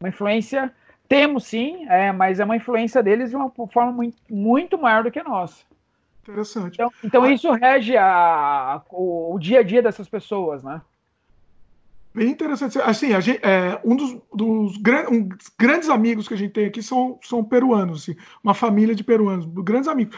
Uma 0.00 0.08
influência, 0.08 0.72
temos 1.08 1.44
sim, 1.44 1.86
é, 1.88 2.10
mas 2.10 2.40
é 2.40 2.44
uma 2.44 2.56
influência 2.56 3.02
deles 3.02 3.30
de 3.30 3.36
uma 3.36 3.50
forma 3.50 3.92
muito, 3.92 4.16
muito 4.28 4.76
maior 4.76 5.04
do 5.04 5.12
que 5.12 5.20
a 5.20 5.24
nossa. 5.24 5.64
Interessante. 6.30 6.74
Então, 6.74 6.92
então 7.02 7.22
ah. 7.24 7.32
isso 7.32 7.50
rege 7.52 7.96
a, 7.96 8.82
o, 8.90 9.34
o 9.34 9.38
dia 9.38 9.60
a 9.60 9.62
dia 9.62 9.82
dessas 9.82 10.08
pessoas, 10.08 10.62
né? 10.62 10.80
Bem 12.12 12.28
interessante. 12.28 12.78
Assim, 12.80 13.12
a 13.12 13.20
gente, 13.20 13.40
é, 13.44 13.80
um 13.84 13.94
dos, 13.94 14.16
dos 14.34 14.76
gran, 14.78 15.08
um, 15.08 15.28
grandes 15.58 15.88
amigos 15.88 16.26
que 16.26 16.34
a 16.34 16.36
gente 16.36 16.52
tem 16.52 16.66
aqui 16.66 16.82
são, 16.82 17.18
são 17.22 17.44
peruanos, 17.44 18.02
assim, 18.02 18.16
uma 18.42 18.54
família 18.54 18.94
de 18.94 19.04
peruanos, 19.04 19.46
grandes 19.46 19.88
amigos. 19.88 20.16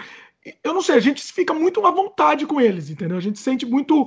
Eu 0.65 0.73
não 0.73 0.83
sei, 0.83 0.97
a 0.97 1.01
gente 1.01 1.23
fica 1.23 1.53
muito 1.53 1.85
à 1.87 1.91
vontade 1.91 2.47
com 2.47 2.61
eles, 2.61 2.91
entendeu? 2.91 3.17
A 3.17 3.21
gente 3.21 3.39
sente 3.39 3.67
muito 3.67 4.07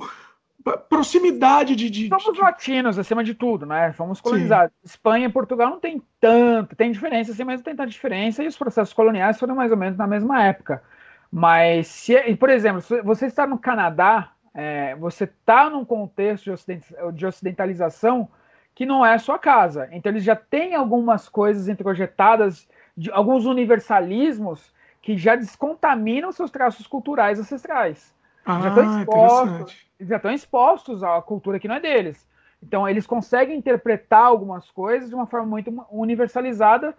proximidade 0.88 1.76
de. 1.76 1.88
de 1.88 2.08
Somos 2.08 2.34
de... 2.34 2.40
latinos, 2.40 2.98
acima 2.98 3.22
de 3.22 3.34
tudo, 3.34 3.64
né? 3.64 3.92
Fomos 3.92 4.20
colonizados. 4.20 4.74
Sim. 4.82 4.86
Espanha 4.86 5.26
e 5.26 5.32
Portugal 5.32 5.70
não 5.70 5.78
tem 5.78 6.02
tanto, 6.20 6.74
tem 6.74 6.90
diferença, 6.90 7.32
sim, 7.32 7.44
mas 7.44 7.60
não 7.60 7.64
tem 7.64 7.76
tanta 7.76 7.88
diferença, 7.88 8.42
e 8.42 8.48
os 8.48 8.56
processos 8.56 8.92
coloniais 8.92 9.38
foram 9.38 9.54
mais 9.54 9.70
ou 9.70 9.76
menos 9.76 9.96
na 9.96 10.06
mesma 10.06 10.42
época. 10.42 10.82
Mas, 11.30 11.86
se, 11.88 12.36
por 12.36 12.50
exemplo, 12.50 12.80
se 12.80 13.02
você 13.02 13.26
está 13.26 13.46
no 13.46 13.58
Canadá, 13.58 14.32
é, 14.54 14.94
você 14.96 15.24
está 15.24 15.68
num 15.68 15.84
contexto 15.84 16.44
de, 16.44 16.50
ocident, 16.50 16.82
de, 17.12 17.26
ocidentalização 17.26 18.28
que 18.74 18.86
não 18.86 19.04
é 19.04 19.14
a 19.14 19.18
sua 19.18 19.38
casa. 19.38 19.88
Então 19.92 20.10
eles 20.10 20.24
já 20.24 20.34
têm 20.34 20.74
algumas 20.74 21.28
coisas 21.28 21.68
introjetadas, 21.68 22.68
de, 22.96 23.10
alguns 23.10 23.44
universalismos 23.44 24.74
que 25.02 25.16
já 25.16 25.36
descontaminam 25.36 26.32
seus 26.32 26.50
traços 26.50 26.86
culturais 26.86 27.38
ancestrais. 27.38 28.14
Ah, 28.44 28.60
já 28.60 28.68
estão 28.68 29.00
expostos, 29.00 29.86
já 30.00 30.16
estão 30.16 30.32
expostos 30.32 31.04
à 31.04 31.20
cultura 31.20 31.58
que 31.58 31.68
não 31.68 31.74
é 31.74 31.80
deles. 31.80 32.26
Então 32.62 32.88
eles 32.88 33.06
conseguem 33.06 33.58
interpretar 33.58 34.24
algumas 34.24 34.70
coisas 34.70 35.08
de 35.08 35.14
uma 35.14 35.26
forma 35.26 35.46
muito 35.46 35.86
universalizada, 35.90 36.96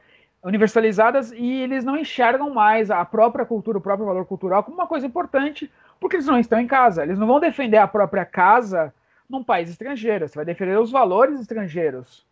universalizadas 0.47 1.31
e 1.33 1.61
eles 1.61 1.83
não 1.83 1.97
enxergam 1.97 2.49
mais 2.53 2.89
a 2.89 3.03
própria 3.03 3.45
cultura, 3.45 3.77
o 3.77 3.81
próprio 3.81 4.05
valor 4.05 4.25
cultural 4.25 4.63
como 4.63 4.77
uma 4.77 4.87
coisa 4.87 5.05
importante 5.05 5.69
porque 5.99 6.15
eles 6.15 6.25
não 6.25 6.39
estão 6.39 6.59
em 6.59 6.67
casa. 6.67 7.03
Eles 7.03 7.19
não 7.19 7.27
vão 7.27 7.39
defender 7.39 7.77
a 7.77 7.87
própria 7.87 8.25
casa 8.25 8.93
num 9.29 9.43
país 9.43 9.69
estrangeiro. 9.69 10.27
Você 10.27 10.35
vai 10.35 10.45
defender 10.45 10.79
os 10.79 10.89
valores 10.89 11.39
estrangeiros. 11.39 12.25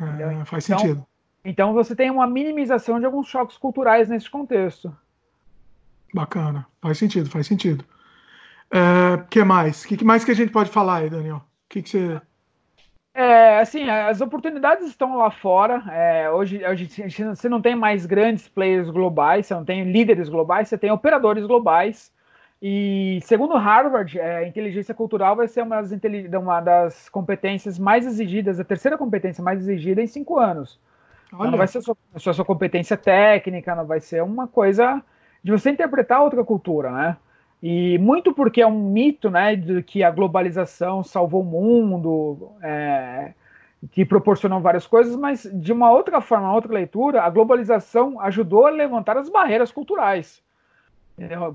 É, 0.00 0.44
faz 0.44 0.68
então, 0.68 0.78
sentido. 0.78 1.06
Então 1.44 1.72
você 1.72 1.96
tem 1.96 2.10
uma 2.10 2.26
minimização 2.26 3.00
de 3.00 3.06
alguns 3.06 3.26
choques 3.26 3.56
culturais 3.56 4.08
nesse 4.08 4.30
contexto. 4.30 4.94
Bacana, 6.14 6.64
faz 6.80 6.98
sentido, 6.98 7.28
faz 7.28 7.46
sentido. 7.46 7.84
O 8.72 8.76
é, 8.76 9.24
que 9.28 9.42
mais? 9.42 9.84
O 9.84 9.88
que 9.88 10.04
mais 10.04 10.24
que 10.24 10.30
a 10.30 10.34
gente 10.34 10.52
pode 10.52 10.70
falar 10.70 10.98
aí, 10.98 11.10
Daniel? 11.10 11.38
O 11.38 11.42
que, 11.68 11.82
que 11.82 11.88
você. 11.88 12.20
É, 13.18 13.58
assim, 13.58 13.90
as 13.90 14.20
oportunidades 14.20 14.86
estão 14.86 15.16
lá 15.16 15.28
fora. 15.28 15.82
É, 15.90 16.30
hoje, 16.30 16.64
hoje 16.64 16.88
você 17.34 17.48
não 17.48 17.60
tem 17.60 17.74
mais 17.74 18.06
grandes 18.06 18.46
players 18.46 18.88
globais, 18.90 19.44
você 19.44 19.54
não 19.54 19.64
tem 19.64 19.90
líderes 19.90 20.28
globais, 20.28 20.68
você 20.68 20.78
tem 20.78 20.92
operadores 20.92 21.44
globais. 21.44 22.12
E 22.62 23.18
segundo 23.24 23.56
Harvard, 23.56 24.16
é, 24.20 24.36
a 24.36 24.46
inteligência 24.46 24.94
cultural 24.94 25.34
vai 25.34 25.48
ser 25.48 25.62
uma 25.62 25.82
das, 25.82 25.90
uma 26.40 26.60
das, 26.60 27.08
competências 27.08 27.76
mais 27.76 28.06
exigidas, 28.06 28.60
a 28.60 28.64
terceira 28.64 28.96
competência 28.96 29.42
mais 29.42 29.58
exigida 29.58 30.00
em 30.00 30.06
cinco 30.06 30.38
anos. 30.38 30.78
Não 31.32 31.56
vai 31.58 31.66
ser 31.66 31.82
só, 31.82 31.96
só 32.14 32.32
sua 32.32 32.44
competência 32.44 32.96
técnica, 32.96 33.74
não 33.74 33.84
vai 33.84 33.98
ser 33.98 34.22
uma 34.22 34.46
coisa 34.46 35.02
de 35.42 35.50
você 35.50 35.70
interpretar 35.70 36.22
outra 36.22 36.44
cultura, 36.44 36.92
né? 36.92 37.16
E 37.62 37.98
muito 37.98 38.32
porque 38.32 38.60
é 38.62 38.66
um 38.66 38.90
mito, 38.90 39.30
né, 39.30 39.56
de 39.56 39.82
que 39.82 40.02
a 40.02 40.10
globalização 40.10 41.02
salvou 41.02 41.42
o 41.42 41.44
mundo, 41.44 42.52
é, 42.62 43.32
que 43.90 44.04
proporcionou 44.04 44.60
várias 44.60 44.86
coisas, 44.86 45.16
mas 45.16 45.42
de 45.52 45.72
uma 45.72 45.90
outra 45.90 46.20
forma, 46.20 46.52
outra 46.54 46.72
leitura, 46.72 47.22
a 47.22 47.30
globalização 47.30 48.20
ajudou 48.20 48.66
a 48.66 48.70
levantar 48.70 49.16
as 49.16 49.28
barreiras 49.28 49.72
culturais 49.72 50.42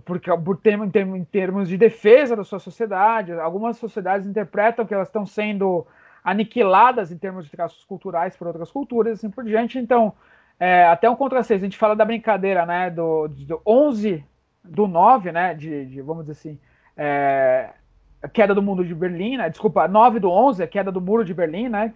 porque 0.03 0.30
por 0.38 0.57
termo, 0.57 0.85
em 1.15 1.23
termos 1.23 1.69
de 1.69 1.77
defesa 1.77 2.35
da 2.35 2.43
sua 2.43 2.59
sociedade, 2.59 3.31
algumas 3.34 3.77
sociedades 3.77 4.27
interpretam 4.27 4.85
que 4.85 4.93
elas 4.93 5.07
estão 5.07 5.25
sendo 5.25 5.88
aniquiladas 6.23 7.11
em 7.11 7.17
termos 7.17 7.45
de 7.45 7.51
traços 7.51 7.84
culturais 7.85 8.35
por 8.35 8.47
outras 8.47 8.71
culturas, 8.71 9.19
assim 9.19 9.30
por 9.30 9.43
diante. 9.43 9.80
Então, 9.80 10.13
é, 10.59 10.85
até 10.85 11.09
um 11.09 11.15
contrassenso, 11.15 11.61
a 11.61 11.67
gente 11.67 11.77
fala 11.77 11.95
da 11.95 12.05
brincadeira, 12.05 12.65
né, 12.65 12.89
do, 12.89 13.27
do 13.27 13.61
11 13.65 14.23
do 14.64 14.88
9, 14.88 15.31
né, 15.31 15.53
de, 15.53 15.85
de 15.85 16.02
vamos 16.02 16.26
dizer 16.26 16.31
assim, 16.34 16.60
é, 16.95 17.69
a 18.22 18.27
queda 18.27 18.56
do 18.56 18.61
muro 18.61 18.85
de 18.85 18.95
Berlim, 18.95 19.38
né, 19.38 19.49
desculpa, 19.49 19.88
9 19.88 20.19
do 20.19 20.30
11, 20.30 20.64
a 20.64 20.68
queda 20.68 20.91
do 20.91 21.02
muro 21.02 21.26
de 21.26 21.34
Berlim, 21.34 21.69
né, 21.69 21.94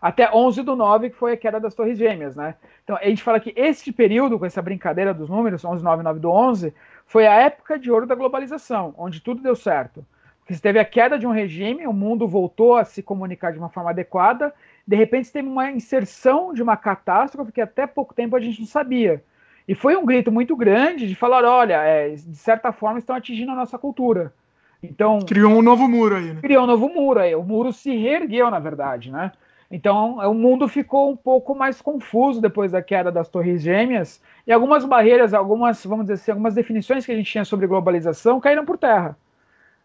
até 0.00 0.30
11 0.32 0.62
do 0.62 0.76
9, 0.76 1.10
que 1.10 1.16
foi 1.16 1.32
a 1.32 1.36
queda 1.36 1.60
das 1.60 1.74
Torres 1.74 1.98
Gêmeas, 1.98 2.36
né. 2.36 2.54
Então, 2.84 2.96
a 2.96 3.04
gente 3.04 3.22
fala 3.22 3.38
que 3.38 3.52
este 3.56 3.92
período, 3.92 4.38
com 4.38 4.46
essa 4.46 4.62
brincadeira 4.62 5.14
dos 5.14 5.28
números, 5.28 5.64
11, 5.64 5.82
9, 5.82 6.02
9 6.02 6.20
do 6.20 6.30
11, 6.30 6.74
foi 7.06 7.26
a 7.26 7.34
época 7.34 7.78
de 7.78 7.90
ouro 7.90 8.06
da 8.06 8.14
globalização, 8.14 8.94
onde 8.96 9.20
tudo 9.20 9.42
deu 9.42 9.54
certo. 9.54 10.04
Porque 10.40 10.54
você 10.54 10.60
teve 10.60 10.78
a 10.78 10.84
queda 10.84 11.18
de 11.18 11.26
um 11.26 11.30
regime, 11.30 11.86
o 11.86 11.92
mundo 11.92 12.26
voltou 12.26 12.76
a 12.76 12.84
se 12.84 13.02
comunicar 13.02 13.52
de 13.52 13.58
uma 13.58 13.68
forma 13.68 13.90
adequada, 13.90 14.52
de 14.86 14.96
repente 14.96 15.30
teve 15.30 15.46
uma 15.46 15.70
inserção 15.70 16.52
de 16.52 16.62
uma 16.62 16.76
catástrofe 16.76 17.52
que 17.52 17.60
até 17.60 17.86
pouco 17.86 18.12
tempo 18.12 18.34
a 18.34 18.40
gente 18.40 18.58
não 18.58 18.66
sabia. 18.66 19.22
E 19.70 19.74
foi 19.76 19.96
um 19.96 20.04
grito 20.04 20.32
muito 20.32 20.56
grande 20.56 21.06
de 21.06 21.14
falar: 21.14 21.44
olha, 21.44 21.74
é, 21.74 22.08
de 22.08 22.36
certa 22.36 22.72
forma 22.72 22.98
estão 22.98 23.14
atingindo 23.14 23.52
a 23.52 23.54
nossa 23.54 23.78
cultura. 23.78 24.34
Então. 24.82 25.20
Criou 25.20 25.52
um 25.52 25.62
novo 25.62 25.86
muro 25.86 26.16
aí, 26.16 26.34
né? 26.34 26.40
Criou 26.40 26.64
um 26.64 26.66
novo 26.66 26.88
muro 26.88 27.20
aí. 27.20 27.36
O 27.36 27.44
muro 27.44 27.72
se 27.72 27.94
reergueu, 27.94 28.50
na 28.50 28.58
verdade, 28.58 29.12
né? 29.12 29.30
Então, 29.70 30.16
o 30.28 30.34
mundo 30.34 30.66
ficou 30.66 31.12
um 31.12 31.16
pouco 31.16 31.54
mais 31.54 31.80
confuso 31.80 32.40
depois 32.40 32.72
da 32.72 32.82
queda 32.82 33.12
das 33.12 33.28
Torres 33.28 33.62
Gêmeas 33.62 34.20
e 34.44 34.50
algumas 34.52 34.84
barreiras, 34.84 35.32
algumas, 35.32 35.86
vamos 35.86 36.06
dizer 36.06 36.14
assim, 36.14 36.32
algumas 36.32 36.54
definições 36.54 37.06
que 37.06 37.12
a 37.12 37.14
gente 37.14 37.30
tinha 37.30 37.44
sobre 37.44 37.68
globalização 37.68 38.40
caíram 38.40 38.64
por 38.64 38.76
terra. 38.76 39.16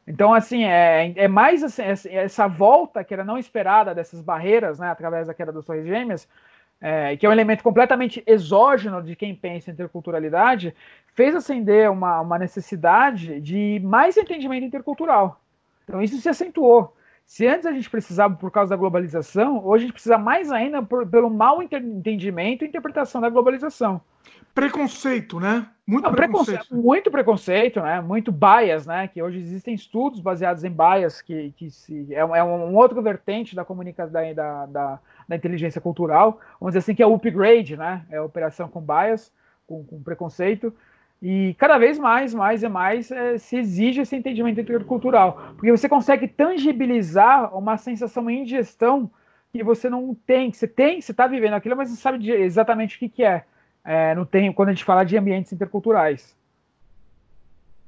Então, 0.07 0.33
assim, 0.33 0.63
é, 0.63 1.13
é 1.15 1.27
mais 1.27 1.63
assim, 1.63 1.83
essa 2.09 2.47
volta 2.47 3.03
que 3.03 3.13
era 3.13 3.23
não 3.23 3.37
esperada 3.37 3.93
dessas 3.93 4.19
barreiras, 4.19 4.79
né, 4.79 4.89
através 4.89 5.27
da 5.27 5.33
queda 5.35 5.51
das 5.51 5.63
Torres 5.63 5.85
Gêmeas, 5.85 6.27
é, 6.81 7.15
que 7.15 7.25
é 7.25 7.29
um 7.29 7.31
elemento 7.31 7.63
completamente 7.63 8.23
exógeno 8.27 9.01
de 9.01 9.15
quem 9.15 9.33
pensa 9.33 9.69
em 9.69 9.73
interculturalidade, 9.73 10.75
fez 11.13 11.35
acender 11.35 11.89
uma, 11.89 12.21
uma 12.21 12.37
necessidade 12.37 13.39
de 13.39 13.79
mais 13.83 14.17
entendimento 14.17 14.65
intercultural. 14.65 15.41
Então, 15.83 16.01
isso 16.01 16.17
se 16.17 16.29
acentuou. 16.29 16.95
Se 17.25 17.47
antes 17.47 17.65
a 17.65 17.71
gente 17.71 17.89
precisava 17.89 18.35
por 18.35 18.51
causa 18.51 18.69
da 18.69 18.75
globalização, 18.75 19.65
hoje 19.65 19.83
a 19.83 19.87
gente 19.87 19.93
precisa 19.93 20.17
mais 20.17 20.51
ainda 20.51 20.83
por, 20.83 21.07
pelo 21.07 21.29
mau 21.29 21.61
entendimento 21.61 22.63
e 22.63 22.67
interpretação 22.67 23.19
da 23.19 23.29
globalização. 23.29 23.99
Preconceito, 24.53 25.39
né? 25.39 25.67
Muito 25.85 26.05
Não, 26.05 26.13
preconceito. 26.13 26.59
preconceito. 26.59 26.83
Muito 26.83 27.11
preconceito, 27.11 27.81
né? 27.81 27.99
Muito 28.01 28.31
bias, 28.31 28.85
né? 28.85 29.07
Que 29.07 29.21
hoje 29.21 29.37
existem 29.37 29.73
estudos 29.73 30.19
baseados 30.19 30.63
em 30.63 30.69
bias, 30.69 31.21
que, 31.21 31.51
que 31.57 31.69
se, 31.69 32.07
é, 32.11 32.19
é 32.19 32.43
um 32.43 32.75
outro 32.75 33.01
vertente 33.01 33.55
da 33.55 33.65
comunicação 33.65 34.33
da, 34.33 34.65
da, 34.65 34.99
da, 35.27 35.35
inteligência 35.35 35.81
cultural. 35.81 36.39
Vamos 36.59 36.71
dizer 36.71 36.79
assim, 36.79 36.95
que 36.95 37.03
é 37.03 37.07
o 37.07 37.15
upgrade, 37.15 37.77
né? 37.77 38.05
É 38.09 38.17
a 38.17 38.23
operação 38.23 38.67
com 38.67 38.81
bias, 38.81 39.31
com, 39.67 39.83
com 39.83 40.01
preconceito. 40.01 40.73
E 41.21 41.55
cada 41.57 41.77
vez 41.77 41.97
mais, 41.97 42.33
mais 42.33 42.61
e 42.63 42.69
mais 42.69 43.09
é, 43.11 43.37
se 43.37 43.57
exige 43.57 44.01
esse 44.01 44.15
entendimento 44.15 44.59
intercultural, 44.59 45.53
porque 45.55 45.71
você 45.71 45.87
consegue 45.87 46.27
tangibilizar 46.27 47.55
uma 47.57 47.77
sensação 47.77 48.29
em 48.29 48.45
gestão 48.45 49.09
que 49.51 49.63
você 49.63 49.89
não 49.89 50.13
tem, 50.27 50.51
que 50.51 50.57
você 50.57 50.67
tem, 50.67 50.99
você 50.99 51.11
está 51.11 51.25
vivendo 51.27 51.53
aquilo, 51.53 51.77
mas 51.77 51.89
não 51.89 51.95
sabe 51.95 52.29
exatamente 52.29 52.97
o 52.97 52.99
que, 52.99 53.09
que 53.09 53.23
é. 53.23 53.45
é. 53.83 54.13
Não 54.13 54.25
tem 54.25 54.51
quando 54.51 54.69
a 54.69 54.73
gente 54.73 54.83
fala 54.83 55.05
de 55.05 55.17
ambientes 55.17 55.53
interculturais. 55.53 56.35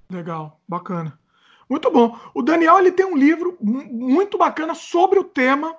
Legal, 0.09 0.59
bacana. 0.67 1.19
Muito 1.69 1.91
bom. 1.91 2.17
O 2.33 2.41
Daniel 2.41 2.79
ele 2.79 2.91
tem 2.91 3.05
um 3.05 3.17
livro 3.17 3.57
muito 3.61 4.37
bacana 4.37 4.73
sobre 4.73 5.19
o 5.19 5.23
tema. 5.23 5.75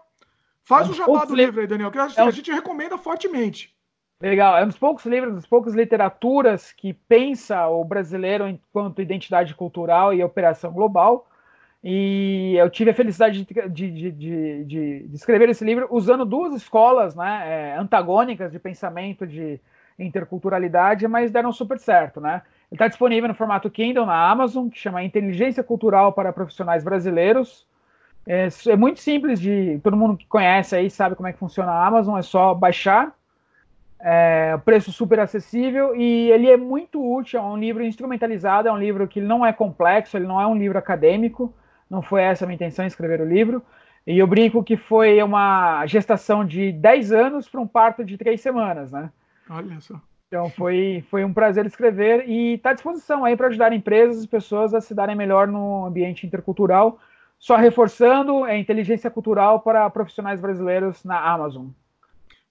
Faz 0.69 0.87
é 0.87 0.91
um 0.91 0.93
o 0.93 0.95
jabá 0.95 1.25
do 1.25 1.35
livro 1.35 1.63
aí, 1.63 1.67
Daniel, 1.67 1.91
que 1.91 1.99
a, 1.99 2.09
é 2.15 2.25
um... 2.25 2.31
gente 2.31 2.53
recomenda 2.53 2.99
fortemente. 2.99 3.75
Legal, 4.21 4.59
é 4.59 4.65
um 4.65 4.67
dos 4.67 4.77
poucos 4.77 5.07
livros, 5.07 5.35
das 5.35 5.47
poucas 5.47 5.75
literaturas 5.75 6.73
que 6.73 6.93
pensa 6.93 7.67
o 7.69 7.83
brasileiro 7.85 8.47
enquanto 8.47 9.01
identidade 9.01 9.55
cultural 9.55 10.13
e 10.13 10.23
operação 10.23 10.71
global. 10.71 11.27
E 11.83 12.55
eu 12.59 12.69
tive 12.69 12.91
a 12.91 12.95
felicidade 12.95 13.47
de, 13.47 13.91
de, 13.91 14.13
de, 14.13 14.65
de 14.65 15.15
escrever 15.15 15.49
esse 15.49 15.65
livro 15.65 15.87
usando 15.91 16.27
duas 16.27 16.53
escolas 16.53 17.15
né, 17.15 17.45
é, 17.47 17.79
antagônicas 17.79 18.53
de 18.53 18.59
pensamento 18.59 19.27
de 19.27 19.59
interculturalidade, 19.99 21.09
mas 21.09 21.31
deram 21.31 21.51
super 21.51 21.79
certo. 21.79 22.21
Né? 22.21 22.43
Ele 22.71 22.77
está 22.77 22.89
disponível 22.89 23.29
no 23.29 23.35
formato 23.35 23.71
Kindle 23.71 24.05
na 24.05 24.31
Amazon, 24.31 24.69
que 24.69 24.79
chama 24.79 25.03
Inteligência 25.03 25.63
Cultural 25.63 26.13
para 26.13 26.33
Profissionais 26.33 26.85
Brasileiros. 26.85 27.67
É, 28.29 28.49
é 28.67 28.77
muito 28.77 29.01
simples 29.01 29.41
de. 29.41 29.81
Todo 29.83 29.97
mundo 29.97 30.19
que 30.19 30.27
conhece 30.27 30.77
aí 30.77 30.91
sabe 30.91 31.17
como 31.17 31.27
é 31.27 31.33
que 31.33 31.39
funciona 31.39 31.73
a 31.73 31.87
Amazon, 31.87 32.19
é 32.19 32.23
só 32.23 32.53
baixar. 32.53 33.17
É, 34.01 34.57
preço 34.65 34.93
super 34.93 35.19
acessível 35.19 35.97
e 35.97 36.31
ele 36.31 36.49
é 36.49 36.57
muito 36.57 37.03
útil, 37.03 37.41
é 37.41 37.43
um 37.43 37.57
livro 37.57 37.83
instrumentalizado, 37.83 38.69
é 38.69 38.73
um 38.73 38.79
livro 38.79 39.09
que 39.09 39.21
não 39.21 39.45
é 39.45 39.53
complexo, 39.53 40.17
ele 40.17 40.27
não 40.27 40.41
é 40.41 40.47
um 40.47 40.57
livro 40.57 40.79
acadêmico, 40.79 41.53
não 41.91 42.01
foi 42.01 42.23
essa 42.23 42.45
a 42.45 42.47
minha 42.47 42.55
intenção 42.55 42.87
escrever 42.87 43.21
o 43.21 43.29
livro. 43.29 43.61
E 44.07 44.19
eu 44.19 44.27
brinco 44.27 44.63
que 44.63 44.77
foi 44.77 45.21
uma 45.23 45.85
gestação 45.87 46.45
de 46.45 46.71
10 46.71 47.13
anos 47.13 47.49
para 47.49 47.61
um 47.61 47.67
parto 47.67 48.05
de 48.05 48.17
3 48.17 48.41
semanas, 48.41 48.93
né? 48.93 49.11
Olha 49.51 49.81
só. 49.81 50.01
Então 50.29 50.51
foi, 50.51 51.03
foi 51.11 51.25
um 51.25 51.33
prazer 51.33 51.65
escrever 51.65 52.29
e 52.29 52.55
está 52.55 52.71
à 52.71 52.75
disposição 52.75 53.25
aí 53.25 53.35
para 53.35 53.49
ajudar 53.49 53.73
empresas 53.73 54.23
e 54.23 54.29
pessoas 54.29 54.75
a 54.75 54.81
se 54.81 54.95
darem 54.95 55.17
melhor 55.17 55.49
no 55.49 55.87
ambiente 55.87 56.27
intercultural. 56.27 57.01
Só 57.39 57.57
reforçando, 57.57 58.45
é 58.45 58.59
inteligência 58.59 59.11
cultural 59.11 59.61
para 59.61 59.89
profissionais 59.91 60.41
brasileiros 60.41 61.05
na 61.05 61.21
Amazon. 61.21 61.69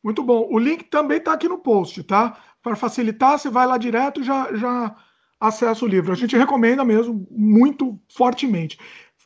Muito 0.04 0.24
bom. 0.24 0.48
O 0.50 0.58
link 0.58 0.86
também 0.86 1.18
está 1.18 1.34
aqui 1.34 1.50
no 1.50 1.58
post, 1.58 2.04
tá? 2.04 2.38
Para 2.64 2.76
facilitar, 2.76 3.38
você 3.38 3.50
vai 3.50 3.68
lá 3.68 3.78
direto 3.78 4.22
e 4.22 4.24
já, 4.24 4.54
já 4.54 4.96
acessa 5.40 5.84
o 5.84 5.88
livro. 5.88 6.14
A 6.14 6.16
gente 6.16 6.38
recomenda 6.38 6.86
mesmo 6.86 7.28
muito 7.30 8.00
fortemente. 8.10 8.80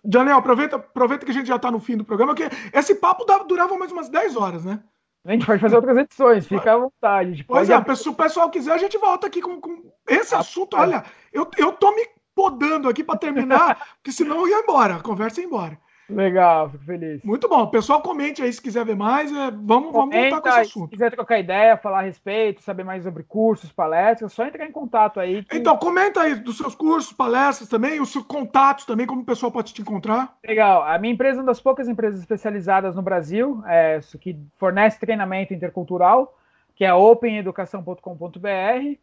Daniel, 0.03 0.37
aproveita, 0.37 0.77
aproveita 0.77 1.25
que 1.25 1.31
a 1.31 1.33
gente 1.33 1.47
já 1.47 1.57
está 1.57 1.69
no 1.69 1.79
fim 1.79 1.95
do 1.95 2.03
programa, 2.03 2.33
que 2.33 2.49
esse 2.73 2.95
papo 2.95 3.23
durava 3.47 3.77
mais 3.77 3.91
umas 3.91 4.09
10 4.09 4.35
horas, 4.35 4.65
né? 4.65 4.81
A 5.23 5.31
gente 5.33 5.45
pode 5.45 5.61
fazer 5.61 5.75
outras 5.75 5.97
edições, 5.97 6.47
fica 6.47 6.73
à 6.73 6.77
vontade. 6.77 7.43
Pois 7.43 7.69
é, 7.69 7.95
se 7.95 8.09
o 8.09 8.15
pessoal 8.15 8.49
quiser, 8.49 8.71
a 8.71 8.77
gente 8.79 8.97
volta 8.97 9.27
aqui 9.27 9.39
com, 9.39 9.61
com 9.61 9.91
esse 10.09 10.33
assunto. 10.33 10.75
Olha, 10.75 11.03
eu, 11.31 11.47
eu 11.57 11.71
tô 11.73 11.91
me 11.91 12.07
podando 12.41 12.89
aqui 12.89 13.03
para 13.03 13.19
terminar, 13.19 13.77
porque 14.01 14.11
senão 14.11 14.41
eu 14.41 14.47
ia 14.47 14.63
embora, 14.63 14.95
a 14.95 14.99
conversa 14.99 15.41
ia 15.41 15.45
embora. 15.45 15.77
Legal, 16.09 16.69
fico 16.69 16.83
feliz. 16.83 17.23
Muito 17.23 17.47
bom. 17.47 17.67
Pessoal, 17.67 18.01
comente 18.01 18.43
aí 18.43 18.51
se 18.51 18.61
quiser 18.61 18.83
ver 18.83 18.97
mais. 18.97 19.31
É, 19.31 19.49
vamos, 19.49 19.93
vamos 19.93 20.13
voltar 20.13 20.41
com 20.41 20.49
esse 20.49 20.59
assunto. 20.59 20.89
Se 20.89 20.91
quiser 20.91 21.11
trocar 21.11 21.39
ideia, 21.39 21.77
falar 21.77 21.99
a 21.99 22.01
respeito, 22.01 22.61
saber 22.61 22.83
mais 22.83 23.03
sobre 23.03 23.23
cursos, 23.23 23.71
palestras, 23.71 24.33
só 24.33 24.45
entrar 24.45 24.65
em 24.65 24.73
contato 24.73 25.21
aí. 25.21 25.45
Que... 25.45 25.57
Então, 25.57 25.77
comenta 25.77 26.21
aí 26.21 26.35
dos 26.35 26.57
seus 26.57 26.75
cursos, 26.75 27.13
palestras 27.13 27.69
também, 27.69 28.01
os 28.01 28.11
seus 28.11 28.25
contatos 28.25 28.85
também, 28.85 29.07
como 29.07 29.21
o 29.21 29.25
pessoal 29.25 29.53
pode 29.53 29.73
te 29.73 29.81
encontrar. 29.81 30.35
Legal. 30.45 30.83
A 30.83 30.97
minha 30.97 31.13
empresa 31.13 31.37
é 31.37 31.41
uma 31.41 31.47
das 31.47 31.61
poucas 31.61 31.87
empresas 31.87 32.19
especializadas 32.19 32.93
no 32.93 33.01
Brasil, 33.01 33.63
é, 33.65 34.01
que 34.19 34.37
fornece 34.57 34.99
treinamento 34.99 35.53
intercultural, 35.53 36.37
que 36.75 36.83
é 36.83 36.93
openeducação.com.br. 36.93 38.99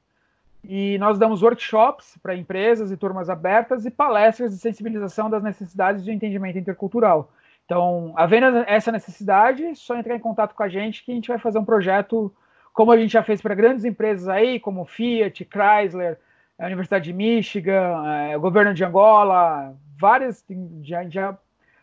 E 0.64 0.98
nós 0.98 1.18
damos 1.18 1.42
workshops 1.42 2.18
para 2.22 2.34
empresas 2.34 2.90
e 2.90 2.96
turmas 2.96 3.30
abertas 3.30 3.86
e 3.86 3.90
palestras 3.90 4.52
de 4.52 4.58
sensibilização 4.58 5.30
das 5.30 5.42
necessidades 5.42 6.04
de 6.04 6.12
entendimento 6.12 6.58
intercultural. 6.58 7.30
Então, 7.64 8.14
havendo 8.16 8.64
essa 8.66 8.90
necessidade, 8.90 9.76
só 9.76 9.96
entrar 9.96 10.16
em 10.16 10.20
contato 10.20 10.54
com 10.54 10.62
a 10.62 10.68
gente 10.68 11.04
que 11.04 11.12
a 11.12 11.14
gente 11.14 11.28
vai 11.28 11.38
fazer 11.38 11.58
um 11.58 11.64
projeto 11.64 12.32
como 12.72 12.92
a 12.92 12.96
gente 12.96 13.12
já 13.12 13.24
fez 13.24 13.42
para 13.42 13.56
grandes 13.56 13.84
empresas 13.84 14.28
aí, 14.28 14.60
como 14.60 14.86
Fiat, 14.86 15.44
Chrysler, 15.44 16.16
a 16.58 16.66
Universidade 16.66 17.06
de 17.06 17.12
Michigan, 17.12 18.04
é, 18.06 18.36
o 18.36 18.40
governo 18.40 18.72
de 18.72 18.84
Angola, 18.84 19.76
várias, 19.98 20.44
já, 20.82 21.08
já 21.08 21.36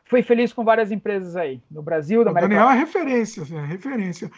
fui 0.05 0.23
feliz 0.23 0.53
com 0.53 0.63
várias 0.63 0.91
empresas 0.91 1.35
aí, 1.35 1.61
no 1.69 1.81
Brasil, 1.81 2.23
da 2.23 2.31
América. 2.31 2.53
O 2.53 2.57
Daniel 2.57 2.71
é 2.73 2.79
referência, 2.79 3.41
é 3.41 3.65
referência. 3.65 4.31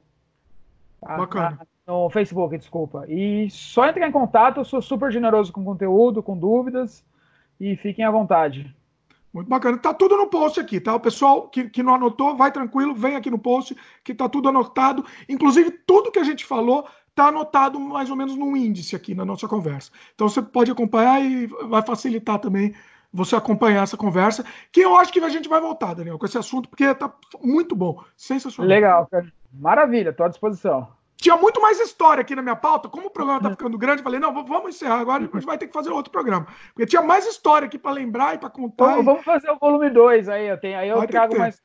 Bacana. 1.00 1.58
A, 1.60 1.66
no 1.90 2.08
Facebook, 2.08 2.56
desculpa. 2.56 3.04
E 3.08 3.50
só 3.50 3.86
entrar 3.86 4.08
em 4.08 4.12
contato, 4.12 4.60
eu 4.60 4.64
sou 4.64 4.80
super 4.80 5.10
generoso 5.10 5.52
com 5.52 5.64
conteúdo, 5.64 6.22
com 6.22 6.38
dúvidas, 6.38 7.04
e 7.58 7.76
fiquem 7.76 8.04
à 8.04 8.10
vontade. 8.10 8.72
Muito 9.32 9.48
bacana. 9.48 9.76
Tá 9.76 9.92
tudo 9.92 10.16
no 10.16 10.28
post 10.28 10.60
aqui, 10.60 10.80
tá? 10.80 10.94
O 10.94 11.00
pessoal 11.00 11.48
que, 11.48 11.68
que 11.68 11.82
não 11.82 11.96
anotou, 11.96 12.36
vai 12.36 12.52
tranquilo, 12.52 12.94
vem 12.94 13.16
aqui 13.16 13.28
no 13.28 13.38
post, 13.38 13.76
que 14.04 14.14
tá 14.14 14.28
tudo 14.28 14.48
anotado. 14.48 15.04
Inclusive, 15.28 15.70
tudo 15.84 16.12
que 16.12 16.18
a 16.20 16.24
gente 16.24 16.44
falou 16.44 16.86
tá 17.12 17.26
anotado 17.26 17.78
mais 17.78 18.08
ou 18.08 18.16
menos 18.16 18.36
num 18.36 18.56
índice 18.56 18.94
aqui 18.94 19.14
na 19.14 19.24
nossa 19.24 19.48
conversa. 19.48 19.90
Então 20.14 20.28
você 20.28 20.40
pode 20.40 20.70
acompanhar 20.70 21.20
e 21.20 21.46
vai 21.46 21.82
facilitar 21.82 22.38
também 22.38 22.72
você 23.12 23.34
acompanhar 23.34 23.82
essa 23.82 23.96
conversa, 23.96 24.44
que 24.70 24.80
eu 24.80 24.96
acho 24.96 25.12
que 25.12 25.18
a 25.18 25.28
gente 25.28 25.48
vai 25.48 25.60
voltar, 25.60 25.94
Daniel, 25.94 26.16
com 26.16 26.26
esse 26.26 26.38
assunto, 26.38 26.68
porque 26.68 26.94
tá 26.94 27.12
muito 27.42 27.74
bom, 27.74 28.00
sensacional. 28.16 28.68
Legal, 28.68 29.08
maravilha, 29.52 30.10
estou 30.10 30.26
à 30.26 30.28
disposição. 30.28 30.86
Tinha 31.20 31.36
muito 31.36 31.60
mais 31.60 31.78
história 31.78 32.22
aqui 32.22 32.34
na 32.34 32.42
minha 32.42 32.56
pauta. 32.56 32.88
Como 32.88 33.08
o 33.08 33.10
programa 33.10 33.42
tá 33.42 33.50
ficando 33.50 33.76
grande, 33.76 34.02
falei, 34.02 34.18
não, 34.18 34.32
vamos 34.32 34.70
encerrar 34.70 35.00
agora, 35.00 35.22
a 35.22 35.26
gente 35.26 35.46
vai 35.46 35.58
ter 35.58 35.66
que 35.66 35.72
fazer 35.72 35.90
outro 35.90 36.10
programa. 36.10 36.46
Porque 36.72 36.86
tinha 36.86 37.02
mais 37.02 37.26
história 37.26 37.66
aqui 37.66 37.78
para 37.78 37.92
lembrar 37.92 38.34
e 38.34 38.38
para 38.38 38.48
contar. 38.48 38.86
Vamos, 38.86 39.02
e... 39.02 39.04
vamos 39.04 39.24
fazer 39.24 39.50
o 39.50 39.58
volume 39.58 39.90
2 39.90 40.28
aí. 40.28 40.48
Eu 40.48 40.58
tenho, 40.58 40.78
aí 40.78 40.88
eu 40.88 40.96
vai 40.96 41.06
trago 41.06 41.38
mais 41.38 41.60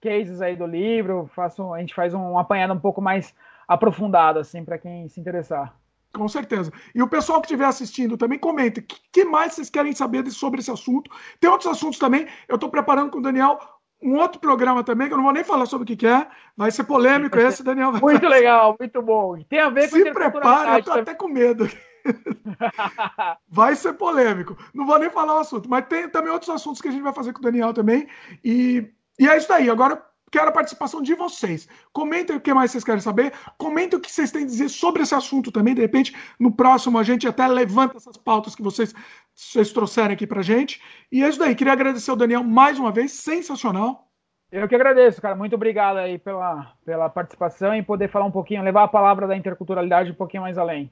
cases 0.00 0.40
aí 0.40 0.54
do 0.54 0.66
livro, 0.66 1.28
faço, 1.34 1.74
a 1.74 1.80
gente 1.80 1.94
faz 1.94 2.14
um 2.14 2.38
apanhado 2.38 2.72
um 2.72 2.78
pouco 2.78 3.02
mais 3.02 3.34
aprofundado, 3.66 4.38
assim, 4.38 4.64
para 4.64 4.78
quem 4.78 5.08
se 5.08 5.18
interessar. 5.20 5.74
Com 6.12 6.28
certeza. 6.28 6.72
E 6.94 7.02
o 7.02 7.08
pessoal 7.08 7.40
que 7.40 7.46
estiver 7.46 7.66
assistindo 7.66 8.16
também 8.16 8.38
comenta 8.38 8.80
o 8.80 8.82
que, 8.82 8.96
que, 9.12 9.24
mais 9.24 9.52
vocês 9.52 9.68
querem 9.68 9.92
saber 9.92 10.30
sobre 10.30 10.60
esse 10.60 10.70
assunto. 10.70 11.10
Tem 11.40 11.50
outros 11.50 11.70
assuntos 11.70 11.98
também. 11.98 12.26
Eu 12.48 12.54
estou 12.54 12.70
preparando 12.70 13.10
com 13.10 13.18
o 13.18 13.22
Daniel 13.22 13.58
um 14.02 14.16
outro 14.16 14.40
programa 14.40 14.84
também, 14.84 15.08
que 15.08 15.14
eu 15.14 15.16
não 15.16 15.24
vou 15.24 15.32
nem 15.32 15.44
falar 15.44 15.66
sobre 15.66 15.92
o 15.92 15.96
que, 15.96 16.06
é, 16.06 16.26
vai 16.56 16.70
ser 16.70 16.84
polêmico 16.84 17.38
esse, 17.38 17.62
Daniel. 17.62 17.92
Vai 17.92 18.00
muito 18.12 18.26
legal, 18.26 18.76
muito 18.78 19.02
bom. 19.02 19.42
Tem 19.48 19.60
a 19.60 19.70
ver 19.70 19.90
com 19.90 19.96
Se 19.96 20.12
prepara, 20.12 20.78
eu 20.78 20.84
tô 20.84 20.92
até 20.92 21.14
com 21.14 21.28
medo. 21.28 21.68
vai 23.48 23.74
ser 23.74 23.94
polêmico. 23.94 24.56
Não 24.74 24.86
vou 24.86 24.98
nem 24.98 25.10
falar 25.10 25.36
o 25.36 25.40
assunto, 25.40 25.68
mas 25.68 25.86
tem 25.86 26.08
também 26.08 26.30
outros 26.30 26.50
assuntos 26.50 26.80
que 26.80 26.88
a 26.88 26.90
gente 26.90 27.02
vai 27.02 27.12
fazer 27.12 27.32
com 27.32 27.40
o 27.40 27.42
Daniel 27.42 27.72
também. 27.72 28.06
E, 28.44 28.88
e 29.18 29.28
é 29.28 29.36
isso 29.36 29.48
daí. 29.48 29.68
Agora 29.68 30.00
quero 30.30 30.48
a 30.48 30.52
participação 30.52 31.00
de 31.00 31.14
vocês. 31.14 31.68
Comentem 31.92 32.36
o 32.36 32.40
que 32.40 32.52
mais 32.52 32.70
vocês 32.70 32.84
querem 32.84 33.00
saber. 33.00 33.32
Comentem 33.56 33.98
o 33.98 34.02
que 34.02 34.10
vocês 34.10 34.30
têm 34.30 34.42
a 34.42 34.46
dizer 34.46 34.68
sobre 34.68 35.02
esse 35.02 35.14
assunto 35.14 35.50
também. 35.50 35.74
De 35.74 35.80
repente, 35.80 36.14
no 36.38 36.52
próximo, 36.52 36.98
a 36.98 37.02
gente 37.02 37.26
até 37.26 37.46
levanta 37.46 37.96
essas 37.96 38.16
pautas 38.16 38.54
que 38.54 38.62
vocês, 38.62 38.94
vocês 39.36 39.70
trouxeram 39.70 40.14
aqui 40.14 40.26
pra 40.26 40.40
gente. 40.40 40.80
E 41.12 41.22
é 41.22 41.28
isso 41.28 41.38
daí. 41.38 41.54
Queria 41.54 41.74
agradecer 41.74 42.10
ao 42.10 42.16
Daniel 42.16 42.42
mais 42.42 42.78
uma 42.78 42.90
vez. 42.90 43.12
Sensacional. 43.12 44.08
Eu 44.50 44.66
que 44.66 44.74
agradeço, 44.74 45.20
cara. 45.20 45.36
Muito 45.36 45.54
obrigado 45.54 45.98
aí 45.98 46.18
pela, 46.18 46.72
pela 46.84 47.10
participação 47.10 47.74
e 47.74 47.82
poder 47.82 48.08
falar 48.08 48.24
um 48.24 48.30
pouquinho, 48.30 48.62
levar 48.62 48.84
a 48.84 48.88
palavra 48.88 49.26
da 49.26 49.36
interculturalidade 49.36 50.10
um 50.10 50.14
pouquinho 50.14 50.42
mais 50.42 50.56
além. 50.56 50.90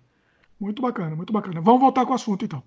Muito 0.60 0.82
bacana, 0.82 1.16
muito 1.16 1.32
bacana. 1.32 1.60
Vamos 1.60 1.80
voltar 1.80 2.04
com 2.04 2.12
o 2.12 2.14
assunto, 2.14 2.44
então. 2.44 2.62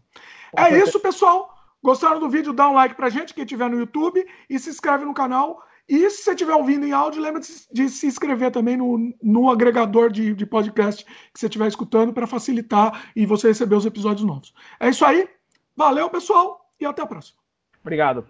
Com 0.52 0.62
é 0.62 0.64
certeza. 0.64 0.90
isso, 0.90 1.00
pessoal. 1.00 1.54
Gostaram 1.84 2.20
do 2.20 2.30
vídeo? 2.30 2.54
Dá 2.54 2.68
um 2.68 2.74
like 2.74 2.96
pra 2.96 3.10
gente, 3.10 3.34
quem 3.34 3.44
estiver 3.44 3.70
no 3.70 3.78
YouTube, 3.78 4.26
e 4.50 4.58
se 4.58 4.70
inscreve 4.70 5.06
no 5.06 5.14
canal 5.14 5.62
e 5.88 6.10
se 6.10 6.24
você 6.24 6.32
estiver 6.32 6.54
ouvindo 6.54 6.86
em 6.86 6.92
áudio, 6.92 7.22
lembra 7.22 7.40
de, 7.40 7.48
de, 7.72 7.90
se 7.90 8.08
inscrever 8.08 8.52
também 8.52 8.76
no, 8.76 9.14
no 9.24 9.50
agregador 9.50 10.12
de, 10.12 10.34
de 10.34 10.46
podcast 10.46 11.06
que 11.06 11.40
você 11.40 11.46
estiver 11.46 11.68
escutando 11.68 12.12
para 12.12 12.28
facilitar 12.28 13.10
e 13.16 13.26
você 13.26 13.48
receber 13.48 13.76
os 13.76 13.86
episódios 13.86 14.28
novos. 14.28 14.54
É 14.82 14.90
isso 14.90 15.06
aí. 15.06 15.30
Valeu, 15.78 16.10
pessoal, 16.10 16.74
e 16.80 16.86
até 16.86 17.04
a 17.04 17.06
próxima. 17.06 17.40
Obrigado. 17.84 18.26